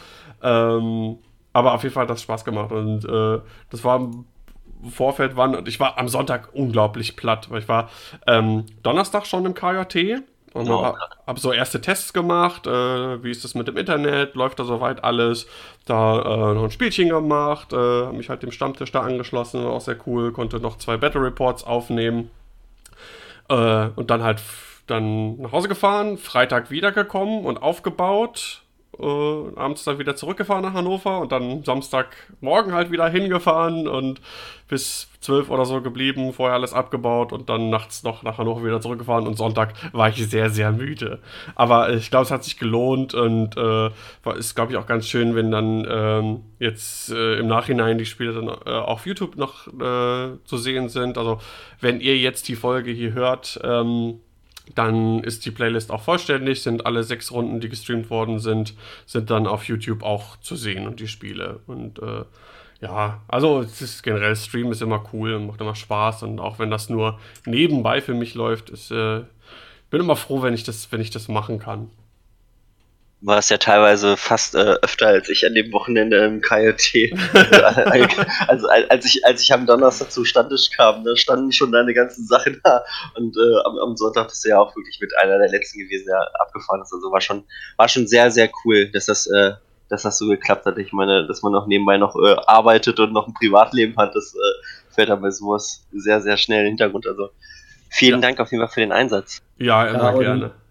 Ähm, 0.42 1.18
aber 1.52 1.74
auf 1.74 1.82
jeden 1.84 1.94
Fall 1.94 2.02
hat 2.02 2.10
das 2.10 2.22
Spaß 2.22 2.44
gemacht 2.44 2.72
und 2.72 3.04
äh, 3.04 3.40
das 3.70 3.84
war 3.84 4.10
Vorfeld 4.90 5.36
waren 5.36 5.54
und 5.54 5.68
ich 5.68 5.80
war 5.80 5.98
am 5.98 6.08
Sonntag 6.08 6.50
unglaublich 6.52 7.16
platt, 7.16 7.50
weil 7.50 7.60
ich 7.60 7.68
war 7.68 7.90
ähm, 8.26 8.66
Donnerstag 8.82 9.26
schon 9.26 9.44
im 9.46 9.54
KJT 9.54 10.22
und 10.54 10.70
Oh, 10.70 10.84
habe 10.84 10.98
hab 11.26 11.38
so 11.40 11.52
erste 11.52 11.80
Tests 11.80 12.12
gemacht, 12.12 12.68
äh, 12.68 13.22
wie 13.24 13.30
ist 13.30 13.42
das 13.42 13.56
mit 13.56 13.66
dem 13.66 13.76
Internet, 13.76 14.36
läuft 14.36 14.60
da 14.60 14.64
soweit 14.64 15.02
alles, 15.02 15.48
da 15.84 16.20
äh, 16.20 16.54
noch 16.54 16.64
ein 16.64 16.70
Spielchen 16.70 17.08
gemacht, 17.08 17.72
äh, 17.72 17.76
habe 17.76 18.16
mich 18.16 18.28
halt 18.28 18.44
dem 18.44 18.52
Stammtisch 18.52 18.92
da 18.92 19.00
angeschlossen, 19.00 19.64
war 19.64 19.72
auch 19.72 19.80
sehr 19.80 19.96
cool, 20.06 20.30
konnte 20.30 20.60
noch 20.60 20.78
zwei 20.78 20.96
Battle 20.96 21.22
Reports 21.22 21.64
aufnehmen 21.64 22.30
äh, 23.48 23.88
und 23.96 24.10
dann 24.10 24.22
halt 24.22 24.42
dann 24.86 25.40
nach 25.40 25.52
Hause 25.52 25.68
gefahren, 25.68 26.18
Freitag 26.18 26.70
wiedergekommen 26.70 27.44
und 27.44 27.60
aufgebaut. 27.60 28.63
Äh, 28.98 29.58
abends 29.58 29.84
dann 29.84 29.98
wieder 29.98 30.16
zurückgefahren 30.16 30.62
nach 30.62 30.74
Hannover 30.74 31.20
und 31.20 31.32
dann 31.32 31.62
Samstagmorgen 31.64 32.72
halt 32.72 32.90
wieder 32.90 33.08
hingefahren 33.08 33.88
und 33.88 34.20
bis 34.68 35.08
12 35.20 35.50
oder 35.50 35.64
so 35.64 35.80
geblieben, 35.82 36.32
vorher 36.32 36.54
alles 36.54 36.72
abgebaut 36.72 37.32
und 37.32 37.48
dann 37.48 37.70
nachts 37.70 38.02
noch 38.02 38.22
nach 38.22 38.38
Hannover 38.38 38.64
wieder 38.64 38.80
zurückgefahren 38.80 39.26
und 39.26 39.36
Sonntag 39.36 39.74
war 39.92 40.08
ich 40.08 40.26
sehr, 40.28 40.50
sehr 40.50 40.72
müde. 40.72 41.20
Aber 41.54 41.92
ich 41.92 42.10
glaube, 42.10 42.24
es 42.24 42.30
hat 42.30 42.44
sich 42.44 42.58
gelohnt 42.58 43.14
und 43.14 43.56
äh, 43.56 43.90
ist, 44.36 44.54
glaube 44.54 44.72
ich, 44.72 44.78
auch 44.78 44.86
ganz 44.86 45.06
schön, 45.06 45.34
wenn 45.34 45.50
dann 45.50 45.86
ähm, 45.88 46.40
jetzt 46.58 47.10
äh, 47.10 47.38
im 47.38 47.46
Nachhinein 47.46 47.98
die 47.98 48.06
Spiele 48.06 48.32
dann 48.32 48.48
äh, 48.48 48.70
auf 48.70 49.06
YouTube 49.06 49.36
noch 49.36 49.66
äh, 49.68 50.36
zu 50.44 50.56
sehen 50.56 50.88
sind. 50.88 51.18
Also 51.18 51.40
wenn 51.80 52.00
ihr 52.00 52.16
jetzt 52.16 52.48
die 52.48 52.56
Folge 52.56 52.90
hier 52.90 53.12
hört, 53.12 53.60
ähm, 53.62 54.20
dann 54.74 55.22
ist 55.22 55.44
die 55.44 55.50
Playlist 55.50 55.90
auch 55.90 56.02
vollständig, 56.02 56.62
sind 56.62 56.86
alle 56.86 57.02
sechs 57.02 57.30
Runden, 57.30 57.60
die 57.60 57.68
gestreamt 57.68 58.10
worden 58.10 58.38
sind, 58.38 58.74
sind 59.06 59.30
dann 59.30 59.46
auf 59.46 59.64
YouTube 59.64 60.02
auch 60.02 60.36
zu 60.40 60.56
sehen 60.56 60.86
und 60.86 61.00
die 61.00 61.08
Spiele. 61.08 61.60
Und 61.66 62.00
äh, 62.00 62.24
ja, 62.80 63.22
also 63.28 63.60
es 63.60 63.80
ist 63.82 64.02
generell 64.02 64.36
Stream 64.36 64.72
ist 64.72 64.82
immer 64.82 65.04
cool 65.12 65.34
und 65.34 65.46
macht 65.46 65.60
immer 65.60 65.74
Spaß 65.74 66.22
und 66.24 66.40
auch 66.40 66.58
wenn 66.58 66.70
das 66.70 66.88
nur 66.88 67.18
nebenbei 67.46 68.00
für 68.00 68.14
mich 68.14 68.34
läuft, 68.34 68.70
ist, 68.70 68.90
äh, 68.90 69.22
bin 69.90 70.00
immer 70.00 70.16
froh, 70.16 70.42
wenn 70.42 70.54
ich 70.54 70.64
das, 70.64 70.90
wenn 70.92 71.00
ich 71.00 71.10
das 71.10 71.28
machen 71.28 71.58
kann. 71.58 71.90
War 73.24 73.38
es 73.38 73.48
ja 73.48 73.56
teilweise 73.56 74.18
fast 74.18 74.54
äh, 74.54 74.76
öfter 74.82 75.06
als 75.06 75.30
ich 75.30 75.46
an 75.46 75.54
dem 75.54 75.72
Wochenende 75.72 76.18
im 76.26 76.42
KJT. 76.42 77.12
also 78.48 78.68
als 78.68 79.06
ich, 79.06 79.24
als 79.24 79.42
ich 79.42 79.52
am 79.52 79.66
Donnerstag 79.66 80.12
zu 80.12 80.26
Standisch 80.26 80.70
kam, 80.76 81.04
da 81.04 81.16
standen 81.16 81.50
schon 81.50 81.72
deine 81.72 81.94
ganzen 81.94 82.26
Sachen 82.26 82.60
da. 82.62 82.84
Und 83.16 83.34
äh, 83.36 83.60
am, 83.64 83.78
am, 83.78 83.96
Sonntag 83.96 84.28
bist 84.28 84.44
du 84.44 84.50
ja 84.50 84.58
auch 84.58 84.76
wirklich 84.76 84.98
mit 85.00 85.16
einer 85.16 85.38
der 85.38 85.48
letzten 85.48 85.78
gewesen, 85.78 86.06
der 86.06 86.20
abgefahren 86.38 86.82
ist. 86.82 86.92
Also 86.92 87.10
war 87.10 87.22
schon, 87.22 87.44
war 87.76 87.88
schon 87.88 88.06
sehr, 88.06 88.30
sehr 88.30 88.50
cool, 88.64 88.90
dass 88.90 89.06
das, 89.06 89.26
äh, 89.26 89.52
dass 89.88 90.02
das 90.02 90.18
so 90.18 90.28
geklappt 90.28 90.66
hat. 90.66 90.76
Ich 90.76 90.92
meine, 90.92 91.26
dass 91.26 91.42
man 91.42 91.52
noch 91.52 91.66
nebenbei 91.66 91.96
noch 91.96 92.16
äh, 92.16 92.36
arbeitet 92.46 93.00
und 93.00 93.14
noch 93.14 93.26
ein 93.26 93.34
Privatleben 93.34 93.96
hat, 93.96 94.14
das 94.14 94.34
äh, 94.34 94.94
fällt 94.94 95.08
aber 95.08 95.32
sowas 95.32 95.86
sehr, 95.92 96.20
sehr 96.20 96.36
schnell 96.36 96.60
in 96.60 96.64
den 96.64 96.70
Hintergrund. 96.72 97.06
Also 97.06 97.30
vielen 97.88 98.20
ja. 98.20 98.28
Dank 98.28 98.40
auf 98.40 98.52
jeden 98.52 98.62
Fall 98.62 98.74
für 98.74 98.80
den 98.80 98.92
Einsatz. 98.92 99.40
Ja, 99.56 99.86
immer 99.86 100.12
ja, 100.12 100.18
gerne. 100.18 100.63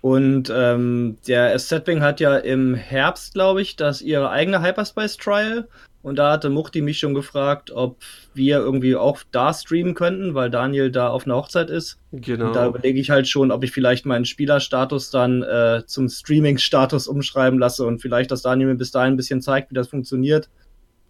Und 0.00 0.52
ähm, 0.54 1.18
der 1.26 1.58
SZ-Wing 1.58 2.02
hat 2.02 2.20
ja 2.20 2.36
im 2.36 2.74
Herbst, 2.74 3.34
glaube 3.34 3.62
ich, 3.62 3.76
das 3.76 4.00
ihre 4.00 4.30
eigene 4.30 4.62
Hyperspace 4.62 5.16
Trial. 5.16 5.68
Und 6.02 6.16
da 6.16 6.32
hatte 6.32 6.48
Muchti 6.48 6.80
mich 6.80 7.00
schon 7.00 7.12
gefragt, 7.12 7.72
ob 7.72 7.96
wir 8.32 8.58
irgendwie 8.58 8.94
auch 8.94 9.18
da 9.32 9.52
streamen 9.52 9.94
könnten, 9.94 10.34
weil 10.34 10.48
Daniel 10.48 10.92
da 10.92 11.08
auf 11.08 11.26
einer 11.26 11.34
Hochzeit 11.34 11.70
ist. 11.70 11.98
Genau. 12.12 12.46
Und 12.46 12.56
da 12.56 12.66
überlege 12.66 13.00
ich 13.00 13.10
halt 13.10 13.26
schon, 13.26 13.50
ob 13.50 13.64
ich 13.64 13.72
vielleicht 13.72 14.06
meinen 14.06 14.24
Spielerstatus 14.24 15.10
dann 15.10 15.42
äh, 15.42 15.82
zum 15.86 16.08
Streaming-Status 16.08 17.08
umschreiben 17.08 17.58
lasse 17.58 17.84
und 17.84 18.00
vielleicht, 18.00 18.30
dass 18.30 18.42
Daniel 18.42 18.68
mir 18.68 18.76
bis 18.76 18.92
dahin 18.92 19.14
ein 19.14 19.16
bisschen 19.16 19.42
zeigt, 19.42 19.70
wie 19.70 19.74
das 19.74 19.88
funktioniert. 19.88 20.48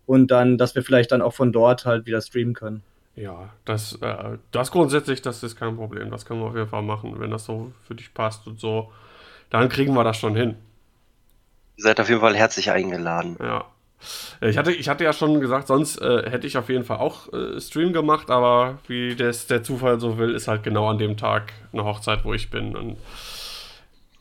Und 0.07 0.31
dann, 0.31 0.57
dass 0.57 0.75
wir 0.75 0.83
vielleicht 0.83 1.13
dann 1.13 1.21
auch 1.21 1.35
von 1.35 1.53
dort 1.53 1.85
halt 1.85 2.07
wieder 2.07 2.23
streamen 2.23 2.55
können. 2.55 2.83
Ja, 3.19 3.51
das, 3.65 3.95
äh, 4.01 4.39
das 4.53 4.71
grundsätzlich, 4.71 5.23
das 5.23 5.43
ist 5.43 5.57
kein 5.57 5.75
Problem. 5.75 6.11
Das 6.11 6.25
können 6.25 6.41
wir 6.41 6.47
auf 6.47 6.55
jeden 6.55 6.69
Fall 6.69 6.83
machen, 6.83 7.19
wenn 7.19 7.33
das 7.33 7.45
so 7.45 7.73
für 7.87 7.97
dich 7.97 8.15
passt 8.15 8.47
und 8.47 8.61
so. 8.61 8.93
Dann 9.51 9.69
kriegen 9.69 9.93
wir 9.95 10.05
das 10.05 10.17
schon 10.17 10.37
hin. 10.37 10.57
Ihr 11.77 11.83
seid 11.83 11.99
auf 11.99 12.09
jeden 12.09 12.21
Fall 12.21 12.37
herzlich 12.37 12.71
eingeladen. 12.71 13.37
Ja. 13.41 13.65
Ich 14.41 14.57
hatte, 14.57 14.71
ich 14.71 14.89
hatte 14.89 15.03
ja 15.03 15.13
schon 15.13 15.41
gesagt, 15.41 15.67
sonst 15.67 16.01
äh, 16.01 16.31
hätte 16.31 16.47
ich 16.47 16.57
auf 16.57 16.69
jeden 16.69 16.85
Fall 16.85 16.99
auch 16.99 17.33
äh, 17.33 17.61
Stream 17.61 17.93
gemacht, 17.93 18.31
aber 18.31 18.79
wie 18.87 19.17
das, 19.17 19.49
der 19.49 19.65
Zufall 19.65 19.99
so 19.99 20.17
will, 20.19 20.33
ist 20.33 20.47
halt 20.47 20.63
genau 20.63 20.89
an 20.89 20.99
dem 20.99 21.17
Tag 21.17 21.53
eine 21.73 21.83
Hochzeit, 21.85 22.25
wo 22.25 22.33
ich 22.35 22.51
bin. 22.51 22.77
Und 22.77 22.99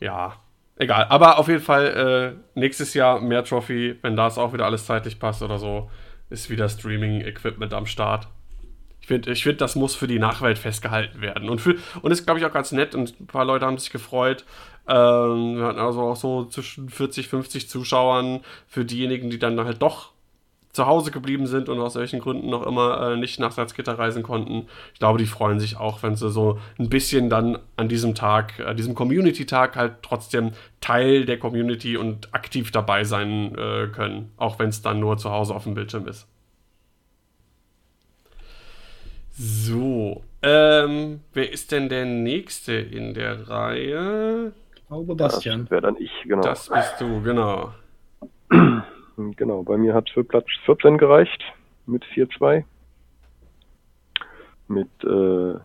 ja, 0.00 0.34
egal. 0.74 1.06
Aber 1.08 1.38
auf 1.38 1.46
jeden 1.46 1.62
Fall 1.62 2.34
äh, 2.56 2.58
nächstes 2.58 2.94
Jahr 2.94 3.20
mehr 3.20 3.44
Trophy, 3.44 3.96
wenn 4.02 4.16
das 4.16 4.38
auch 4.38 4.52
wieder 4.52 4.66
alles 4.66 4.86
zeitlich 4.86 5.20
passt 5.20 5.42
oder 5.42 5.58
so, 5.60 5.88
ist 6.30 6.50
wieder 6.50 6.68
Streaming-Equipment 6.68 7.72
am 7.72 7.86
Start 7.86 8.26
finde, 9.08 9.32
ich 9.32 9.42
find, 9.42 9.60
das 9.60 9.74
muss 9.74 9.94
für 9.94 10.06
die 10.06 10.18
Nachwelt 10.18 10.58
festgehalten 10.58 11.20
werden. 11.20 11.48
Und, 11.48 11.60
für, 11.60 11.76
und 12.02 12.12
ist, 12.12 12.24
glaube 12.24 12.38
ich, 12.38 12.46
auch 12.46 12.52
ganz 12.52 12.72
nett 12.72 12.94
und 12.94 13.18
ein 13.20 13.26
paar 13.26 13.44
Leute 13.44 13.66
haben 13.66 13.78
sich 13.78 13.90
gefreut. 13.90 14.44
Ähm, 14.86 15.56
wir 15.56 15.64
hatten 15.64 15.78
also 15.78 16.02
auch 16.02 16.16
so 16.16 16.44
zwischen 16.44 16.88
40, 16.88 17.28
50 17.28 17.68
Zuschauern 17.68 18.40
für 18.68 18.84
diejenigen, 18.84 19.30
die 19.30 19.38
dann 19.38 19.58
halt 19.64 19.82
doch 19.82 20.12
zu 20.72 20.86
Hause 20.86 21.10
geblieben 21.10 21.46
sind 21.46 21.68
und 21.68 21.80
aus 21.80 21.96
welchen 21.96 22.20
Gründen 22.20 22.50
noch 22.50 22.64
immer 22.66 23.12
äh, 23.12 23.16
nicht 23.16 23.40
nach 23.40 23.50
Salzgitter 23.52 23.98
reisen 23.98 24.22
konnten. 24.22 24.68
Ich 24.92 24.98
glaube, 25.00 25.18
die 25.18 25.26
freuen 25.26 25.58
sich 25.58 25.76
auch, 25.76 26.02
wenn 26.02 26.14
sie 26.14 26.30
so 26.30 26.58
ein 26.78 26.88
bisschen 26.88 27.30
dann 27.30 27.58
an 27.76 27.88
diesem 27.88 28.14
Tag, 28.14 28.60
an 28.60 28.76
diesem 28.76 28.94
Community-Tag 28.94 29.74
halt 29.74 29.94
trotzdem 30.02 30.52
Teil 30.80 31.24
der 31.24 31.38
Community 31.38 31.96
und 31.96 32.32
aktiv 32.34 32.70
dabei 32.70 33.04
sein 33.04 33.56
äh, 33.56 33.88
können, 33.88 34.30
auch 34.36 34.58
wenn 34.58 34.68
es 34.68 34.82
dann 34.82 35.00
nur 35.00 35.16
zu 35.16 35.30
Hause 35.30 35.54
auf 35.54 35.64
dem 35.64 35.74
Bildschirm 35.74 36.06
ist. 36.06 36.28
So, 39.40 40.24
ähm, 40.42 41.20
wer 41.32 41.52
ist 41.52 41.70
denn 41.70 41.88
der 41.88 42.04
Nächste 42.04 42.72
in 42.72 43.14
der 43.14 43.48
Reihe? 43.48 44.52
Ich 44.74 44.86
glaube, 44.88 45.14
Bastian. 45.14 45.60
Das 45.60 45.70
wäre 45.70 45.82
dann 45.82 45.96
ich, 45.96 46.10
genau. 46.24 46.42
Das 46.42 46.68
bist 46.68 47.00
du, 47.00 47.22
genau. 47.22 47.70
genau, 49.36 49.62
bei 49.62 49.76
mir 49.76 49.94
hat 49.94 50.10
für 50.10 50.24
Platz 50.24 50.46
14 50.64 50.98
gereicht 50.98 51.40
mit 51.86 52.04
4-2. 52.06 52.64
Mit 54.66 54.88
äh, 55.04 55.60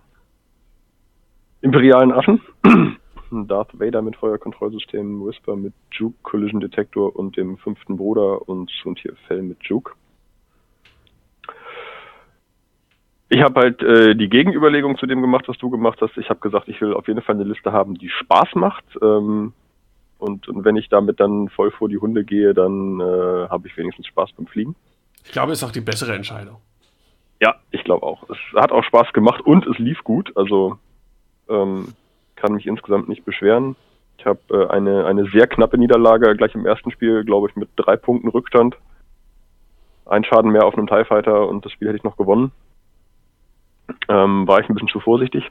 imperialen 1.61 2.11
Affen. 2.11 2.41
Darth 3.31 3.79
Vader 3.79 4.03
mit 4.03 4.15
Feuerkontrollsystem, 4.17 5.25
Whisper 5.25 5.55
mit 5.55 5.73
Juke 5.91 6.17
Collision 6.21 6.59
Detektor 6.59 7.15
und 7.15 7.37
dem 7.37 7.57
fünften 7.57 7.97
Bruder 7.97 8.47
und 8.47 8.69
hier 9.01 9.15
Fell 9.27 9.41
mit 9.41 9.63
Juke. 9.63 9.93
Ich 13.33 13.41
habe 13.41 13.61
halt 13.61 13.81
äh, 13.81 14.15
die 14.15 14.29
Gegenüberlegung 14.29 14.95
zu 14.99 15.07
dem 15.07 15.19
gemacht, 15.23 15.45
was 15.47 15.57
du 15.57 15.71
gemacht 15.71 15.99
hast. 16.01 16.15
Ich 16.17 16.29
habe 16.29 16.39
gesagt, 16.39 16.67
ich 16.67 16.79
will 16.81 16.93
auf 16.93 17.07
jeden 17.07 17.23
Fall 17.23 17.33
eine 17.33 17.45
Liste 17.45 17.71
haben, 17.71 17.95
die 17.95 18.09
Spaß 18.09 18.49
macht. 18.53 18.85
Ähm, 19.01 19.53
und, 20.19 20.47
und, 20.47 20.63
wenn 20.63 20.75
ich 20.75 20.87
damit 20.87 21.19
dann 21.19 21.49
voll 21.49 21.71
vor 21.71 21.89
die 21.89 21.97
Hunde 21.97 22.25
gehe, 22.25 22.53
dann 22.53 22.99
äh, 22.99 23.49
habe 23.49 23.67
ich 23.67 23.75
wenigstens 23.75 24.05
Spaß 24.05 24.33
beim 24.33 24.45
Fliegen. 24.45 24.75
Ich 25.25 25.31
glaube, 25.31 25.51
es 25.51 25.63
ist 25.63 25.67
auch 25.67 25.71
die 25.71 25.81
bessere 25.81 26.13
Entscheidung. 26.13 26.57
Ja, 27.41 27.55
ich 27.71 27.83
glaube 27.83 28.05
auch. 28.05 28.29
Es 28.29 28.37
hat 28.55 28.71
auch 28.71 28.83
Spaß 28.83 29.13
gemacht 29.13 29.41
und 29.41 29.65
es 29.65 29.79
lief 29.79 30.03
gut. 30.03 30.31
Also 30.37 30.77
ähm, 31.49 31.87
kann 32.35 32.53
mich 32.53 32.67
insgesamt 32.67 33.09
nicht 33.09 33.25
beschweren. 33.25 33.75
Ich 34.19 34.27
habe 34.27 34.41
äh, 34.51 34.67
eine, 34.67 35.07
eine 35.07 35.25
sehr 35.31 35.47
knappe 35.47 35.79
Niederlage 35.79 36.35
gleich 36.35 36.53
im 36.53 36.67
ersten 36.67 36.91
Spiel, 36.91 37.23
glaube 37.23 37.49
ich, 37.49 37.55
mit 37.55 37.69
drei 37.77 37.97
Punkten 37.97 38.27
Rückstand. 38.27 38.77
Ein 40.05 40.23
Schaden 40.23 40.51
mehr 40.51 40.67
auf 40.67 40.77
einem 40.77 40.85
TIE 40.85 41.03
Fighter 41.03 41.47
und 41.49 41.65
das 41.65 41.71
Spiel 41.71 41.87
hätte 41.87 41.97
ich 41.97 42.03
noch 42.03 42.17
gewonnen 42.17 42.51
ähm, 44.09 44.47
war 44.47 44.59
ich 44.59 44.69
ein 44.69 44.73
bisschen 44.73 44.89
zu 44.89 44.99
vorsichtig. 44.99 45.49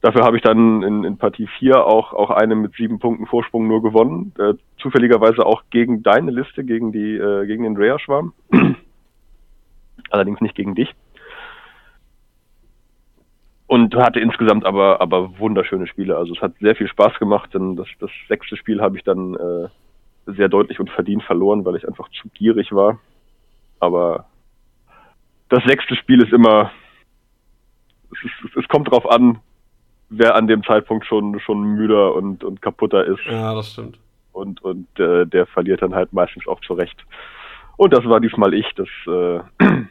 Dafür 0.00 0.24
habe 0.24 0.36
ich 0.36 0.42
dann 0.42 0.82
in, 0.82 1.04
in 1.04 1.16
Partie 1.16 1.48
4 1.58 1.84
auch, 1.84 2.12
auch 2.12 2.30
eine 2.30 2.54
mit 2.54 2.74
sieben 2.74 2.98
Punkten 2.98 3.26
Vorsprung 3.26 3.66
nur 3.66 3.82
gewonnen. 3.82 4.32
Äh, 4.38 4.54
zufälligerweise 4.78 5.44
auch 5.44 5.64
gegen 5.70 6.02
deine 6.02 6.30
Liste, 6.30 6.64
gegen 6.64 6.92
die, 6.92 7.16
äh, 7.16 7.46
gegen 7.46 7.64
den 7.64 7.76
Rhea-Schwarm. 7.76 8.32
Allerdings 10.10 10.40
nicht 10.40 10.54
gegen 10.54 10.74
dich. 10.74 10.94
Und 13.66 13.96
hatte 13.96 14.20
insgesamt 14.20 14.64
aber, 14.64 15.00
aber 15.00 15.40
wunderschöne 15.40 15.88
Spiele. 15.88 16.16
Also 16.16 16.34
es 16.34 16.40
hat 16.40 16.52
sehr 16.60 16.76
viel 16.76 16.86
Spaß 16.86 17.18
gemacht, 17.18 17.52
denn 17.52 17.74
das, 17.74 17.88
das 17.98 18.10
sechste 18.28 18.56
Spiel 18.56 18.80
habe 18.80 18.96
ich 18.96 19.02
dann 19.02 19.34
äh, 19.34 19.68
sehr 20.26 20.48
deutlich 20.48 20.78
und 20.78 20.90
verdient 20.90 21.24
verloren, 21.24 21.64
weil 21.64 21.74
ich 21.74 21.88
einfach 21.88 22.08
zu 22.10 22.28
gierig 22.28 22.72
war. 22.72 23.00
Aber 23.80 24.26
das 25.48 25.62
sechste 25.64 25.96
Spiel 25.96 26.22
ist 26.22 26.32
immer, 26.32 26.70
es, 28.12 28.18
ist, 28.24 28.56
es 28.56 28.68
kommt 28.68 28.90
drauf 28.90 29.08
an, 29.10 29.40
wer 30.08 30.34
an 30.34 30.46
dem 30.46 30.62
Zeitpunkt 30.64 31.06
schon, 31.06 31.38
schon 31.40 31.62
müder 31.62 32.14
und, 32.14 32.44
und 32.44 32.62
kaputter 32.62 33.04
ist. 33.04 33.20
Ja, 33.28 33.54
das 33.54 33.72
stimmt. 33.72 33.98
Und, 34.32 34.62
und 34.62 34.86
äh, 34.98 35.26
der 35.26 35.46
verliert 35.46 35.82
dann 35.82 35.94
halt 35.94 36.12
meistens 36.12 36.46
auch 36.46 36.60
zurecht. 36.60 36.96
Und 37.76 37.92
das 37.92 38.04
war 38.04 38.20
diesmal 38.20 38.54
ich, 38.54 38.66
das 38.74 38.88
äh, 39.06 39.40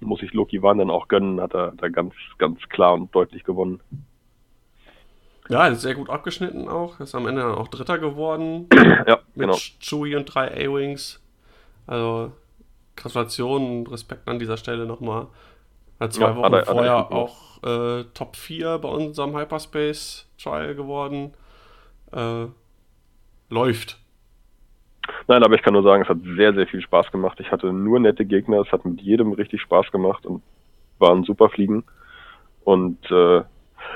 muss 0.00 0.22
ich 0.22 0.32
Loki 0.32 0.62
Wan 0.62 0.78
dann 0.78 0.90
auch 0.90 1.08
gönnen, 1.08 1.40
hat 1.40 1.54
er 1.54 1.72
da 1.76 1.88
ganz, 1.88 2.14
ganz 2.38 2.60
klar 2.68 2.94
und 2.94 3.14
deutlich 3.14 3.44
gewonnen. 3.44 3.80
Ja, 5.48 5.74
sehr 5.74 5.94
gut 5.94 6.10
abgeschnitten 6.10 6.68
auch. 6.68 7.00
Ist 7.00 7.14
am 7.14 7.26
Ende 7.26 7.42
dann 7.42 7.54
auch 7.54 7.68
Dritter 7.68 7.98
geworden. 7.98 8.68
ja, 9.06 9.18
mit 9.34 9.46
genau. 9.46 9.56
Chewie 9.80 10.16
und 10.16 10.26
drei 10.26 10.48
A-Wings. 10.52 11.22
Also 11.86 12.32
Gratulation 12.98 13.78
und 13.78 13.90
Respekt 13.90 14.28
an 14.28 14.38
dieser 14.38 14.56
Stelle 14.56 14.86
nochmal. 14.86 15.28
Zwei 16.10 16.26
ja, 16.26 16.36
Wochen 16.36 16.44
alle, 16.44 16.64
vorher 16.64 16.92
alle 16.92 17.10
auch 17.10 17.62
äh, 17.64 18.04
Top 18.14 18.36
4 18.36 18.78
bei 18.78 18.88
unserem 18.88 19.36
Hyperspace 19.36 20.28
Trial 20.40 20.74
geworden. 20.74 21.34
Äh, 22.12 22.46
läuft. 23.50 23.98
Nein, 25.26 25.42
aber 25.42 25.54
ich 25.54 25.62
kann 25.62 25.72
nur 25.72 25.82
sagen, 25.82 26.02
es 26.02 26.08
hat 26.08 26.18
sehr, 26.36 26.54
sehr 26.54 26.66
viel 26.66 26.80
Spaß 26.82 27.10
gemacht. 27.10 27.38
Ich 27.40 27.50
hatte 27.50 27.72
nur 27.72 27.98
nette 27.98 28.24
Gegner, 28.24 28.60
es 28.60 28.70
hat 28.72 28.84
mit 28.84 29.00
jedem 29.00 29.32
richtig 29.32 29.60
Spaß 29.62 29.90
gemacht 29.90 30.26
und 30.26 30.42
waren 30.98 31.24
super 31.24 31.48
Fliegen. 31.48 31.84
Und 32.64 32.98
äh, 33.10 33.42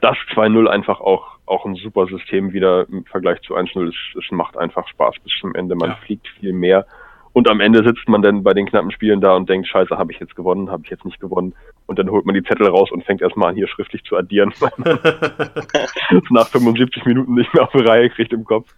das 0.01 0.17
2-0 0.35 0.67
einfach 0.69 1.01
auch, 1.01 1.39
auch 1.47 1.67
ein 1.67 1.75
super 1.75 2.07
System 2.07 2.53
wieder 2.53 2.89
im 2.89 3.05
Vergleich 3.05 3.41
zu 3.43 3.55
1-0. 3.55 3.89
Es, 3.89 4.25
es 4.25 4.31
macht 4.31 4.57
einfach 4.57 4.89
Spaß 4.89 5.17
bis 5.23 5.33
zum 5.41 5.55
Ende. 5.55 5.75
Man 5.75 5.91
ja. 5.91 5.97
fliegt 5.97 6.27
viel 6.41 6.53
mehr 6.53 6.87
und 7.33 7.49
am 7.49 7.61
Ende 7.61 7.83
sitzt 7.83 8.09
man 8.09 8.21
dann 8.21 8.43
bei 8.43 8.53
den 8.53 8.67
knappen 8.67 8.91
Spielen 8.91 9.21
da 9.21 9.35
und 9.35 9.49
denkt, 9.49 9.67
scheiße, 9.67 9.97
habe 9.97 10.13
ich 10.13 10.21
jetzt 10.21 10.37
gewonnen, 10.37 10.71
habe 10.71 10.83
ich 10.85 10.91
jetzt 10.91 11.05
nicht 11.05 11.19
gewonnen. 11.19 11.55
Und 11.87 11.99
dann 11.99 12.11
holt 12.11 12.27
man 12.27 12.35
die 12.35 12.43
Zettel 12.43 12.67
raus 12.67 12.91
und 12.91 13.05
fängt 13.05 13.23
erstmal 13.23 13.51
an, 13.51 13.55
hier 13.55 13.69
schriftlich 13.69 14.05
zu 14.05 14.17
addieren, 14.17 14.53
weil 14.61 14.73
man 14.77 14.99
nach 16.31 16.49
75 16.49 17.05
Minuten 17.07 17.35
nicht 17.35 17.53
mehr 17.55 17.65
auf 17.65 17.73
die 17.73 17.85
Reihe 17.85 18.11
kriegt 18.11 18.33
im 18.33 18.45
Kopf. 18.45 18.69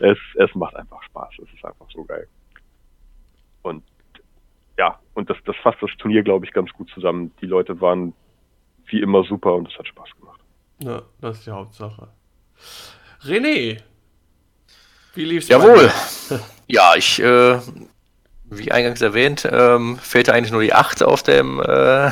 Es, 0.00 0.18
es 0.36 0.54
macht 0.54 0.76
einfach 0.76 1.02
Spaß, 1.02 1.34
es 1.42 1.52
ist 1.52 1.64
einfach 1.64 1.86
so 1.90 2.04
geil. 2.04 2.28
Und 3.62 3.82
ja, 4.78 4.98
und 5.14 5.30
das, 5.30 5.36
das 5.46 5.56
fasst 5.62 5.80
das 5.80 5.90
Turnier, 5.98 6.22
glaube 6.22 6.44
ich, 6.44 6.52
ganz 6.52 6.70
gut 6.72 6.90
zusammen. 6.90 7.32
Die 7.40 7.46
Leute 7.46 7.80
waren 7.80 8.12
wie 8.86 9.00
immer 9.00 9.24
super 9.24 9.54
und 9.54 9.70
es 9.70 9.78
hat 9.78 9.88
Spaß 9.88 10.10
gemacht. 10.20 10.40
Ja, 10.80 11.02
das 11.20 11.38
ist 11.38 11.46
die 11.46 11.50
Hauptsache. 11.50 12.08
René, 13.22 13.80
wie 15.14 15.24
lief's? 15.24 15.48
Jawohl. 15.48 15.90
ja, 16.66 16.94
ich 16.96 17.22
äh, 17.22 17.58
wie 18.58 18.72
eingangs 18.72 19.00
erwähnt, 19.00 19.48
ähm, 19.50 19.98
fehlte 19.98 20.32
eigentlich 20.32 20.52
nur 20.52 20.62
die 20.62 20.72
8 20.72 21.02
auf 21.02 21.22
dem 21.22 21.60
äh, 21.60 22.10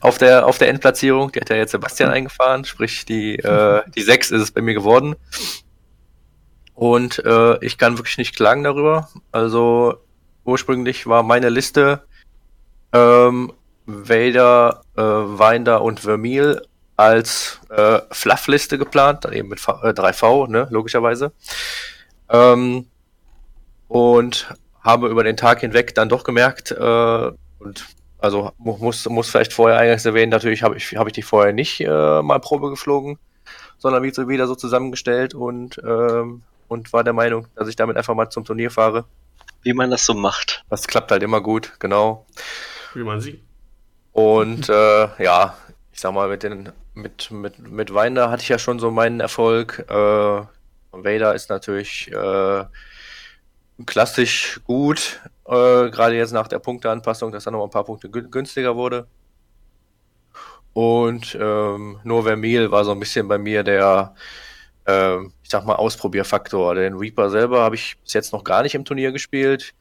auf 0.00 0.18
der 0.18 0.46
auf 0.46 0.58
der 0.58 0.68
Endplatzierung. 0.68 1.32
Die 1.32 1.40
hat 1.40 1.50
ja 1.50 1.56
jetzt 1.56 1.72
Sebastian 1.72 2.10
eingefahren, 2.10 2.64
sprich 2.64 3.04
die 3.04 3.36
äh, 3.36 3.82
die 3.94 4.02
6 4.02 4.30
ist 4.32 4.42
es 4.42 4.50
bei 4.50 4.60
mir 4.60 4.74
geworden. 4.74 5.16
Und 6.74 7.24
äh, 7.24 7.64
ich 7.64 7.76
kann 7.76 7.98
wirklich 7.98 8.18
nicht 8.18 8.36
klagen 8.36 8.62
darüber. 8.62 9.08
Also 9.32 9.96
ursprünglich 10.44 11.06
war 11.06 11.22
meine 11.22 11.48
Liste 11.48 12.04
ähm, 12.92 13.52
Vader, 13.86 14.82
äh, 14.96 15.00
Winder 15.02 15.82
und 15.82 16.00
Vermeil 16.00 16.62
als 16.96 17.60
äh, 17.70 18.00
Fluff-Liste 18.10 18.76
geplant, 18.76 19.24
dann 19.24 19.32
eben 19.32 19.48
mit 19.48 19.60
v, 19.60 19.72
äh, 19.82 19.90
3V, 19.90 20.48
ne, 20.48 20.66
logischerweise. 20.70 21.32
Ähm, 22.28 22.86
und 23.88 24.54
habe 24.80 25.08
über 25.08 25.24
den 25.24 25.36
Tag 25.36 25.60
hinweg 25.60 25.94
dann 25.94 26.08
doch 26.08 26.24
gemerkt, 26.24 26.70
äh, 26.70 27.30
und 27.58 27.86
also 28.18 28.52
muss, 28.58 29.08
muss 29.08 29.30
vielleicht 29.30 29.52
vorher 29.52 29.78
eingangs 29.78 30.04
erwähnen, 30.04 30.30
natürlich 30.30 30.62
habe 30.62 30.76
ich, 30.76 30.96
hab 30.96 31.06
ich 31.06 31.12
die 31.12 31.22
vorher 31.22 31.52
nicht 31.52 31.80
äh, 31.80 32.22
mal 32.22 32.40
Probe 32.40 32.70
geflogen, 32.70 33.18
sondern 33.78 34.02
wie 34.02 34.10
so 34.10 34.28
wieder 34.28 34.46
so 34.46 34.54
zusammengestellt 34.54 35.34
und, 35.34 35.80
ähm, 35.86 36.42
und 36.68 36.92
war 36.92 37.04
der 37.04 37.12
Meinung, 37.12 37.46
dass 37.54 37.68
ich 37.68 37.76
damit 37.76 37.96
einfach 37.96 38.14
mal 38.14 38.30
zum 38.30 38.44
Turnier 38.44 38.70
fahre. 38.70 39.04
Wie 39.62 39.72
man 39.72 39.90
das 39.90 40.06
so 40.06 40.14
macht. 40.14 40.64
Das 40.70 40.86
klappt 40.86 41.10
halt 41.10 41.22
immer 41.22 41.40
gut, 41.40 41.72
genau. 41.78 42.26
Wie 42.94 43.02
man 43.02 43.20
sieht. 43.20 43.42
Und 44.12 44.68
äh, 44.68 45.08
ja, 45.22 45.56
ich 45.92 46.00
sag 46.00 46.12
mal, 46.12 46.28
mit 46.28 46.42
den 46.42 46.72
mit, 46.98 47.30
mit, 47.30 47.58
mit 47.58 47.94
Winder 47.94 48.30
hatte 48.30 48.42
ich 48.42 48.48
ja 48.48 48.58
schon 48.58 48.78
so 48.78 48.90
meinen 48.90 49.20
Erfolg. 49.20 49.84
Äh, 49.88 50.42
Vader 50.92 51.34
ist 51.34 51.48
natürlich 51.50 52.10
äh, 52.12 52.64
klassisch 53.86 54.60
gut, 54.64 55.20
äh, 55.46 55.90
gerade 55.90 56.16
jetzt 56.16 56.32
nach 56.32 56.48
der 56.48 56.58
Punkteanpassung, 56.58 57.32
dass 57.32 57.46
er 57.46 57.52
noch 57.52 57.64
ein 57.64 57.70
paar 57.70 57.84
Punkte 57.84 58.10
günstiger 58.10 58.76
wurde. 58.76 59.06
Und 60.72 61.36
ähm, 61.40 61.98
nur 62.04 62.24
Vermeil 62.24 62.70
war 62.70 62.84
so 62.84 62.92
ein 62.92 63.00
bisschen 63.00 63.26
bei 63.28 63.38
mir 63.38 63.64
der, 63.64 64.14
äh, 64.86 65.16
ich 65.42 65.50
sag 65.50 65.64
mal, 65.64 65.76
Ausprobierfaktor. 65.76 66.74
Den 66.74 66.94
Reaper 66.94 67.30
selber 67.30 67.62
habe 67.62 67.74
ich 67.74 67.98
bis 67.98 68.12
jetzt 68.12 68.32
noch 68.32 68.44
gar 68.44 68.62
nicht 68.62 68.74
im 68.74 68.84
Turnier 68.84 69.12
gespielt 69.12 69.74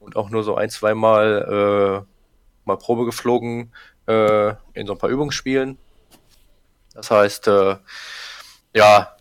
und 0.00 0.16
auch 0.16 0.30
nur 0.30 0.44
so 0.44 0.54
ein, 0.54 0.70
zwei 0.70 0.94
Mal, 0.94 2.04
äh, 2.04 2.66
mal 2.66 2.76
Probe 2.76 3.04
geflogen 3.04 3.72
äh, 4.06 4.54
in 4.74 4.86
so 4.86 4.92
ein 4.92 4.98
paar 4.98 5.10
Übungsspielen. 5.10 5.78
Das 6.94 7.10
heißt, 7.10 7.48
äh, 7.48 7.76
ja, 8.74 9.16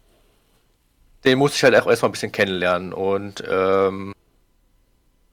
den 1.24 1.40
musste 1.40 1.56
ich 1.58 1.64
halt 1.64 1.76
auch 1.76 1.90
erstmal 1.90 2.10
ein 2.10 2.14
bisschen 2.14 2.32
kennenlernen 2.32 2.94
und 2.94 3.44
ähm, 3.50 4.14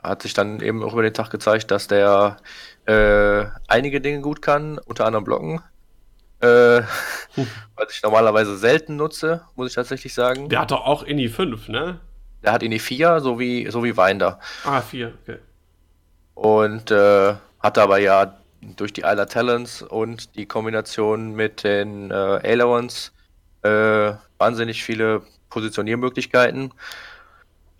hat 0.03 0.23
sich 0.23 0.35
dann 0.35 0.61
eben 0.61 0.83
auch 0.83 0.93
über 0.93 1.03
den 1.03 1.15
Tag 1.15 1.31
gezeigt, 1.31 1.71
dass 1.71 1.87
der 1.87 2.39
äh, 2.87 3.45
einige 3.69 4.01
Dinge 4.01 4.21
gut 4.21 4.43
kann, 4.43 4.79
unter 4.79 5.07
anderem 5.07 5.25
Blocken. 5.25 5.61
Äh, 6.41 6.83
was 7.77 7.91
ich 7.91 8.03
normalerweise 8.03 8.57
selten 8.57 8.97
nutze, 8.97 9.43
muss 9.57 9.69
ich 9.69 9.75
tatsächlich 9.75 10.15
sagen. 10.15 10.49
Der 10.49 10.61
hat 10.61 10.71
doch 10.71 10.87
auch 10.87 11.03
INI 11.03 11.29
5, 11.29 11.69
ne? 11.69 12.01
Der 12.43 12.53
hat 12.53 12.63
INI 12.63 12.79
4, 12.79 13.21
so 13.21 13.39
wie, 13.39 13.71
so 13.71 13.85
wie 13.85 13.97
Winder. 13.97 14.41
Ah, 14.65 14.81
4, 14.81 15.13
okay. 15.23 15.39
Und 16.35 16.91
äh, 16.91 17.35
hat 17.61 17.77
aber 17.77 17.99
ja 17.99 18.39
durch 18.63 18.93
die 18.93 19.03
Isla 19.03 19.27
Talents 19.27 19.83
und 19.83 20.37
die 20.37 20.47
Kombination 20.47 21.35
mit 21.35 21.65
den 21.65 22.11
äh, 22.11 22.15
Ailerons 22.15 23.13
äh, 23.63 24.13
wahnsinnig 24.39 24.83
viele 24.83 25.23
Positioniermöglichkeiten. 25.51 26.73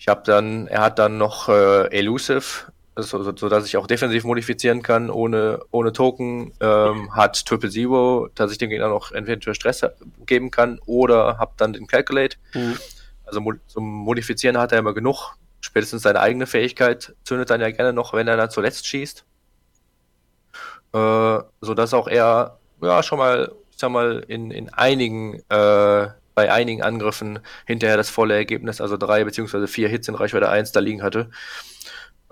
Ich 0.01 0.09
habe 0.09 0.23
dann, 0.25 0.67
er 0.67 0.81
hat 0.81 0.99
dann 0.99 1.19
noch 1.19 1.51
äh, 1.51 1.87
Elusive, 1.91 2.73
so, 2.97 3.23
so, 3.23 3.37
so, 3.37 3.49
dass 3.51 3.67
ich 3.67 3.77
auch 3.77 3.87
defensiv 3.87 4.25
modifizieren 4.25 4.83
kann, 4.83 5.11
ohne, 5.11 5.61
ohne 5.73 5.93
Token. 5.93 6.55
Ähm, 6.59 7.15
hat 7.15 7.45
Triple 7.45 7.69
Zero, 7.69 8.31
dass 8.35 8.51
ich 8.51 8.57
dem 8.57 8.71
Gegner 8.71 8.89
noch 8.89 9.13
entweder 9.13 9.53
Stress 9.53 9.85
geben 10.25 10.51
kann 10.51 10.81
oder 10.87 11.37
habe 11.37 11.53
dann 11.59 11.75
den 11.75 11.87
Calculate. 11.87 12.39
Mhm. 12.55 12.79
Also 13.27 13.43
zum 13.67 13.85
Modifizieren 13.85 14.57
hat 14.57 14.73
er 14.73 14.79
immer 14.79 14.95
genug. 14.95 15.37
Spätestens 15.61 16.01
seine 16.01 16.21
eigene 16.21 16.47
Fähigkeit 16.47 17.15
zündet 17.25 17.51
dann 17.51 17.61
ja 17.61 17.71
gerne 17.71 17.93
noch, 17.93 18.15
wenn 18.15 18.27
er 18.27 18.39
dann 18.39 18.49
zuletzt 18.49 18.87
schießt. 18.87 19.27
Äh, 20.95 21.39
so 21.61 21.75
dass 21.75 21.93
auch 21.93 22.09
er 22.09 22.59
ja 22.81 23.03
schon 23.03 23.19
mal, 23.19 23.53
ich 23.71 23.77
sag 23.77 23.91
mal, 23.91 24.25
in, 24.29 24.51
in 24.51 24.73
einigen, 24.73 25.43
äh, 25.51 26.09
bei 26.35 26.53
einigen 26.53 26.83
Angriffen 26.83 27.41
hinterher 27.67 27.97
das 27.97 28.11
volle 28.11 28.35
Ergebnis, 28.35 28.81
also 28.81 28.97
drei 28.97 29.25
beziehungsweise 29.25 29.69
vier 29.69 29.89
Hits 29.89 30.09
in 30.09 30.15
Reichweite 30.15 30.49
1 30.49 30.73
da 30.73 30.81
liegen 30.81 31.03
hatte. 31.03 31.31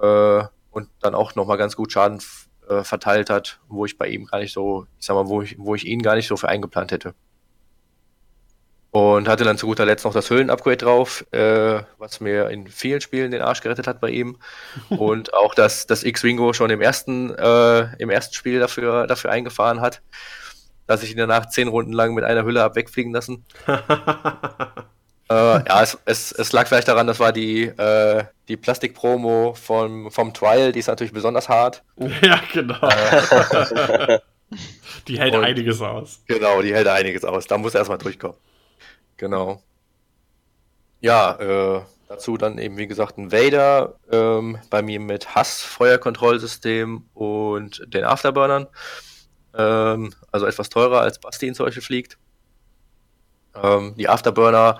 Äh, 0.01 0.45
und 0.71 0.89
dann 1.01 1.15
auch 1.15 1.35
nochmal 1.35 1.59
ganz 1.59 1.77
gut 1.77 1.93
Schaden 1.93 2.21
äh, 2.69 2.85
verteilt 2.85 3.31
hat, 3.31 3.61
wo 3.69 3.85
ich 3.85 3.99
bei 3.99 4.09
ihm 4.09 4.27
gar 4.27 4.39
nicht 4.39 4.53
so, 4.53 4.87
ich 4.99 5.07
sag 5.07 5.15
mal, 5.15 5.29
wo 5.29 5.43
ich, 5.43 5.57
wo 5.59 5.75
ich 5.75 5.87
ihn 5.87 6.03
gar 6.03 6.15
nicht 6.15 6.29
so 6.29 6.37
für 6.37 6.49
eingeplant 6.49 6.93
hätte. 6.93 7.15
Und 8.91 9.29
hatte 9.29 9.45
dann 9.45 9.59
zu 9.59 9.67
guter 9.67 9.85
Letzt 9.85 10.05
noch 10.05 10.15
das 10.15 10.31
Höhlen-Upgrade 10.31 10.79
drauf, 10.79 11.25
äh, 11.33 11.83
was 11.99 12.21
mir 12.21 12.49
in 12.49 12.67
vielen 12.67 13.03
Spielen 13.03 13.31
den 13.31 13.43
Arsch 13.43 13.61
gerettet 13.61 13.87
hat 13.87 14.01
bei 14.01 14.09
ihm. 14.11 14.39
Und 14.89 15.35
auch 15.35 15.55
das, 15.55 15.87
das 15.87 16.05
X-Wingo 16.05 16.53
schon 16.53 16.71
im 16.71 16.81
ersten, 16.81 17.35
äh, 17.35 17.95
im 17.99 18.09
ersten 18.09 18.35
Spiel 18.35 18.61
dafür, 18.61 19.07
dafür 19.07 19.31
eingefahren 19.31 19.81
hat, 19.81 20.01
dass 20.89 21.03
ich 21.05 21.13
ihn 21.13 21.19
danach 21.19 21.47
zehn 21.47 21.69
Runden 21.69 21.93
lang 21.93 22.15
mit 22.15 22.25
einer 22.25 22.45
Hülle 22.45 22.63
hab 22.63 22.75
wegfliegen 22.75 23.13
lassen. 23.13 23.45
äh, 23.69 23.75
ja, 25.29 25.83
es, 25.83 25.99
es, 26.07 26.33
es 26.33 26.53
lag 26.53 26.67
vielleicht 26.67 26.89
daran, 26.89 27.07
das 27.07 27.21
war 27.21 27.33
die, 27.33 27.65
äh, 27.65 28.25
die 28.49 28.57
Plastik-Promo 28.57 29.55
vom, 29.55 30.11
vom 30.11 30.33
Trial, 30.33 30.73
die 30.73 30.81
ist 30.81 30.89
natürlich 30.89 31.13
besonders 31.13 31.49
hart. 31.49 31.85
Ja, 32.23 32.41
genau. 32.53 32.81
Äh, 32.81 34.19
die 35.07 35.21
hält 35.21 35.35
einiges 35.35 35.81
aus. 35.83 36.23
Genau, 36.27 36.63
die 36.63 36.75
hält 36.75 36.89
einiges 36.89 37.23
aus. 37.23 37.47
Da 37.47 37.59
muss 37.59 37.75
er 37.75 37.81
erstmal 37.81 37.99
durchkommen. 37.99 38.39
Genau. 39.19 39.63
Ja, 41.01 41.33
äh, 41.35 41.83
dazu 42.09 42.39
dann 42.39 42.57
eben, 42.57 42.79
wie 42.79 42.87
gesagt, 42.87 43.19
ein 43.19 43.31
Vader, 43.31 43.95
ähm, 44.11 44.59
bei 44.71 44.81
mir 44.81 45.01
mit 45.01 45.35
Hass-Feuerkontrollsystem 45.35 47.05
und 47.13 47.85
den 47.93 48.05
Afterburnern. 48.05 48.69
Ähm, 49.55 50.13
also 50.31 50.47
etwas 50.47 50.69
teurer 50.69 51.01
als 51.01 51.19
Basti 51.19 51.47
in 51.47 51.55
solche 51.55 51.81
fliegt. 51.81 52.19
Ähm, 53.55 53.95
die 53.97 54.09
Afterburner 54.09 54.79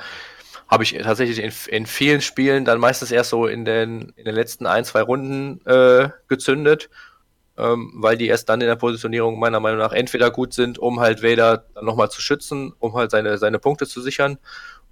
habe 0.69 0.83
ich 0.83 0.93
tatsächlich 0.93 1.39
in, 1.39 1.53
in, 1.75 1.87
vielen 1.87 2.21
Spielen 2.21 2.65
dann 2.65 2.79
meistens 2.79 3.11
erst 3.11 3.31
so 3.31 3.47
in 3.47 3.65
den, 3.65 4.13
in 4.17 4.25
den 4.25 4.35
letzten 4.35 4.67
ein, 4.67 4.85
zwei 4.85 5.01
Runden 5.01 5.65
äh, 5.67 6.11
gezündet 6.29 6.91
ähm, 7.59 7.93
weil 7.97 8.17
die 8.17 8.29
erst 8.29 8.49
dann 8.49 8.61
in 8.61 8.69
der 8.69 8.77
Positionierung 8.77 9.39
meiner 9.39 9.59
Meinung 9.59 9.81
nach 9.81 9.93
entweder 9.93 10.31
gut 10.31 10.55
sind, 10.55 10.79
um 10.79 11.01
halt 11.01 11.23
Vader 11.23 11.65
dann 11.75 11.85
nochmal 11.85 12.09
zu 12.11 12.21
schützen, 12.21 12.73
um 12.79 12.95
halt 12.95 13.11
seine, 13.11 13.37
seine 13.37 13.59
Punkte 13.59 13.87
zu 13.87 14.01
sichern, 14.01 14.39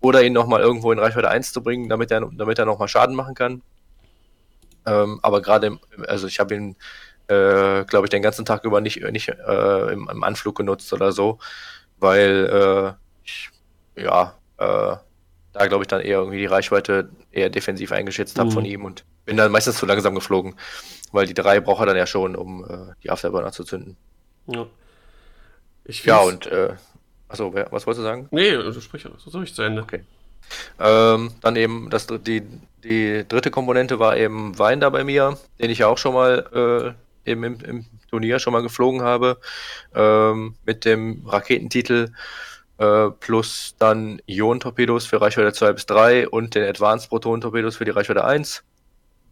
oder 0.01 0.23
ihn 0.23 0.33
nochmal 0.33 0.61
irgendwo 0.61 0.93
in 0.93 0.99
Reichweite 0.99 1.31
1 1.31 1.53
zu 1.53 1.63
bringen, 1.63 1.89
damit 1.89 2.11
er, 2.11 2.29
damit 2.33 2.59
er 2.59 2.67
nochmal 2.67 2.89
Schaden 2.89 3.15
machen 3.15 3.35
kann. 3.35 3.63
Ähm, 4.85 5.21
aber 5.23 5.41
gerade, 5.41 5.79
also 6.09 6.27
ich 6.27 6.41
habe 6.41 6.55
ihn, 6.55 6.77
äh, 7.29 7.85
glaube 7.85 8.07
ich, 8.07 8.11
den 8.11 8.23
ganzen 8.23 8.45
Tag 8.45 8.65
über 8.65 8.81
nicht, 8.81 9.03
nicht 9.11 9.29
äh, 9.29 9.93
im, 9.93 10.09
im, 10.09 10.25
Anflug 10.25 10.57
genutzt 10.57 10.93
oder 10.93 11.13
so, 11.13 11.39
weil 11.99 12.47
äh, 12.47 12.93
ich, 13.25 13.51
ja, 13.97 14.35
äh, 14.59 14.97
da 15.53 15.67
glaube 15.67 15.85
ich 15.85 15.89
dann 15.89 16.01
eher 16.01 16.19
irgendwie 16.19 16.39
die 16.39 16.47
Reichweite 16.47 17.09
eher 17.33 17.51
defensiv 17.51 17.93
eingeschätzt 17.93 18.39
habe 18.39 18.51
mhm. 18.51 18.55
von 18.55 18.65
ihm 18.65 18.85
und 18.85 19.05
bin 19.25 19.37
dann 19.37 19.51
meistens 19.51 19.79
zu 19.79 19.87
langsam 19.87 20.15
geflogen. 20.15 20.55
Weil 21.13 21.27
die 21.27 21.35
drei 21.35 21.61
braucht 21.61 21.81
er 21.81 21.87
dann 21.87 21.97
ja 21.97 22.07
schon, 22.07 22.37
um 22.37 22.65
äh, 22.65 22.95
die 23.03 23.11
Afterburner 23.11 23.53
zu 23.53 23.65
zünden. 23.65 23.97
Ja. 24.47 24.67
ja, 25.87 26.19
und, 26.21 26.47
äh, 26.47 26.75
achso, 27.29 27.55
wer, 27.55 27.71
was 27.71 27.87
wolltest 27.87 28.01
du 28.01 28.09
sagen? 28.09 28.29
Nee, 28.31 28.55
also 28.55 28.81
sprich, 28.81 29.07
so 29.19 29.31
soll 29.31 29.45
ich 29.45 29.55
zu 29.55 29.63
Ende. 29.63 29.83
Okay. 29.83 30.05
Ähm, 30.79 31.33
dann 31.41 31.57
eben, 31.57 31.91
das, 31.91 32.07
die, 32.07 32.43
die 32.85 33.25
dritte 33.27 33.51
Komponente 33.51 33.99
war 33.99 34.17
eben 34.17 34.59
Wein 34.59 34.81
da 34.81 34.91
bei 34.91 35.05
mir, 35.05 35.39
den 35.59 35.71
ich 35.71 35.79
ja 35.79 35.89
auch 35.89 35.99
schon 35.99 36.15
mal 36.15 36.95
eben 37.27 37.45
im, 37.45 37.61
im 37.61 37.87
Turnier 38.11 38.39
schon 38.39 38.53
mal 38.53 38.63
geflogen 38.63 39.03
habe, 39.03 39.39
ähm, 39.95 40.57
mit 40.65 40.85
dem 40.85 41.27
Raketentitel 41.27 42.13
äh, 42.79 43.11
plus 43.11 43.75
dann 43.79 44.21
Ionen-Torpedos 44.27 45.07
für 45.07 45.21
Reichweite 45.21 45.53
2 45.53 45.73
bis 45.73 45.87
3 45.87 46.29
und 46.29 46.55
den 46.55 46.65
Advanced 46.69 47.09
Proton-Torpedos 47.09 47.77
für 47.77 47.85
die 47.85 47.91
Reichweite 47.91 48.25
1. 48.25 48.65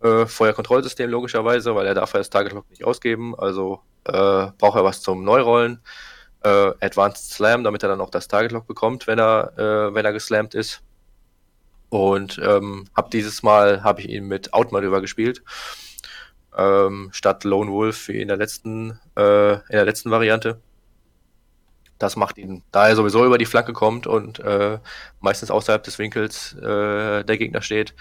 Äh, 0.02 0.26
Feuerkontrollsystem 0.26 1.10
logischerweise, 1.10 1.74
weil 1.74 1.86
er 1.86 1.94
darf 1.94 2.12
ja 2.12 2.18
das 2.18 2.30
Target 2.30 2.52
Lock 2.52 2.68
nicht 2.70 2.84
ausgeben, 2.84 3.34
also 3.38 3.80
äh, 4.04 4.12
braucht 4.58 4.76
er 4.76 4.84
was 4.84 5.02
zum 5.02 5.24
Neurollen. 5.24 5.80
Äh, 6.42 6.72
Advanced 6.80 7.32
Slam, 7.32 7.64
damit 7.64 7.82
er 7.82 7.88
dann 7.88 8.00
auch 8.00 8.10
das 8.10 8.28
Target 8.28 8.52
Lock 8.52 8.66
bekommt, 8.66 9.06
wenn 9.06 9.18
er, 9.18 9.52
äh, 9.56 9.94
wenn 9.94 10.04
er 10.04 10.12
geslammt 10.12 10.54
ist. 10.54 10.82
Und 11.88 12.40
ähm, 12.42 12.86
hab 12.94 13.10
dieses 13.10 13.42
Mal 13.42 13.82
habe 13.82 14.00
ich 14.00 14.08
ihn 14.08 14.26
mit 14.26 14.52
Outmanöver 14.52 15.00
gespielt. 15.00 15.42
Ähm, 16.56 17.10
statt 17.12 17.44
Lone 17.44 17.70
Wolf 17.70 18.08
wie 18.08 18.20
in 18.20 18.28
der 18.28 18.36
letzten, 18.36 19.00
äh, 19.16 19.54
in 19.54 19.72
der 19.72 19.84
letzten 19.84 20.10
Variante. 20.10 20.60
Das 21.98 22.16
macht 22.16 22.38
ihn, 22.38 22.62
da 22.72 22.88
er 22.88 22.96
sowieso 22.96 23.24
über 23.24 23.38
die 23.38 23.46
Flanke 23.46 23.72
kommt 23.72 24.06
und 24.06 24.40
äh, 24.40 24.78
meistens 25.20 25.50
außerhalb 25.50 25.82
des 25.82 25.98
Winkels 25.98 26.54
äh, 26.54 27.24
der 27.24 27.38
Gegner 27.38 27.62
steht, 27.62 27.94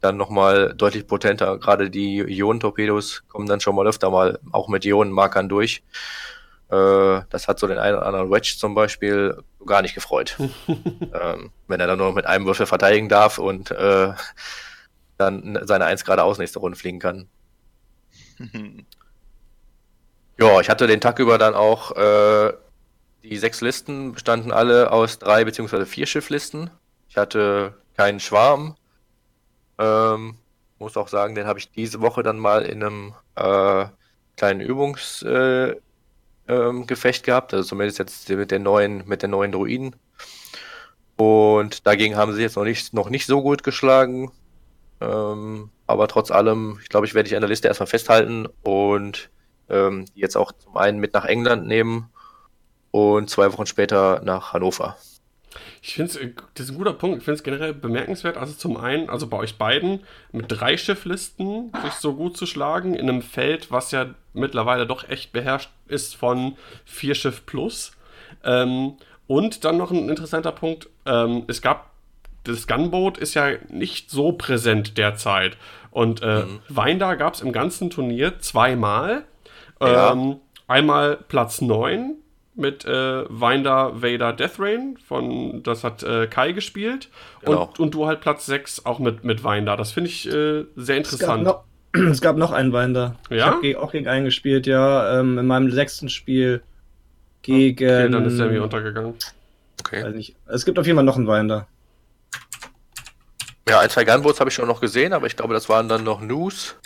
dann 0.00 0.16
nochmal 0.16 0.74
deutlich 0.74 1.06
potenter. 1.06 1.58
Gerade 1.58 1.90
die 1.90 2.18
Ionentorpedos 2.18 3.24
kommen 3.28 3.46
dann 3.46 3.60
schon 3.60 3.74
mal 3.74 3.86
öfter 3.86 4.10
mal 4.10 4.38
auch 4.52 4.68
mit 4.68 4.84
Ionenmarkern 4.84 5.48
durch. 5.48 5.82
Äh, 6.70 7.20
das 7.30 7.48
hat 7.48 7.58
so 7.58 7.66
den 7.66 7.78
einen 7.78 7.96
oder 7.96 8.06
anderen 8.06 8.30
Wedge 8.30 8.54
zum 8.58 8.74
Beispiel 8.74 9.36
gar 9.66 9.82
nicht 9.82 9.94
gefreut. 9.94 10.36
ähm, 10.68 11.52
wenn 11.68 11.80
er 11.80 11.86
dann 11.86 11.98
nur 11.98 12.12
mit 12.14 12.26
einem 12.26 12.46
Würfel 12.46 12.66
verteidigen 12.66 13.08
darf 13.08 13.38
und 13.38 13.70
äh, 13.70 14.12
dann 15.18 15.58
seine 15.62 15.84
1 15.84 16.04
geradeaus 16.04 16.38
nächste 16.38 16.58
Runde 16.58 16.78
fliegen 16.78 16.98
kann. 16.98 17.28
ja, 20.38 20.60
ich 20.60 20.68
hatte 20.68 20.86
den 20.86 21.00
Tag 21.00 21.18
über 21.18 21.38
dann 21.38 21.54
auch 21.54 21.96
äh, 21.96 22.52
die 23.22 23.36
sechs 23.38 23.60
Listen 23.60 24.12
bestanden 24.12 24.52
alle 24.52 24.90
aus 24.90 25.18
drei 25.18 25.44
beziehungsweise 25.44 25.86
vier 25.86 26.06
Schifflisten. 26.06 26.70
Ich 27.08 27.16
hatte 27.16 27.74
keinen 27.96 28.20
Schwarm. 28.20 28.76
Ähm, 29.78 30.38
muss 30.78 30.96
auch 30.96 31.08
sagen, 31.08 31.34
den 31.34 31.46
habe 31.46 31.58
ich 31.58 31.70
diese 31.70 32.00
Woche 32.00 32.22
dann 32.22 32.38
mal 32.38 32.62
in 32.64 32.82
einem 32.82 33.14
äh, 33.36 33.86
kleinen 34.36 34.60
Übungsgefecht 34.60 35.78
äh, 36.48 36.48
ähm, 36.48 36.86
gehabt. 36.86 37.54
Also 37.54 37.68
zumindest 37.68 37.98
jetzt 37.98 38.28
mit 38.28 38.50
den 38.50 38.62
neuen, 38.62 39.06
mit 39.06 39.22
den 39.22 39.30
neuen 39.30 39.52
Druiden. 39.52 39.94
Und 41.16 41.86
dagegen 41.86 42.16
haben 42.16 42.34
sie 42.34 42.42
jetzt 42.42 42.56
noch 42.56 42.64
nicht, 42.64 42.92
noch 42.92 43.08
nicht 43.10 43.26
so 43.26 43.42
gut 43.42 43.62
geschlagen. 43.62 44.32
Ähm, 45.02 45.70
aber 45.86 46.06
trotz 46.08 46.30
allem, 46.30 46.78
ich 46.80 46.88
glaube, 46.88 47.06
ich 47.06 47.14
werde 47.14 47.28
ich 47.28 47.34
an 47.34 47.40
der 47.40 47.50
Liste 47.50 47.68
erstmal 47.68 47.88
festhalten 47.88 48.46
und 48.62 49.30
ähm, 49.68 50.04
jetzt 50.14 50.36
auch 50.36 50.52
zum 50.52 50.76
einen 50.76 50.98
mit 50.98 51.12
nach 51.12 51.24
England 51.24 51.66
nehmen 51.66 52.10
und 52.90 53.28
zwei 53.28 53.52
Wochen 53.52 53.66
später 53.66 54.20
nach 54.24 54.52
Hannover. 54.52 54.96
Ich 55.82 55.94
finde 55.94 56.10
es, 56.10 56.16
äh, 56.16 56.32
das 56.54 56.66
ist 56.66 56.72
ein 56.72 56.78
guter 56.78 56.92
Punkt. 56.92 57.18
Ich 57.18 57.24
finde 57.24 57.36
es 57.36 57.42
generell 57.42 57.74
bemerkenswert. 57.74 58.36
Also 58.36 58.54
zum 58.54 58.76
einen, 58.76 59.10
also 59.10 59.26
bei 59.26 59.36
euch 59.38 59.58
beiden 59.58 60.00
mit 60.30 60.46
drei 60.48 60.76
Schifflisten 60.76 61.72
sich 61.82 61.94
so 61.94 62.14
gut 62.14 62.36
zu 62.36 62.46
schlagen 62.46 62.94
in 62.94 63.08
einem 63.08 63.22
Feld, 63.22 63.70
was 63.70 63.90
ja 63.90 64.14
mittlerweile 64.32 64.86
doch 64.86 65.08
echt 65.08 65.32
beherrscht 65.32 65.70
ist 65.88 66.14
von 66.14 66.56
vier 66.84 67.14
Schiff 67.14 67.44
plus. 67.44 67.92
Ähm, 68.44 68.96
und 69.26 69.64
dann 69.64 69.78
noch 69.78 69.90
ein 69.90 70.08
interessanter 70.08 70.52
Punkt. 70.52 70.88
Ähm, 71.06 71.44
es 71.48 71.60
gab 71.60 71.91
das 72.44 72.66
Gunboat 72.66 73.18
ist 73.18 73.34
ja 73.34 73.52
nicht 73.68 74.10
so 74.10 74.32
präsent 74.32 74.98
derzeit. 74.98 75.56
Und 75.90 76.22
äh, 76.22 76.44
mhm. 76.44 76.60
Weindar 76.68 77.16
gab 77.16 77.34
es 77.34 77.40
im 77.40 77.52
ganzen 77.52 77.90
Turnier 77.90 78.38
zweimal. 78.40 79.24
Ja. 79.80 80.12
Ähm, 80.12 80.36
einmal 80.66 81.18
Platz 81.28 81.60
9 81.60 82.16
mit 82.54 82.84
äh, 82.84 83.24
Winder 83.28 84.02
Vader 84.02 84.32
Death 84.32 84.58
Rain 84.58 84.98
von 85.06 85.62
das 85.62 85.84
hat 85.84 86.02
äh, 86.02 86.26
Kai 86.26 86.52
gespielt 86.52 87.08
genau. 87.44 87.64
und, 87.64 87.80
und 87.80 87.94
du 87.94 88.06
halt 88.06 88.20
Platz 88.20 88.46
6 88.46 88.84
auch 88.84 88.98
mit 88.98 89.24
mit 89.24 89.42
Winder. 89.42 89.76
Das 89.76 89.92
finde 89.92 90.10
ich 90.10 90.26
äh, 90.28 90.64
sehr 90.76 90.98
interessant. 90.98 91.46
Es 91.46 91.46
gab, 91.46 91.64
noch, 91.94 92.10
es 92.10 92.20
gab 92.20 92.36
noch 92.36 92.52
einen 92.52 92.72
Winder. 92.72 93.16
Ja? 93.30 93.36
Ich 93.62 93.74
habe 93.74 93.80
auch 93.80 93.92
gegen 93.92 94.06
einen 94.06 94.26
gespielt, 94.26 94.66
ja, 94.66 95.18
ähm, 95.18 95.38
in 95.38 95.46
meinem 95.46 95.70
sechsten 95.70 96.08
Spiel 96.08 96.62
gegen 97.42 97.74
Okay, 97.74 98.10
dann 98.10 98.24
ist 98.26 98.36
Sammy 98.36 98.58
untergegangen. 98.58 99.14
Okay. 99.80 100.32
Es 100.46 100.64
gibt 100.64 100.78
auf 100.78 100.86
jeden 100.86 100.96
Fall 100.96 101.04
noch 101.04 101.16
einen 101.16 101.26
Winder. 101.26 101.66
Ja, 103.68 103.80
ein, 103.80 103.90
zwei 103.90 104.04
Gunboats 104.04 104.40
habe 104.40 104.50
ich 104.50 104.54
schon 104.54 104.66
noch 104.66 104.80
gesehen, 104.80 105.12
aber 105.12 105.26
ich 105.26 105.36
glaube, 105.36 105.54
das 105.54 105.68
waren 105.68 105.88
dann 105.88 106.04
noch 106.04 106.20
News 106.20 106.76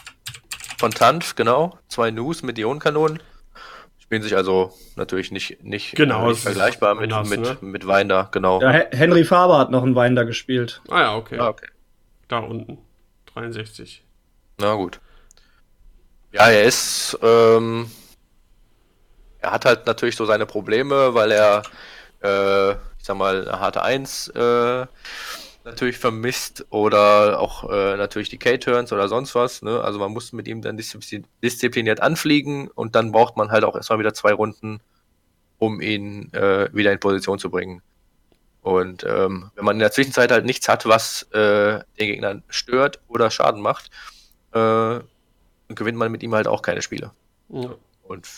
von 0.79 0.91
Tanf, 0.91 1.35
genau. 1.35 1.79
Zwei 1.89 2.11
News 2.11 2.43
mit 2.43 2.59
Ionenkanonen. 2.59 3.23
Spielen 3.99 4.23
sich 4.23 4.37
also 4.37 4.73
natürlich 4.95 5.33
nicht, 5.33 5.65
nicht, 5.65 5.97
genau, 5.97 6.29
nicht 6.29 6.43
vergleichbar 6.43 6.95
mit, 6.95 7.13
anders, 7.13 7.29
mit, 7.29 7.41
ne? 7.41 7.57
mit 7.61 7.87
Winder, 7.89 8.29
genau. 8.31 8.61
Ja, 8.61 8.71
Henry 8.93 9.25
Faber 9.25 9.59
hat 9.59 9.71
noch 9.71 9.83
einen 9.83 9.97
Winder 9.97 10.25
gespielt. 10.25 10.81
Ah 10.89 11.01
ja, 11.01 11.17
okay. 11.17 11.39
Ah, 11.41 11.49
okay. 11.49 11.67
Da 12.29 12.39
unten. 12.39 12.79
63. 13.35 14.05
Na 14.59 14.75
gut. 14.75 15.01
Ja, 16.33 16.49
er 16.49 16.65
ist, 16.65 17.19
ähm, 17.23 17.91
er 19.41 19.53
hat 19.53 19.65
halt 19.65 19.87
natürlich 19.87 20.17
so 20.17 20.27
seine 20.27 20.47
Probleme, 20.47 21.15
weil 21.15 21.33
er, 21.33 21.63
äh, 22.21 22.77
sag 23.07 23.17
mal, 23.17 23.51
harte 23.51 23.83
1 23.83 24.29
äh, 24.29 24.87
natürlich 25.65 25.99
vermisst 25.99 26.67
oder 26.71 27.41
auch 27.41 27.69
äh, 27.71 27.97
natürlich 27.97 28.29
die 28.29 28.39
K-Turns 28.39 28.93
oder 28.93 29.09
sonst 29.09 29.35
was. 29.35 29.63
Ne? 29.63 29.81
Also 29.81 29.99
man 29.99 30.13
muss 30.13 30.33
mit 30.33 30.47
ihm 30.49 30.63
dann 30.63 30.77
diszipliniert 30.77 32.01
anfliegen 32.01 32.69
und 32.69 32.95
dann 32.95 33.13
braucht 33.13 33.37
man 33.37 33.51
halt 33.51 33.65
auch 33.65 33.75
erstmal 33.75 33.99
wieder 33.99 34.15
zwei 34.15 34.33
Runden, 34.33 34.81
um 35.59 35.81
ihn 35.81 36.33
äh, 36.33 36.69
wieder 36.73 36.93
in 36.93 37.01
Position 37.01 37.39
zu 37.39 37.51
bringen. 37.51 37.83
Und 38.63 39.05
ähm, 39.05 39.51
wenn 39.55 39.65
man 39.65 39.77
in 39.77 39.81
der 39.81 39.93
Zwischenzeit 39.93 40.33
halt 40.33 40.45
nichts 40.45 40.69
hat, 40.69 40.87
was 40.87 41.23
äh, 41.33 41.81
den 41.99 42.07
Gegnern 42.09 42.43
stört 42.49 43.01
oder 43.07 43.31
Schaden 43.31 43.61
macht, 43.61 43.91
äh, 44.53 44.99
gewinnt 45.69 45.99
man 45.99 46.11
mit 46.11 46.23
ihm 46.23 46.35
halt 46.35 46.49
auch 46.49 46.63
keine 46.63 46.83
Spiele. 46.83 47.13
Ja. 47.49 47.75
Und 48.03 48.29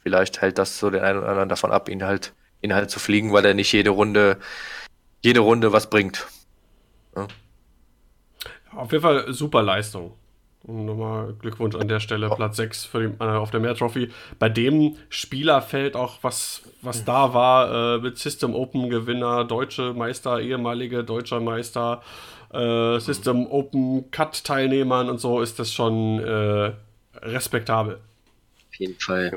vielleicht 0.00 0.40
hält 0.40 0.58
das 0.58 0.78
so 0.78 0.90
den 0.90 1.02
einen 1.02 1.18
oder 1.18 1.28
anderen 1.28 1.48
davon 1.48 1.72
ab, 1.72 1.88
ihn 1.88 2.04
halt, 2.04 2.34
ihn 2.62 2.74
halt 2.74 2.90
zu 2.90 2.98
fliegen, 2.98 3.32
weil 3.32 3.44
er 3.44 3.54
nicht 3.54 3.72
jede 3.72 3.90
Runde, 3.90 4.38
jede 5.22 5.40
Runde 5.40 5.72
was 5.72 5.90
bringt. 5.90 6.26
Ja. 7.16 7.26
Auf 8.74 8.92
jeden 8.92 9.02
Fall 9.02 9.32
super 9.32 9.62
Leistung. 9.62 10.12
Und 10.64 10.84
nochmal 10.84 11.34
Glückwunsch 11.40 11.76
an 11.76 11.88
der 11.88 12.00
Stelle, 12.00 12.28
Platz 12.28 12.56
6 12.56 12.84
für 12.84 13.08
die, 13.08 13.24
äh, 13.24 13.28
auf 13.28 13.50
der 13.50 13.60
Mehr 13.60 13.74
Trophy. 13.74 14.10
Bei 14.38 14.48
dem 14.48 14.96
Spielerfeld 15.08 15.96
auch, 15.96 16.18
was, 16.22 16.62
was 16.82 17.04
da 17.04 17.32
war, 17.32 17.96
äh, 17.96 18.00
mit 18.02 18.18
System 18.18 18.54
Open 18.54 18.90
Gewinner, 18.90 19.44
deutsche 19.44 19.94
Meister, 19.94 20.40
ehemalige 20.40 21.04
deutscher 21.04 21.40
Meister, 21.40 22.02
äh, 22.52 22.98
System 22.98 23.46
Open 23.46 24.10
Cut 24.10 24.44
Teilnehmern 24.44 25.08
und 25.08 25.18
so, 25.18 25.40
ist 25.40 25.58
das 25.58 25.72
schon 25.72 26.18
äh, 26.18 26.72
respektabel. 27.22 27.94
Auf 28.68 28.74
jeden 28.74 28.98
Fall. 28.98 29.32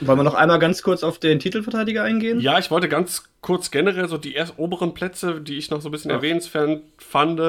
Wollen 0.00 0.18
wir 0.18 0.24
noch 0.24 0.34
einmal 0.34 0.58
ganz 0.58 0.82
kurz 0.82 1.02
auf 1.02 1.18
den 1.18 1.38
Titelverteidiger 1.38 2.02
eingehen? 2.02 2.40
Ja, 2.40 2.58
ich 2.58 2.70
wollte 2.70 2.88
ganz 2.88 3.24
kurz 3.40 3.70
generell 3.70 4.08
so 4.08 4.18
die 4.18 4.34
erst 4.34 4.58
oberen 4.58 4.94
Plätze, 4.94 5.40
die 5.40 5.58
ich 5.58 5.70
noch 5.70 5.80
so 5.80 5.88
ein 5.88 5.92
bisschen 5.92 6.10
ja. 6.10 6.16
erwähnenswert 6.16 6.82
fand, 6.98 7.40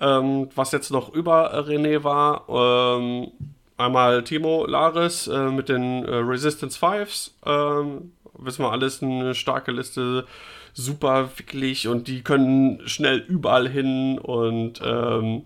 ähm, 0.00 0.48
was 0.54 0.72
jetzt 0.72 0.90
noch 0.90 1.12
über 1.12 1.54
René 1.66 2.04
war. 2.04 2.48
Ähm, 2.48 3.32
einmal 3.76 4.22
Timo 4.24 4.66
Laris 4.66 5.26
äh, 5.26 5.50
mit 5.50 5.68
den 5.68 6.04
äh, 6.04 6.16
Resistance 6.16 6.78
Fives. 6.78 7.34
Ähm, 7.44 8.12
wissen 8.34 8.64
wir 8.64 8.70
alles, 8.70 9.02
eine 9.02 9.34
starke 9.34 9.72
Liste, 9.72 10.26
super 10.72 11.30
wickelig 11.36 11.88
und 11.88 12.06
die 12.06 12.22
können 12.22 12.86
schnell 12.86 13.18
überall 13.18 13.68
hin 13.68 14.18
und 14.18 14.80
ähm, 14.84 15.42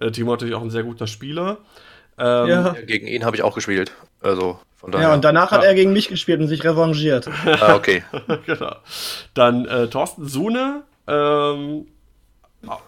äh, 0.00 0.10
Timo 0.10 0.32
natürlich 0.32 0.54
auch 0.54 0.62
ein 0.62 0.70
sehr 0.70 0.84
guter 0.84 1.06
Spieler. 1.06 1.58
Ähm, 2.18 2.48
ja. 2.48 2.76
Gegen 2.86 3.06
ihn 3.06 3.24
habe 3.24 3.36
ich 3.36 3.42
auch 3.42 3.54
gespielt. 3.54 3.92
Also 4.20 4.58
ja, 4.92 5.14
und 5.14 5.24
danach 5.24 5.50
ja. 5.50 5.58
hat 5.58 5.64
er 5.64 5.74
gegen 5.74 5.92
mich 5.92 6.08
gespielt 6.08 6.40
und 6.40 6.48
sich 6.48 6.64
revanchiert. 6.64 7.28
Ah, 7.60 7.74
okay. 7.74 8.02
genau. 8.46 8.76
Dann 9.34 9.64
äh, 9.66 9.88
Thorsten 9.88 10.26
Sune 10.26 10.82
ähm, 11.06 11.86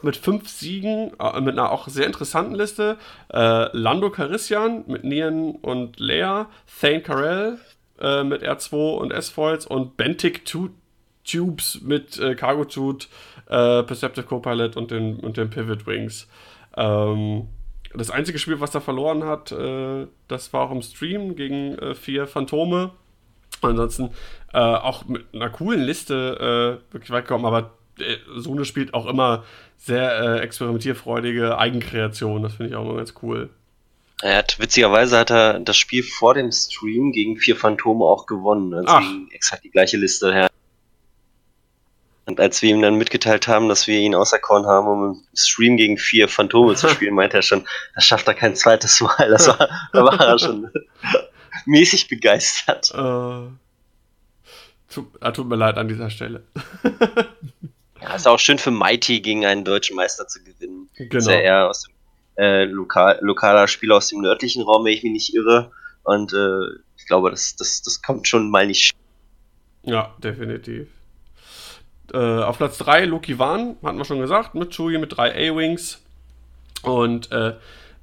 mit 0.03 0.17
fünf 0.17 0.49
Siegen, 0.49 1.13
äh, 1.19 1.41
mit 1.41 1.59
einer 1.59 1.71
auch 1.71 1.89
sehr 1.89 2.07
interessanten 2.07 2.55
Liste. 2.55 2.97
Äh, 3.33 3.77
Lando 3.77 4.11
Carissian 4.11 4.85
mit 4.87 5.05
Nian 5.05 5.53
und 5.53 5.99
Lea. 5.99 6.45
Thane 6.81 7.03
Carell 7.03 7.59
äh, 8.01 8.25
mit 8.25 8.43
R2 8.43 8.97
und 8.97 9.13
S-Foils 9.13 9.67
und 9.67 9.97
Bentic 9.97 10.45
Tubes 10.45 11.81
mit 11.83 12.19
äh, 12.19 12.35
Cargo 12.35 12.65
Tute, 12.65 13.09
äh, 13.47 13.83
Perceptive 13.83 14.27
Copilot 14.27 14.77
und 14.77 14.91
den, 14.91 15.21
und 15.21 15.37
den 15.37 15.51
Pivot 15.51 15.87
Wings. 15.87 16.29
Ähm, 16.77 17.49
das 17.95 18.11
einzige 18.11 18.39
Spiel, 18.39 18.61
was 18.61 18.75
er 18.75 18.81
verloren 18.81 19.25
hat, 19.25 19.53
äh, 19.53 20.07
das 20.29 20.53
war 20.53 20.63
auch 20.63 20.71
im 20.71 20.83
Stream 20.83 21.37
gegen 21.37 21.79
äh, 21.79 21.95
vier 21.95 22.27
Phantome. 22.27 22.93
Ansonsten 23.61 24.11
äh, 24.53 24.59
auch 24.59 25.07
mit 25.07 25.27
einer 25.35 25.51
coolen 25.51 25.81
Liste 25.81 26.81
äh, 26.91 26.93
wirklich 26.93 27.11
weit 27.11 27.27
gekommen, 27.27 27.45
aber 27.45 27.73
äh, 27.99 28.17
Sune 28.37 28.65
spielt 28.65 28.95
auch 28.95 29.07
immer 29.07 29.45
sehr 29.79 30.19
äh, 30.21 30.41
experimentierfreudige 30.41 31.59
Eigenkreationen. 31.59 32.43
Das 32.43 32.55
finde 32.55 32.71
ich 32.71 32.77
auch 32.77 32.85
immer 32.85 32.97
ganz 32.97 33.15
cool. 33.23 33.51
Er 34.21 34.39
hat, 34.39 34.59
witzigerweise 34.59 35.19
hat 35.19 35.31
er 35.31 35.61
das 35.61 35.77
Spiel 35.77 36.03
vor 36.03 36.35
dem 36.35 36.51
Stream 36.51 37.13
gegen 37.13 37.37
vier 37.37 37.57
Phantome 37.57 38.05
auch 38.05 38.27
gewonnen. 38.27 38.75
Also 38.75 38.89
Ach. 38.89 39.05
exakt 39.31 39.65
die 39.65 39.71
gleiche 39.71 39.97
Liste 39.97 40.33
her. 40.33 40.49
Und 42.29 42.41
als 42.41 42.61
wir 42.61 42.69
ihm 42.69 42.83
dann 42.83 42.97
mitgeteilt 42.97 43.49
haben, 43.49 43.71
dass 43.71 43.87
wir 43.87 43.99
ihn 43.99 44.15
auserkoren 44.15 44.67
haben, 44.67 44.87
um 44.87 45.05
im 45.05 45.23
Stream 45.35 45.79
gegen 45.79 45.97
vier 45.97 46.29
Phantome 46.29 46.75
zu 46.75 46.87
spielen, 46.91 47.15
meinte 47.15 47.39
er 47.39 47.43
schon, 47.43 47.67
das 47.95 48.05
schafft 48.05 48.29
er 48.29 48.35
kein 48.35 48.55
zweites 48.55 49.01
Mal. 49.01 49.31
Das 49.31 49.49
war, 49.49 49.89
da 49.95 50.05
war 50.05 50.21
er 50.21 50.39
schon 50.39 50.71
mäßig 51.65 52.07
begeistert. 52.07 52.93
Uh, 52.95 53.49
tut, 54.91 55.07
uh, 55.25 55.31
tut 55.31 55.49
mir 55.49 55.57
leid 55.57 55.79
an 55.79 55.89
dieser 55.89 56.11
Stelle. 56.11 56.45
ja, 58.03 58.15
ist 58.15 58.29
auch 58.29 58.39
schön 58.39 58.59
für 58.59 58.73
Mighty 58.73 59.21
gegen 59.21 59.47
einen 59.47 59.65
deutschen 59.65 59.97
Meister 59.97 60.29
zu 60.29 60.45
gewinnen. 60.45 60.91
Genau. 60.97 61.17
Ist 61.17 61.29
ja 61.29 61.41
eher 61.41 61.71
aus 61.71 61.85
dem 61.85 61.95
äh, 62.37 62.65
lokal, 62.65 63.19
lokaler 63.23 63.69
Spieler 63.69 63.97
aus 63.97 64.09
dem 64.09 64.21
nördlichen 64.21 64.63
Raum, 64.63 64.85
wenn 64.85 64.93
ich 64.93 65.03
mich 65.03 65.13
nicht 65.13 65.35
irre. 65.35 65.73
Und 66.03 66.35
äh, 66.35 66.77
ich 66.99 67.07
glaube, 67.07 67.31
das, 67.31 67.57
das, 67.57 67.81
das 67.81 68.03
kommt 68.03 68.29
schon 68.29 68.51
mal 68.51 68.67
nicht. 68.67 68.93
Ja, 69.85 70.15
definitiv. 70.23 70.89
Äh, 72.13 72.43
auf 72.43 72.59
Platz 72.59 72.79
3 72.79 73.05
Loki 73.05 73.39
Wan, 73.39 73.77
hatten 73.83 73.99
wir 73.99 74.05
schon 74.05 74.21
gesagt, 74.21 74.55
mit 74.55 74.71
Chewie 74.75 74.99
mit 74.99 75.17
drei 75.17 75.31
A-Wings. 75.51 76.03
Und 76.83 77.31
äh, 77.33 77.55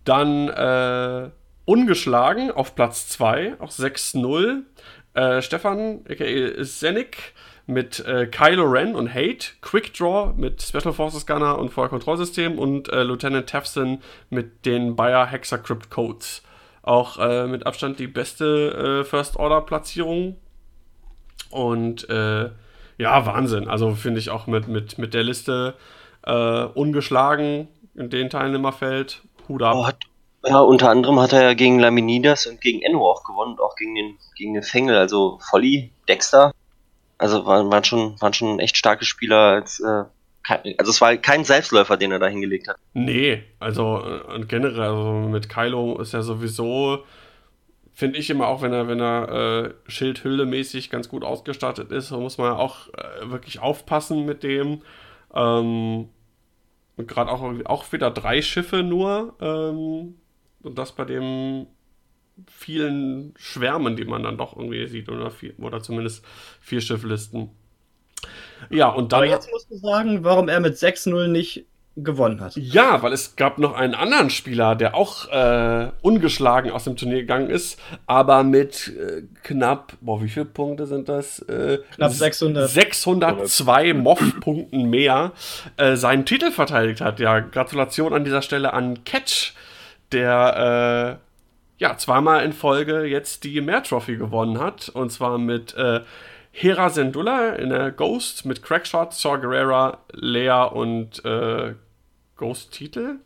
dann 0.04 0.50
äh, 0.50 1.30
ungeschlagen 1.66 2.52
auf 2.52 2.76
Platz 2.76 3.10
2, 3.10 3.56
auch 3.60 3.72
6-0. 3.72 4.62
Äh, 5.16 5.42
Stefan, 5.42 6.02
aka 6.10 6.64
Zenik, 6.64 7.34
mit 7.66 8.06
äh, 8.06 8.28
Kylo 8.28 8.66
Ren 8.66 8.96
und 8.96 9.12
Hate, 9.12 9.54
Quick 9.62 9.94
Draw 9.94 10.34
mit 10.38 10.62
Special 10.62 10.94
Forces 10.94 11.26
Gunner 11.26 11.58
und 11.58 11.70
Feuerkontrollsystem 11.70 12.60
und 12.60 12.90
äh, 12.90 13.02
Lieutenant 13.02 13.48
Tefson 13.48 14.04
mit 14.30 14.68
den 14.68 14.96
Bayer 14.96 15.26
Hexacrypt 15.26 15.90
Codes. 15.90 16.44
Auch 16.84 17.18
mit 17.48 17.66
Abstand 17.66 17.98
die 17.98 18.06
beste 18.06 19.04
First 19.10 19.38
Order 19.38 19.62
Platzierung. 19.62 20.36
Und 21.50 22.08
ja, 22.98 23.26
Wahnsinn. 23.26 23.68
Also 23.68 23.96
finde 23.96 24.20
ich 24.20 24.30
auch 24.30 24.48
mit, 24.48 24.68
mit, 24.68 24.98
mit 24.98 25.14
der 25.14 25.24
Liste 25.24 25.76
äh, 26.24 26.64
ungeschlagen 26.64 27.68
in 27.96 28.10
den 28.10 28.30
Teilnehmerfeld. 28.30 29.22
Hut 29.48 29.64
ab. 29.64 29.76
Oh, 29.76 29.88
hat, 29.88 29.98
ja, 30.46 30.60
unter 30.60 30.90
anderem 30.90 31.20
hat 31.20 31.34
er 31.34 31.44
ja 31.44 31.54
gegen 31.54 31.80
Laminidas 31.80 32.46
und 32.46 32.62
gegen 32.62 32.82
Enno 32.82 33.10
auch 33.10 33.24
gewonnen 33.24 33.54
und 33.54 33.62
auch 33.62 33.76
gegen 33.76 33.96
den, 33.96 34.18
gegen 34.36 34.54
den 34.54 34.64
Fengel, 34.64 34.96
also 34.98 35.40
Folly, 35.50 35.92
Dexter. 36.08 36.52
Also 37.18 37.46
waren, 37.46 37.72
waren, 37.72 37.84
schon, 37.84 38.20
waren 38.22 38.34
schon 38.34 38.60
echt 38.60 38.78
starke 38.78 39.06
Spieler. 39.06 39.38
Als, 39.38 39.80
äh, 39.80 40.04
kein, 40.44 40.60
also 40.78 40.92
es 40.92 41.02
war 41.02 41.16
kein 41.18 41.44
Selbstläufer, 41.44 41.98
den 41.98 42.12
er 42.12 42.20
da 42.20 42.28
hingelegt 42.28 42.68
hat. 42.68 42.78
Nee, 42.94 43.44
also 43.60 44.02
äh, 44.02 44.34
und 44.34 44.50
generell, 44.50 44.82
also 44.82 45.12
mit 45.14 45.50
Kylo 45.50 46.00
ist 46.00 46.14
er 46.14 46.24
sowieso, 46.24 47.04
finde 47.96 48.20
ich 48.20 48.30
immer 48.30 48.48
auch, 48.48 48.62
wenn 48.62 48.74
er, 48.74 48.88
wenn 48.88 49.00
er 49.00 49.30
äh, 49.30 49.74
Schildhülle-mäßig 49.90 50.90
ganz 50.90 51.08
gut 51.10 51.24
ausgestattet 51.24 51.92
ist, 51.92 52.12
muss 52.12 52.38
man 52.38 52.52
auch 52.52 52.90
äh, 52.90 53.32
wirklich 53.32 53.60
aufpassen 53.60 54.26
mit 54.26 54.44
dem. 54.44 54.82
Ähm, 55.34 56.10
Gerade 56.98 57.32
auch, 57.32 57.42
auch 57.66 57.92
wieder 57.92 58.12
drei 58.12 58.42
Schiffe 58.42 58.84
nur. 58.84 59.36
Ähm, 59.42 60.16
und 60.62 60.78
das 60.78 60.94
bei 60.94 61.06
dem 61.06 61.68
vielen 62.48 63.34
Schwärmen, 63.38 63.96
die 63.96 64.06
man 64.06 64.24
dann 64.24 64.38
doch 64.38 64.58
irgendwie 64.58 64.88
sieht, 64.88 65.10
oder, 65.10 65.32
vier, 65.32 65.58
oder 65.60 65.82
zumindest 65.82 66.26
vier 66.60 66.82
Schifflisten. 66.82 67.50
Ja, 68.70 68.90
und 68.90 69.14
dann. 69.14 69.20
Aber 69.24 69.30
jetzt 69.30 69.50
musst 69.52 69.72
du 69.72 69.78
sagen, 69.78 70.24
warum 70.24 70.50
er 70.50 70.60
mit 70.60 70.76
6-0 70.76 71.28
nicht 71.28 71.66
gewonnen 71.96 72.42
hat. 72.42 72.56
Ja, 72.56 73.02
weil 73.02 73.14
es 73.14 73.36
gab 73.36 73.58
noch 73.58 73.74
einen 73.74 73.96
anderen 73.96 74.30
Spieler, 74.30 74.76
der 74.76 74.96
auch 74.96 75.30
äh, 75.30 75.92
ungeschlagen 76.02 76.72
aus 76.72 76.84
dem 76.84 76.98
Turnier 76.98 77.22
gegangen 77.22 77.50
ist, 77.50 77.80
aber 78.06 78.44
mit 78.44 78.94
äh, 78.98 79.24
knapp, 79.44 79.94
boah, 80.02 80.22
wie 80.22 80.28
viele 80.28 80.46
Punkte 80.46 80.88
sind 80.88 81.08
das? 81.08 81.40
Äh, 81.40 81.80
knapp 81.96 82.12
600. 82.12 82.70
602 82.70 83.94
MOF-Punkten 83.94 84.90
mehr 84.90 85.32
äh, 85.78 85.96
seinen 85.96 86.26
Titel 86.26 86.52
verteidigt 86.52 87.00
hat. 87.00 87.20
Ja, 87.20 87.40
Gratulation 87.40 88.14
an 88.14 88.26
dieser 88.26 88.42
Stelle 88.42 88.74
an 88.74 89.06
Catch, 89.06 89.54
der 90.12 91.20
äh, 91.22 91.84
ja 91.84 91.98
zweimal 91.98 92.44
in 92.44 92.52
Folge 92.52 93.06
jetzt 93.06 93.46
die 93.46 93.62
Mehr 93.62 93.84
Trophy 93.84 94.18
gewonnen 94.18 94.60
hat. 94.60 94.90
Und 94.90 95.12
zwar 95.12 95.38
mit 95.38 95.74
äh, 95.76 96.02
Hera 96.52 96.90
Syndulla 96.90 97.50
in 97.56 97.70
der 97.70 97.92
Ghost, 97.92 98.46
mit 98.46 98.64
Crackshot, 98.64 99.14
Saw 99.14 99.38
Gerrera, 99.38 100.00
Lea 100.14 100.68
und 100.72 101.24
äh, 101.26 101.74
Ghost-Titel. 102.38 103.18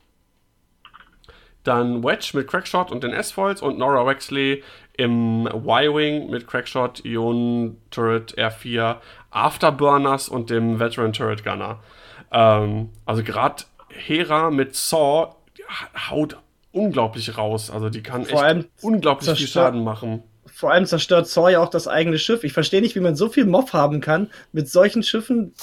Dann 1.64 2.04
Wedge 2.04 2.32
mit 2.34 2.48
Crackshot 2.48 2.92
und 2.92 3.04
den 3.04 3.12
S-Foils 3.12 3.62
und 3.62 3.78
Nora 3.78 4.06
Wexley 4.06 4.64
im 4.94 5.46
Y-Wing 5.46 6.30
mit 6.30 6.48
Crackshot, 6.48 7.06
Ion 7.06 7.78
Turret 7.90 8.38
R4, 8.38 8.98
Afterburners 9.32 10.30
und 10.30 10.50
dem 10.50 10.80
Veteran 10.80 11.14
Turret 11.14 11.44
Gunner. 11.44 11.80
Ähm, 12.32 12.90
also 13.06 13.24
gerade 13.24 13.64
Hera 13.90 14.52
mit 14.52 14.76
Saw 14.76 15.36
haut 16.10 16.38
unglaublich 16.72 17.38
raus. 17.38 17.72
Also 17.72 17.90
die 17.90 18.04
kann 18.04 18.26
Vor 18.26 18.46
echt 18.46 18.68
unglaublich 18.82 19.30
viel 19.32 19.48
Schaden 19.48 19.84
machen. 19.84 20.24
Vor 20.46 20.72
allem 20.72 20.86
zerstört 20.86 21.28
Saw 21.28 21.50
ja 21.50 21.60
auch 21.60 21.70
das 21.70 21.88
eigene 21.88 22.20
Schiff. 22.20 22.44
Ich 22.44 22.54
verstehe 22.54 22.82
nicht, 22.82 22.96
wie 22.96 23.00
man 23.00 23.16
so 23.16 23.30
viel 23.30 23.46
Moff 23.46 23.74
haben 23.74 24.02
kann 24.02 24.30
mit 24.52 24.68
solchen 24.68 25.04
Schiffen. 25.04 25.54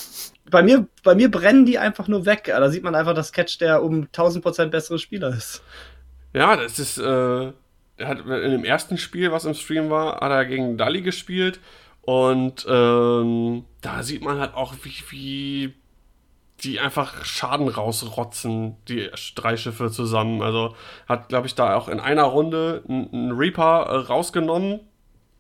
Bei 0.51 0.63
mir, 0.63 0.87
bei 1.03 1.15
mir 1.15 1.31
brennen 1.31 1.67
die 1.67 1.79
einfach 1.79 2.09
nur 2.09 2.27
weg. 2.27 2.45
Da 2.47 2.69
sieht 2.71 2.85
man 2.85 2.95
einfach, 2.95 3.15
dass 3.15 3.33
Catch 3.33 3.61
der 3.61 3.83
um 3.83 4.07
1000% 4.07 4.67
bessere 4.67 4.99
Spieler 4.99 5.29
ist. 5.31 5.63
Ja, 6.33 6.57
das 6.57 6.79
ist, 6.79 6.99
äh, 6.99 7.53
er 7.97 8.09
hat 8.09 8.21
in 8.21 8.51
dem 8.51 8.65
ersten 8.65 8.99
Spiel, 8.99 9.33
was 9.33 9.45
im 9.45 9.55
Stream 9.55 9.91
war, 9.91 10.21
hat 10.21 10.31
er 10.31 10.45
gegen 10.45 10.77
Dali 10.77 11.03
gespielt. 11.03 11.61
Und 12.03 12.65
ähm, 12.69 13.65
da 13.81 14.03
sieht 14.03 14.23
man 14.23 14.39
halt 14.39 14.55
auch, 14.55 14.75
wie, 14.83 15.03
wie 15.11 15.75
die 16.61 16.81
einfach 16.81 17.25
Schaden 17.25 17.69
rausrotzen, 17.69 18.77
die 18.89 19.11
drei 19.35 19.57
Schiffe 19.57 19.91
zusammen. 19.91 20.43
Also 20.43 20.75
hat, 21.09 21.29
glaube 21.29 21.47
ich, 21.47 21.55
da 21.55 21.75
auch 21.75 21.89
in 21.89 22.01
einer 22.01 22.25
Runde 22.25 22.83
einen 22.89 23.33
Reaper 23.33 23.87
äh, 23.87 23.97
rausgenommen. 24.07 24.81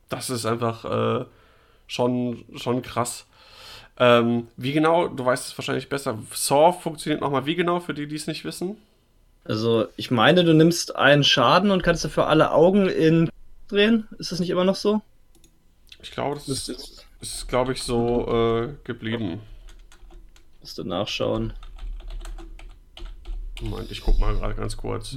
Das 0.08 0.30
ist 0.30 0.46
einfach 0.46 0.84
äh, 0.84 1.24
schon, 1.86 2.44
schon 2.56 2.82
krass. 2.82 3.26
Ähm, 3.98 4.48
wie 4.56 4.72
genau, 4.72 5.08
du 5.08 5.24
weißt 5.24 5.46
es 5.46 5.58
wahrscheinlich 5.58 5.88
besser, 5.88 6.18
Saw 6.32 6.72
funktioniert 6.72 7.20
nochmal 7.20 7.46
wie 7.46 7.54
genau, 7.54 7.80
für 7.80 7.94
die, 7.94 8.06
die 8.06 8.16
es 8.16 8.26
nicht 8.26 8.44
wissen? 8.44 8.76
Also, 9.44 9.86
ich 9.96 10.10
meine, 10.10 10.44
du 10.44 10.52
nimmst 10.52 10.96
einen 10.96 11.24
Schaden 11.24 11.70
und 11.70 11.82
kannst 11.82 12.04
dafür 12.04 12.26
alle 12.26 12.50
Augen 12.52 12.88
in 12.88 13.30
drehen. 13.68 14.08
Ist 14.18 14.32
das 14.32 14.40
nicht 14.40 14.50
immer 14.50 14.64
noch 14.64 14.76
so? 14.76 15.02
Ich 16.02 16.10
glaube, 16.10 16.34
das 16.34 16.48
ist, 16.48 17.06
ist 17.20 17.48
glaube 17.48 17.72
ich, 17.72 17.82
so 17.82 18.26
äh, 18.28 18.74
geblieben. 18.84 19.40
Musst 20.60 20.78
du 20.78 20.84
nachschauen. 20.84 21.52
Moment, 23.60 23.90
ich 23.90 24.02
guck 24.02 24.18
mal 24.18 24.34
gerade 24.34 24.54
ganz 24.54 24.76
kurz. 24.76 25.16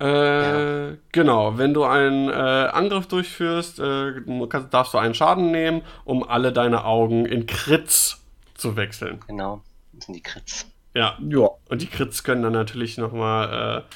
Äh, 0.00 0.96
genau, 1.12 1.58
wenn 1.58 1.74
du 1.74 1.84
einen 1.84 2.30
äh, 2.30 2.32
Angriff 2.32 3.06
durchführst, 3.06 3.80
äh, 3.80 4.14
kannst, 4.48 4.72
darfst 4.72 4.94
du 4.94 4.98
einen 4.98 5.14
Schaden 5.14 5.50
nehmen, 5.50 5.82
um 6.04 6.26
alle 6.26 6.52
deine 6.52 6.84
Augen 6.84 7.26
in 7.26 7.46
Crits 7.46 8.18
zu 8.54 8.76
wechseln. 8.76 9.20
Genau, 9.26 9.62
das 9.92 10.06
sind 10.06 10.14
die 10.14 10.22
Crits. 10.22 10.66
Ja. 10.94 11.18
ja. 11.20 11.50
Und 11.68 11.82
die 11.82 11.86
Crits 11.86 12.24
können 12.24 12.42
dann 12.42 12.54
natürlich 12.54 12.96
nochmal 12.96 13.82
äh, 13.84 13.94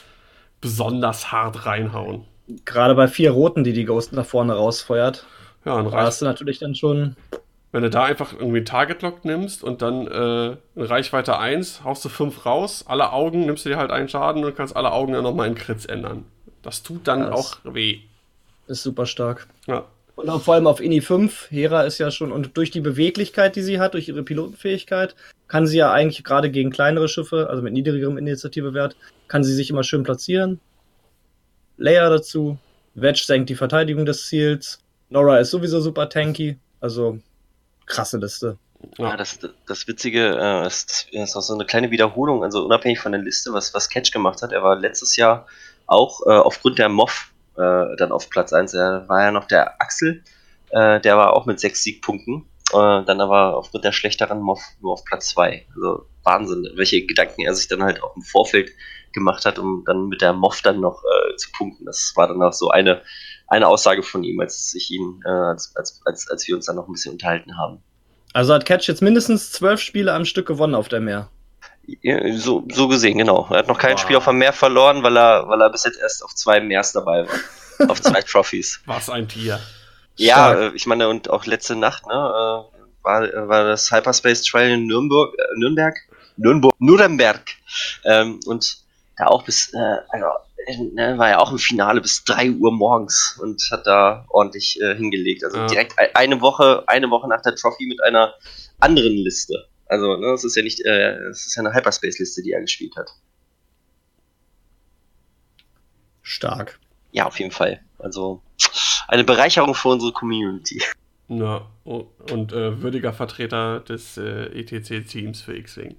besonders 0.61 1.33
hart 1.33 1.65
reinhauen. 1.65 2.25
Gerade 2.67 2.95
bei 2.95 3.09
vier 3.09 3.31
Roten, 3.31 3.65
die 3.65 3.73
die 3.73 3.87
Ghost 3.87 4.13
nach 4.13 4.27
vorne 4.27 4.53
rausfeuert. 4.53 5.27
Ja, 5.65 5.73
und 5.73 5.91
hast 5.95 6.21
du 6.21 6.27
natürlich 6.27 6.59
dann 6.59 6.75
schon 6.75 7.17
wenn 7.75 7.83
du 7.83 7.91
da 7.91 8.05
einfach 8.05 8.33
irgendwie 8.33 8.63
Target 8.63 9.03
Lock 9.03 9.25
nimmst 9.25 9.65
und 9.65 9.83
dann 9.83 10.07
äh, 10.07 10.57
Reichweite 10.77 11.41
1 11.41 11.83
haust 11.83 12.05
du 12.05 12.09
5 12.09 12.47
raus, 12.47 12.85
alle 12.87 13.13
Augen 13.13 13.47
nimmst 13.47 13.65
du 13.65 13.69
dir 13.69 13.79
halt 13.79 13.91
einen 13.91 14.09
Schaden 14.09 14.45
und 14.45 14.57
kannst 14.57 14.77
alle 14.77 14.93
Augen 14.93 15.13
dann 15.13 15.25
nochmal 15.25 15.49
in 15.49 15.57
Crits 15.57 15.85
ändern. 15.85 16.25
Das 16.63 16.85
tut 16.85 17.09
dann 17.09 17.23
das 17.23 17.33
auch 17.33 17.57
weh. 17.65 17.99
Ist 18.69 18.85
super 18.85 19.07
stark. 19.07 19.49
Ja. 19.67 19.87
Und 20.15 20.31
auch 20.31 20.41
vor 20.41 20.55
allem 20.55 20.69
auf 20.69 20.81
INI 20.81 21.01
5, 21.01 21.51
Hera 21.51 21.83
ist 21.83 21.99
ja 21.99 22.13
schon, 22.13 22.31
und 22.31 22.57
durch 22.57 22.71
die 22.71 22.81
Beweglichkeit, 22.81 23.57
die 23.57 23.63
sie 23.63 23.81
hat, 23.81 23.95
durch 23.95 24.07
ihre 24.07 24.23
Pilotenfähigkeit, 24.23 25.17
kann 25.49 25.67
sie 25.67 25.79
ja 25.79 25.91
eigentlich 25.91 26.23
gerade 26.23 26.53
gegen 26.53 26.71
kleinere 26.71 27.09
Schiffe, 27.09 27.49
also 27.51 27.61
mit 27.61 27.73
niedrigerem 27.73 28.19
Initiativewert, 28.19 28.95
kann 29.27 29.43
sie 29.43 29.53
sich 29.53 29.71
immer 29.71 29.83
schön 29.83 30.05
platzieren. 30.05 30.61
Leia 31.77 32.09
dazu, 32.09 32.57
Wedge 32.95 33.25
senkt 33.27 33.51
die 33.51 33.57
Verteidigung 33.57 34.07
des 34.07 34.29
Ziels, 34.29 34.79
Nora 35.11 35.39
ist 35.39 35.51
sowieso 35.51 35.81
super 35.81 36.09
tanky, 36.09 36.57
also 36.79 37.19
krasse 37.86 38.19
Liste. 38.19 38.59
Ja, 38.98 39.16
das, 39.16 39.39
das 39.66 39.89
Witzige 39.89 40.36
äh, 40.39 40.66
ist, 40.66 41.09
ist 41.11 41.36
auch 41.36 41.40
so 41.40 41.55
eine 41.55 41.65
kleine 41.65 41.90
Wiederholung, 41.90 42.44
also 42.44 42.65
unabhängig 42.65 43.01
von 43.01 43.12
der 43.12 43.20
Liste, 43.20 43.52
was, 43.52 43.73
was 43.73 43.89
Catch 43.89 44.12
gemacht 44.12 44.43
hat. 44.43 44.52
Er 44.52 44.62
war 44.62 44.77
letztes 44.77 45.16
Jahr 45.16 45.47
auch 45.86 46.20
äh, 46.27 46.31
aufgrund 46.31 46.78
der 46.78 46.89
Moff 46.89 47.32
äh, 47.56 47.97
dann 47.97 48.12
auf 48.12 48.28
Platz 48.31 48.52
1. 48.52 48.74
Er 48.74 49.09
war 49.09 49.23
ja 49.23 49.31
noch 49.31 49.47
der 49.47 49.81
Axel, 49.81 50.23
äh, 50.70 51.01
der 51.01 51.16
war 51.16 51.35
auch 51.35 51.47
mit 51.47 51.61
sechs 51.61 51.82
Siegpunkten. 51.82 52.47
Äh, 52.73 53.05
dann 53.05 53.20
aber 53.20 53.56
aufgrund 53.56 53.85
der 53.85 53.93
schlechteren 53.93 54.40
Moff 54.40 54.62
nur 54.81 54.93
auf 54.93 55.05
Platz 55.05 55.28
2. 55.31 55.66
Also 55.74 56.06
Wahnsinn, 56.23 56.66
welche 56.77 57.05
Gedanken 57.06 57.43
er 57.43 57.55
sich 57.55 57.69
dann 57.69 57.82
halt 57.82 58.02
auch 58.02 58.16
im 58.16 58.23
Vorfeld 58.23 58.70
gemacht 59.12 59.44
hat, 59.44 59.59
um 59.59 59.85
dann 59.86 60.09
mit 60.09 60.23
der 60.23 60.32
Moff 60.32 60.61
dann 60.62 60.81
noch 60.81 61.02
äh, 61.05 61.36
zu 61.36 61.51
punkten. 61.52 61.85
Das 61.85 62.12
war 62.16 62.27
dann 62.27 62.43
auch 62.43 62.52
so 62.52 62.70
eine 62.70 63.02
eine 63.47 63.66
Aussage 63.69 64.03
von 64.03 64.25
ihm, 64.25 64.41
als 64.41 64.75
ich 64.75 64.91
ihn, 64.91 65.21
äh, 65.25 65.29
als, 65.29 65.75
als, 65.77 66.01
als, 66.05 66.31
als 66.31 66.47
wir 66.49 66.57
uns 66.57 66.66
dann 66.66 66.77
noch 66.77 66.89
ein 66.89 66.93
bisschen 66.93 67.12
unterhalten 67.12 67.57
haben. 67.59 67.83
Also 68.33 68.53
hat 68.53 68.66
Catch 68.66 68.89
jetzt 68.89 69.03
mindestens 69.03 69.53
zwölf 69.53 69.81
Spiele 69.81 70.12
am 70.12 70.25
Stück 70.25 70.47
gewonnen 70.47 70.75
auf 70.75 70.89
der 70.89 71.01
Meer. 71.01 71.29
So, 72.37 72.66
so 72.73 72.89
gesehen, 72.89 73.19
genau. 73.19 73.47
Er 73.51 73.59
hat 73.59 73.69
noch 73.69 73.79
kein 73.79 73.93
wow. 73.93 74.01
Spiel 74.01 74.16
auf 74.16 74.25
dem 74.25 74.39
Meer 74.39 74.53
verloren, 74.53 75.03
weil 75.03 75.16
er, 75.16 75.47
weil 75.49 75.61
er 75.61 75.71
bis 75.71 75.85
jetzt 75.85 76.01
erst 76.01 76.25
auf 76.25 76.35
zwei 76.35 76.61
Meers 76.61 76.93
dabei 76.93 77.27
war. 77.29 77.89
auf 77.91 78.01
zwei 78.01 78.23
Trophies. 78.23 78.81
Was 78.87 79.11
ein 79.11 79.29
Tier. 79.29 79.61
Ja, 80.16 80.35
Stark. 80.35 80.75
ich 80.75 80.87
meine, 80.87 81.09
und 81.09 81.29
auch 81.29 81.45
letzte 81.45 81.77
Nacht, 81.77 82.07
ne, 82.07 82.12
äh, 82.15 83.05
war, 83.05 83.49
war 83.49 83.65
das 83.65 83.91
Hyperspace 83.91 84.43
Trail 84.43 84.73
in 84.73 84.87
Nürnberg, 84.87 85.35
äh, 85.35 85.59
Nürnberg, 85.59 85.95
Nürnberg, 86.37 86.75
Nürnberg. 86.79 87.43
Ähm, 88.05 88.41
und 88.47 88.79
da 89.16 89.27
auch 89.27 89.45
bis, 89.45 89.73
äh, 89.75 89.99
also 90.09 90.27
ne, 90.93 91.19
war 91.19 91.28
ja 91.28 91.39
auch 91.39 91.51
im 91.53 91.59
Finale 91.59 92.01
bis 92.01 92.24
3 92.24 92.53
Uhr 92.53 92.73
morgens 92.73 93.39
und 93.43 93.62
hat 93.70 93.86
da 93.86 94.24
ordentlich 94.28 94.81
äh, 94.81 94.95
hingelegt. 94.95 95.45
Also 95.45 95.59
ja. 95.59 95.66
direkt 95.66 95.95
eine 96.15 96.41
Woche, 96.41 96.85
eine 96.86 97.11
Woche 97.11 97.28
nach 97.28 97.43
der 97.43 97.55
Trophy 97.55 97.86
mit 97.86 98.03
einer 98.03 98.35
anderen 98.81 99.12
Liste. 99.12 99.66
Also, 99.86 100.16
ne, 100.16 100.28
das 100.28 100.45
ist 100.45 100.57
ja 100.57 100.62
nicht, 100.62 100.85
äh, 100.85 101.19
das 101.28 101.47
ist 101.47 101.55
ja 101.57 101.62
eine 101.62 101.74
Hyperspace-Liste, 101.74 102.43
die 102.43 102.53
er 102.53 102.61
gespielt 102.61 102.97
hat. 102.97 103.11
Stark. 106.23 106.78
Ja, 107.12 107.27
auf 107.27 107.39
jeden 107.39 107.51
Fall. 107.51 107.81
Also, 107.99 108.43
eine 109.09 109.24
Bereicherung 109.24 109.74
für 109.74 109.89
unsere 109.89 110.12
Community. 110.12 110.82
Ja, 111.27 111.66
und 111.85 112.53
äh, 112.53 112.82
würdiger 112.82 113.15
Vertreter 113.15 113.81
des 113.81 114.19
äh, 114.19 114.45
ETC-Teams 114.61 115.41
für 115.41 115.57
X-Wing. 115.57 115.97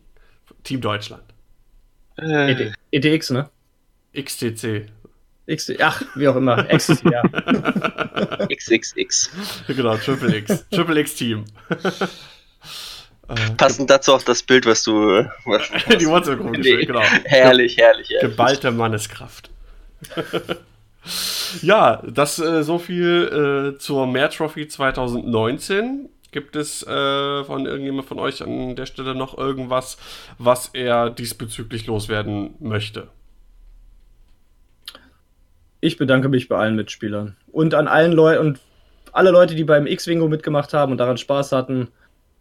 Team 0.64 0.82
Deutschland. 0.82 1.24
Äh. 2.18 2.72
ETX, 2.92 3.32
ne? 3.32 3.50
XTC. 4.16 4.88
X, 5.48 5.72
ach, 5.80 6.02
wie 6.16 6.28
auch 6.28 6.36
immer. 6.36 6.72
X, 6.72 7.04
ja. 7.04 7.22
XXX. 8.48 9.30
Genau, 9.68 9.96
Triple 9.98 10.38
X. 10.38 10.66
Triple 10.72 11.00
X 11.02 11.16
Team. 11.16 11.46
Passend 13.58 13.90
dazu 13.90 14.14
auch 14.14 14.22
das 14.22 14.44
Bild, 14.44 14.66
was 14.66 14.84
du. 14.84 15.10
Äh, 15.10 15.28
was, 15.46 15.70
die 16.00 16.08
WhatsApp-Gruppe, 16.08 16.60
nee. 16.60 16.86
genau. 16.86 17.02
Herrlich, 17.02 17.78
herrlich, 17.78 18.10
herrlich. 18.10 18.22
Geballte 18.22 18.72
Manneskraft. 18.72 19.50
ja, 21.62 22.02
das 22.06 22.40
äh, 22.40 22.64
so 22.64 22.78
viel 22.78 23.74
äh, 23.76 23.80
zur 23.80 24.08
Mehr 24.08 24.30
Trophy 24.30 24.68
2019. 24.68 26.10
Gibt 26.32 26.56
es 26.56 26.84
äh, 26.84 27.44
von 27.46 27.66
irgendjemand 27.66 28.08
von 28.08 28.20
euch 28.20 28.44
an 28.44 28.76
der 28.76 28.86
Stelle 28.86 29.16
noch 29.16 29.38
irgendwas, 29.38 29.98
was 30.38 30.70
er 30.74 31.10
diesbezüglich 31.10 31.88
loswerden 31.88 32.56
möchte? 32.60 33.08
Ich 35.86 35.98
bedanke 35.98 36.30
mich 36.30 36.48
bei 36.48 36.58
allen 36.58 36.76
Mitspielern 36.76 37.38
und 37.52 37.76
an 37.76 37.88
allen 37.88 38.12
Leuten 38.12 38.40
und 38.40 38.60
alle 39.12 39.30
Leute, 39.30 39.54
die 39.54 39.64
beim 39.64 39.86
X-Wingo 39.86 40.28
mitgemacht 40.28 40.74
haben 40.74 40.92
und 40.92 40.98
daran 40.98 41.18
Spaß 41.18 41.52
hatten. 41.52 41.90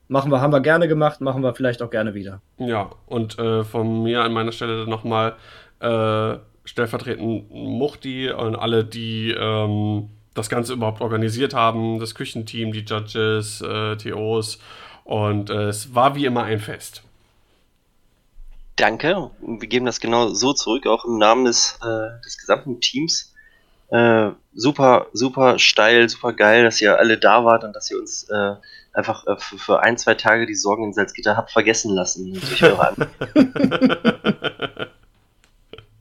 Machen 0.08 0.32
wir, 0.32 0.40
haben 0.40 0.50
wir 0.50 0.60
gerne 0.60 0.88
gemacht, 0.88 1.20
machen 1.20 1.42
wir 1.42 1.54
vielleicht 1.54 1.82
auch 1.82 1.90
gerne 1.90 2.14
wieder. 2.14 2.40
Ja, 2.56 2.90
und 3.04 3.38
äh, 3.38 3.62
von 3.62 4.02
mir 4.02 4.22
an 4.22 4.32
meiner 4.32 4.50
Stelle 4.50 4.86
nochmal 4.86 5.36
äh, 5.80 6.38
stellvertretend 6.64 7.50
Muchti 7.50 8.30
und 8.30 8.56
alle, 8.56 8.82
die 8.82 9.32
ähm, 9.38 10.08
das 10.32 10.48
Ganze 10.48 10.72
überhaupt 10.72 11.02
organisiert 11.02 11.52
haben, 11.52 11.98
das 11.98 12.14
Küchenteam, 12.14 12.72
die 12.72 12.86
Judges, 12.86 13.60
äh, 13.60 13.96
TOs 13.96 14.58
und 15.04 15.50
äh, 15.50 15.68
es 15.68 15.94
war 15.94 16.14
wie 16.14 16.24
immer 16.24 16.44
ein 16.44 16.60
Fest. 16.60 17.02
Danke. 18.76 19.30
Wir 19.42 19.68
geben 19.68 19.84
das 19.84 20.00
genau 20.00 20.30
so 20.30 20.54
zurück, 20.54 20.86
auch 20.86 21.04
im 21.04 21.18
Namen 21.18 21.44
des, 21.44 21.78
äh, 21.82 22.22
des 22.24 22.38
gesamten 22.38 22.80
Teams. 22.80 23.34
Äh, 23.94 24.32
super, 24.54 25.06
super 25.12 25.60
steil, 25.60 26.08
super 26.08 26.32
geil, 26.32 26.64
dass 26.64 26.80
ihr 26.80 26.98
alle 26.98 27.16
da 27.16 27.44
wart 27.44 27.62
und 27.62 27.74
dass 27.76 27.88
ihr 27.92 27.98
uns 27.98 28.24
äh, 28.28 28.54
einfach 28.92 29.24
äh, 29.28 29.36
für, 29.36 29.56
für, 29.56 29.84
ein, 29.84 29.96
zwei 29.98 30.14
Tage 30.14 30.46
die 30.46 30.56
Sorgen 30.56 30.82
in 30.82 30.92
Salzgitter 30.92 31.36
habt 31.36 31.52
vergessen 31.52 31.94
lassen 31.94 32.34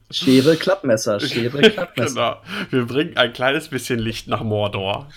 Schere, 0.10 0.56
Klappmesser, 0.58 1.20
Schere, 1.20 1.62
Klappmesser. 1.70 2.42
genau. 2.48 2.72
Wir 2.72 2.88
bringen 2.88 3.16
ein 3.16 3.32
kleines 3.32 3.68
bisschen 3.68 4.00
Licht 4.00 4.28
nach 4.28 4.42
Mordor. 4.42 5.08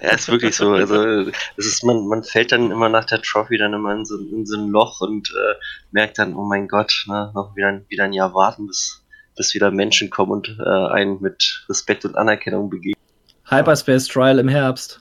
Ja, 0.00 0.12
ist 0.12 0.30
wirklich 0.30 0.56
so. 0.56 0.72
Also, 0.72 1.30
es 1.58 1.66
ist, 1.66 1.84
man, 1.84 2.06
man 2.06 2.24
fällt 2.24 2.52
dann 2.52 2.70
immer 2.70 2.88
nach 2.88 3.04
der 3.04 3.20
Trophy 3.20 3.58
dann 3.58 3.74
immer 3.74 3.92
in 3.92 4.06
so, 4.06 4.16
in 4.16 4.46
so 4.46 4.56
ein 4.56 4.70
Loch 4.70 5.02
und 5.02 5.28
äh, 5.28 5.54
merkt 5.90 6.18
dann, 6.18 6.34
oh 6.34 6.44
mein 6.44 6.66
Gott, 6.66 7.04
ne, 7.08 7.30
noch 7.34 7.54
wieder, 7.56 7.82
wieder 7.88 8.04
ein 8.04 8.14
Jahr 8.14 8.32
warten, 8.32 8.68
bis, 8.68 9.01
bis 9.36 9.54
wieder 9.54 9.70
Menschen 9.70 10.10
kommen 10.10 10.32
und 10.32 10.58
äh, 10.58 10.68
einen 10.68 11.20
mit 11.20 11.64
Respekt 11.68 12.04
und 12.04 12.16
Anerkennung 12.16 12.70
begegnen. 12.70 13.00
Hyperspace 13.44 14.08
Trial 14.08 14.38
im 14.38 14.48
Herbst. 14.48 15.00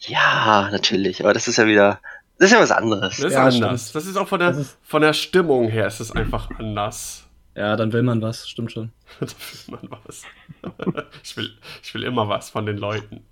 Ja, 0.00 0.68
natürlich. 0.70 1.22
Aber 1.22 1.34
das 1.34 1.48
ist 1.48 1.56
ja 1.56 1.66
wieder, 1.66 2.00
das 2.38 2.50
ist 2.50 2.52
ja 2.54 2.60
was 2.60 2.70
anderes. 2.70 3.16
Das 3.16 3.26
ist 3.26 3.32
ja, 3.32 3.44
anders. 3.44 3.92
Das 3.92 4.06
ist 4.06 4.16
auch 4.16 4.28
von 4.28 4.40
der, 4.40 4.64
von 4.82 5.02
der 5.02 5.12
Stimmung 5.12 5.68
her 5.68 5.86
ist 5.86 6.00
es 6.00 6.10
einfach 6.10 6.50
anders. 6.58 7.26
Ja, 7.60 7.76
dann 7.76 7.92
will 7.92 8.02
man 8.02 8.22
was, 8.22 8.48
stimmt 8.48 8.72
schon. 8.72 8.90
dann 9.20 9.28
will 9.28 9.78
man 9.82 10.00
was. 10.06 10.22
ich, 11.22 11.36
will, 11.36 11.50
ich 11.82 11.92
will 11.92 12.04
immer 12.04 12.26
was 12.26 12.48
von 12.48 12.64
den 12.64 12.78
Leuten. 12.78 13.22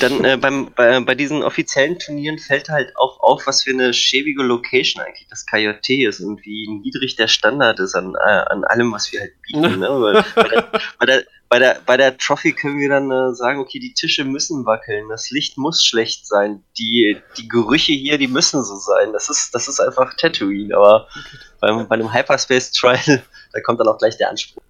Dann 0.00 0.24
äh, 0.24 0.36
beim, 0.36 0.72
bei, 0.74 0.98
bei 0.98 1.14
diesen 1.14 1.44
offiziellen 1.44 1.96
Turnieren 1.96 2.40
fällt 2.40 2.70
halt 2.70 2.96
auch 2.96 3.20
auf, 3.20 3.46
was 3.46 3.62
für 3.62 3.70
eine 3.70 3.94
schäbige 3.94 4.42
Location 4.42 5.00
eigentlich 5.00 5.28
das 5.30 5.46
KJT 5.46 5.90
ist 6.08 6.18
und 6.18 6.44
wie 6.44 6.68
niedrig 6.68 7.14
der 7.14 7.28
Standard 7.28 7.78
ist 7.78 7.94
an, 7.94 8.16
äh, 8.16 8.42
an 8.50 8.64
allem, 8.64 8.92
was 8.92 9.12
wir 9.12 9.20
halt 9.20 9.40
bieten. 9.42 9.60
Ne? 9.78 9.88
Weil, 9.88 10.24
bei, 10.34 10.48
der, 10.48 10.68
bei, 10.98 11.06
der, 11.06 11.24
bei, 11.48 11.58
der, 11.60 11.80
bei 11.86 11.96
der 11.96 12.18
Trophy 12.18 12.52
können 12.52 12.80
wir 12.80 12.88
dann 12.88 13.12
äh, 13.12 13.32
sagen, 13.32 13.60
okay, 13.60 13.78
die 13.78 13.94
Tische 13.94 14.24
müssen 14.24 14.66
wackeln, 14.66 15.08
das 15.08 15.30
Licht 15.30 15.56
muss 15.56 15.84
schlecht 15.84 16.26
sein, 16.26 16.64
die, 16.76 17.16
die 17.36 17.46
Gerüche 17.46 17.92
hier, 17.92 18.18
die 18.18 18.26
müssen 18.26 18.64
so 18.64 18.74
sein. 18.74 19.12
Das 19.12 19.28
ist, 19.28 19.54
das 19.54 19.68
ist 19.68 19.78
einfach 19.78 20.14
Tatooine, 20.14 20.76
aber 20.76 21.06
okay. 21.06 21.38
beim, 21.60 21.86
bei 21.86 21.94
einem 21.94 22.12
Hyperspace 22.12 22.72
Trial 22.72 23.22
da 23.52 23.60
kommt 23.60 23.80
dann 23.80 23.88
auch 23.88 23.98
gleich 23.98 24.16
der 24.16 24.30
Anspruch. 24.30 24.62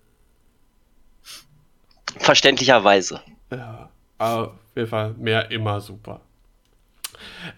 Verständlicherweise. 2.19 3.21
Ja, 3.51 3.91
auf 4.19 4.51
jeden 4.75 4.89
Fall 4.89 5.15
mehr 5.19 5.51
immer 5.51 5.81
super. 5.81 6.21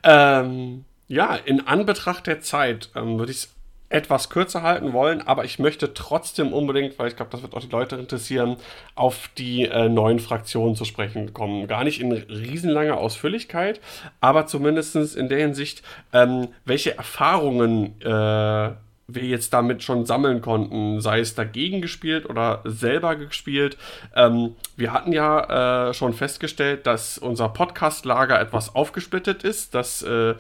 Ähm, 0.03 0.85
ja, 1.09 1.35
in 1.35 1.67
Anbetracht 1.67 2.27
der 2.27 2.41
Zeit 2.41 2.91
ähm, 2.95 3.19
würde 3.19 3.33
ich 3.33 3.39
es 3.39 3.49
etwas 3.91 4.31
kürzer 4.31 4.63
halten 4.63 4.93
wollen, 4.93 5.21
aber 5.27 5.45
ich 5.45 5.59
möchte 5.59 5.93
trotzdem 5.93 6.53
unbedingt, 6.53 6.99
weil 6.99 7.09
ich 7.09 7.17
glaube, 7.17 7.33
das 7.33 7.43
wird 7.43 7.55
auch 7.55 7.61
die 7.61 7.69
Leute 7.69 7.97
interessieren, 7.97 8.57
auf 8.95 9.29
die 9.37 9.65
äh, 9.65 9.89
neuen 9.89 10.21
Fraktionen 10.21 10.77
zu 10.77 10.85
sprechen 10.85 11.35
kommen. 11.35 11.67
Gar 11.67 11.83
nicht 11.83 12.01
in 12.01 12.13
riesenlanger 12.13 12.99
Ausführlichkeit, 12.99 13.81
aber 14.21 14.47
zumindest 14.47 14.95
in 15.17 15.29
der 15.29 15.39
Hinsicht, 15.39 15.83
ähm, 16.13 16.49
welche 16.65 16.97
Erfahrungen 16.97 18.01
äh, 18.01 18.71
wir 19.15 19.25
jetzt 19.25 19.53
damit 19.53 19.83
schon 19.83 20.07
sammeln 20.07 20.41
konnten, 20.41 21.01
sei 21.01 21.21
es 21.21 21.35
dagegen 21.35 21.81
gespielt 21.81 22.29
oder 22.29 22.61
selber 22.65 23.17
gespielt. 23.17 23.77
Ähm, 24.15 24.57
wir 24.77 24.93
hatten 24.93 25.13
ja 25.13 25.89
äh, 25.89 25.95
schon 25.95 26.15
festgestellt, 26.15 26.87
dass 26.87 27.19
unser 27.19 27.49
Podcast-Lager 27.49 28.41
etwas 28.41 28.75
aufgesplittet 28.75 29.43
ist, 29.43 29.75
dass 29.75 30.03
äh, 30.03 30.35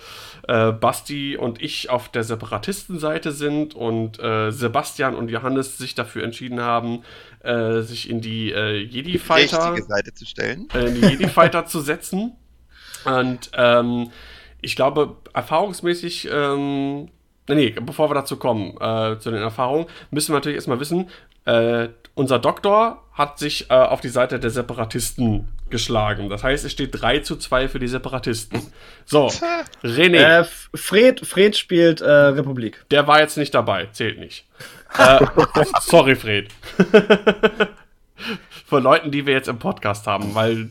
äh, 0.48 0.72
Basti 0.72 1.36
und 1.36 1.62
ich 1.62 1.90
auf 1.90 2.08
der 2.08 2.24
Separatistenseite 2.24 3.32
sind 3.32 3.74
und 3.74 4.18
äh, 4.20 4.50
Sebastian 4.50 5.14
und 5.14 5.30
Johannes 5.30 5.78
sich 5.78 5.94
dafür 5.94 6.24
entschieden 6.24 6.60
haben, 6.60 7.02
äh, 7.42 7.80
sich 7.80 8.08
in 8.08 8.20
die 8.20 8.52
äh, 8.52 8.78
Jedi-Fighter 8.78 9.76
Seite 9.82 10.14
zu 10.14 10.26
stellen, 10.26 10.68
in 10.74 10.94
die 10.94 11.06
Jedi-Fighter 11.06 11.66
zu 11.66 11.80
setzen. 11.80 12.32
Und 13.04 13.50
ähm, 13.54 14.10
ich 14.60 14.76
glaube, 14.76 15.16
erfahrungsmäßig 15.32 16.28
ähm, 16.30 17.08
Nee, 17.54 17.74
bevor 17.80 18.10
wir 18.10 18.14
dazu 18.14 18.36
kommen, 18.36 18.76
äh, 18.80 19.18
zu 19.18 19.30
den 19.30 19.42
Erfahrungen, 19.42 19.86
müssen 20.10 20.32
wir 20.32 20.36
natürlich 20.36 20.56
erstmal 20.56 20.80
wissen, 20.80 21.08
äh, 21.44 21.88
unser 22.14 22.38
Doktor 22.38 23.02
hat 23.12 23.38
sich 23.38 23.70
äh, 23.70 23.74
auf 23.74 24.00
die 24.00 24.08
Seite 24.08 24.38
der 24.38 24.50
Separatisten 24.50 25.48
geschlagen. 25.70 26.28
Das 26.28 26.42
heißt, 26.44 26.64
es 26.64 26.72
steht 26.72 26.90
3 27.00 27.20
zu 27.20 27.36
2 27.36 27.68
für 27.68 27.78
die 27.78 27.88
Separatisten. 27.88 28.60
So, 29.04 29.28
René. 29.82 30.40
Äh, 30.40 30.44
Fred, 30.74 31.26
Fred 31.26 31.56
spielt 31.56 32.00
äh, 32.00 32.10
Republik. 32.10 32.84
Der 32.90 33.06
war 33.06 33.20
jetzt 33.20 33.36
nicht 33.36 33.54
dabei, 33.54 33.86
zählt 33.92 34.18
nicht. 34.18 34.46
Äh, 34.98 35.24
sorry, 35.82 36.16
Fred. 36.16 36.48
Von 38.66 38.82
Leuten, 38.82 39.12
die 39.12 39.24
wir 39.24 39.34
jetzt 39.34 39.46
im 39.46 39.60
Podcast 39.60 40.08
haben, 40.08 40.34
weil 40.34 40.70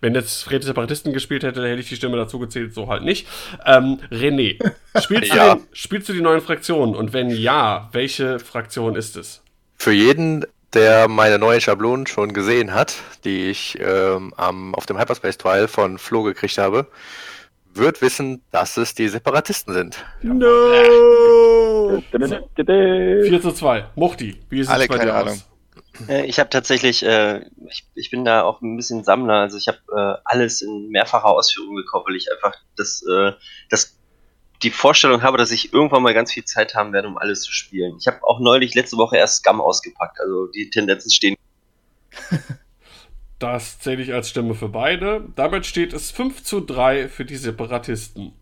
wenn 0.00 0.14
jetzt 0.14 0.44
Fred 0.44 0.62
Separatisten 0.64 1.12
gespielt 1.12 1.42
hätte, 1.42 1.66
hätte 1.66 1.80
ich 1.80 1.88
die 1.88 1.96
Stimme 1.96 2.16
dazu 2.16 2.38
gezählt, 2.38 2.74
so 2.74 2.88
halt 2.88 3.04
nicht. 3.04 3.26
Ähm, 3.66 3.98
René, 4.10 4.58
spielst, 5.00 5.34
ja. 5.34 5.54
du 5.54 5.60
den, 5.60 5.68
spielst 5.72 6.08
du 6.08 6.12
die 6.12 6.20
neuen 6.20 6.40
Fraktionen? 6.40 6.94
Und 6.94 7.12
wenn 7.12 7.30
ja, 7.30 7.88
welche 7.92 8.38
Fraktion 8.38 8.96
ist 8.96 9.16
es? 9.16 9.42
Für 9.76 9.92
jeden, 9.92 10.44
der 10.74 11.08
meine 11.08 11.38
neue 11.38 11.60
Schablonen 11.60 12.06
schon 12.06 12.32
gesehen 12.32 12.74
hat, 12.74 12.94
die 13.24 13.50
ich 13.50 13.78
ähm, 13.80 14.32
am, 14.36 14.74
auf 14.74 14.86
dem 14.86 14.98
Hyperspace 14.98 15.38
Trial 15.38 15.68
von 15.68 15.98
Flo 15.98 16.22
gekriegt 16.22 16.58
habe, 16.58 16.86
wird 17.74 18.02
wissen, 18.02 18.42
dass 18.50 18.76
es 18.76 18.94
die 18.94 19.08
Separatisten 19.08 19.74
sind. 19.74 20.04
No! 20.22 22.02
4 22.10 23.40
zu 23.40 23.52
2. 23.52 23.86
Muchti, 23.94 24.40
wie 24.48 24.60
ist 24.60 24.68
es 24.68 24.72
Alle 24.72 24.86
bei 24.86 24.98
dir 24.98 25.14
Ahnung. 25.14 25.34
aus? 25.34 25.49
Ich 26.08 26.38
habe 26.38 26.50
tatsächlich, 26.50 27.04
äh, 27.04 27.44
ich, 27.68 27.86
ich 27.94 28.10
bin 28.10 28.24
da 28.24 28.42
auch 28.42 28.60
ein 28.60 28.76
bisschen 28.76 29.04
Sammler, 29.04 29.34
also 29.34 29.56
ich 29.56 29.68
habe 29.68 29.78
äh, 29.94 30.20
alles 30.24 30.62
in 30.62 30.88
mehrfacher 30.90 31.28
Ausführung 31.28 31.76
gekauft, 31.76 32.06
weil 32.08 32.16
ich 32.16 32.28
einfach 32.32 32.54
das, 32.76 33.02
äh, 33.02 33.32
das, 33.68 33.98
die 34.62 34.70
Vorstellung 34.70 35.22
habe, 35.22 35.38
dass 35.38 35.50
ich 35.50 35.72
irgendwann 35.72 36.02
mal 36.02 36.14
ganz 36.14 36.32
viel 36.32 36.44
Zeit 36.44 36.74
haben 36.74 36.92
werde, 36.92 37.08
um 37.08 37.18
alles 37.18 37.42
zu 37.42 37.52
spielen. 37.52 37.96
Ich 37.98 38.06
habe 38.06 38.22
auch 38.22 38.40
neulich 38.40 38.74
letzte 38.74 38.96
Woche 38.96 39.16
erst 39.16 39.38
Scum 39.44 39.60
ausgepackt, 39.60 40.20
also 40.20 40.46
die 40.48 40.70
Tendenzen 40.70 41.10
stehen. 41.10 41.36
Das 43.40 43.78
zähle 43.78 44.02
ich 44.02 44.12
als 44.12 44.28
Stimme 44.28 44.54
für 44.54 44.68
beide. 44.68 45.24
Damit 45.34 45.64
steht 45.64 45.94
es 45.94 46.10
5 46.10 46.44
zu 46.44 46.60
3 46.60 47.08
für 47.08 47.24
die 47.24 47.36
Separatisten. 47.38 48.34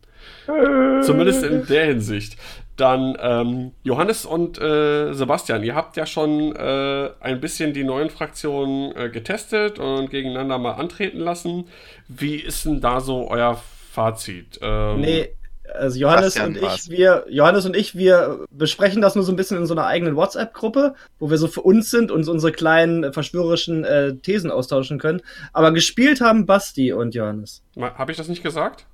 Zumindest 0.44 1.44
in 1.44 1.64
der 1.66 1.86
Hinsicht. 1.86 2.36
Dann 2.78 3.16
ähm, 3.20 3.72
Johannes 3.82 4.24
und 4.24 4.58
äh, 4.60 5.12
Sebastian, 5.12 5.64
ihr 5.64 5.74
habt 5.74 5.96
ja 5.96 6.06
schon 6.06 6.54
äh, 6.54 7.10
ein 7.20 7.40
bisschen 7.40 7.72
die 7.72 7.82
neuen 7.84 8.08
Fraktionen 8.08 8.96
äh, 8.96 9.10
getestet 9.10 9.78
und 9.78 10.10
gegeneinander 10.10 10.58
mal 10.58 10.72
antreten 10.72 11.18
lassen. 11.18 11.66
Wie 12.06 12.36
ist 12.36 12.64
denn 12.64 12.80
da 12.80 13.00
so 13.00 13.28
euer 13.28 13.60
Fazit? 13.90 14.60
Ähm, 14.62 15.00
nee, 15.00 15.28
Also 15.74 15.98
Johannes 15.98 16.34
Bastian 16.34 16.48
und 16.50 16.56
ich, 16.56 16.62
war's. 16.62 16.88
wir, 16.88 17.24
Johannes 17.28 17.66
und 17.66 17.76
ich, 17.76 17.96
wir 17.96 18.44
besprechen 18.50 19.02
das 19.02 19.14
nur 19.16 19.24
so 19.24 19.32
ein 19.32 19.36
bisschen 19.36 19.58
in 19.58 19.66
so 19.66 19.74
einer 19.74 19.86
eigenen 19.86 20.14
WhatsApp-Gruppe, 20.16 20.94
wo 21.18 21.30
wir 21.30 21.38
so 21.38 21.48
für 21.48 21.62
uns 21.62 21.90
sind 21.90 22.10
und 22.10 22.28
unsere 22.28 22.52
kleinen 22.52 23.04
äh, 23.04 23.12
verschwörerischen 23.12 23.84
äh, 23.84 24.14
Thesen 24.16 24.50
austauschen 24.50 24.98
können. 24.98 25.20
Aber 25.52 25.72
gespielt 25.72 26.20
haben 26.20 26.46
Basti 26.46 26.92
und 26.92 27.14
Johannes. 27.14 27.62
Habe 27.76 28.12
ich 28.12 28.18
das 28.18 28.28
nicht 28.28 28.42
gesagt? 28.42 28.86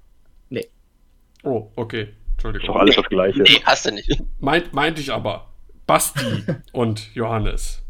Nee. 0.48 0.69
Oh, 1.43 1.69
okay. 1.77 2.09
Ist 2.36 2.44
doch 2.44 2.51
Entschuldigung. 2.51 2.77
alles 2.77 2.97
das 2.97 3.05
Gleiche. 3.06 3.43
Nee, 3.43 3.62
hast 3.65 3.86
du 3.86 3.93
nicht. 3.93 4.23
Meint, 4.40 4.73
meinte 4.73 5.01
ich 5.01 5.12
aber. 5.12 5.47
Basti 5.86 6.44
und 6.73 7.15
Johannes. 7.15 7.82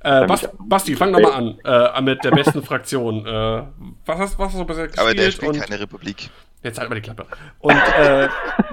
Äh, 0.00 0.26
Bas, 0.26 0.48
Basti, 0.60 0.94
fang 0.94 1.12
doch 1.12 1.20
mal 1.20 1.32
an 1.32 1.58
äh, 1.64 2.00
mit 2.02 2.22
der 2.24 2.30
besten 2.30 2.62
Fraktion. 2.62 3.26
Äh, 3.26 3.62
was, 4.06 4.18
hast, 4.18 4.38
was 4.38 4.52
hast 4.52 4.60
du 4.60 4.64
bisher 4.64 4.86
gespielt? 4.86 5.04
Aber 5.04 5.14
der 5.14 5.30
spielt 5.30 5.54
und 5.54 5.60
keine 5.60 5.80
Republik. 5.80 6.30
Jetzt 6.62 6.78
halt 6.78 6.88
mal 6.88 6.94
die 6.94 7.02
Klappe. 7.02 7.26
Und 7.58 7.72
äh, 7.72 8.28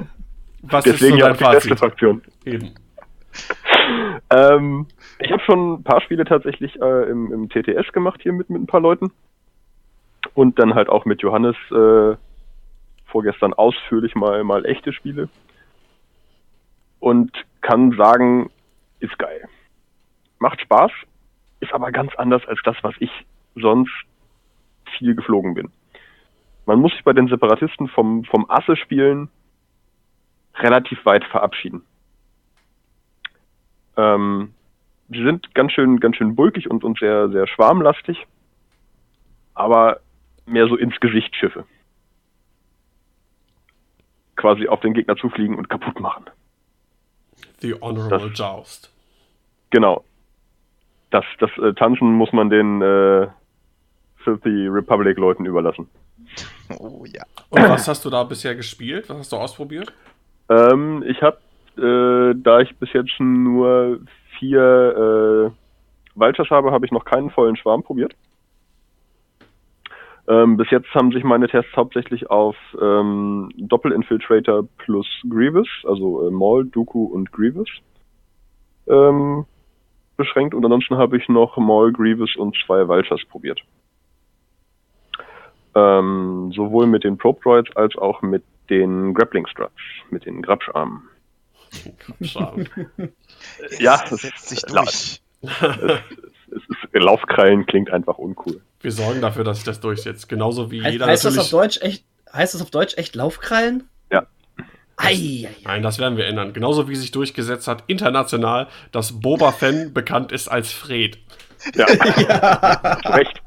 was 0.62 0.84
Deswegen 0.84 1.16
ist 1.16 1.20
ja 1.20 1.34
so 1.34 1.34
dein 1.34 1.38
die 1.38 1.56
beste 1.56 1.70
Fazit? 1.70 1.80
Fraktion. 1.80 2.22
Eben. 2.46 2.76
Ähm, 4.30 4.88
ich 5.20 5.32
habe 5.32 5.42
schon 5.44 5.74
ein 5.74 5.84
paar 5.84 6.02
Spiele 6.02 6.26
tatsächlich 6.26 6.80
äh, 6.82 7.10
im, 7.10 7.32
im 7.32 7.50
TTS 7.50 7.92
gemacht 7.92 8.20
hier 8.22 8.34
mit, 8.34 8.50
mit 8.50 8.62
ein 8.62 8.68
paar 8.68 8.82
Leuten. 8.82 9.12
Und 10.34 10.60
dann 10.60 10.74
halt 10.76 10.90
auch 10.90 11.06
mit 11.06 11.22
Johannes 11.22 11.56
äh, 11.72 12.16
vorgestern 13.16 13.54
ausführlich 13.54 14.14
mal, 14.14 14.44
mal 14.44 14.66
echte 14.66 14.92
Spiele. 14.92 15.30
Und 17.00 17.32
kann 17.62 17.94
sagen, 17.94 18.52
ist 19.00 19.18
geil. 19.18 19.48
Macht 20.38 20.60
Spaß, 20.60 20.92
ist 21.62 21.72
aber 21.72 21.94
ganz 21.94 22.14
anders 22.16 22.46
als 22.46 22.60
das, 22.66 22.76
was 22.82 22.94
ich 23.00 23.10
sonst 23.56 23.94
viel 24.98 25.16
geflogen 25.16 25.54
bin. 25.54 25.72
Man 26.66 26.80
muss 26.80 26.92
sich 26.92 27.06
bei 27.06 27.14
den 27.14 27.30
Separatisten 27.30 27.88
vom, 27.88 28.26
vom 28.26 28.50
Asse-Spielen 28.50 29.30
relativ 30.56 31.06
weit 31.06 31.24
verabschieden. 31.24 31.84
Ähm, 33.96 34.54
sie 35.08 35.24
sind 35.24 35.56
ganz 35.56 35.72
schön, 35.72 36.02
ganz 36.02 36.18
schön 36.18 36.36
bulkig 36.36 36.70
und, 36.70 36.84
und 36.84 37.00
sehr, 37.00 37.30
sehr 37.30 37.48
schwarmlastig, 37.48 38.28
aber 39.54 40.02
mehr 40.46 40.68
so 40.68 40.76
ins 40.76 41.00
Gesicht 41.00 41.34
Schiffe. 41.38 41.64
Quasi 44.36 44.68
auf 44.68 44.82
den 44.82 44.94
Gegner 44.94 45.16
zufliegen 45.16 45.56
und 45.58 45.70
kaputt 45.70 46.00
machen. 46.00 46.26
The 47.60 47.76
Honorable 47.82 48.30
Das- 48.30 48.38
Joust. 48.40 48.92
Genau. 49.70 50.04
Das, 51.12 51.24
das 51.40 51.52
äh, 51.58 51.74
Tanzen 51.74 52.12
muss 52.14 52.32
man 52.34 52.50
den 52.50 52.82
äh, 52.82 53.28
Filthy 54.18 54.68
Republic 54.68 55.18
Leuten 55.18 55.46
überlassen. 55.46 55.88
Oh 56.80 57.06
ja. 57.06 57.24
Und 57.50 57.62
was 57.70 57.88
hast 57.88 58.04
du 58.06 58.10
da 58.10 58.24
bisher 58.24 58.56
gespielt? 58.56 59.10
Was 59.10 59.18
hast 59.20 59.32
du 59.32 59.38
ausprobiert? 59.38 59.94
Ähm, 60.50 61.04
ich 61.08 61.22
habe, 61.22 61.38
äh, 61.78 62.36
da 62.42 62.60
ich 62.60 62.76
bis 62.78 62.92
jetzt 62.94 63.20
nur 63.20 64.00
vier 64.40 65.52
äh, 65.56 66.20
Vultures 66.20 66.50
habe, 66.50 66.72
habe 66.72 66.86
ich 66.86 66.92
noch 66.92 67.06
keinen 67.06 67.30
vollen 67.30 67.56
Schwarm 67.56 67.84
probiert. 67.84 68.16
Ähm, 70.28 70.58
bis 70.58 70.72
jetzt 70.72 70.94
haben 70.96 71.12
sich 71.12 71.24
meine 71.24 71.48
Tests 71.48 71.76
hauptsächlich 71.76 72.30
auf 72.30 72.56
ähm, 72.82 73.52
Doppelinfiltrator 73.58 74.68
plus 74.78 75.08
Grievous, 75.30 75.68
also 75.84 76.28
äh, 76.28 76.32
Maul, 76.32 76.66
Dooku 76.66 77.06
und 77.06 77.32
Grievous, 77.32 77.70
ähm, 78.88 79.46
beschränkt. 80.18 80.56
Und 80.56 80.66
ansonsten 80.66 80.98
habe 80.98 81.18
ich 81.18 81.30
noch 81.30 81.58
Maul, 81.58 81.94
Grievous 81.94 82.36
und 82.36 82.58
zwei 82.66 82.88
Vultures 82.88 83.24
probiert. 83.26 83.62
Ähm, 85.76 86.52
sowohl 86.56 86.88
mit 86.88 87.04
den 87.04 87.18
Probe 87.18 87.42
Droids 87.44 87.76
als 87.76 87.96
auch 87.98 88.22
mit 88.22 88.44
den 88.70 89.14
Grappling 89.14 89.46
Struts, 89.46 89.74
mit 90.10 90.26
den 90.26 90.42
Grabscharmen. 90.42 91.04
Schade. 92.22 92.66
Ja, 93.80 93.96
Es 94.04 94.10
das 94.10 94.22
setzt 94.22 94.50
sich 94.50 94.64
ist 94.64 94.72
durch. 94.72 95.22
Es 95.42 96.45
ist, 96.56 96.94
Laufkrallen 96.94 97.66
klingt 97.66 97.92
einfach 97.92 98.18
uncool. 98.18 98.62
Wir 98.82 98.92
sorgen 98.92 99.22
dafür, 99.22 99.44
dass 99.44 99.58
sich 99.58 99.66
das 99.66 99.80
durchsetzt. 99.80 100.30
Genauso 100.30 100.72
wie 100.72 100.82
Heißt, 100.82 100.94
jeder 100.94 101.08
heißt 101.08 101.26
das 101.26 101.38
auf 101.38 101.52
natürlich. 101.52 101.80
Deutsch 101.80 101.82
echt, 101.82 102.06
heißt 102.34 102.54
das 102.54 102.62
auf 102.62 102.72
Deutsch 102.72 102.98
echt 102.98 103.16
Laufkrallen? 103.16 103.84
Ja. 104.12 104.26
Ei, 104.98 105.12
ei, 105.14 105.48
ei. 105.48 105.56
Nein, 105.66 105.84
das 105.84 106.00
werden 106.00 106.18
wir 106.18 106.26
ändern. 106.26 106.54
Genauso 106.54 106.88
wie 106.88 106.96
sich 106.96 107.12
durchgesetzt 107.12 107.68
hat 107.68 107.84
international, 107.88 108.68
dass 108.92 109.20
Boba 109.20 109.52
Fett 109.52 109.94
bekannt 109.94 110.32
ist 110.32 110.48
als 110.48 110.72
Fred. 110.72 111.18
Ja, 111.74 111.88
zu 113.04 113.12
Recht. 113.12 113.42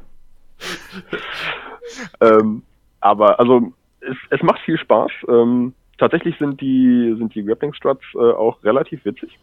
ähm, 2.20 2.62
aber 3.00 3.38
also 3.38 3.72
es, 4.00 4.16
es 4.30 4.42
macht 4.42 4.60
viel 4.60 4.78
Spaß. 4.78 5.10
Ähm, 5.28 5.74
tatsächlich 5.98 6.36
sind 6.38 6.60
die 6.60 7.14
sind 7.18 7.34
die 7.34 7.44
Grappling 7.44 7.74
Struts 7.74 8.04
äh, 8.14 8.18
auch 8.18 8.62
relativ 8.64 9.04
witzig. 9.04 9.38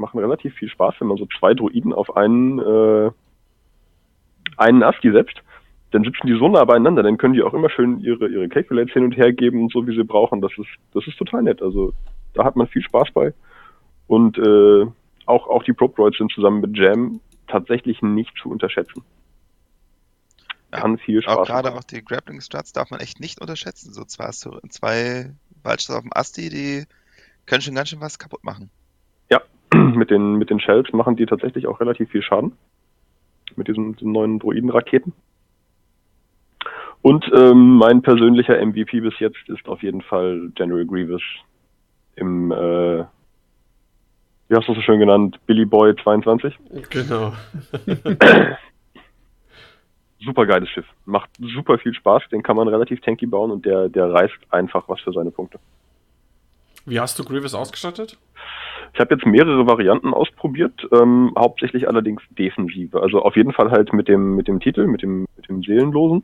Machen 0.00 0.18
relativ 0.20 0.54
viel 0.54 0.68
Spaß, 0.68 0.96
wenn 0.98 1.08
man 1.08 1.16
so 1.16 1.26
zwei 1.38 1.54
Droiden 1.54 1.92
auf 1.92 2.16
einen 2.16 2.58
äh, 2.58 3.10
einen 4.56 4.82
ASCII 4.82 5.12
setzt. 5.12 5.42
Dann 5.92 6.04
sitzen 6.04 6.26
die 6.26 6.38
so 6.38 6.48
nah 6.48 6.64
beieinander, 6.64 7.02
dann 7.02 7.18
können 7.18 7.34
die 7.34 7.42
auch 7.42 7.54
immer 7.54 7.70
schön 7.70 8.00
ihre 8.00 8.28
ihre 8.28 8.48
Calculates 8.48 8.92
hin 8.92 9.04
und 9.04 9.16
her 9.16 9.32
geben, 9.32 9.68
so 9.72 9.86
wie 9.86 9.96
sie 9.96 10.04
brauchen. 10.04 10.40
Das 10.40 10.52
ist 10.56 10.68
das 10.94 11.06
ist 11.06 11.18
total 11.18 11.42
nett. 11.42 11.62
Also 11.62 11.92
da 12.34 12.44
hat 12.44 12.56
man 12.56 12.66
viel 12.66 12.82
Spaß 12.82 13.10
bei. 13.12 13.34
Und 14.06 14.38
äh, 14.38 14.86
auch 15.26 15.46
auch 15.48 15.62
die 15.64 15.72
Probe 15.72 15.94
Droids 15.96 16.18
sind 16.18 16.32
zusammen 16.32 16.60
mit 16.60 16.76
Jam 16.76 17.20
tatsächlich 17.46 18.02
nicht 18.02 18.32
zu 18.40 18.50
unterschätzen. 18.50 19.02
Kann 20.70 20.98
viel 20.98 21.20
Spaß 21.22 21.36
Auch 21.36 21.46
gerade 21.46 21.74
auch 21.74 21.84
die 21.84 22.04
Grappling 22.04 22.40
Struts 22.40 22.72
darf 22.72 22.90
man 22.90 23.00
echt 23.00 23.18
nicht 23.18 23.40
unterschätzen. 23.40 23.92
So 23.92 24.04
zwei, 24.04 24.30
zwei 24.30 25.32
Waldstars 25.62 25.98
auf 25.98 26.02
dem 26.04 26.12
Asti, 26.14 26.48
die 26.48 26.84
können 27.46 27.62
schon 27.62 27.74
ganz 27.74 27.88
schön 27.88 28.00
was 28.00 28.18
kaputt 28.18 28.44
machen. 28.44 28.70
mit 29.74 30.10
den, 30.10 30.36
mit 30.36 30.50
den 30.50 30.60
Shells 30.60 30.92
machen 30.92 31.16
die 31.16 31.26
tatsächlich 31.26 31.66
auch 31.66 31.80
relativ 31.80 32.10
viel 32.10 32.22
Schaden. 32.22 32.52
Mit 33.56 33.68
diesen, 33.68 33.96
diesen 33.96 34.12
neuen 34.12 34.38
Droiden-Raketen. 34.38 35.12
Und 37.02 37.30
ähm, 37.34 37.76
mein 37.76 38.02
persönlicher 38.02 38.64
MVP 38.64 39.00
bis 39.00 39.18
jetzt 39.18 39.48
ist 39.48 39.66
auf 39.68 39.82
jeden 39.82 40.02
Fall 40.02 40.50
General 40.54 40.84
Grievous 40.84 41.22
im, 42.16 42.52
äh, 42.52 43.04
wie 44.48 44.56
hast 44.56 44.68
du 44.68 44.72
es 44.72 44.78
so 44.78 44.82
schön 44.82 45.00
genannt, 45.00 45.38
Billy 45.46 45.64
Boy 45.64 45.94
22. 45.96 46.58
Genau. 46.90 47.32
Super 50.22 50.44
geiles 50.44 50.68
Schiff. 50.68 50.84
Macht 51.06 51.30
super 51.38 51.78
viel 51.78 51.94
Spaß, 51.94 52.24
den 52.30 52.42
kann 52.42 52.56
man 52.56 52.68
relativ 52.68 53.00
tanky 53.00 53.24
bauen 53.24 53.50
und 53.50 53.64
der, 53.64 53.88
der 53.88 54.12
reißt 54.12 54.38
einfach 54.50 54.86
was 54.86 55.00
für 55.00 55.12
seine 55.12 55.30
Punkte. 55.30 55.58
Wie 56.84 57.00
hast 57.00 57.18
du 57.18 57.24
Grievous 57.24 57.54
ausgestattet? 57.54 58.18
Ich 58.92 59.00
habe 59.00 59.14
jetzt 59.14 59.26
mehrere 59.26 59.66
Varianten 59.66 60.12
ausprobiert, 60.12 60.86
ähm, 60.92 61.32
hauptsächlich 61.38 61.88
allerdings 61.88 62.22
defensive. 62.38 63.00
Also 63.00 63.22
auf 63.22 63.36
jeden 63.36 63.52
Fall 63.52 63.70
halt 63.70 63.92
mit 63.92 64.08
dem 64.08 64.34
mit 64.36 64.48
dem 64.48 64.60
Titel, 64.60 64.86
mit 64.86 65.02
dem 65.02 65.26
mit 65.36 65.48
dem 65.48 65.62
Seelenlosen. 65.62 66.22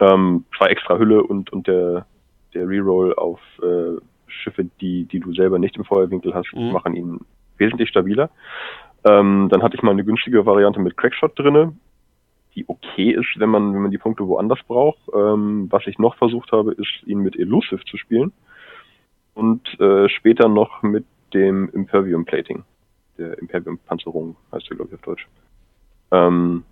Ähm, 0.00 0.44
zwei 0.56 0.66
extra 0.66 0.98
Hülle 0.98 1.22
und 1.22 1.52
und 1.52 1.66
der 1.66 2.06
der 2.54 2.68
Reroll 2.68 3.14
auf 3.14 3.40
äh, 3.62 4.00
Schiffe, 4.26 4.66
die 4.80 5.04
die 5.04 5.20
du 5.20 5.34
selber 5.34 5.58
nicht 5.58 5.76
im 5.76 5.84
Feuerwinkel 5.84 6.34
hast, 6.34 6.52
Mhm. 6.54 6.72
machen 6.72 6.94
ihn 6.94 7.20
wesentlich 7.58 7.88
stabiler. 7.88 8.30
Ähm, 9.04 9.48
dann 9.50 9.62
hatte 9.62 9.76
ich 9.76 9.82
mal 9.82 9.92
eine 9.92 10.04
günstige 10.04 10.44
Variante 10.46 10.80
mit 10.80 10.96
Crackshot 10.96 11.38
drinne, 11.38 11.72
die 12.54 12.64
okay 12.68 13.10
ist, 13.10 13.38
wenn 13.38 13.50
man 13.50 13.74
wenn 13.74 13.82
man 13.82 13.90
die 13.90 13.98
Punkte 13.98 14.26
woanders 14.26 14.62
braucht. 14.66 14.98
Ähm, 15.14 15.68
was 15.70 15.86
ich 15.86 15.98
noch 15.98 16.16
versucht 16.16 16.52
habe, 16.52 16.72
ist 16.72 17.02
ihn 17.06 17.20
mit 17.20 17.36
Elusive 17.38 17.84
zu 17.84 17.96
spielen 17.98 18.32
und 19.36 19.78
äh, 19.80 20.08
später 20.08 20.48
noch 20.48 20.82
mit 20.82 21.04
dem 21.34 21.68
Impervium 21.72 22.24
Plating. 22.24 22.64
Der 23.18 23.38
Impervium 23.38 23.78
Panzerung 23.78 24.34
heißt 24.50 24.68
der, 24.70 24.76
glaube 24.76 24.90
ich, 24.92 24.98
auf 24.98 25.02
Deutsch. 25.04 25.26
Ähm, 26.10 26.64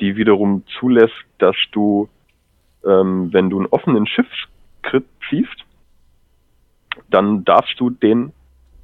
die 0.00 0.16
wiederum 0.16 0.62
zulässt, 0.78 1.14
dass 1.38 1.56
du, 1.72 2.08
ähm, 2.84 3.32
wenn 3.32 3.50
du 3.50 3.58
einen 3.58 3.66
offenen 3.66 4.06
Schiffskrit 4.06 5.04
ziehst, 5.28 5.64
dann 7.10 7.44
darfst 7.44 7.78
du 7.80 7.90
den 7.90 8.32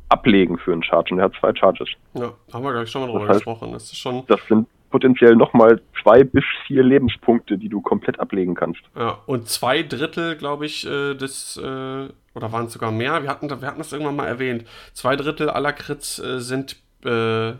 ablegen 0.08 0.58
für 0.58 0.72
einen 0.72 0.82
Charge. 0.82 1.14
Und 1.14 1.20
er 1.20 1.26
hat 1.26 1.34
zwei 1.40 1.54
Charges. 1.54 1.88
Ja, 2.14 2.32
haben 2.52 2.64
wir, 2.64 2.70
glaube 2.72 2.84
ich, 2.84 2.90
schon 2.90 3.02
mal 3.02 3.06
drüber 3.08 3.20
Das 3.26 3.28
heißt- 3.28 3.34
gesprochen. 3.38 3.72
Das 3.72 3.84
ist 3.84 3.98
schon. 3.98 4.24
Das 4.26 4.40
sind 4.48 4.66
potenziell 4.90 5.36
nochmal 5.36 5.80
zwei 6.02 6.22
bis 6.24 6.44
vier 6.66 6.82
Lebenspunkte, 6.82 7.56
die 7.56 7.68
du 7.68 7.80
komplett 7.80 8.20
ablegen 8.20 8.54
kannst. 8.54 8.80
Ja, 8.96 9.18
und 9.26 9.48
zwei 9.48 9.82
Drittel, 9.82 10.36
glaube 10.36 10.66
ich, 10.66 10.86
äh, 10.86 11.14
des, 11.14 11.56
äh, 11.56 12.08
oder 12.34 12.52
waren 12.52 12.66
es 12.66 12.72
sogar 12.72 12.90
mehr? 12.90 13.22
Wir 13.22 13.30
hatten, 13.30 13.48
wir 13.48 13.66
hatten 13.66 13.78
das 13.78 13.92
irgendwann 13.92 14.16
mal 14.16 14.26
erwähnt. 14.26 14.66
Zwei 14.92 15.16
Drittel 15.16 15.50
aller 15.50 15.72
Crits 15.72 16.18
äh, 16.18 16.40
sind 16.40 16.76
äh, 17.04 17.52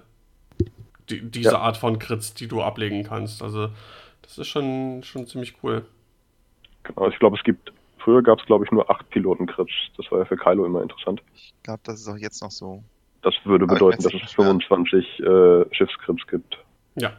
die, 1.10 1.20
diese 1.30 1.52
Ja. 1.52 1.58
Art 1.58 1.76
von 1.76 1.98
Crits, 1.98 2.34
die 2.34 2.48
du 2.48 2.62
ablegen 2.62 3.04
kannst. 3.04 3.42
Also, 3.42 3.68
das 4.22 4.38
ist 4.38 4.48
schon, 4.48 5.02
schon 5.02 5.26
ziemlich 5.26 5.56
cool. 5.62 5.84
Genau, 6.84 7.08
ich 7.08 7.18
glaube, 7.18 7.36
es 7.36 7.44
gibt, 7.44 7.72
früher 7.98 8.22
gab 8.22 8.40
es, 8.40 8.46
glaube 8.46 8.64
ich, 8.64 8.70
nur 8.70 8.90
acht 8.90 9.08
Piloten-Crits. 9.10 9.72
Das 9.96 10.10
war 10.10 10.20
ja 10.20 10.24
für 10.24 10.36
Kylo 10.36 10.64
immer 10.64 10.82
interessant. 10.82 11.22
Ich 11.34 11.52
glaube, 11.62 11.80
das 11.84 12.00
ist 12.00 12.08
auch 12.08 12.16
jetzt 12.16 12.42
noch 12.42 12.50
so. 12.50 12.82
Das 13.22 13.34
würde 13.44 13.64
Aber 13.64 13.74
bedeuten, 13.74 14.02
dass 14.02 14.14
es 14.14 14.20
ja. 14.20 14.26
25 14.28 15.20
äh, 15.20 15.64
Schiffscrips 15.74 16.26
gibt. 16.26 16.58
Ja. 16.96 17.12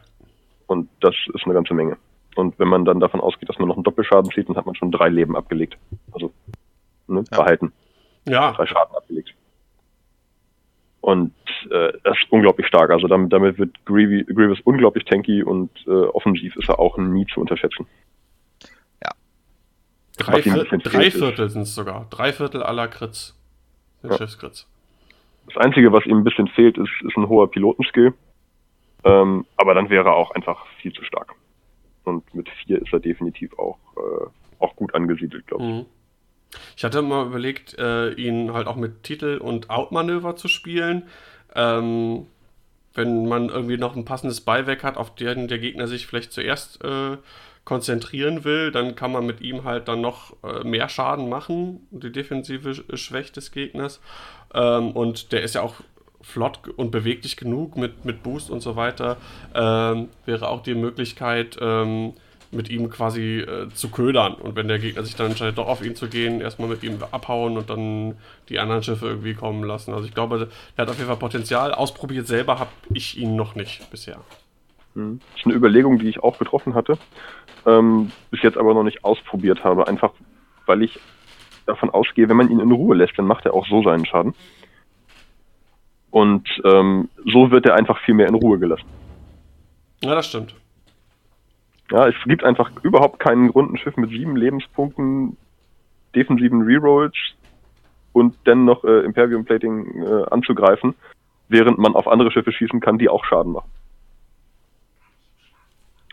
Und 0.66 0.88
das 1.00 1.14
ist 1.32 1.44
eine 1.44 1.54
ganze 1.54 1.74
Menge. 1.74 1.96
Und 2.36 2.58
wenn 2.58 2.68
man 2.68 2.84
dann 2.84 3.00
davon 3.00 3.20
ausgeht, 3.20 3.48
dass 3.48 3.58
man 3.58 3.68
noch 3.68 3.76
einen 3.76 3.84
Doppelschaden 3.84 4.30
zieht, 4.32 4.48
dann 4.48 4.56
hat 4.56 4.66
man 4.66 4.74
schon 4.74 4.90
drei 4.90 5.08
Leben 5.08 5.36
abgelegt. 5.36 5.78
Also 6.12 6.32
ne, 7.06 7.24
Ja. 7.30 7.38
behalten. 7.38 7.72
Ja, 8.26 8.52
Drei 8.52 8.66
Schaden 8.66 8.96
abgelegt. 8.96 9.34
Und 11.00 11.34
äh, 11.70 11.92
das 12.02 12.16
ist 12.16 12.30
unglaublich 12.32 12.66
stark. 12.66 12.90
Also 12.90 13.06
damit, 13.08 13.32
damit 13.32 13.58
wird 13.58 13.84
Grievous, 13.84 14.26
Grievous 14.34 14.60
unglaublich 14.64 15.04
tanky 15.04 15.42
und 15.42 15.70
äh, 15.86 15.90
offensiv 15.90 16.56
ist 16.56 16.68
er 16.68 16.78
auch 16.78 16.96
nie 16.96 17.26
zu 17.26 17.40
unterschätzen. 17.40 17.86
drei, 20.16 20.38
ihm 20.40 20.54
ein 20.54 20.66
Vier 20.66 20.78
drei 20.78 21.10
Viertel 21.10 21.50
sind 21.50 21.62
es 21.62 21.74
sogar. 21.74 22.06
Drei 22.10 22.32
Viertel 22.32 22.62
aller 22.62 22.88
Crits. 22.88 23.36
sind 24.00 24.10
Ja. 24.12 24.16
Schiffscrits. 24.16 24.66
Das 25.46 25.56
Einzige, 25.58 25.92
was 25.92 26.06
ihm 26.06 26.18
ein 26.18 26.24
bisschen 26.24 26.48
fehlt, 26.48 26.78
ist, 26.78 26.90
ist 27.02 27.16
ein 27.16 27.28
hoher 27.28 27.50
Pilotenskill. 27.50 28.14
Ähm, 29.04 29.44
aber 29.56 29.74
dann 29.74 29.90
wäre 29.90 30.06
er 30.08 30.14
auch 30.14 30.30
einfach 30.30 30.64
viel 30.80 30.92
zu 30.92 31.04
stark. 31.04 31.34
Und 32.04 32.34
mit 32.34 32.48
vier 32.48 32.80
ist 32.80 32.92
er 32.92 33.00
definitiv 33.00 33.58
auch, 33.58 33.78
äh, 33.96 34.26
auch 34.60 34.74
gut 34.76 34.94
angesiedelt, 34.94 35.46
glaube 35.46 35.64
ich. 35.64 35.70
Mhm. 35.70 35.86
Ich 36.76 36.84
hatte 36.84 37.02
mal 37.02 37.26
überlegt, 37.26 37.78
äh, 37.78 38.10
ihn 38.12 38.52
halt 38.52 38.66
auch 38.66 38.76
mit 38.76 39.02
Titel 39.02 39.38
und 39.38 39.70
Outmanöver 39.70 40.36
zu 40.36 40.48
spielen. 40.48 41.04
Ähm, 41.54 42.26
wenn 42.94 43.26
man 43.26 43.48
irgendwie 43.48 43.76
noch 43.76 43.96
ein 43.96 44.04
passendes 44.04 44.40
Beiwerk 44.40 44.84
hat, 44.84 44.96
auf 44.96 45.14
den 45.14 45.48
der 45.48 45.58
Gegner 45.58 45.86
sich 45.86 46.06
vielleicht 46.06 46.32
zuerst 46.32 46.82
äh, 46.84 47.16
konzentrieren 47.64 48.44
will, 48.44 48.70
dann 48.70 48.94
kann 48.94 49.10
man 49.10 49.26
mit 49.26 49.40
ihm 49.40 49.64
halt 49.64 49.88
dann 49.88 50.00
noch 50.00 50.36
äh, 50.44 50.64
mehr 50.64 50.88
Schaden 50.88 51.28
machen, 51.28 51.86
die 51.90 52.12
defensive 52.12 52.70
Sch- 52.70 52.96
Schwäche 52.96 53.32
des 53.32 53.52
Gegners. 53.52 54.00
Ähm, 54.52 54.90
und 54.92 55.32
der 55.32 55.42
ist 55.42 55.54
ja 55.54 55.62
auch 55.62 55.76
flott 56.20 56.68
und 56.76 56.90
beweglich 56.90 57.36
genug 57.36 57.76
mit, 57.76 58.04
mit 58.04 58.22
Boost 58.22 58.50
und 58.50 58.60
so 58.60 58.76
weiter. 58.76 59.16
Ähm, 59.54 60.08
wäre 60.24 60.48
auch 60.48 60.62
die 60.62 60.74
Möglichkeit, 60.74 61.58
ähm, 61.60 62.14
mit 62.50 62.70
ihm 62.70 62.90
quasi 62.90 63.40
äh, 63.40 63.68
zu 63.70 63.90
ködern. 63.90 64.34
Und 64.34 64.56
wenn 64.56 64.68
der 64.68 64.78
Gegner 64.78 65.02
sich 65.02 65.16
dann 65.16 65.28
entscheidet, 65.28 65.58
doch 65.58 65.68
auf 65.68 65.84
ihn 65.84 65.96
zu 65.96 66.08
gehen, 66.08 66.40
erstmal 66.40 66.68
mit 66.68 66.82
ihm 66.82 66.98
abhauen 67.10 67.56
und 67.56 67.70
dann 67.70 68.16
die 68.48 68.58
anderen 68.58 68.82
Schiffe 68.82 69.06
irgendwie 69.06 69.34
kommen 69.34 69.64
lassen. 69.64 69.92
Also 69.92 70.06
ich 70.06 70.14
glaube, 70.14 70.48
der 70.76 70.82
hat 70.82 70.90
auf 70.90 70.96
jeden 70.96 71.08
Fall 71.08 71.16
Potenzial. 71.16 71.72
Ausprobiert 71.72 72.26
selber 72.26 72.58
habe 72.58 72.70
ich 72.92 73.18
ihn 73.18 73.36
noch 73.36 73.54
nicht 73.54 73.90
bisher. 73.90 74.18
Mhm. 74.94 75.20
Das 75.32 75.40
ist 75.40 75.46
eine 75.46 75.54
Überlegung, 75.54 75.98
die 75.98 76.08
ich 76.08 76.22
auch 76.22 76.38
getroffen 76.38 76.74
hatte, 76.74 76.98
ähm, 77.66 78.12
bis 78.30 78.42
jetzt 78.42 78.56
aber 78.56 78.74
noch 78.74 78.84
nicht 78.84 79.04
ausprobiert 79.04 79.64
habe. 79.64 79.88
Einfach, 79.88 80.12
weil 80.66 80.82
ich 80.82 80.98
davon 81.66 81.90
ausgehe, 81.90 82.28
wenn 82.28 82.36
man 82.36 82.50
ihn 82.50 82.60
in 82.60 82.72
Ruhe 82.72 82.96
lässt, 82.96 83.18
dann 83.18 83.26
macht 83.26 83.46
er 83.46 83.54
auch 83.54 83.66
so 83.66 83.82
seinen 83.82 84.06
Schaden. 84.06 84.34
Und 86.10 86.48
ähm, 86.64 87.08
so 87.24 87.50
wird 87.50 87.66
er 87.66 87.74
einfach 87.74 87.98
viel 88.04 88.14
mehr 88.14 88.28
in 88.28 88.34
Ruhe 88.34 88.58
gelassen. 88.58 88.86
Ja, 90.02 90.14
das 90.14 90.26
stimmt. 90.26 90.54
Ja, 91.90 92.08
es 92.08 92.14
gibt 92.24 92.44
einfach 92.44 92.70
überhaupt 92.82 93.18
keinen 93.18 93.48
Grund, 93.48 93.72
ein 93.72 93.76
Schiff 93.78 93.96
mit 93.96 94.10
sieben 94.10 94.36
Lebenspunkten, 94.36 95.36
defensiven 96.14 96.62
Rerolls 96.62 97.14
und 98.12 98.36
dann 98.44 98.64
noch 98.64 98.84
äh, 98.84 99.00
Imperium 99.00 99.44
Plating 99.44 100.02
äh, 100.02 100.24
anzugreifen, 100.30 100.94
während 101.48 101.78
man 101.78 101.94
auf 101.94 102.08
andere 102.08 102.30
Schiffe 102.30 102.52
schießen 102.52 102.80
kann, 102.80 102.98
die 102.98 103.08
auch 103.08 103.24
Schaden 103.24 103.52
machen. 103.52 103.70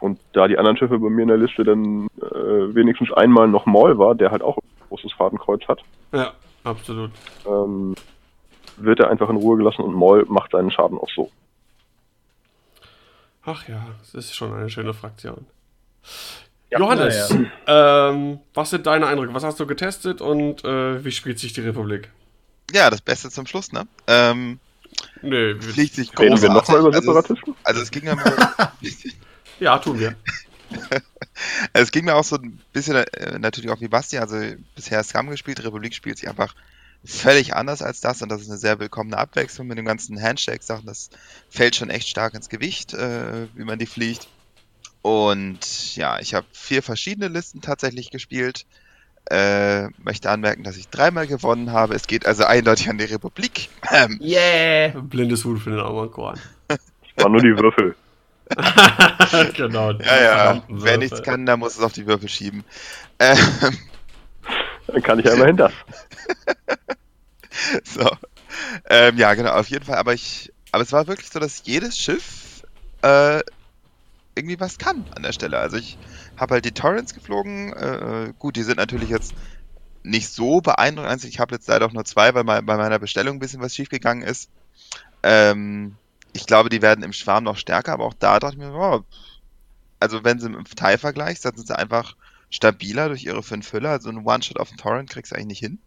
Und 0.01 0.19
da 0.33 0.47
die 0.47 0.57
anderen 0.57 0.77
Schiffe 0.77 0.97
bei 0.97 1.09
mir 1.09 1.21
in 1.21 1.27
der 1.27 1.37
Liste 1.37 1.63
dann 1.63 2.07
äh, 2.19 2.75
wenigstens 2.75 3.13
einmal 3.13 3.47
noch 3.47 3.67
Maul 3.67 3.97
war, 3.99 4.15
der 4.15 4.31
halt 4.31 4.41
auch 4.41 4.57
ein 4.57 4.87
großes 4.89 5.13
Fadenkreuz 5.13 5.61
hat, 5.67 5.79
Ja, 6.11 6.33
absolut. 6.63 7.11
ähm, 7.47 7.95
wird 8.77 8.99
er 8.99 9.11
einfach 9.11 9.29
in 9.29 9.35
Ruhe 9.35 9.57
gelassen 9.57 9.83
und 9.83 9.93
Maul 9.93 10.25
macht 10.27 10.51
seinen 10.51 10.71
Schaden 10.71 10.97
auch 10.97 11.09
so. 11.15 11.29
Ach 13.45 13.67
ja, 13.67 13.81
es 14.01 14.15
ist 14.15 14.35
schon 14.35 14.53
eine 14.53 14.69
schöne 14.69 14.93
Fraktion. 14.93 15.45
Ja, 16.69 16.79
Johannes, 16.79 17.35
ähm, 17.67 18.39
was 18.53 18.69
sind 18.69 18.85
deine 18.87 19.05
Eindrücke? 19.07 19.33
Was 19.33 19.43
hast 19.43 19.59
du 19.59 19.67
getestet 19.67 20.21
und 20.21 20.63
äh, 20.63 21.03
wie 21.03 21.11
spielt 21.11 21.37
sich 21.39 21.51
die 21.53 21.61
Republik? 21.61 22.09
Ja, 22.71 22.89
das 22.89 23.01
Beste 23.01 23.29
zum 23.29 23.45
Schluss, 23.45 23.71
ne? 23.73 23.87
Ähm, 24.07 24.59
Nee, 25.21 25.31
wir- 25.55 25.61
fliegt 25.61 25.95
sich 25.95 26.09
Reden 26.17 26.41
wir 26.41 26.49
großartig. 26.49 26.53
nochmal 26.69 26.79
über 26.79 26.87
Also 26.87 26.99
es- 26.99 27.05
Separatisten? 27.05 27.55
Also 27.63 27.81
es 27.81 27.91
ging 27.91 28.05
mir, 28.05 28.15
ja, 29.59 29.77
tun 29.79 29.99
wir. 29.99 30.15
es 31.73 31.91
ging 31.91 32.05
mir 32.05 32.15
auch 32.15 32.23
so 32.23 32.37
ein 32.37 32.59
bisschen 32.71 32.95
äh, 32.95 33.37
natürlich 33.39 33.69
auch 33.69 33.81
wie 33.81 33.87
Basti, 33.89 34.17
also 34.17 34.37
bisher 34.75 35.03
Scum 35.03 35.29
gespielt, 35.29 35.63
Republik 35.63 35.93
spielt 35.93 36.17
sich 36.17 36.29
einfach 36.29 36.55
völlig 37.03 37.55
anders 37.55 37.81
als 37.81 37.99
das 37.99 38.21
und 38.21 38.29
das 38.29 38.41
ist 38.41 38.49
eine 38.49 38.57
sehr 38.59 38.79
willkommene 38.79 39.17
Abwechslung 39.17 39.67
mit 39.67 39.77
dem 39.77 39.85
ganzen 39.85 40.21
Handshake-Sachen, 40.21 40.85
das 40.85 41.09
fällt 41.49 41.75
schon 41.75 41.89
echt 41.89 42.07
stark 42.07 42.33
ins 42.35 42.47
Gewicht, 42.47 42.93
äh, 42.93 43.47
wie 43.55 43.63
man 43.63 43.79
die 43.79 43.85
fliegt. 43.87 44.27
Und 45.01 45.95
ja, 45.95 46.19
ich 46.19 46.33
habe 46.33 46.45
vier 46.51 46.83
verschiedene 46.83 47.27
Listen 47.27 47.61
tatsächlich 47.61 48.11
gespielt. 48.11 48.65
Äh, 49.29 49.87
möchte 49.99 50.29
anmerken, 50.29 50.63
dass 50.63 50.77
ich 50.77 50.89
dreimal 50.89 51.27
gewonnen 51.27 51.71
habe. 51.71 51.95
Es 51.95 52.07
geht 52.07 52.25
also 52.25 52.43
eindeutig 52.43 52.89
an 52.89 52.97
die 52.97 53.05
Republik. 53.05 53.69
Ähm, 53.91 54.19
Yeah! 54.21 54.89
Blindes 54.99 55.45
Huhn 55.45 55.57
für 55.57 55.69
den 55.69 55.79
armen 55.79 56.11
Korn. 56.11 56.39
War 57.17 57.29
nur 57.29 57.41
die 57.41 57.55
Würfel. 57.55 57.95
genau. 59.53 59.93
die 59.93 60.03
ja, 60.03 60.21
ja, 60.21 60.63
wer 60.67 60.77
Würfel. 60.77 60.97
nichts 60.97 61.23
kann, 61.23 61.45
der 61.45 61.55
muss 61.55 61.75
es 61.75 61.81
auf 61.81 61.93
die 61.93 62.05
Würfel 62.05 62.29
schieben. 62.29 62.63
Ähm, 63.19 63.37
Dann 64.87 65.01
kann 65.03 65.19
ich 65.19 65.25
ja 65.25 65.33
immerhin 65.33 65.57
das. 65.57 65.73
So. 67.83 68.09
Ähm, 68.89 69.17
ja, 69.17 69.33
genau, 69.33 69.51
auf 69.51 69.67
jeden 69.67 69.85
Fall. 69.85 69.97
Aber 69.97 70.13
ich, 70.13 70.51
aber 70.71 70.83
es 70.83 70.91
war 70.91 71.07
wirklich 71.07 71.29
so, 71.29 71.39
dass 71.39 71.63
jedes 71.65 71.97
Schiff 71.97 72.63
äh, 73.01 73.41
irgendwie 74.35 74.59
was 74.59 74.77
kann 74.77 75.07
an 75.15 75.23
der 75.23 75.33
Stelle. 75.33 75.59
Also 75.59 75.77
ich 75.77 75.99
habe 76.37 76.55
halt 76.55 76.65
die 76.65 76.73
Torrents 76.73 77.13
geflogen. 77.13 77.73
Äh, 77.73 78.29
äh, 78.29 78.33
gut, 78.37 78.55
die 78.55 78.63
sind 78.63 78.77
natürlich 78.77 79.09
jetzt 79.09 79.35
nicht 80.03 80.29
so 80.31 80.61
beeindruckend. 80.61 81.11
Also 81.11 81.27
Ich 81.27 81.39
habe 81.39 81.55
jetzt 81.55 81.67
leider 81.67 81.85
auch 81.87 81.93
nur 81.93 82.05
zwei, 82.05 82.33
weil 82.35 82.43
bei 82.45 82.61
meiner 82.63 82.99
Bestellung 82.99 83.37
ein 83.37 83.39
bisschen 83.39 83.61
was 83.61 83.75
schiefgegangen 83.75 84.23
ist. 84.27 84.49
Ähm, 85.23 85.99
ich 86.33 86.47
glaube, 86.47 86.69
die 86.69 86.81
werden 86.83 87.03
im 87.03 87.13
Schwarm 87.13 87.43
noch 87.45 87.57
stärker, 87.57 87.93
aber 87.93 88.05
auch 88.05 88.15
da 88.15 88.39
dachte 88.39 88.55
ich 88.55 88.59
mir, 88.59 88.73
oh, 88.73 89.03
also 89.99 90.23
wenn 90.23 90.39
sie 90.39 90.47
im 90.47 90.63
Teil 90.65 90.97
vergleichst, 90.97 91.45
dann 91.45 91.55
sind 91.55 91.67
sie 91.67 91.77
einfach 91.77 92.15
stabiler 92.49 93.07
durch 93.09 93.23
ihre 93.25 93.43
fünf 93.43 93.71
Hülle. 93.73 93.89
Also 93.89 94.09
ein 94.09 94.25
One-Shot 94.25 94.59
auf 94.59 94.69
den 94.69 94.77
Torrent 94.77 95.09
kriegst 95.09 95.31
du 95.31 95.35
eigentlich 95.35 95.47
nicht 95.47 95.59
hin. 95.59 95.79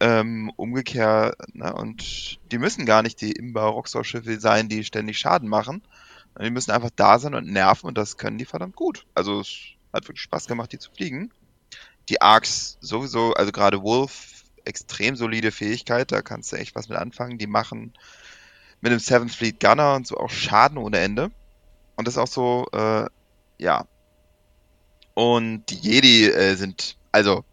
Ähm, 0.00 0.52
umgekehrt, 0.56 1.36
ne, 1.54 1.74
und 1.74 2.38
die 2.52 2.58
müssen 2.58 2.86
gar 2.86 3.02
nicht 3.02 3.20
die 3.22 3.32
Imbau-Rockstar-Schiffe 3.32 4.40
sein, 4.40 4.68
die 4.68 4.84
ständig 4.84 5.18
Schaden 5.18 5.48
machen. 5.48 5.82
Die 6.40 6.50
müssen 6.50 6.70
einfach 6.70 6.90
da 6.94 7.18
sein 7.18 7.34
und 7.34 7.46
nerven 7.46 7.86
und 7.86 7.96
das 7.96 8.16
können 8.16 8.38
die 8.38 8.44
verdammt 8.44 8.76
gut. 8.76 9.06
Also 9.14 9.40
es 9.40 9.56
hat 9.92 10.06
wirklich 10.06 10.22
Spaß 10.22 10.46
gemacht, 10.46 10.72
die 10.72 10.78
zu 10.78 10.90
fliegen. 10.90 11.32
Die 12.08 12.20
Arcs 12.20 12.78
sowieso, 12.80 13.32
also 13.34 13.52
gerade 13.52 13.82
Wolf, 13.82 14.44
extrem 14.64 15.16
solide 15.16 15.50
Fähigkeit, 15.50 16.12
da 16.12 16.22
kannst 16.22 16.52
du 16.52 16.56
echt 16.56 16.74
was 16.74 16.88
mit 16.88 16.98
anfangen. 16.98 17.38
Die 17.38 17.46
machen 17.46 17.94
mit 18.80 18.92
dem 18.92 18.98
Seventh 18.98 19.34
Fleet 19.34 19.60
Gunner 19.60 19.94
und 19.94 20.06
so 20.06 20.16
auch 20.18 20.30
Schaden 20.30 20.78
ohne 20.78 20.98
Ende. 20.98 21.30
Und 21.96 22.06
das 22.06 22.14
ist 22.14 22.18
auch 22.18 22.26
so, 22.26 22.66
äh, 22.72 23.06
ja. 23.58 23.86
Und 25.14 25.64
die 25.70 25.76
Jedi 25.76 26.26
äh, 26.26 26.54
sind, 26.56 26.98
also 27.10 27.44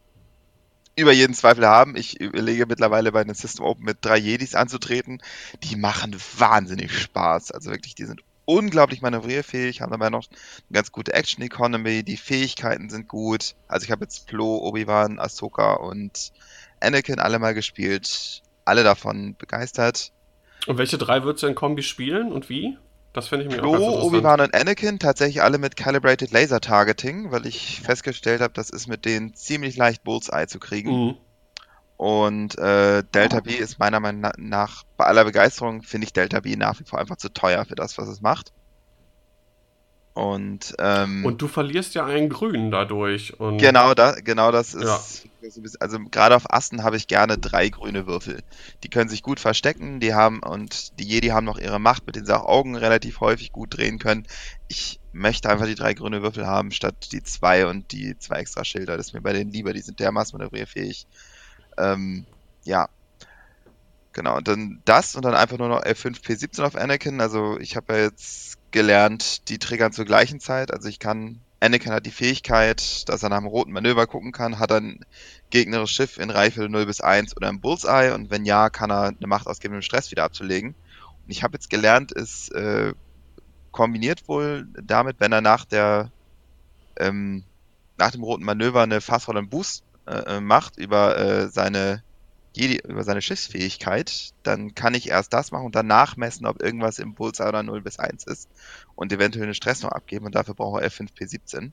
über 0.96 1.12
jeden 1.12 1.34
Zweifel 1.34 1.66
haben. 1.66 1.96
Ich 1.96 2.20
überlege 2.20 2.66
mittlerweile 2.66 3.12
bei 3.12 3.24
den 3.24 3.34
System 3.34 3.66
Open 3.66 3.86
mit 3.86 4.00
drei 4.02 4.18
Jedis 4.18 4.54
anzutreten. 4.54 5.22
Die 5.64 5.76
machen 5.76 6.16
wahnsinnig 6.38 6.92
Spaß. 6.98 7.52
Also 7.52 7.72
wirklich, 7.72 7.96
die 7.96 8.06
sind 8.06 8.22
unglaublich 8.46 9.02
manövrierfähig, 9.02 9.82
haben 9.82 9.92
dabei 9.92 10.10
noch 10.10 10.28
eine 10.30 10.74
ganz 10.74 10.92
gute 10.92 11.14
Action 11.14 11.44
Economy. 11.44 12.04
Die 12.04 12.18
Fähigkeiten 12.18 12.90
sind 12.90 13.08
gut. 13.08 13.56
Also 13.68 13.86
ich 13.86 13.92
habe 13.92 14.04
jetzt 14.04 14.28
Plo, 14.28 14.58
Obi-Wan, 14.58 15.20
Ahsoka 15.20 15.74
und 15.74 16.32
Anakin 16.80 17.20
alle 17.20 17.40
mal 17.40 17.54
gespielt. 17.54 18.42
Alle 18.66 18.84
davon 18.84 19.36
begeistert. 19.38 20.12
Und 20.68 20.78
welche 20.78 20.98
drei 20.98 21.24
würdest 21.24 21.44
du 21.44 21.48
in 21.48 21.56
Kombi 21.56 21.84
spielen 21.84 22.32
und 22.32 22.50
wie? 22.50 22.78
Das 23.12 23.28
finde 23.28 23.46
ich 23.46 23.52
mir 23.52 23.60
auch 23.60 23.72
ganz 23.72 23.76
Plo, 23.76 23.86
interessant. 23.86 24.14
Obi-Wan 24.14 24.42
und 24.42 24.56
Anakin 24.56 25.00
tatsächlich 25.00 25.44
alle 25.44 25.58
mit 25.58 25.76
Calibrated 25.76 26.32
Laser 26.32 26.62
Targeting, 26.62 27.32
weil 27.32 27.46
ich 27.46 27.82
festgestellt 27.82 28.42
habe, 28.42 28.54
das 28.54 28.70
ist 28.70 28.88
mit 28.88 29.06
denen 29.06 29.36
ziemlich 29.36 29.78
leicht 29.78 30.04
Bullseye 30.04 30.48
zu 30.48 30.60
kriegen. 30.60 30.90
Mhm. 30.92 31.18
Und 32.04 32.58
äh, 32.58 33.02
Delta 33.14 33.40
B 33.40 33.52
ist 33.54 33.80
meiner 33.80 34.02
Meinung 34.02 34.20
na- 34.20 34.34
nach, 34.38 34.84
bei 34.98 35.06
aller 35.06 35.24
Begeisterung, 35.24 35.84
finde 35.84 36.04
ich 36.06 36.12
Delta 36.12 36.42
B 36.42 36.58
nach 36.58 36.78
wie 36.82 36.84
vor 36.84 37.00
einfach 37.00 37.16
zu 37.16 37.30
teuer 37.30 37.64
für 37.64 37.76
das, 37.76 37.98
was 37.98 38.10
es 38.10 38.20
macht. 38.20 38.52
Und, 40.14 40.76
ähm, 40.80 41.24
Und 41.24 41.42
du 41.42 41.48
verlierst 41.48 41.96
ja 41.96 42.06
einen 42.06 42.28
Grünen 42.28 42.72
dadurch. 42.72 43.40
Und 43.40 43.58
genau, 43.58 43.94
da, 43.94 44.12
genau 44.20 44.52
das 44.52 44.74
ist, 44.74 45.28
Ja. 45.42 45.50
also 45.80 45.98
gerade 46.12 46.36
auf 46.36 46.54
Asten 46.54 46.84
habe 46.84 46.98
ich 46.98 47.08
gerne 47.08 47.38
drei 47.38 47.70
grüne 47.70 48.06
Würfel. 48.06 48.42
Die 48.84 48.90
können 48.90 49.10
sich 49.10 49.24
gut 49.24 49.40
verstecken, 49.40 50.02
die 50.02 50.14
haben, 50.14 50.44
und 50.44 51.00
die 51.00 51.06
Jedi 51.06 51.30
haben 51.30 51.46
noch 51.46 51.58
ihre 51.58 51.80
Macht, 51.80 52.06
mit 52.06 52.18
denen 52.18 52.26
sie 52.26 52.38
auch 52.38 52.46
Augen 52.46 52.76
relativ 52.76 53.22
häufig 53.22 53.54
gut 53.54 53.78
drehen 53.78 53.98
können. 53.98 54.28
Ich 54.68 55.00
möchte 55.14 55.50
einfach 55.50 55.68
die 55.68 55.76
drei 55.76 55.94
grüne 55.94 56.22
Würfel 56.22 56.46
haben, 56.48 56.72
statt 56.72 56.96
die 57.14 57.24
zwei 57.24 57.66
und 57.66 57.94
die 57.94 58.18
zwei 58.20 58.40
extra 58.40 58.66
Schilder. 58.66 58.98
Das 58.98 59.08
ist 59.08 59.14
mir 59.14 59.22
bei 59.22 59.32
denen 59.32 59.52
lieber, 59.54 59.72
die 59.72 59.82
sind 59.82 60.02
dermaßen 60.02 60.38
manövrierfähig. 60.38 61.08
Ähm, 61.78 62.26
ja. 62.64 62.90
Genau, 64.14 64.38
und 64.38 64.48
dann 64.48 64.82
das 64.86 65.16
und 65.16 65.26
dann 65.26 65.34
einfach 65.34 65.58
nur 65.58 65.70
noch 65.70 65.84
L5 65.84 66.22
P17 66.22 66.64
auf 66.64 66.76
Anakin. 66.76 67.20
Also 67.20 67.58
ich 67.60 67.76
habe 67.76 67.94
ja 67.94 68.00
jetzt 68.04 68.60
gelernt, 68.72 69.50
die 69.50 69.58
triggern 69.58 69.92
zur 69.92 70.06
gleichen 70.06 70.40
Zeit. 70.40 70.72
Also 70.72 70.88
ich 70.88 71.00
kann 71.00 71.42
Anakin 71.64 71.94
hat 71.94 72.06
die 72.06 72.12
Fähigkeit, 72.12 73.08
dass 73.08 73.24
er 73.24 73.30
nach 73.30 73.38
einem 73.38 73.48
roten 73.48 73.72
Manöver 73.72 74.06
gucken 74.06 74.34
kann, 74.34 74.60
hat 74.60 74.74
ein 74.74 75.06
gegnerisches 75.50 75.96
Schiff 75.96 76.18
in 76.18 76.30
Reichweite 76.30 76.68
0 76.68 76.86
bis 76.86 77.00
1 77.00 77.38
oder 77.38 77.48
im 77.48 77.62
Bullseye 77.62 78.14
und 78.14 78.30
wenn 78.30 78.44
ja, 78.44 78.70
kann 78.70 78.92
er 78.92 79.14
eine 79.18 79.28
Macht 79.28 79.48
ausgeben, 79.48 79.76
um 79.76 79.82
Stress 79.82 80.12
wieder 80.12 80.26
abzulegen. 80.26 80.76
Und 81.24 81.32
ich 81.32 81.42
habe 81.42 81.54
jetzt 81.54 81.70
gelernt, 81.70 82.12
es 82.12 82.50
äh, 82.50 82.94
kombiniert 83.72 84.28
wohl 84.28 84.68
damit, 84.84 85.22
wenn 85.22 85.32
er 85.32 85.40
nach 85.40 85.64
der 85.64 86.12
ähm, 86.98 87.46
nach 87.98 88.12
dem 88.12 88.24
roten 88.24 88.44
Manöver 88.44 88.82
eine 88.82 89.00
Fast 89.00 89.26
Forward 89.26 89.50
Boost 89.50 89.84
äh, 90.08 90.40
macht 90.40 90.78
über 90.78 91.18
äh, 91.18 91.48
seine 91.50 92.04
Jedi, 92.56 92.82
über 92.88 93.04
seine 93.04 93.22
Schiffsfähigkeit, 93.22 94.34
dann 94.44 94.76
kann 94.76 94.94
ich 94.94 95.10
erst 95.10 95.34
das 95.34 95.52
machen 95.52 95.66
und 95.66 95.76
danach 95.76 96.18
messen, 96.18 96.46
ob 96.46 96.62
irgendwas 96.62 97.00
im 97.00 97.16
Bullseye 97.16 97.48
oder 97.48 97.64
0 97.64 97.82
bis 97.82 97.98
1 97.98 98.26
ist 98.26 98.48
und 98.96 99.12
eventuell 99.12 99.46
eine 99.46 99.56
Stress 99.56 99.82
noch 99.82 99.92
abgeben 99.92 100.26
und 100.26 100.36
dafür 100.36 100.54
braucht 100.54 100.82
er 100.82 100.90
F5P17. 100.90 101.72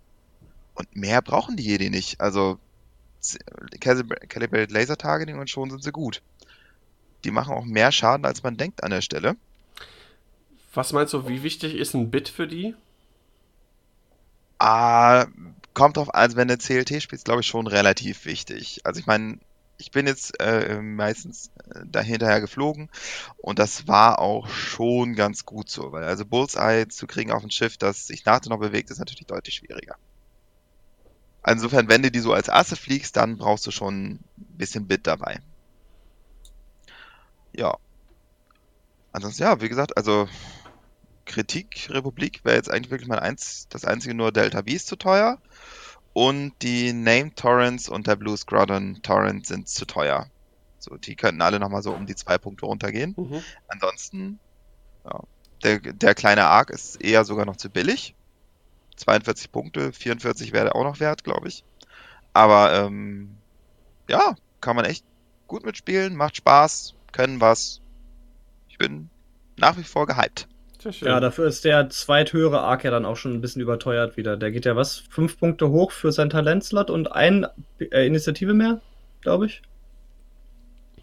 Und 0.74 0.96
mehr 0.96 1.20
brauchen 1.20 1.56
die 1.56 1.64
Jedi 1.64 1.90
nicht. 1.90 2.20
Also 2.20 2.58
Calibrated 3.80 4.70
Laser 4.70 4.96
Targeting 4.96 5.38
und 5.38 5.50
schon 5.50 5.70
sind 5.70 5.82
sie 5.82 5.92
gut. 5.92 6.22
Die 7.24 7.30
machen 7.30 7.54
auch 7.54 7.64
mehr 7.66 7.92
Schaden, 7.92 8.24
als 8.24 8.42
man 8.42 8.56
denkt 8.56 8.82
an 8.82 8.90
der 8.90 9.02
Stelle. 9.02 9.36
Was 10.72 10.92
meinst 10.94 11.12
du, 11.12 11.28
wie 11.28 11.42
wichtig 11.42 11.74
ist 11.74 11.94
ein 11.94 12.10
Bit 12.10 12.30
für 12.30 12.46
die? 12.46 12.74
Ah, 14.58 15.26
kommt 15.74 15.96
drauf 15.96 16.14
also 16.14 16.36
wenn 16.36 16.48
du 16.48 16.58
CLT 16.58 17.02
spielst, 17.02 17.24
glaube 17.24 17.40
ich 17.40 17.46
schon 17.46 17.66
relativ 17.66 18.24
wichtig. 18.24 18.80
Also 18.84 19.00
ich 19.00 19.06
meine, 19.06 19.38
ich 19.78 19.90
bin 19.90 20.06
jetzt 20.06 20.38
äh, 20.40 20.80
meistens 20.80 21.50
äh, 21.72 21.80
dahinterher 21.86 22.40
geflogen 22.40 22.90
und 23.38 23.58
das 23.58 23.88
war 23.88 24.18
auch 24.18 24.48
schon 24.48 25.14
ganz 25.14 25.44
gut 25.44 25.70
so, 25.70 25.92
weil 25.92 26.04
also 26.04 26.26
Bullseye 26.26 26.88
zu 26.88 27.06
kriegen 27.06 27.32
auf 27.32 27.42
ein 27.42 27.50
Schiff, 27.50 27.76
das 27.76 28.06
sich 28.06 28.24
nachher 28.24 28.50
noch 28.50 28.58
bewegt, 28.58 28.90
ist 28.90 28.98
natürlich 28.98 29.26
deutlich 29.26 29.54
schwieriger. 29.54 29.96
Insofern, 31.46 31.88
wenn 31.88 32.02
du 32.02 32.10
die 32.10 32.20
so 32.20 32.34
als 32.34 32.50
Asse 32.50 32.76
fliegst, 32.76 33.16
dann 33.16 33.38
brauchst 33.38 33.66
du 33.66 33.70
schon 33.70 34.10
ein 34.10 34.24
bisschen 34.36 34.86
Bit 34.86 35.06
dabei. 35.06 35.40
Ja. 37.52 37.76
Ansonsten, 39.12 39.42
ja, 39.42 39.60
wie 39.60 39.68
gesagt, 39.68 39.96
also 39.96 40.28
Kritik 41.24 41.88
Republik 41.90 42.44
wäre 42.44 42.56
jetzt 42.56 42.70
eigentlich 42.70 42.90
wirklich 42.90 43.08
mal 43.08 43.18
eins, 43.18 43.66
das 43.70 43.84
einzige 43.84 44.14
nur 44.14 44.32
Delta 44.32 44.62
V 44.62 44.66
ist 44.66 44.86
zu 44.86 44.96
teuer. 44.96 45.38
Und 46.12 46.52
die 46.62 46.92
Name 46.92 47.34
Torrents 47.34 47.88
und 47.88 48.06
der 48.06 48.16
Blue 48.16 48.36
Squadron 48.36 49.00
Torrent 49.02 49.46
sind 49.46 49.68
zu 49.68 49.86
teuer. 49.86 50.26
So, 50.78 50.96
die 50.96 51.14
könnten 51.14 51.42
alle 51.42 51.60
nochmal 51.60 51.82
so 51.82 51.92
um 51.92 52.06
die 52.06 52.16
zwei 52.16 52.38
Punkte 52.38 52.66
runtergehen. 52.66 53.14
Mhm. 53.16 53.42
Ansonsten, 53.68 54.40
ja, 55.04 55.20
der, 55.62 55.78
der 55.78 56.14
kleine 56.14 56.46
Arc 56.46 56.70
ist 56.70 56.96
eher 57.00 57.24
sogar 57.24 57.44
noch 57.44 57.56
zu 57.56 57.70
billig. 57.70 58.14
42 58.96 59.52
Punkte, 59.52 59.92
44 59.92 60.52
wäre 60.52 60.74
auch 60.74 60.84
noch 60.84 61.00
wert, 61.00 61.24
glaube 61.24 61.48
ich. 61.48 61.64
Aber 62.32 62.74
ähm, 62.74 63.36
ja, 64.08 64.34
kann 64.60 64.76
man 64.76 64.84
echt 64.84 65.04
gut 65.46 65.64
mitspielen, 65.64 66.16
macht 66.16 66.36
Spaß, 66.36 66.94
können 67.12 67.40
was. 67.40 67.80
Ich 68.68 68.78
bin 68.78 69.10
nach 69.56 69.76
wie 69.76 69.84
vor 69.84 70.06
gehypt. 70.06 70.48
Ja, 71.00 71.20
dafür 71.20 71.46
ist 71.46 71.64
der 71.64 71.90
zweithöhere 71.90 72.60
Arc 72.60 72.84
ja 72.84 72.90
dann 72.90 73.04
auch 73.04 73.16
schon 73.16 73.34
ein 73.34 73.40
bisschen 73.40 73.62
überteuert 73.62 74.16
wieder. 74.16 74.36
Der 74.36 74.50
geht 74.50 74.64
ja 74.64 74.76
was? 74.76 75.02
Fünf 75.10 75.38
Punkte 75.38 75.68
hoch 75.70 75.92
für 75.92 76.12
sein 76.12 76.30
Talentslot 76.30 76.90
und 76.90 77.12
ein 77.12 77.46
äh, 77.78 78.06
Initiative 78.06 78.54
mehr, 78.54 78.80
glaube 79.20 79.46
ich. 79.46 79.62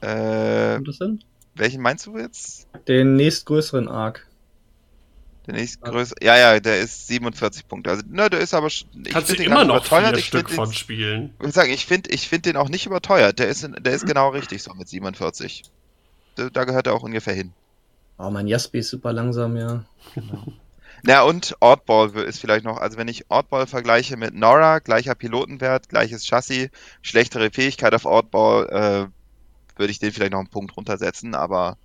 Äh, 0.01 0.75
Kommt 0.75 0.87
das 0.87 0.97
hin? 0.97 1.23
Welchen 1.55 1.81
meinst 1.81 2.05
du 2.05 2.17
jetzt? 2.17 2.67
Den 2.87 3.15
nächstgrößeren 3.15 3.87
Arc. 3.87 4.27
Der 5.47 5.55
nächstgrößere. 5.55 6.17
Ja, 6.21 6.37
ja, 6.37 6.59
der 6.59 6.79
ist 6.79 7.07
47 7.07 7.67
Punkte. 7.67 7.89
Also, 7.89 8.03
ne, 8.09 8.29
der 8.29 8.39
ist 8.39 8.53
aber. 8.53 8.67
Ich 8.67 8.85
Kannst 9.09 9.29
du 9.29 9.43
immer 9.43 9.63
noch 9.63 9.77
überteuert. 9.77 10.09
vier 10.09 10.17
ich 10.19 10.25
Stück 10.25 10.49
von 10.49 10.71
spielen. 10.73 11.33
Ich 11.43 11.53
sagen, 11.53 11.71
ich 11.71 11.85
finde 11.85 12.09
ich 12.11 12.27
find 12.27 12.45
den 12.45 12.57
auch 12.57 12.69
nicht 12.69 12.85
überteuert. 12.85 13.39
Der 13.39 13.47
ist, 13.47 13.67
der 13.79 13.93
ist 13.93 14.05
genau 14.05 14.29
richtig 14.29 14.61
so 14.61 14.73
mit 14.73 14.87
47. 14.87 15.63
Da, 16.35 16.49
da 16.49 16.63
gehört 16.65 16.87
er 16.87 16.93
auch 16.93 17.03
ungefähr 17.03 17.33
hin. 17.33 17.53
Oh, 18.17 18.29
mein 18.29 18.47
Jaspi 18.47 18.79
ist 18.79 18.89
super 18.89 19.13
langsam, 19.13 19.55
ja. 19.57 19.83
Genau. 20.15 20.43
Ja, 21.05 21.21
und 21.21 21.55
Oddball 21.59 22.09
ist 22.23 22.39
vielleicht 22.39 22.65
noch, 22.65 22.77
also 22.77 22.97
wenn 22.97 23.07
ich 23.07 23.29
Oddball 23.29 23.67
vergleiche 23.67 24.17
mit 24.17 24.33
Nora, 24.33 24.79
gleicher 24.79 25.13
Pilotenwert, 25.13 25.89
gleiches 25.89 26.25
Chassis, 26.25 26.69
schlechtere 27.01 27.51
Fähigkeit 27.51 27.93
auf 27.93 28.05
Oddball, 28.05 28.67
äh, 28.69 29.77
würde 29.79 29.91
ich 29.91 29.99
den 29.99 30.11
vielleicht 30.11 30.31
noch 30.31 30.39
einen 30.39 30.49
Punkt 30.49 30.75
runtersetzen, 30.75 31.35
aber. 31.35 31.77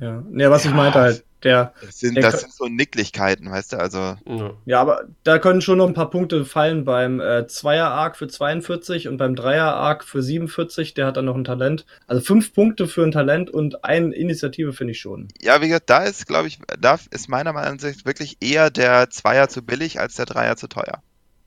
Ja, 0.00 0.22
ja 0.32 0.50
was 0.50 0.64
ja, 0.64 0.70
ich 0.70 0.76
meinte 0.76 1.00
halt, 1.00 1.24
der, 1.44 1.74
das 1.80 1.98
sind, 2.00 2.16
das 2.22 2.40
sind 2.40 2.52
so 2.52 2.66
Nicklichkeiten, 2.66 3.50
weißt 3.50 3.74
du, 3.74 3.76
also. 3.78 4.16
Ja, 4.64 4.80
aber 4.80 5.04
da 5.22 5.38
können 5.38 5.60
schon 5.60 5.78
noch 5.78 5.86
ein 5.86 5.94
paar 5.94 6.10
Punkte 6.10 6.44
fallen 6.44 6.84
beim 6.84 7.20
äh, 7.20 7.46
Zweier-Arc 7.46 8.16
für 8.16 8.28
42 8.28 9.08
und 9.08 9.16
beim 9.16 9.36
Dreier-Arc 9.36 10.04
für 10.04 10.22
47, 10.22 10.94
der 10.94 11.06
hat 11.06 11.16
dann 11.16 11.26
noch 11.26 11.36
ein 11.36 11.44
Talent. 11.44 11.84
Also 12.06 12.22
fünf 12.22 12.54
Punkte 12.54 12.86
für 12.86 13.02
ein 13.02 13.12
Talent 13.12 13.50
und 13.50 13.84
eine 13.84 14.14
Initiative 14.14 14.72
finde 14.72 14.92
ich 14.92 15.00
schon. 15.00 15.28
Ja, 15.40 15.60
wie 15.60 15.68
gesagt, 15.68 15.90
da 15.90 16.04
ist, 16.04 16.26
glaube 16.26 16.48
ich, 16.48 16.58
da 16.80 16.98
ist 17.10 17.28
meiner 17.28 17.52
Meinung 17.52 17.76
nach 17.76 18.04
wirklich 18.04 18.38
eher 18.40 18.70
der 18.70 19.10
Zweier 19.10 19.48
zu 19.48 19.62
billig 19.62 20.00
als 20.00 20.14
der 20.14 20.26
Dreier 20.26 20.56
zu 20.56 20.68
teuer. 20.68 21.02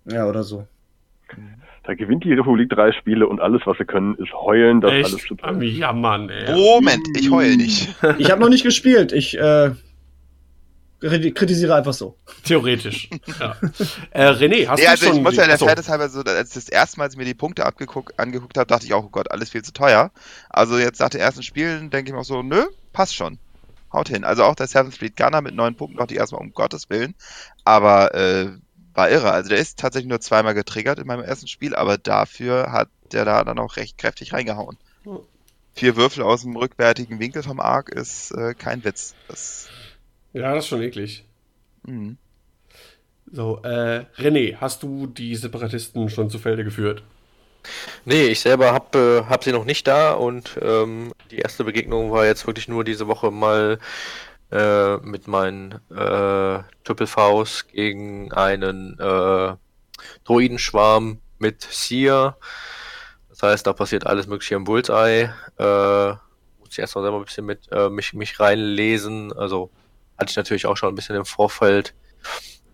Ja, 0.06 0.26
oder 0.26 0.44
so. 0.44 0.68
Da 1.84 1.94
gewinnt 1.94 2.26
die 2.26 2.34
Republik 2.34 2.70
drei 2.70 2.92
Spiele 2.92 3.28
und 3.28 3.40
alles, 3.40 3.62
was 3.66 3.78
sie 3.78 3.86
können, 3.86 4.16
ist 4.16 4.34
heulen, 4.34 4.82
dass 4.82 4.92
Echt? 4.92 5.06
alles 5.06 5.24
zu 5.26 5.36
teuer 5.36 5.62
ist. 5.62 5.78
Ja, 5.78 5.94
Mann, 5.94 6.30
ey. 6.30 6.54
Moment, 6.54 7.08
ich 7.18 7.32
heul 7.32 7.56
nicht. 7.56 7.96
Ich 8.18 8.30
habe 8.30 8.42
noch 8.42 8.50
nicht 8.50 8.64
gespielt. 8.64 9.14
Ich 9.14 9.38
äh, 9.38 9.72
kritisiere 11.00 11.76
einfach 11.76 11.94
so. 11.94 12.18
Theoretisch. 12.44 13.10
ja. 13.40 13.56
äh, 14.12 14.30
René, 14.30 14.68
hast 14.68 14.80
nee, 14.80 14.86
du 14.86 14.90
also 14.90 15.06
schon... 15.06 15.18
Ich 15.18 15.22
muss 15.22 15.36
ja 15.36 15.48
der 15.48 15.58
Fairness 15.58 15.90
halber 15.90 16.10
so, 16.10 16.22
als 16.22 16.50
ich 16.50 16.56
das 16.56 16.70
erste 16.70 17.00
Mal 17.00 17.10
mir 17.16 17.26
die 17.26 17.34
Punkte 17.34 17.66
abgeguckt, 17.66 18.20
angeguckt 18.20 18.58
habe, 18.58 18.68
dachte 18.68 18.86
ich 18.86 18.94
auch, 18.94 19.06
oh 19.06 19.10
Gott, 19.10 19.32
alles 19.32 19.52
viel 19.52 19.64
zu 19.64 19.74
teuer. 19.74 20.12
Also 20.50 20.78
jetzt 20.78 21.00
nach 21.00 21.10
den 21.10 21.22
ersten 21.22 21.44
Spielen 21.44 21.90
denke 21.90 22.10
ich 22.10 22.14
mir 22.14 22.22
auch 22.22 22.26
so, 22.26 22.42
nö, 22.42 22.66
passt 22.94 23.16
schon. 23.16 23.38
Haut 23.94 24.10
hin. 24.10 24.24
Also 24.24 24.44
auch 24.44 24.56
der 24.56 24.68
Seventh 24.68 24.96
Street 24.96 25.16
Gunner 25.16 25.42
mit 25.42 25.56
neun 25.56 25.76
Punkten 25.76 25.98
dachte 25.98 26.14
ich 26.14 26.20
erstmal, 26.20 26.42
um 26.42 26.54
Gottes 26.54 26.90
Willen. 26.90 27.16
Aber 27.64 28.14
äh, 28.16 28.50
war 28.94 29.10
irre. 29.10 29.32
Also 29.32 29.50
der 29.50 29.60
ist 29.60 29.80
tatsächlich 29.80 30.10
nur 30.10 30.20
zweimal 30.20 30.56
getriggert 30.56 31.00
in 31.00 31.08
meinem 31.08 31.24
ersten 31.24 31.48
Spiel, 31.48 31.76
aber 31.76 31.98
dafür 31.98 32.72
hat 32.72 32.90
der 33.12 33.24
da 33.24 33.44
dann 33.44 33.60
auch 33.60 33.78
recht 33.78 33.98
kräftig 33.98 34.34
reingehauen. 34.34 34.78
Hm. 35.04 35.20
Vier 35.74 35.96
Würfel 35.96 36.24
aus 36.24 36.42
dem 36.42 36.56
rückwärtigen 36.58 37.20
Winkel 37.20 37.44
vom 37.44 37.60
Arc 37.60 37.90
ist 37.90 38.32
äh, 38.32 38.56
kein 38.56 38.84
Witz. 38.84 39.14
Das 39.28 39.70
ja, 40.34 40.54
das 40.54 40.66
ist 40.66 40.70
schon 40.70 40.82
eklig. 40.82 41.26
Mhm. 41.84 42.18
So, 43.32 43.62
äh, 43.64 44.06
René, 44.18 44.56
hast 44.58 44.84
du 44.84 45.08
die 45.08 45.36
Separatisten 45.36 46.10
schon 46.10 46.30
zu 46.30 46.40
Felde 46.40 46.64
geführt? 46.64 47.04
Nee, 48.06 48.28
ich 48.28 48.40
selber 48.40 48.72
habe 48.72 49.26
äh, 49.26 49.30
hab 49.30 49.44
sie 49.44 49.52
noch 49.52 49.66
nicht 49.66 49.86
da 49.88 50.14
und 50.14 50.58
ähm, 50.62 51.12
die 51.32 51.40
erste 51.40 51.66
Begegnung 51.66 52.12
war 52.12 52.26
jetzt 52.26 52.48
wirklich 52.48 52.70
nur 52.70 52.86
diese 52.86 53.08
Woche 53.08 53.32
mal 53.32 53.80
äh, 54.52 54.98
mit 54.98 55.28
meinen 55.28 55.74
äh, 55.92 56.60
Vs 56.86 57.68
gegen 57.68 58.32
einen 58.32 58.98
äh, 59.00 59.56
Droidenschwarm 60.24 61.20
mit 61.38 61.62
Seer. 61.64 62.38
Das 63.30 63.44
heißt, 63.44 63.68
da 63.68 63.74
passiert 63.74 64.08
alles 64.08 64.28
mögliche 64.28 64.56
im 64.56 64.64
Bullseye. 64.64 65.34
Äh, 65.60 66.10
muss 66.60 66.72
ich 66.72 66.80
erst 66.80 66.96
mal 66.96 67.02
selber 67.02 67.18
ein 67.18 67.26
bisschen 67.26 67.46
mit 67.46 67.68
äh, 67.72 67.90
mich, 67.90 68.14
mich 68.14 68.40
reinlesen. 68.40 69.34
Also 69.34 69.70
hatte 70.18 70.32
ich 70.32 70.38
natürlich 70.38 70.66
auch 70.66 70.78
schon 70.78 70.90
ein 70.90 70.96
bisschen 70.96 71.16
im 71.16 71.26
Vorfeld, 71.26 71.94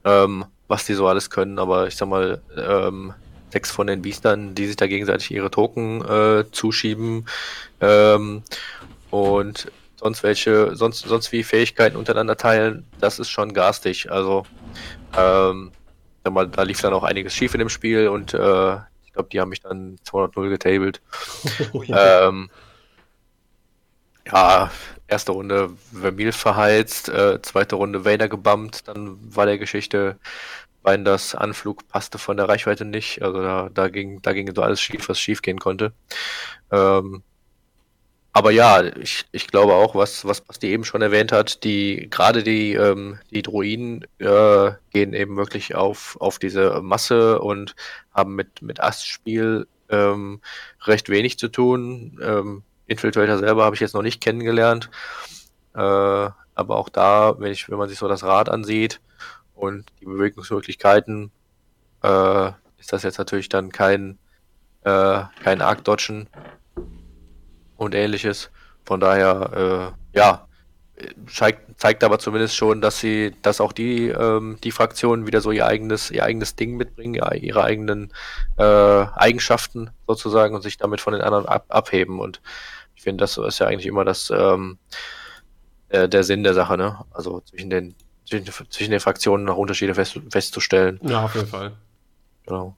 ähm, 0.05 0.45
was 0.67 0.85
die 0.85 0.93
so 0.93 1.07
alles 1.07 1.29
können, 1.29 1.59
aber 1.59 1.87
ich 1.87 1.95
sag 1.95 2.07
mal, 2.07 2.41
ähm, 2.57 3.13
sechs 3.51 3.71
von 3.71 3.87
den 3.87 4.01
Biestern, 4.01 4.55
die 4.55 4.65
sich 4.67 4.75
da 4.75 4.87
gegenseitig 4.87 5.31
ihre 5.31 5.51
Token 5.51 6.03
äh, 6.03 6.45
zuschieben 6.51 7.27
ähm, 7.81 8.43
und 9.11 9.71
sonst 9.95 10.23
welche, 10.23 10.75
sonst, 10.75 11.01
sonst 11.01 11.31
wie 11.31 11.43
Fähigkeiten 11.43 11.95
untereinander 11.95 12.35
teilen, 12.35 12.85
das 12.99 13.19
ist 13.19 13.29
schon 13.29 13.53
garstig. 13.53 14.11
Also 14.11 14.45
ähm, 15.15 15.71
sag 16.23 16.33
mal, 16.33 16.47
da 16.47 16.63
lief 16.63 16.81
dann 16.81 16.93
auch 16.93 17.03
einiges 17.03 17.33
schief 17.33 17.53
in 17.53 17.59
dem 17.59 17.69
Spiel 17.69 18.07
und 18.07 18.33
äh, 18.33 18.75
ich 19.05 19.13
glaube, 19.13 19.29
die 19.31 19.39
haben 19.39 19.49
mich 19.49 19.61
dann 19.61 19.97
200-0 20.07 20.49
getabled. 20.49 21.01
Oh, 21.73 21.83
ja. 21.83 22.27
ähm, 22.27 22.49
ja, 24.25 24.71
erste 25.07 25.31
Runde 25.31 25.71
Vermil 25.91 26.31
verheizt, 26.31 27.09
äh, 27.09 27.41
zweite 27.41 27.75
Runde 27.75 28.05
Vader 28.05 28.29
gebumpt, 28.29 28.87
dann 28.87 29.17
war 29.35 29.45
der 29.45 29.57
Geschichte, 29.57 30.17
weil 30.81 31.03
das 31.03 31.35
Anflug 31.35 31.87
passte 31.87 32.17
von 32.17 32.37
der 32.37 32.49
Reichweite 32.49 32.85
nicht. 32.85 33.21
Also 33.21 33.41
da, 33.41 33.69
da 33.73 33.89
ging, 33.89 34.21
da 34.21 34.33
ging 34.33 34.53
so 34.53 34.61
alles 34.61 34.81
schief, 34.81 35.09
was 35.09 35.19
schief 35.19 35.41
gehen 35.41 35.59
konnte. 35.59 35.93
Ähm, 36.71 37.23
aber 38.35 38.49
ja, 38.49 38.83
ich, 38.97 39.25
ich 39.31 39.47
glaube 39.47 39.73
auch, 39.75 39.93
was, 39.93 40.25
was 40.25 40.41
Basti 40.41 40.67
eben 40.67 40.85
schon 40.85 41.03
erwähnt 41.03 41.31
hat, 41.31 41.63
die, 41.63 42.07
gerade 42.09 42.41
die, 42.41 42.73
ähm, 42.73 43.19
die 43.29 43.43
Druiden 43.43 44.05
äh, 44.17 44.71
gehen 44.91 45.13
eben 45.13 45.37
wirklich 45.37 45.75
auf, 45.75 46.17
auf 46.19 46.39
diese 46.39 46.81
Masse 46.81 47.39
und 47.39 47.75
haben 48.11 48.35
mit, 48.35 48.63
mit 48.63 48.81
Astspiel 48.81 49.67
ähm, 49.89 50.41
recht 50.85 51.09
wenig 51.09 51.37
zu 51.37 51.49
tun. 51.49 52.19
Ähm, 52.23 52.63
Infiltrator 52.93 53.37
selber 53.37 53.65
habe 53.65 53.75
ich 53.75 53.81
jetzt 53.81 53.93
noch 53.93 54.01
nicht 54.01 54.21
kennengelernt. 54.21 54.89
Äh, 55.75 55.79
aber 56.55 56.77
auch 56.77 56.89
da, 56.89 57.35
wenn, 57.39 57.51
ich, 57.51 57.69
wenn 57.69 57.77
man 57.77 57.89
sich 57.89 57.97
so 57.97 58.07
das 58.07 58.23
Rad 58.23 58.49
ansieht 58.49 59.01
und 59.55 59.91
die 59.99 60.05
Bewegungsmöglichkeiten, 60.05 61.31
äh, 62.03 62.47
ist 62.77 62.93
das 62.93 63.03
jetzt 63.03 63.17
natürlich 63.17 63.49
dann 63.49 63.71
kein, 63.71 64.17
äh, 64.83 65.23
kein 65.43 65.61
Arc-Dodgen 65.61 66.27
und 67.77 67.95
ähnliches. 67.95 68.51
Von 68.85 68.99
daher, 68.99 69.93
äh, 70.13 70.17
ja, 70.17 70.47
zeigt, 71.27 71.79
zeigt 71.79 72.03
aber 72.03 72.19
zumindest 72.19 72.55
schon, 72.55 72.81
dass 72.81 72.99
sie, 72.99 73.35
dass 73.41 73.61
auch 73.61 73.73
die, 73.73 74.09
ähm, 74.09 74.57
die 74.63 74.71
Fraktionen 74.71 75.25
wieder 75.25 75.41
so 75.41 75.51
ihr 75.51 75.65
eigenes, 75.65 76.11
ihr 76.11 76.23
eigenes 76.23 76.55
Ding 76.55 76.75
mitbringen, 76.77 77.15
ihre 77.15 77.63
eigenen 77.63 78.13
äh, 78.57 78.63
Eigenschaften 78.63 79.89
sozusagen 80.07 80.55
und 80.55 80.61
sich 80.61 80.77
damit 80.77 81.01
von 81.01 81.13
den 81.13 81.21
anderen 81.21 81.45
ab, 81.45 81.65
abheben. 81.69 82.19
Und 82.19 82.41
finde, 83.03 83.21
das 83.23 83.37
ist 83.37 83.59
ja 83.59 83.67
eigentlich 83.67 83.85
immer 83.85 84.05
das 84.05 84.31
ähm, 84.35 84.77
äh, 85.89 86.09
der 86.09 86.23
Sinn 86.23 86.43
der 86.43 86.53
Sache, 86.53 86.77
ne? 86.77 87.05
Also 87.11 87.41
zwischen 87.41 87.69
den 87.69 87.95
zwischen, 88.25 88.45
zwischen 88.69 88.91
den 88.91 88.99
Fraktionen 88.99 89.45
noch 89.45 89.57
Unterschiede 89.57 89.95
fest, 89.95 90.19
festzustellen. 90.31 90.99
Ja, 91.03 91.25
auf 91.25 91.35
jeden 91.35 91.47
Fall. 91.47 91.73
Genau. 92.45 92.75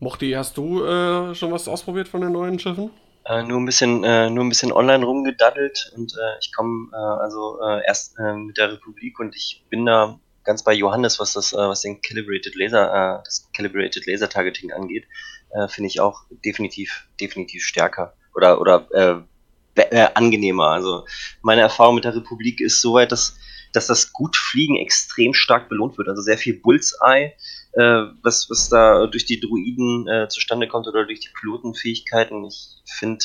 Mochti, 0.00 0.32
hast 0.32 0.56
du 0.56 0.84
äh, 0.84 1.34
schon 1.34 1.52
was 1.52 1.68
ausprobiert 1.68 2.08
von 2.08 2.20
den 2.20 2.32
neuen 2.32 2.58
Schiffen? 2.58 2.90
Äh, 3.26 3.42
nur 3.42 3.58
ein 3.58 3.64
bisschen, 3.64 4.04
äh, 4.04 4.28
nur 4.28 4.44
ein 4.44 4.48
bisschen 4.48 4.72
online 4.72 5.04
rumgedaddelt 5.04 5.92
und 5.96 6.12
äh, 6.12 6.38
ich 6.40 6.52
komme 6.52 6.90
äh, 6.92 6.96
also 6.96 7.58
äh, 7.62 7.80
erst 7.86 8.18
äh, 8.18 8.34
mit 8.34 8.58
der 8.58 8.72
Republik 8.72 9.18
und 9.18 9.34
ich 9.34 9.64
bin 9.70 9.86
da 9.86 10.18
ganz 10.42 10.62
bei 10.62 10.74
Johannes, 10.74 11.18
was 11.20 11.32
das, 11.32 11.54
äh, 11.54 11.56
was 11.56 11.80
den 11.80 12.02
Calibrated 12.02 12.54
Laser, 12.54 12.88
äh, 12.88 13.22
das 13.24 13.50
Calibrated 13.56 14.06
Laser 14.06 14.28
Targeting 14.28 14.72
angeht, 14.72 15.06
äh, 15.50 15.68
finde 15.68 15.88
ich 15.88 16.00
auch 16.00 16.24
definitiv, 16.44 17.08
definitiv 17.18 17.64
stärker 17.64 18.14
oder 18.34 18.60
oder 18.60 18.86
äh, 18.92 19.80
äh, 19.90 20.08
angenehmer. 20.14 20.68
Also 20.68 21.04
meine 21.42 21.62
Erfahrung 21.62 21.96
mit 21.96 22.04
der 22.04 22.14
Republik 22.14 22.60
ist 22.60 22.80
soweit, 22.80 23.12
dass 23.12 23.36
dass 23.74 23.88
das 23.88 24.12
gut 24.12 24.36
Fliegen 24.36 24.76
extrem 24.76 25.34
stark 25.34 25.68
belohnt 25.68 25.98
wird. 25.98 26.08
Also 26.08 26.22
sehr 26.22 26.38
viel 26.38 26.60
Bullseye, 26.60 27.32
äh, 27.72 28.04
was, 28.22 28.48
was 28.48 28.68
da 28.68 29.06
durch 29.06 29.26
die 29.26 29.40
Druiden 29.40 30.06
äh, 30.06 30.28
zustande 30.28 30.68
kommt 30.68 30.86
oder 30.86 31.04
durch 31.04 31.20
die 31.20 31.30
Pilotenfähigkeiten. 31.40 32.44
Ich 32.44 32.78
finde 32.86 33.24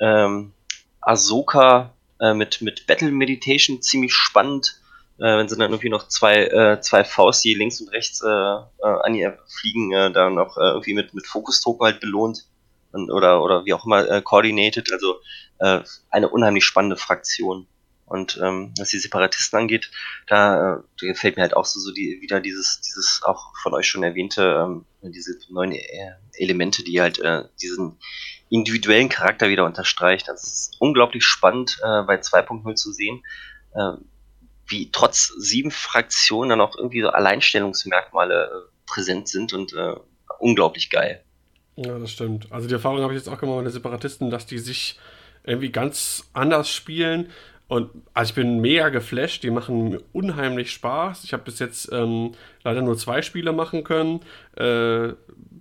ähm, 0.00 0.52
Ahsoka 1.00 1.94
äh, 2.20 2.34
mit, 2.34 2.60
mit 2.60 2.86
Battle 2.86 3.12
Meditation 3.12 3.82
ziemlich 3.82 4.12
spannend. 4.12 4.80
Äh, 5.18 5.38
wenn 5.38 5.48
sie 5.48 5.56
dann 5.56 5.70
irgendwie 5.70 5.90
noch 5.90 6.08
zwei, 6.08 6.46
äh, 6.46 6.80
zwei 6.80 7.04
Fausti 7.04 7.54
links 7.54 7.80
und 7.80 7.92
rechts 7.92 8.20
äh, 8.20 8.28
äh, 8.28 8.62
an 8.82 9.14
ihr 9.14 9.38
fliegen, 9.46 9.92
äh, 9.92 10.10
dann 10.10 10.38
auch 10.40 10.56
äh, 10.56 10.70
irgendwie 10.70 10.94
mit, 10.94 11.14
mit 11.14 11.28
Fokusdruck 11.28 11.80
halt 11.82 12.00
belohnt 12.00 12.46
und, 12.94 13.10
oder, 13.10 13.42
oder 13.42 13.64
wie 13.64 13.74
auch 13.74 13.84
immer 13.84 14.08
äh, 14.08 14.22
coordinated. 14.22 14.92
Also 14.92 15.20
äh, 15.58 15.80
eine 16.10 16.28
unheimlich 16.28 16.64
spannende 16.64 16.96
Fraktion. 16.96 17.66
Und 18.06 18.38
ähm, 18.42 18.74
was 18.78 18.90
die 18.90 18.98
Separatisten 18.98 19.58
angeht, 19.58 19.90
da, 20.26 20.76
äh, 20.76 21.06
gefällt 21.06 21.36
mir 21.36 21.42
halt 21.42 21.56
auch 21.56 21.64
so, 21.64 21.80
so 21.80 21.90
die, 21.90 22.20
wieder 22.20 22.40
dieses, 22.40 22.80
dieses 22.82 23.22
auch 23.24 23.52
von 23.62 23.72
euch 23.72 23.86
schon 23.88 24.02
erwähnte, 24.02 24.62
ähm, 24.62 24.84
diese 25.02 25.38
neuen 25.48 25.72
äh, 25.72 26.12
Elemente, 26.34 26.84
die 26.84 27.00
halt 27.00 27.18
äh, 27.18 27.44
diesen 27.62 27.98
individuellen 28.50 29.08
Charakter 29.08 29.48
wieder 29.48 29.64
unterstreicht. 29.64 30.28
Das 30.28 30.44
ist 30.44 30.76
unglaublich 30.80 31.24
spannend 31.24 31.78
äh, 31.82 32.02
bei 32.02 32.16
2.0 32.16 32.74
zu 32.74 32.92
sehen, 32.92 33.24
äh, 33.74 33.92
wie 34.66 34.90
trotz 34.90 35.28
sieben 35.38 35.70
Fraktionen 35.70 36.50
dann 36.50 36.60
auch 36.60 36.76
irgendwie 36.76 37.00
so 37.00 37.08
Alleinstellungsmerkmale 37.08 38.44
äh, 38.44 38.70
präsent 38.86 39.28
sind 39.28 39.54
und 39.54 39.72
äh, 39.72 39.94
unglaublich 40.38 40.90
geil. 40.90 41.23
Ja, 41.76 41.98
das 41.98 42.12
stimmt. 42.12 42.46
Also 42.50 42.68
die 42.68 42.74
Erfahrung 42.74 43.00
habe 43.00 43.12
ich 43.14 43.18
jetzt 43.18 43.28
auch 43.28 43.38
gemacht 43.38 43.56
mit 43.58 43.66
den 43.66 43.72
Separatisten, 43.72 44.30
dass 44.30 44.46
die 44.46 44.58
sich 44.58 44.98
irgendwie 45.44 45.70
ganz 45.70 46.30
anders 46.32 46.70
spielen 46.70 47.28
und 47.66 47.90
also 48.12 48.30
ich 48.30 48.34
bin 48.34 48.60
mega 48.60 48.90
geflasht, 48.90 49.42
die 49.42 49.50
machen 49.50 49.88
mir 49.88 50.00
unheimlich 50.12 50.70
Spaß. 50.70 51.24
Ich 51.24 51.32
habe 51.32 51.44
bis 51.44 51.58
jetzt 51.58 51.90
ähm, 51.92 52.32
leider 52.62 52.82
nur 52.82 52.96
zwei 52.96 53.22
Spiele 53.22 53.52
machen 53.52 53.84
können. 53.84 54.20
Äh, 54.56 55.14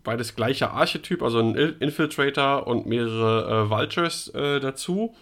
beides 0.04 0.36
gleicher 0.36 0.72
Archetyp, 0.74 1.24
also 1.24 1.40
ein 1.40 1.56
Infiltrator 1.56 2.68
und 2.68 2.86
mehrere 2.86 3.66
äh, 3.66 3.70
Vultures 3.70 4.28
äh, 4.30 4.60
dazu. 4.60 5.16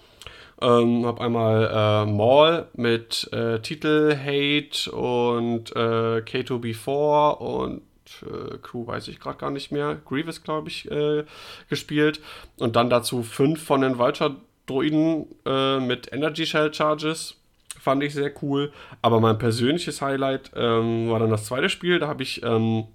Ähm, 0.59 1.05
habe 1.05 1.23
einmal 1.23 1.69
äh, 1.71 2.11
Maul 2.11 2.67
mit 2.73 3.29
äh, 3.31 3.59
Titel 3.59 4.15
Hate 4.15 4.91
und 4.91 5.75
äh, 5.75 6.19
K2B4 6.19 7.37
und 7.37 7.81
äh, 8.23 8.57
Crew 8.61 8.87
weiß 8.87 9.07
ich 9.07 9.19
gerade 9.19 9.37
gar 9.37 9.51
nicht 9.51 9.71
mehr. 9.71 9.99
Grievous, 10.05 10.43
glaube 10.43 10.69
ich, 10.69 10.89
äh, 10.89 11.23
gespielt. 11.69 12.21
Und 12.57 12.75
dann 12.75 12.89
dazu 12.89 13.23
fünf 13.23 13.63
von 13.63 13.81
den 13.81 13.97
Vulture 13.97 14.35
Droiden 14.65 15.25
äh, 15.45 15.79
mit 15.79 16.11
Energy 16.13 16.45
Shell 16.45 16.73
Charges. 16.73 17.35
Fand 17.79 18.03
ich 18.03 18.13
sehr 18.13 18.31
cool. 18.41 18.71
Aber 19.01 19.19
mein 19.19 19.37
persönliches 19.37 20.01
Highlight 20.01 20.51
ähm, 20.55 21.09
war 21.09 21.19
dann 21.19 21.31
das 21.31 21.45
zweite 21.45 21.69
Spiel. 21.69 21.99
Da 21.99 22.07
habe 22.07 22.23
ich 22.23 22.43
ähm, 22.43 22.85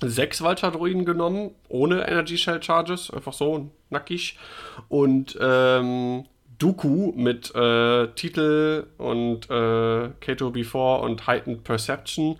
sechs 0.00 0.42
Vulture-Droiden 0.42 1.04
genommen, 1.04 1.52
ohne 1.68 2.08
Energy 2.08 2.36
Shell 2.36 2.62
Charges. 2.62 3.10
Einfach 3.10 3.32
so 3.32 3.70
nackig. 3.90 4.38
Und 4.88 5.38
ähm, 5.40 6.24
Dooku 6.58 7.12
mit 7.16 7.54
äh, 7.54 8.08
Titel 8.14 8.86
und 8.98 9.50
äh, 9.50 9.52
K2B4 10.20 11.00
und 11.00 11.26
Heightened 11.26 11.64
Perception 11.64 12.36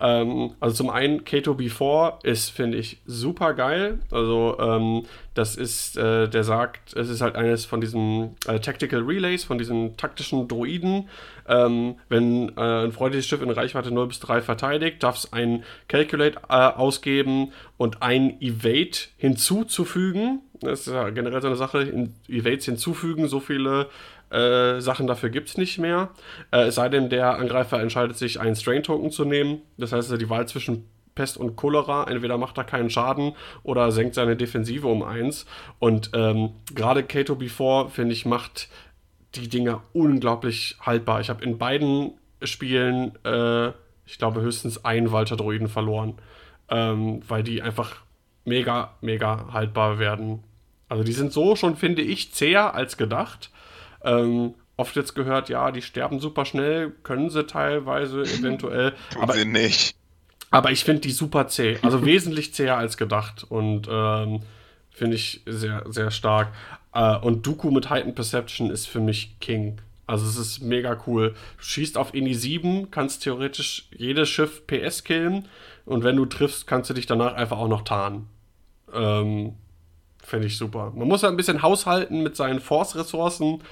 ähm, 0.00 0.52
also 0.60 0.74
zum 0.74 0.90
einen 0.90 1.24
Kato 1.24 1.52
B4 1.52 2.24
ist, 2.24 2.50
finde 2.50 2.78
ich, 2.78 3.02
super 3.04 3.52
geil. 3.54 3.98
Also 4.10 4.56
ähm, 4.58 5.02
das 5.34 5.56
ist, 5.56 5.96
äh, 5.96 6.28
der 6.28 6.42
sagt, 6.42 6.94
es 6.96 7.08
ist 7.08 7.20
halt 7.20 7.36
eines 7.36 7.66
von 7.66 7.80
diesen 7.80 8.36
äh, 8.46 8.60
Tactical 8.60 9.02
Relays, 9.02 9.44
von 9.44 9.58
diesen 9.58 9.96
taktischen 9.96 10.48
Droiden. 10.48 11.08
Ähm, 11.46 11.96
wenn 12.08 12.56
äh, 12.56 12.84
ein 12.84 12.92
freundliches 12.92 13.26
Schiff 13.26 13.42
in 13.42 13.50
Reichweite 13.50 13.90
0 13.90 14.08
bis 14.08 14.20
3 14.20 14.40
verteidigt, 14.40 15.02
darf 15.02 15.16
es 15.16 15.32
ein 15.32 15.64
Calculate 15.88 16.38
äh, 16.48 16.54
ausgeben 16.54 17.52
und 17.76 18.02
ein 18.02 18.40
Evade 18.40 18.98
hinzuzufügen. 19.18 20.40
Das 20.60 20.86
ist 20.86 20.92
ja 20.92 21.10
generell 21.10 21.40
so 21.40 21.48
eine 21.48 21.56
Sache, 21.56 21.82
in 21.82 22.14
Evades 22.28 22.64
hinzufügen, 22.64 23.28
so 23.28 23.40
viele 23.40 23.88
äh, 24.30 24.80
Sachen 24.80 25.06
dafür 25.06 25.30
gibt 25.30 25.48
es 25.48 25.56
nicht 25.58 25.78
mehr. 25.78 26.10
Äh, 26.50 26.66
es 26.66 26.76
sei 26.76 26.88
denn, 26.88 27.10
der 27.10 27.38
Angreifer 27.38 27.80
entscheidet 27.80 28.16
sich, 28.16 28.40
einen 28.40 28.56
Strain-Token 28.56 29.10
zu 29.10 29.24
nehmen. 29.24 29.62
Das 29.76 29.92
heißt, 29.92 30.10
die 30.20 30.30
Wahl 30.30 30.46
zwischen 30.46 30.86
Pest 31.14 31.36
und 31.36 31.56
Cholera. 31.56 32.04
Entweder 32.04 32.38
macht 32.38 32.56
er 32.58 32.64
keinen 32.64 32.90
Schaden 32.90 33.32
oder 33.62 33.90
senkt 33.92 34.14
seine 34.14 34.36
Defensive 34.36 34.86
um 34.86 35.02
eins. 35.02 35.46
Und 35.78 36.10
ähm, 36.14 36.50
gerade 36.74 37.02
Kato 37.02 37.34
Before, 37.34 37.90
finde 37.90 38.14
ich, 38.14 38.24
macht 38.24 38.68
die 39.34 39.48
Dinger 39.48 39.82
unglaublich 39.92 40.76
haltbar. 40.80 41.20
Ich 41.20 41.30
habe 41.30 41.44
in 41.44 41.58
beiden 41.58 42.12
Spielen, 42.42 43.12
äh, 43.24 43.68
ich 44.06 44.18
glaube, 44.18 44.40
höchstens 44.40 44.84
einen 44.84 45.12
Walter-Droiden 45.12 45.68
verloren. 45.68 46.14
Ähm, 46.68 47.20
weil 47.28 47.42
die 47.42 47.62
einfach 47.62 47.96
mega, 48.44 48.94
mega 49.00 49.52
haltbar 49.52 49.98
werden. 49.98 50.44
Also 50.88 51.04
die 51.04 51.12
sind 51.12 51.32
so 51.32 51.56
schon, 51.56 51.76
finde 51.76 52.02
ich, 52.02 52.32
zäher 52.32 52.74
als 52.74 52.96
gedacht. 52.96 53.50
Ähm, 54.04 54.54
oft 54.76 54.96
jetzt 54.96 55.14
gehört, 55.14 55.48
ja, 55.48 55.70
die 55.70 55.82
sterben 55.82 56.20
super 56.20 56.44
schnell, 56.44 56.92
können 57.02 57.30
sie 57.30 57.46
teilweise 57.46 58.22
eventuell. 58.38 58.94
Tun 59.12 59.22
aber, 59.22 59.34
sie 59.34 59.44
nicht. 59.44 59.94
aber 60.50 60.70
ich 60.70 60.84
finde 60.84 61.02
die 61.02 61.12
super 61.12 61.48
zäh, 61.48 61.78
also 61.82 62.04
wesentlich 62.04 62.54
zäher 62.54 62.76
als 62.76 62.96
gedacht 62.96 63.44
und 63.48 63.88
ähm, 63.90 64.40
finde 64.90 65.16
ich 65.16 65.42
sehr, 65.46 65.84
sehr 65.88 66.10
stark. 66.10 66.52
Äh, 66.92 67.16
und 67.18 67.46
Dooku 67.46 67.70
mit 67.70 67.90
Heightened 67.90 68.14
Perception 68.14 68.70
ist 68.70 68.86
für 68.86 69.00
mich 69.00 69.38
King. 69.40 69.80
Also 70.06 70.26
es 70.26 70.36
ist 70.36 70.60
mega 70.60 71.00
cool. 71.06 71.34
Du 71.58 71.64
schießt 71.64 71.96
auf 71.96 72.14
Ini 72.14 72.34
7, 72.34 72.90
kannst 72.90 73.22
theoretisch 73.22 73.88
jedes 73.96 74.28
Schiff 74.28 74.66
PS 74.66 75.04
killen 75.04 75.46
und 75.84 76.02
wenn 76.02 76.16
du 76.16 76.26
triffst, 76.26 76.66
kannst 76.66 76.90
du 76.90 76.94
dich 76.94 77.06
danach 77.06 77.34
einfach 77.34 77.58
auch 77.58 77.68
noch 77.68 77.82
tarnen. 77.82 78.26
Ähm, 78.92 79.54
Finde 80.30 80.46
ich 80.46 80.56
super. 80.56 80.92
Man 80.94 81.08
muss 81.08 81.22
ja 81.22 81.28
ein 81.28 81.36
bisschen 81.36 81.60
haushalten 81.60 82.22
mit 82.22 82.36
seinen 82.36 82.60
Force-Ressourcen, 82.60 83.64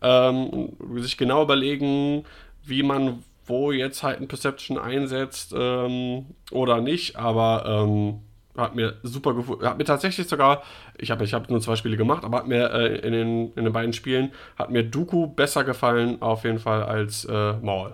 ähm, 0.00 0.72
sich 0.96 1.18
genau 1.18 1.42
überlegen, 1.42 2.24
wie 2.64 2.82
man 2.82 3.22
wo 3.44 3.70
jetzt 3.70 4.02
halt 4.02 4.22
ein 4.22 4.26
Perception 4.26 4.78
einsetzt 4.78 5.54
ähm, 5.54 6.24
oder 6.50 6.80
nicht, 6.80 7.16
aber 7.16 7.64
ähm, 7.66 8.20
hat 8.56 8.74
mir 8.74 8.96
super 9.02 9.34
gefallen. 9.34 9.60
Hat 9.60 9.76
mir 9.76 9.84
tatsächlich 9.84 10.26
sogar, 10.26 10.62
ich 10.96 11.10
habe 11.10 11.22
ich 11.22 11.34
hab 11.34 11.50
nur 11.50 11.60
zwei 11.60 11.76
Spiele 11.76 11.98
gemacht, 11.98 12.24
aber 12.24 12.38
hat 12.38 12.48
mir 12.48 12.72
äh, 12.72 12.96
in, 13.00 13.12
den, 13.12 13.52
in 13.52 13.64
den 13.64 13.72
beiden 13.74 13.92
Spielen, 13.92 14.32
hat 14.58 14.70
mir 14.70 14.84
Dooku 14.84 15.26
besser 15.26 15.64
gefallen, 15.64 16.22
auf 16.22 16.44
jeden 16.44 16.58
Fall, 16.58 16.82
als 16.82 17.26
äh, 17.26 17.52
Maul. 17.60 17.92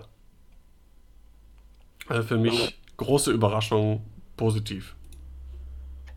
Also 2.07 2.23
für 2.23 2.37
mich 2.37 2.79
große 2.95 3.31
Überraschung, 3.31 4.01
positiv 4.37 4.95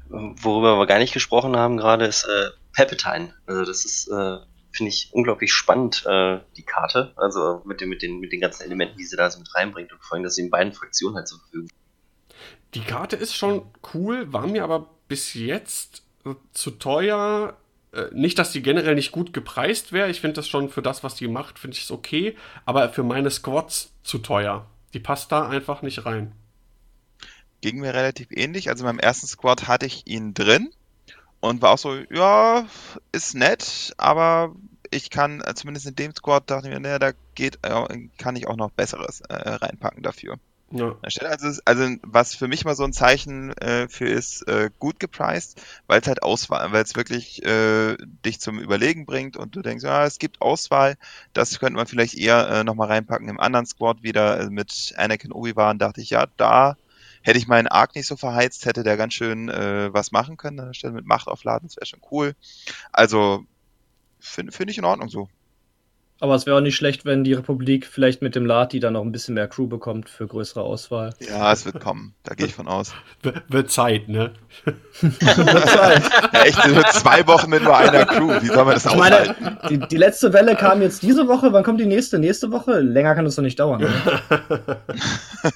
worüber 0.08 0.78
wir 0.78 0.86
gar 0.86 0.98
nicht 0.98 1.12
gesprochen 1.12 1.56
haben 1.56 1.76
gerade, 1.76 2.06
ist 2.06 2.24
äh, 2.24 2.50
Palpatine. 2.74 3.34
Also 3.46 3.64
das 3.64 3.84
ist, 3.84 4.08
äh, 4.08 4.38
finde 4.72 4.90
ich, 4.90 5.10
unglaublich 5.12 5.52
spannend, 5.52 6.04
äh, 6.06 6.40
die 6.56 6.62
Karte. 6.62 7.12
Also 7.16 7.62
mit, 7.64 7.80
den, 7.80 7.88
mit, 7.88 8.02
den, 8.02 8.20
mit 8.20 8.32
den 8.32 8.40
ganzen 8.40 8.64
Elementen, 8.64 8.98
die 8.98 9.04
sie 9.04 9.16
da 9.16 9.30
so 9.30 9.38
mit 9.38 9.54
reinbringt 9.54 9.92
und 9.92 10.02
vor 10.02 10.14
allem, 10.14 10.24
dass 10.24 10.34
sie 10.34 10.42
in 10.42 10.50
beiden 10.50 10.72
Fraktionen 10.72 11.16
halt 11.16 11.28
zur 11.28 11.38
Verfügung 11.40 11.68
Die 12.74 12.80
Karte 12.80 13.16
ist 13.16 13.34
schon 13.34 13.62
cool, 13.94 14.32
war 14.32 14.46
mir 14.46 14.64
aber 14.64 14.90
bis 15.08 15.34
jetzt 15.34 16.02
zu 16.52 16.72
teuer. 16.72 17.56
Äh, 17.92 18.06
nicht, 18.12 18.38
dass 18.38 18.52
die 18.52 18.62
generell 18.62 18.94
nicht 18.94 19.12
gut 19.12 19.32
gepreist 19.32 19.92
wäre. 19.92 20.10
Ich 20.10 20.20
finde 20.20 20.34
das 20.34 20.48
schon 20.48 20.68
für 20.68 20.82
das, 20.82 21.02
was 21.02 21.14
die 21.14 21.28
macht, 21.28 21.58
finde 21.58 21.76
ich 21.76 21.84
es 21.84 21.90
okay. 21.90 22.36
Aber 22.64 22.88
für 22.90 23.02
meine 23.02 23.30
Squads 23.30 23.92
zu 24.02 24.18
teuer. 24.18 24.66
Die 24.94 25.00
passt 25.00 25.32
da 25.32 25.48
einfach 25.48 25.82
nicht 25.82 26.06
rein 26.06 26.32
ging 27.66 27.80
mir 27.80 27.94
relativ 27.94 28.28
ähnlich. 28.30 28.68
Also 28.68 28.84
meinem 28.84 29.00
ersten 29.00 29.26
Squad 29.26 29.66
hatte 29.66 29.86
ich 29.86 30.06
ihn 30.06 30.34
drin 30.34 30.70
und 31.40 31.62
war 31.62 31.72
auch 31.72 31.78
so, 31.78 31.96
ja, 32.10 32.64
ist 33.10 33.34
nett, 33.34 33.92
aber 33.96 34.54
ich 34.92 35.10
kann, 35.10 35.40
äh, 35.40 35.52
zumindest 35.54 35.86
in 35.86 35.96
dem 35.96 36.14
Squad, 36.14 36.48
dachte 36.48 36.68
ich 36.68 36.74
mir, 36.74 36.78
naja, 36.78 37.00
da 37.00 37.10
geht, 37.34 37.58
äh, 37.62 38.08
kann 38.18 38.36
ich 38.36 38.46
auch 38.46 38.54
noch 38.54 38.70
Besseres 38.70 39.20
äh, 39.22 39.34
reinpacken 39.34 40.04
dafür. 40.04 40.36
Ja. 40.70 40.96
Also, 41.02 41.60
also 41.64 41.96
was 42.02 42.36
für 42.36 42.46
mich 42.46 42.64
mal 42.64 42.76
so 42.76 42.84
ein 42.84 42.92
Zeichen 42.92 43.50
äh, 43.58 43.88
für 43.88 44.06
ist, 44.06 44.46
äh, 44.46 44.70
gut 44.78 45.00
gepriced, 45.00 45.60
weil 45.88 46.00
es 46.00 46.06
halt 46.06 46.22
Auswahl, 46.22 46.70
weil 46.70 46.84
es 46.84 46.94
wirklich 46.94 47.44
äh, 47.44 47.96
dich 48.24 48.40
zum 48.40 48.60
Überlegen 48.60 49.06
bringt 49.06 49.36
und 49.36 49.56
du 49.56 49.62
denkst, 49.62 49.84
ja, 49.84 50.04
es 50.04 50.20
gibt 50.20 50.40
Auswahl, 50.40 50.96
das 51.32 51.58
könnte 51.58 51.74
man 51.74 51.88
vielleicht 51.88 52.14
eher 52.14 52.48
äh, 52.48 52.64
nochmal 52.64 52.88
reinpacken 52.88 53.28
im 53.28 53.40
anderen 53.40 53.66
Squad 53.66 54.04
wieder 54.04 54.38
äh, 54.40 54.50
mit 54.50 54.94
Anakin 54.96 55.32
Obi-Wan, 55.32 55.80
dachte 55.80 56.00
ich, 56.00 56.10
ja, 56.10 56.26
da 56.36 56.76
hätte 57.26 57.38
ich 57.38 57.48
meinen 57.48 57.66
Arc 57.66 57.96
nicht 57.96 58.06
so 58.06 58.16
verheizt, 58.16 58.66
hätte 58.66 58.84
der 58.84 58.96
ganz 58.96 59.12
schön 59.12 59.48
äh, 59.48 59.92
was 59.92 60.12
machen 60.12 60.36
können, 60.36 60.60
anstelle 60.60 60.92
mit 60.92 61.06
Macht 61.06 61.26
aufladen, 61.26 61.66
das 61.66 61.76
wäre 61.76 61.86
schon 61.86 62.00
cool. 62.12 62.36
Also 62.92 63.44
finde 64.20 64.52
find 64.52 64.70
ich 64.70 64.78
in 64.78 64.84
Ordnung 64.84 65.08
so. 65.08 65.28
Aber 66.18 66.34
es 66.34 66.46
wäre 66.46 66.56
auch 66.56 66.62
nicht 66.62 66.76
schlecht, 66.76 67.04
wenn 67.04 67.24
die 67.24 67.34
Republik 67.34 67.84
vielleicht 67.84 68.22
mit 68.22 68.34
dem 68.34 68.46
Lati 68.46 68.80
dann 68.80 68.94
noch 68.94 69.02
ein 69.02 69.12
bisschen 69.12 69.34
mehr 69.34 69.48
Crew 69.48 69.66
bekommt 69.66 70.08
für 70.08 70.26
größere 70.26 70.62
Auswahl. 70.62 71.12
Ja, 71.20 71.52
es 71.52 71.66
wird 71.66 71.78
kommen. 71.78 72.14
Da 72.22 72.34
gehe 72.34 72.46
ich 72.46 72.54
von 72.54 72.68
aus. 72.68 72.94
W 73.22 73.32
wird 73.48 73.70
Zeit, 73.70 74.08
ne? 74.08 74.32
ja, 75.02 76.42
echt, 76.42 76.66
nur 76.66 76.84
zwei 76.86 77.26
Wochen 77.26 77.50
mit 77.50 77.62
nur 77.62 77.76
einer 77.76 78.06
Crew. 78.06 78.28
Wie 78.40 78.46
soll 78.46 78.64
man 78.64 78.74
das 78.74 78.86
ich 78.86 78.96
meine, 78.96 79.36
die, 79.68 79.78
die, 79.78 79.96
letzte 79.98 80.32
Welle 80.32 80.56
kam 80.56 80.80
jetzt 80.80 81.02
diese 81.02 81.28
Woche. 81.28 81.52
Wann 81.52 81.62
kommt 81.64 81.80
die 81.80 81.86
nächste? 81.86 82.18
Nächste 82.18 82.50
Woche? 82.50 82.80
Länger 82.80 83.14
kann 83.14 83.26
es 83.26 83.36
doch 83.36 83.42
nicht 83.42 83.60
dauern. 83.60 83.86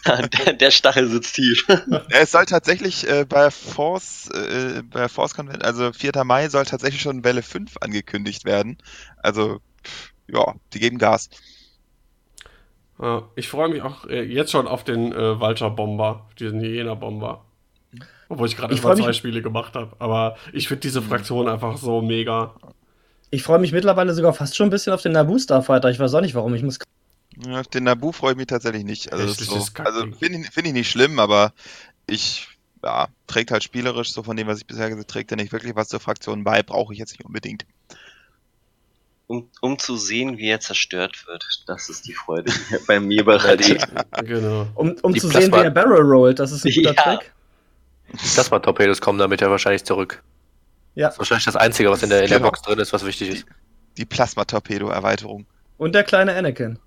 der, 0.07 0.53
der, 0.53 0.71
Stachel 0.71 1.09
sitzt 1.09 1.37
tief. 1.37 1.67
es 2.11 2.33
soll 2.33 2.45
tatsächlich 2.45 3.09
äh, 3.09 3.25
bei 3.27 3.51
Force, 3.51 4.29
äh, 4.35 4.83
bei 4.83 5.09
Force 5.09 5.35
Convent, 5.35 5.65
also 5.65 5.91
4. 5.95 6.23
Mai, 6.25 6.51
soll 6.51 6.67
tatsächlich 6.67 7.01
schon 7.01 7.25
Welle 7.25 7.43
5 7.43 7.77
angekündigt 7.81 8.45
werden. 8.45 8.77
Also, 9.23 9.61
pff 9.87 10.10
ja, 10.33 10.55
die 10.73 10.81
geben 10.81 10.99
Gas. 10.99 11.31
Ich 13.35 13.49
freue 13.49 13.71
mich 13.71 13.81
auch 13.81 14.05
äh, 14.07 14.23
jetzt 14.23 14.51
schon 14.51 14.69
auf 14.69 14.85
den 14.85 15.13
äh, 15.13 15.41
Vulture-Bomber, 15.41 16.29
diesen 16.39 16.61
Hyena-Bomber. 16.61 17.43
Obwohl 18.29 18.47
ich 18.47 18.57
gerade 18.57 18.77
schon 18.77 18.97
zwei 18.97 19.13
Spiele 19.15 19.41
gemacht 19.41 19.75
habe. 19.75 19.97
Aber 19.99 20.37
ich 20.53 20.69
finde 20.69 20.83
diese 20.83 21.01
Fraktion 21.01 21.49
einfach 21.49 21.79
so 21.79 22.03
mega. 22.03 22.55
Ich 23.31 23.43
freue 23.43 23.59
mich 23.59 23.73
mittlerweile 23.73 24.13
sogar 24.13 24.35
fast 24.35 24.55
schon 24.55 24.67
ein 24.67 24.71
bisschen 24.71 24.93
auf 24.93 25.01
den 25.01 25.13
Naboo 25.13 25.39
Starfighter. 25.39 25.91
Ich 25.91 25.99
weiß 25.99 26.13
auch 26.13 26.21
nicht 26.21 26.35
warum. 26.35 26.55
Ich 26.55 26.63
muss. 26.63 26.79
Ja, 27.47 27.61
auf 27.61 27.69
den 27.69 27.85
Naboo 27.85 28.13
freue 28.13 28.33
ich 28.33 28.37
mich 28.37 28.49
tatsächlich 28.49 28.85
nicht. 28.85 29.13
Also, 29.13 29.27
so, 29.29 29.67
also 29.83 30.07
finde 30.13 30.41
ich, 30.41 30.51
find 30.51 30.67
ich 30.67 30.75
nicht 30.75 30.91
schlimm, 30.91 31.19
aber 31.19 31.55
ich 32.07 32.49
ja, 32.85 33.09
trägt 33.27 33.51
halt 33.51 33.65
spielerisch 33.65 34.13
so 34.13 34.23
von 34.23 34.37
dem, 34.37 34.47
was 34.47 34.59
ich 34.59 34.67
bisher 34.67 34.89
gesehen 34.89 34.99
habe, 34.99 35.07
trägt 35.07 35.31
er 35.31 35.37
nicht 35.37 35.53
wirklich 35.53 35.75
was 35.75 35.89
zur 35.89 36.01
Fraktion 36.01 36.45
bei, 36.45 36.63
brauche 36.63 36.93
ich 36.93 36.99
jetzt 36.99 37.13
nicht 37.13 37.25
unbedingt 37.25 37.65
um, 39.31 39.49
um 39.61 39.79
zu 39.79 39.97
sehen, 39.97 40.39
wie 40.39 40.49
er 40.49 40.59
zerstört 40.59 41.25
wird. 41.29 41.63
Das 41.69 41.89
ist 41.89 42.09
die 42.09 42.15
Freude 42.15 42.51
die 42.51 42.77
bei 42.89 42.99
mir 42.99 43.25
bereitet. 43.25 43.87
genau. 44.25 44.67
Um, 44.75 44.97
um 45.03 45.17
zu 45.17 45.29
Plasma 45.29 45.41
sehen, 45.41 45.53
wie 45.53 45.67
er 45.67 45.71
Barrel 45.71 46.03
rollt, 46.03 46.41
das 46.41 46.51
ist 46.51 46.67
ein 46.67 46.73
guter 46.75 46.95
ja. 46.97 47.17
Trick. 47.17 47.33
Plasma-Torpedos 48.35 49.01
kommen 49.01 49.21
damit 49.21 49.41
ja 49.41 49.49
wahrscheinlich 49.49 49.85
zurück. 49.85 50.21
Ja. 50.97 51.07
Das 51.07 51.15
ist 51.15 51.19
wahrscheinlich 51.21 51.45
das 51.45 51.55
Einzige, 51.55 51.91
was 51.91 52.03
in 52.03 52.11
der, 52.11 52.25
in 52.25 52.29
der 52.29 52.39
genau. 52.39 52.51
Box 52.51 52.63
drin 52.63 52.81
ist, 52.81 52.93
was 52.93 53.07
wichtig 53.07 53.29
ist. 53.29 53.47
Die 53.99 54.05
Plasma-Torpedo-Erweiterung. 54.05 55.47
Und 55.79 55.95
der 55.95 56.03
kleine 56.03 56.35
Anakin. 56.35 56.81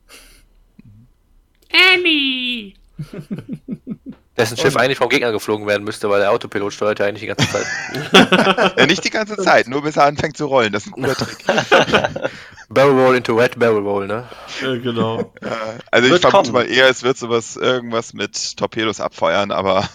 Annie! 1.94 2.74
Dessen 4.36 4.58
Schiff 4.58 4.76
eigentlich 4.76 4.98
vom 4.98 5.10
Gegner 5.10 5.32
geflogen 5.32 5.68
werden 5.68 5.84
müsste, 5.84 6.10
weil 6.10 6.20
der 6.20 6.32
Autopilot 6.32 6.74
steuert 6.74 6.98
ja 7.00 7.06
eigentlich 7.06 7.22
die 7.22 7.28
ganze 7.28 7.48
Zeit. 7.48 7.66
ja, 8.78 8.86
nicht 8.88 9.04
die 9.04 9.12
ganze 9.12 9.38
Zeit, 9.38 9.68
nur 9.68 9.84
bis 9.84 9.96
er 9.96 10.06
anfängt 10.06 10.38
zu 10.38 10.48
rollen. 10.48 10.74
Das 10.74 10.88
ist 10.88 10.96
ein 10.96 11.04
guter 11.04 11.16
Trick. 11.16 11.38
barrel 12.70 13.00
Roll 13.00 13.16
into 13.16 13.36
Red 13.36 13.60
Barrel 13.60 13.84
Roll, 13.84 14.08
ne? 14.08 14.28
Ja, 14.62 14.76
genau. 14.78 15.34
Ja, 15.42 15.76
also 15.92 16.10
wird 16.10 16.24
ich 16.24 16.30
vermute 16.30 16.52
kommen. 16.52 16.68
mal 16.68 16.72
eher, 16.72 16.90
es 16.90 17.04
wird 17.04 17.18
sowas 17.18 17.56
irgendwas 17.58 18.14
mit 18.14 18.58
Torpedos 18.58 19.00
abfeuern, 19.00 19.52
aber. 19.52 19.88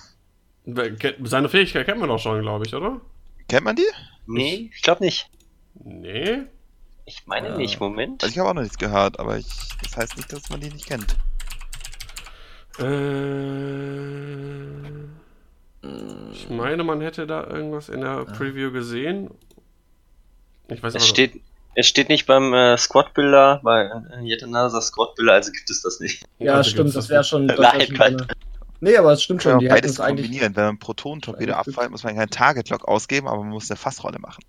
Seine 1.24 1.48
Fähigkeit 1.48 1.86
kennt 1.86 1.98
man 1.98 2.08
doch 2.08 2.18
schon, 2.18 2.40
glaube 2.42 2.64
ich, 2.66 2.74
oder? 2.74 3.00
Kennt 3.48 3.64
man 3.64 3.74
die? 3.74 3.86
Nee, 4.26 4.70
ich 4.72 4.82
glaube 4.82 5.02
nicht. 5.02 5.28
Nee. 5.74 6.42
Ich 7.06 7.26
meine 7.26 7.48
ja. 7.48 7.56
nicht, 7.56 7.80
Moment. 7.80 8.22
Also 8.22 8.32
ich 8.32 8.38
habe 8.38 8.50
auch 8.50 8.54
noch 8.54 8.62
nichts 8.62 8.76
gehört, 8.76 9.18
aber 9.18 9.38
ich, 9.38 9.46
das 9.82 9.96
heißt 9.96 10.16
nicht, 10.16 10.30
dass 10.32 10.50
man 10.50 10.60
die 10.60 10.68
nicht 10.68 10.86
kennt. 10.86 11.16
Äh, 12.78 14.68
ich 16.32 16.48
meine, 16.50 16.84
man 16.84 17.00
hätte 17.00 17.26
da 17.26 17.44
irgendwas 17.44 17.88
in 17.88 18.00
der 18.00 18.24
Preview 18.24 18.70
gesehen. 18.72 19.30
Ich 20.68 20.82
weiß 20.82 20.94
es 20.94 21.06
steht, 21.06 21.40
es 21.74 21.86
steht 21.86 22.08
nicht 22.08 22.26
beim 22.26 22.52
äh, 22.52 22.76
Squad-Builder, 22.76 23.60
bei 23.62 23.84
äh, 23.84 24.22
Yet 24.22 24.42
Another 24.44 24.80
Squad-Builder, 24.80 25.32
also 25.32 25.52
gibt 25.52 25.70
es 25.70 25.82
das 25.82 26.00
nicht. 26.00 26.24
Ja, 26.38 26.54
also 26.54 26.70
stimmt, 26.70 26.94
das 26.94 27.08
wäre 27.08 27.24
schon. 27.24 27.46
Nein, 27.46 27.86
schon 27.96 28.26
Nee, 28.80 28.96
aber 28.96 29.12
es 29.12 29.22
stimmt 29.22 29.42
schon. 29.42 29.58
Die 29.58 29.68
beides 29.68 29.96
kombinieren. 29.96 30.54
Wenn 30.54 30.64
man 30.64 30.78
Proton-Torpedo 30.78 31.54
abfällt, 31.54 31.90
muss 31.90 32.04
man 32.04 32.14
keinen 32.14 32.30
Target-Lock 32.30 32.86
ausgeben, 32.86 33.26
aber 33.26 33.38
man 33.38 33.48
muss 33.48 33.70
eine 33.70 33.76
Fassrolle 33.76 34.18
machen. 34.20 34.42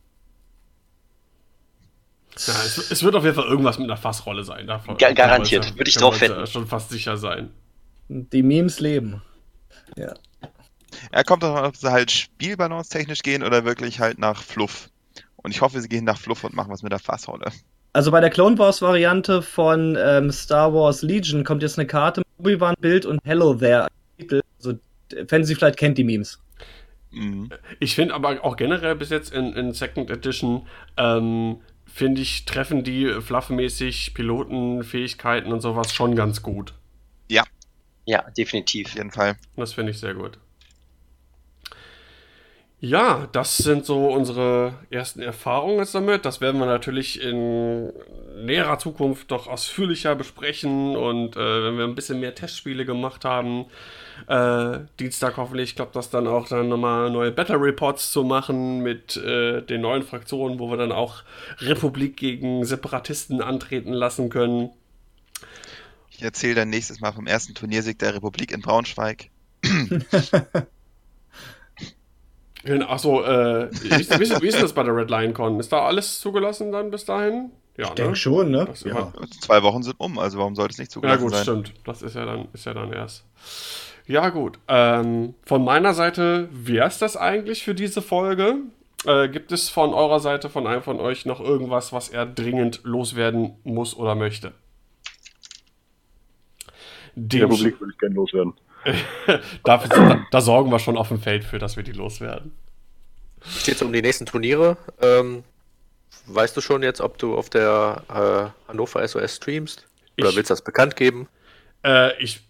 Ja, 2.48 2.54
es, 2.66 2.92
es, 2.92 3.04
wird 3.04 3.16
auf 3.16 3.24
jeden 3.24 3.36
Fall 3.36 3.46
irgendwas 3.46 3.80
mit 3.80 3.90
einer 3.90 3.98
Fassrolle 3.98 4.44
sein. 4.44 4.68
Davon, 4.68 4.98
Gar 4.98 5.14
garantiert, 5.14 5.76
würde 5.78 5.90
ich 5.90 5.96
drauf 5.96 6.22
wetten. 6.22 6.48
schon 6.48 6.68
fast 6.68 6.90
sicher 6.90 7.18
sein. 7.18 7.52
Die 8.10 8.44
Memes 8.44 8.80
leben. 8.80 9.22
Ja. 9.96 10.14
Er 11.12 11.24
kommt 11.24 11.44
doch, 11.44 11.64
ob 11.64 11.76
sie 11.76 11.92
halt 11.92 12.12
Spielbalance 12.12 12.90
technisch 12.90 13.22
gehen 13.22 13.44
oder 13.44 13.66
wirklich 13.66 14.00
halt 14.00 14.18
nach 14.18 14.42
Fluff. 14.42 14.90
Und 15.38 15.52
ich 15.52 15.62
hoffe, 15.62 15.80
sie 15.80 15.88
gehen 15.88 16.06
nach 16.06 16.18
Fluff 16.18 16.44
und 16.44 16.56
machen 16.56 16.72
was 16.72 16.84
mit 16.84 16.92
der 16.92 17.00
Fassrolle. 17.00 17.52
Also 17.94 18.12
bei 18.12 18.20
der 18.20 18.30
Clone 18.30 18.58
Wars 18.58 18.82
Variante 18.82 19.42
von 19.42 19.98
ähm, 20.00 20.32
Star 20.32 20.74
Wars 20.74 21.02
Legion 21.02 21.44
kommt 21.44 21.64
jetzt 21.64 21.78
eine 21.78 21.88
Karte 21.88 22.22
mit 22.22 22.28
Obi-Wan 22.40 22.76
Bild 22.80 23.06
und 23.06 23.20
Hello 23.24 23.54
There. 23.54 23.88
Also 24.58 24.80
Fantasy 25.28 25.56
vielleicht 25.56 25.78
kennt 25.78 25.98
die 25.98 26.04
Memes. 26.04 26.40
Mhm. 27.12 27.50
Ich 27.80 27.96
finde 27.96 28.14
aber 28.14 28.44
auch 28.44 28.56
generell 28.56 28.96
bis 28.96 29.10
jetzt 29.10 29.34
in, 29.34 29.54
in 29.54 29.74
Second 29.74 30.12
Edition 30.12 30.68
ähm, 30.98 31.62
finde 31.86 32.22
ich 32.22 32.46
treffen 32.46 32.84
die 32.84 33.08
fluffmäßig 33.22 34.14
Pilotenfähigkeiten 34.14 35.52
und 35.52 35.62
sowas 35.62 35.94
schon 35.94 36.16
ganz 36.16 36.44
gut. 36.44 36.74
Ja, 37.28 37.44
ja, 38.06 38.24
definitiv. 38.32 38.88
Auf 38.88 38.96
jeden 38.96 39.12
Fall. 39.12 39.36
Das 39.56 39.74
finde 39.74 39.92
ich 39.92 40.00
sehr 40.00 40.14
gut. 40.14 40.38
Ja, 42.82 43.28
das 43.34 43.58
sind 43.58 43.86
so 43.86 44.08
unsere 44.08 44.74
ersten 44.90 45.22
Erfahrungen 45.22 45.80
jetzt 45.80 45.94
damit. 45.94 46.24
Das 46.24 46.40
werden 46.40 46.62
wir 46.62 46.66
natürlich 46.66 47.22
in 47.22 47.92
näherer 48.38 48.80
Zukunft 48.80 49.30
noch 49.32 49.48
ausführlicher 49.48 50.16
besprechen 50.16 50.96
und 50.96 51.36
äh, 51.36 51.64
wenn 51.66 51.78
wir 51.78 51.84
ein 51.84 51.96
bisschen 51.96 52.22
mehr 52.22 52.36
Testspiele 52.36 52.86
gemacht 52.86 53.26
haben, 53.26 53.66
äh, 54.28 54.80
Dienstag 54.98 55.36
hoffentlich 55.36 55.76
klappt 55.76 55.98
das 55.98 56.10
dann 56.10 56.26
auch 56.26 56.48
dann 56.48 56.70
nochmal 56.70 57.10
neue 57.10 57.32
Battle 57.32 57.60
Reports 57.60 58.14
zu 58.14 58.24
machen 58.24 58.80
mit 58.80 59.18
äh, 59.18 59.62
den 59.62 59.82
neuen 59.82 60.04
Fraktionen, 60.04 60.58
wo 60.58 60.70
wir 60.70 60.78
dann 60.78 60.94
auch 60.94 61.24
Republik 61.60 62.16
gegen 62.16 62.64
Separatisten 62.64 63.42
antreten 63.42 63.92
lassen 63.92 64.30
können. 64.30 64.70
Ich 66.20 66.26
erzähle 66.26 66.56
dann 66.56 66.70
nächstes 66.70 67.00
Mal 67.00 67.14
vom 67.14 67.28
ersten 67.28 67.56
Turniersieg 67.56 67.98
der 67.98 68.14
Republik 68.14 68.52
in 68.52 68.60
Braunschweig. 68.60 69.30
Achso, 72.90 73.24
äh, 73.24 73.72
wie, 73.72 73.90
wie, 73.90 74.42
wie, 74.42 74.48
ist 74.50 74.62
das 74.62 74.74
bei 74.74 74.84
der 74.84 74.94
Red 74.94 75.10
Lion 75.10 75.34
Con? 75.34 75.62
Ist 75.62 75.72
da 75.72 75.86
alles 75.86 76.20
zugelassen 76.20 76.74
dann 76.74 76.92
bis 76.92 77.06
dahin? 77.06 77.52
Ja, 77.78 77.86
ich 77.86 77.90
ne? 77.92 77.96
denke 77.96 78.18
schon, 78.18 78.52
ne? 78.52 78.68
Ja. 78.84 79.14
Zwei 79.40 79.64
Wochen 79.64 79.82
sind 79.82 79.98
um, 79.98 80.20
also 80.20 80.40
warum 80.40 80.56
sollte 80.56 80.74
es 80.74 80.78
nicht 80.78 80.92
zugelassen 80.92 81.22
sein? 81.22 81.32
Ja 81.32 81.38
gut, 81.38 81.46
sein? 81.46 81.64
stimmt. 81.64 81.88
Das 81.88 82.02
ist 82.02 82.18
ja 82.18 82.26
dann, 82.26 82.50
ist 82.52 82.66
ja 82.66 82.74
dann 82.74 82.92
erst. 82.92 83.24
Ja 84.06 84.28
gut, 84.28 84.60
ähm, 84.68 85.36
von 85.46 85.64
meiner 85.64 85.94
Seite 85.94 86.50
wäre 86.52 86.90
es 86.90 86.98
das 86.98 87.16
eigentlich 87.16 87.64
für 87.64 87.76
diese 87.76 88.02
Folge. 88.02 88.56
Äh, 89.06 89.30
gibt 89.30 89.54
es 89.54 89.70
von 89.70 89.94
eurer 89.94 90.20
Seite, 90.20 90.50
von 90.50 90.68
einem 90.68 90.84
von 90.84 91.00
euch 91.00 91.26
noch 91.26 91.40
irgendwas, 91.40 91.94
was 91.94 92.10
er 92.10 92.26
dringend 92.26 92.82
loswerden 92.84 93.54
muss 93.64 93.96
oder 93.96 94.16
möchte? 94.16 94.52
Die 97.28 97.42
Republik 97.42 97.80
würde 97.80 97.94
ich 97.94 98.00
gerne 98.00 98.16
loswerden. 98.16 98.54
Dafür, 99.64 99.90
da, 99.90 100.26
da, 100.32 100.42
sorgen 100.42 100.72
wir 100.72 100.80
schon 100.80 100.98
auf 100.98 101.10
dem 101.10 101.20
Feld 101.20 101.44
für, 101.44 101.60
dass 101.60 101.76
wir 101.76 101.84
die 101.84 101.92
loswerden. 101.92 102.54
Steht 103.42 103.76
es 103.76 103.82
um 103.82 103.92
die 103.92 104.02
nächsten 104.02 104.26
Turniere? 104.26 104.78
Ähm, 105.02 105.44
weißt 106.28 106.56
du 106.56 106.62
schon 106.62 106.82
jetzt, 106.82 107.02
ob 107.02 107.18
du 107.18 107.36
auf 107.36 107.50
der 107.50 108.04
äh, 108.10 108.70
Hannover 108.70 109.06
SOS 109.06 109.36
streamst? 109.36 109.86
Oder 110.18 110.30
ich, 110.30 110.36
willst 110.36 110.50
du 110.50 110.54
das 110.54 110.64
bekannt 110.64 110.96
geben? 110.96 111.28
Äh, 111.84 112.22
ich 112.24 112.42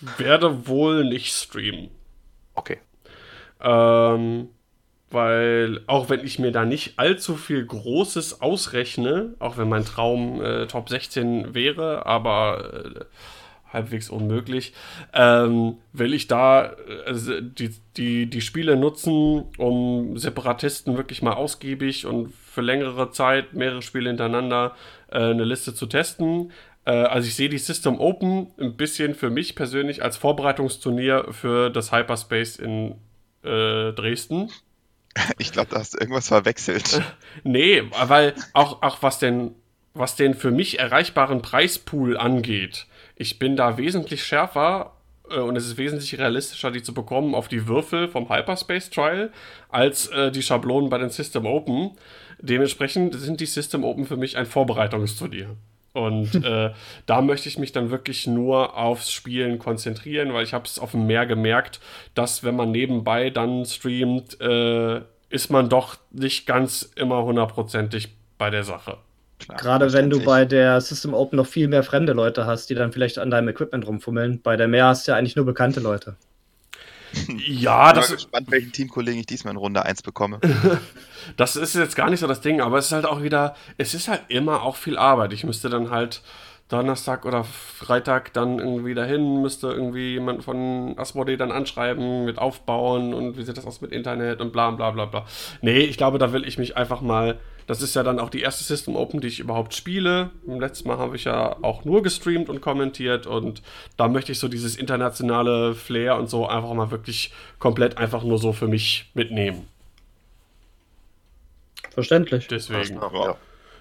werde 0.00 0.66
wohl 0.66 1.04
nicht 1.04 1.34
streamen. 1.34 1.90
Okay. 2.54 2.78
Ähm, 3.60 4.48
weil 5.10 5.82
auch 5.86 6.10
wenn 6.10 6.24
ich 6.24 6.38
mir 6.38 6.52
da 6.52 6.64
nicht 6.64 6.98
allzu 6.98 7.36
viel 7.36 7.64
Großes 7.64 8.40
ausrechne, 8.42 9.34
auch 9.38 9.56
wenn 9.56 9.68
mein 9.68 9.84
Traum 9.84 10.42
äh, 10.42 10.66
Top 10.66 10.88
16 10.88 11.54
wäre, 11.54 12.04
aber 12.06 12.84
äh, 12.84 13.04
halbwegs 13.72 14.10
unmöglich. 14.10 14.72
Ähm, 15.12 15.76
will 15.92 16.14
ich 16.14 16.26
da 16.26 16.72
äh, 17.06 17.42
die, 17.42 17.74
die, 17.96 18.26
die 18.30 18.40
Spiele 18.40 18.76
nutzen, 18.76 19.44
um 19.58 20.16
Separatisten 20.16 20.96
wirklich 20.96 21.22
mal 21.22 21.34
ausgiebig 21.34 22.06
und 22.06 22.32
für 22.34 22.62
längere 22.62 23.10
Zeit, 23.10 23.54
mehrere 23.54 23.82
Spiele 23.82 24.10
hintereinander, 24.10 24.74
äh, 25.10 25.18
eine 25.18 25.44
Liste 25.44 25.74
zu 25.74 25.86
testen. 25.86 26.52
Äh, 26.84 26.92
also 26.92 27.28
ich 27.28 27.34
sehe 27.34 27.48
die 27.48 27.58
System 27.58 28.00
Open 28.00 28.48
ein 28.58 28.76
bisschen 28.76 29.14
für 29.14 29.30
mich 29.30 29.54
persönlich 29.54 30.02
als 30.02 30.16
Vorbereitungsturnier 30.16 31.26
für 31.30 31.70
das 31.70 31.92
Hyperspace 31.92 32.56
in 32.56 32.96
äh, 33.42 33.92
Dresden. 33.92 34.50
Ich 35.38 35.50
glaube, 35.50 35.70
da 35.70 35.80
hast 35.80 35.94
du 35.94 35.98
irgendwas 35.98 36.28
verwechselt. 36.28 37.02
nee, 37.42 37.82
weil 38.06 38.34
auch, 38.52 38.82
auch 38.82 39.02
was 39.02 39.18
den 39.18 39.56
was 39.98 40.16
den 40.16 40.34
für 40.34 40.50
mich 40.50 40.78
erreichbaren 40.78 41.42
Preispool 41.42 42.16
angeht, 42.16 42.86
ich 43.18 43.38
bin 43.38 43.56
da 43.56 43.76
wesentlich 43.76 44.24
schärfer 44.24 44.92
äh, 45.30 45.40
und 45.40 45.56
es 45.56 45.66
ist 45.66 45.76
wesentlich 45.76 46.18
realistischer, 46.18 46.70
die 46.70 46.82
zu 46.82 46.94
bekommen 46.94 47.34
auf 47.34 47.48
die 47.48 47.66
Würfel 47.66 48.08
vom 48.08 48.28
Hyperspace 48.30 48.90
Trial 48.90 49.30
als 49.68 50.06
äh, 50.08 50.30
die 50.30 50.42
Schablonen 50.42 50.88
bei 50.88 50.98
den 50.98 51.10
System 51.10 51.44
Open. 51.44 51.90
Dementsprechend 52.40 53.14
sind 53.14 53.40
die 53.40 53.46
System 53.46 53.84
Open 53.84 54.06
für 54.06 54.16
mich 54.16 54.36
ein 54.36 54.46
Vorbereitungsturnier. 54.46 55.56
Und 55.92 56.34
äh, 56.44 56.70
da 57.06 57.20
möchte 57.20 57.48
ich 57.48 57.58
mich 57.58 57.72
dann 57.72 57.90
wirklich 57.90 58.28
nur 58.28 58.76
aufs 58.76 59.10
Spielen 59.10 59.58
konzentrieren, 59.58 60.32
weil 60.32 60.44
ich 60.44 60.54
habe 60.54 60.64
es 60.64 60.78
auf 60.78 60.92
dem 60.92 61.06
Meer 61.06 61.26
gemerkt, 61.26 61.80
dass 62.14 62.44
wenn 62.44 62.54
man 62.54 62.70
nebenbei 62.70 63.30
dann 63.30 63.64
streamt, 63.64 64.40
äh, 64.40 65.00
ist 65.30 65.50
man 65.50 65.68
doch 65.68 65.96
nicht 66.12 66.46
ganz 66.46 66.90
immer 66.94 67.24
hundertprozentig 67.24 68.14
bei 68.38 68.50
der 68.50 68.62
Sache. 68.62 68.98
Klar, 69.38 69.56
Gerade 69.56 69.92
wenn 69.92 70.10
du 70.10 70.22
bei 70.24 70.44
der 70.44 70.80
System 70.80 71.14
Open 71.14 71.36
noch 71.36 71.46
viel 71.46 71.68
mehr 71.68 71.82
fremde 71.82 72.12
Leute 72.12 72.46
hast, 72.46 72.70
die 72.70 72.74
dann 72.74 72.92
vielleicht 72.92 73.18
an 73.18 73.30
deinem 73.30 73.48
Equipment 73.48 73.86
rumfummeln. 73.86 74.40
Bei 74.42 74.56
der 74.56 74.68
Mehr 74.68 74.86
hast 74.86 75.06
du 75.06 75.12
ja 75.12 75.18
eigentlich 75.18 75.36
nur 75.36 75.46
bekannte 75.46 75.80
Leute. 75.80 76.16
Ja, 77.46 77.92
das 77.94 78.10
ist 78.10 78.16
gespannt, 78.16 78.50
welchen 78.50 78.70
Teamkollegen 78.70 79.20
ich 79.20 79.26
diesmal 79.26 79.52
in 79.52 79.58
Runde 79.58 79.82
1 79.82 80.02
bekomme. 80.02 80.40
das 81.36 81.56
ist 81.56 81.74
jetzt 81.74 81.96
gar 81.96 82.10
nicht 82.10 82.20
so 82.20 82.26
das 82.26 82.42
Ding, 82.42 82.60
aber 82.60 82.78
es 82.78 82.86
ist 82.86 82.92
halt 82.92 83.06
auch 83.06 83.22
wieder, 83.22 83.54
es 83.78 83.94
ist 83.94 84.08
halt 84.08 84.22
immer 84.28 84.62
auch 84.62 84.76
viel 84.76 84.98
Arbeit. 84.98 85.32
Ich 85.32 85.44
müsste 85.44 85.70
dann 85.70 85.90
halt 85.90 86.22
Donnerstag 86.68 87.24
oder 87.24 87.44
Freitag 87.44 88.34
dann 88.34 88.58
irgendwie 88.58 88.94
dahin, 88.94 89.40
müsste 89.40 89.68
irgendwie 89.68 90.12
jemand 90.12 90.44
von 90.44 90.98
Asmodee 90.98 91.38
dann 91.38 91.50
anschreiben 91.50 92.26
mit 92.26 92.38
aufbauen 92.38 93.14
und 93.14 93.38
wie 93.38 93.42
sieht 93.42 93.56
das 93.56 93.64
aus 93.64 93.80
mit 93.80 93.90
Internet 93.90 94.40
und 94.40 94.52
bla 94.52 94.70
bla 94.70 94.90
bla 94.90 95.06
bla. 95.06 95.24
Nee, 95.62 95.80
ich 95.80 95.96
glaube, 95.96 96.18
da 96.18 96.32
will 96.32 96.46
ich 96.46 96.58
mich 96.58 96.76
einfach 96.76 97.00
mal 97.00 97.38
das 97.68 97.82
ist 97.82 97.94
ja 97.94 98.02
dann 98.02 98.18
auch 98.18 98.30
die 98.30 98.40
erste 98.40 98.64
System 98.64 98.96
Open, 98.96 99.20
die 99.20 99.28
ich 99.28 99.40
überhaupt 99.40 99.74
spiele. 99.74 100.30
Im 100.46 100.58
letzten 100.58 100.88
Mal 100.88 100.96
habe 100.96 101.16
ich 101.16 101.24
ja 101.24 101.54
auch 101.62 101.84
nur 101.84 102.02
gestreamt 102.02 102.48
und 102.48 102.62
kommentiert 102.62 103.26
und 103.26 103.62
da 103.98 104.08
möchte 104.08 104.32
ich 104.32 104.38
so 104.38 104.48
dieses 104.48 104.74
internationale 104.74 105.74
Flair 105.74 106.16
und 106.16 106.30
so 106.30 106.48
einfach 106.48 106.72
mal 106.72 106.90
wirklich 106.90 107.30
komplett 107.58 107.98
einfach 107.98 108.24
nur 108.24 108.38
so 108.38 108.54
für 108.54 108.68
mich 108.68 109.10
mitnehmen. 109.12 109.68
Verständlich. 111.90 112.48
Deswegen. 112.48 112.98
Ja. 113.02 113.36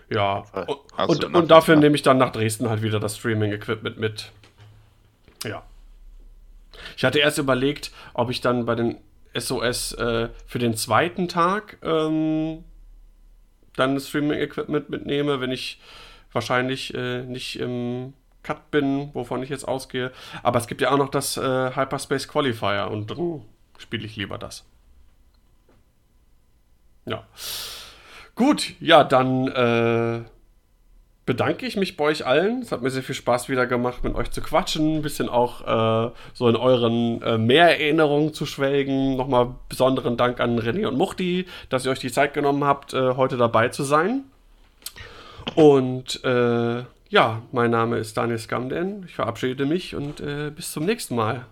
ja. 0.10 0.66
Und, 1.08 1.24
und, 1.24 1.36
und 1.36 1.50
dafür 1.50 1.78
nehme 1.78 1.96
ich 1.96 2.02
dann 2.02 2.18
nach 2.18 2.34
Dresden 2.34 2.70
halt 2.70 2.82
wieder 2.82 3.00
das 3.00 3.16
Streaming-Equipment 3.18 3.98
mit. 3.98 4.34
Ja. 5.46 5.64
Ich 6.98 7.06
hatte 7.06 7.20
erst 7.20 7.38
überlegt, 7.38 7.92
ob 8.14 8.32
ich 8.32 8.42
dann 8.42 8.66
bei 8.66 8.76
den 8.76 8.98
SOS 9.34 9.94
äh, 9.94 10.28
für 10.46 10.60
den 10.60 10.76
zweiten 10.76 11.30
Tag 11.30 11.78
ähm, 11.84 12.66
dann 13.78 14.00
Streaming-Equipment 14.00 14.90
mitnehme, 14.90 15.40
wenn 15.40 15.52
ich 15.52 15.80
wahrscheinlich 16.32 16.94
äh, 16.94 17.24
nicht 17.24 17.60
im 17.60 18.14
Cut 18.44 18.72
bin, 18.72 19.14
wovon 19.14 19.44
ich 19.44 19.50
jetzt 19.50 19.68
ausgehe. 19.68 20.12
Aber 20.44 20.60
es 20.60 20.68
gibt 20.68 20.82
ja 20.82 20.92
auch 20.92 20.98
noch 20.98 21.10
das 21.10 21.38
äh, 21.38 21.76
Hyperspace 21.76 22.28
Qualifier 22.28 22.90
und 22.92 23.12
dann 23.12 23.46
spiele 23.78 24.06
ich 24.06 24.16
lieber 24.16 24.38
das. 24.38 24.66
Ja. 27.06 27.26
Gut, 28.36 28.74
ja, 28.80 29.04
dann 29.04 29.48
äh, 29.48 30.24
bedanke 31.28 31.66
ich 31.68 31.76
mich 31.76 31.98
bei 31.98 32.06
euch 32.06 32.26
allen. 32.26 32.62
Es 32.62 32.72
hat 32.72 32.82
mir 32.82 32.90
sehr 32.90 33.04
viel 33.04 33.14
Spaß 33.14 33.50
wieder 33.50 33.68
gemacht, 33.68 34.04
mit 34.04 34.16
euch 34.16 34.32
zu 34.32 34.42
quatschen, 34.42 34.96
ein 34.96 35.02
bisschen 35.02 35.30
auch 35.30 36.08
äh, 36.08 36.12
so 36.34 36.48
in 36.48 36.56
euren 36.56 37.22
äh, 37.22 37.38
Mehrerinnerungen 37.38 38.34
zu 38.34 38.48
schwelgen. 38.48 39.18
Nochmal 39.18 39.54
besonderen 39.70 40.16
Dank 40.18 40.40
an 40.40 40.58
René 40.58 40.88
und 40.88 40.98
Muchti, 40.98 41.46
dass 41.70 41.86
ihr 41.86 41.92
euch 41.92 42.00
die 42.00 42.12
Zeit 42.12 42.34
genommen 42.34 42.64
habt, 42.64 42.94
äh, 42.94 43.16
heute 43.16 43.36
dabei 43.36 43.68
zu 43.68 43.84
sein. 43.84 44.24
Und 45.54 46.24
äh, 46.24 46.84
ja, 47.10 47.42
mein 47.52 47.72
Name 47.72 47.98
ist 47.98 48.16
Daniel 48.16 48.40
Skamden. 48.40 49.04
Ich 49.06 49.16
verabschiede 49.16 49.66
mich 49.66 49.96
und 49.96 50.22
äh, 50.22 50.50
bis 50.50 50.72
zum 50.72 50.86
nächsten 50.86 51.16
Mal. 51.16 51.46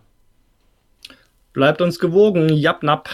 Bleibt 1.51 1.81
uns 1.81 1.99
gewogen, 1.99 2.47
Japnap. 2.49 3.09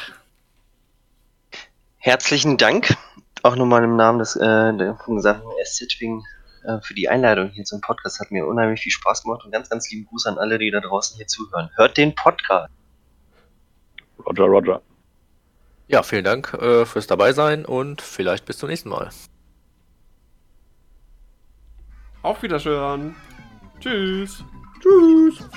Herzlichen 1.97 2.57
Dank 2.57 2.95
auch 3.41 3.55
nochmal 3.55 3.83
im 3.83 3.95
Namen 3.95 4.19
des 4.19 4.35
äh, 4.35 4.73
der, 4.77 4.95
vom 5.03 5.15
gesamten 5.15 5.47
SZ-Wing 5.65 6.23
äh, 6.63 6.79
für 6.81 6.93
die 6.93 7.09
Einladung 7.09 7.49
hier 7.49 7.63
zum 7.63 7.81
Podcast. 7.81 8.19
Hat 8.19 8.31
mir 8.31 8.45
unheimlich 8.45 8.81
viel 8.81 8.91
Spaß 8.91 9.23
gemacht 9.23 9.43
und 9.45 9.51
ganz, 9.51 9.69
ganz 9.69 9.89
lieben 9.91 10.05
Gruß 10.05 10.27
an 10.27 10.37
alle, 10.37 10.57
die 10.57 10.71
da 10.71 10.79
draußen 10.79 11.17
hier 11.17 11.27
zuhören. 11.27 11.69
Hört 11.75 11.97
den 11.97 12.15
Podcast. 12.15 12.71
Roger, 14.25 14.45
Roger. 14.45 14.81
Ja, 15.87 16.03
vielen 16.03 16.23
Dank 16.23 16.53
äh, 16.53 16.85
fürs 16.85 17.07
Dabeisein 17.07 17.65
und 17.65 18.01
vielleicht 18.01 18.45
bis 18.45 18.57
zum 18.57 18.69
nächsten 18.69 18.89
Mal. 18.89 19.09
Auf 22.21 22.41
Wiedersehen. 22.43 23.15
Tschüss. 23.79 24.43
Tschüss. 24.79 25.49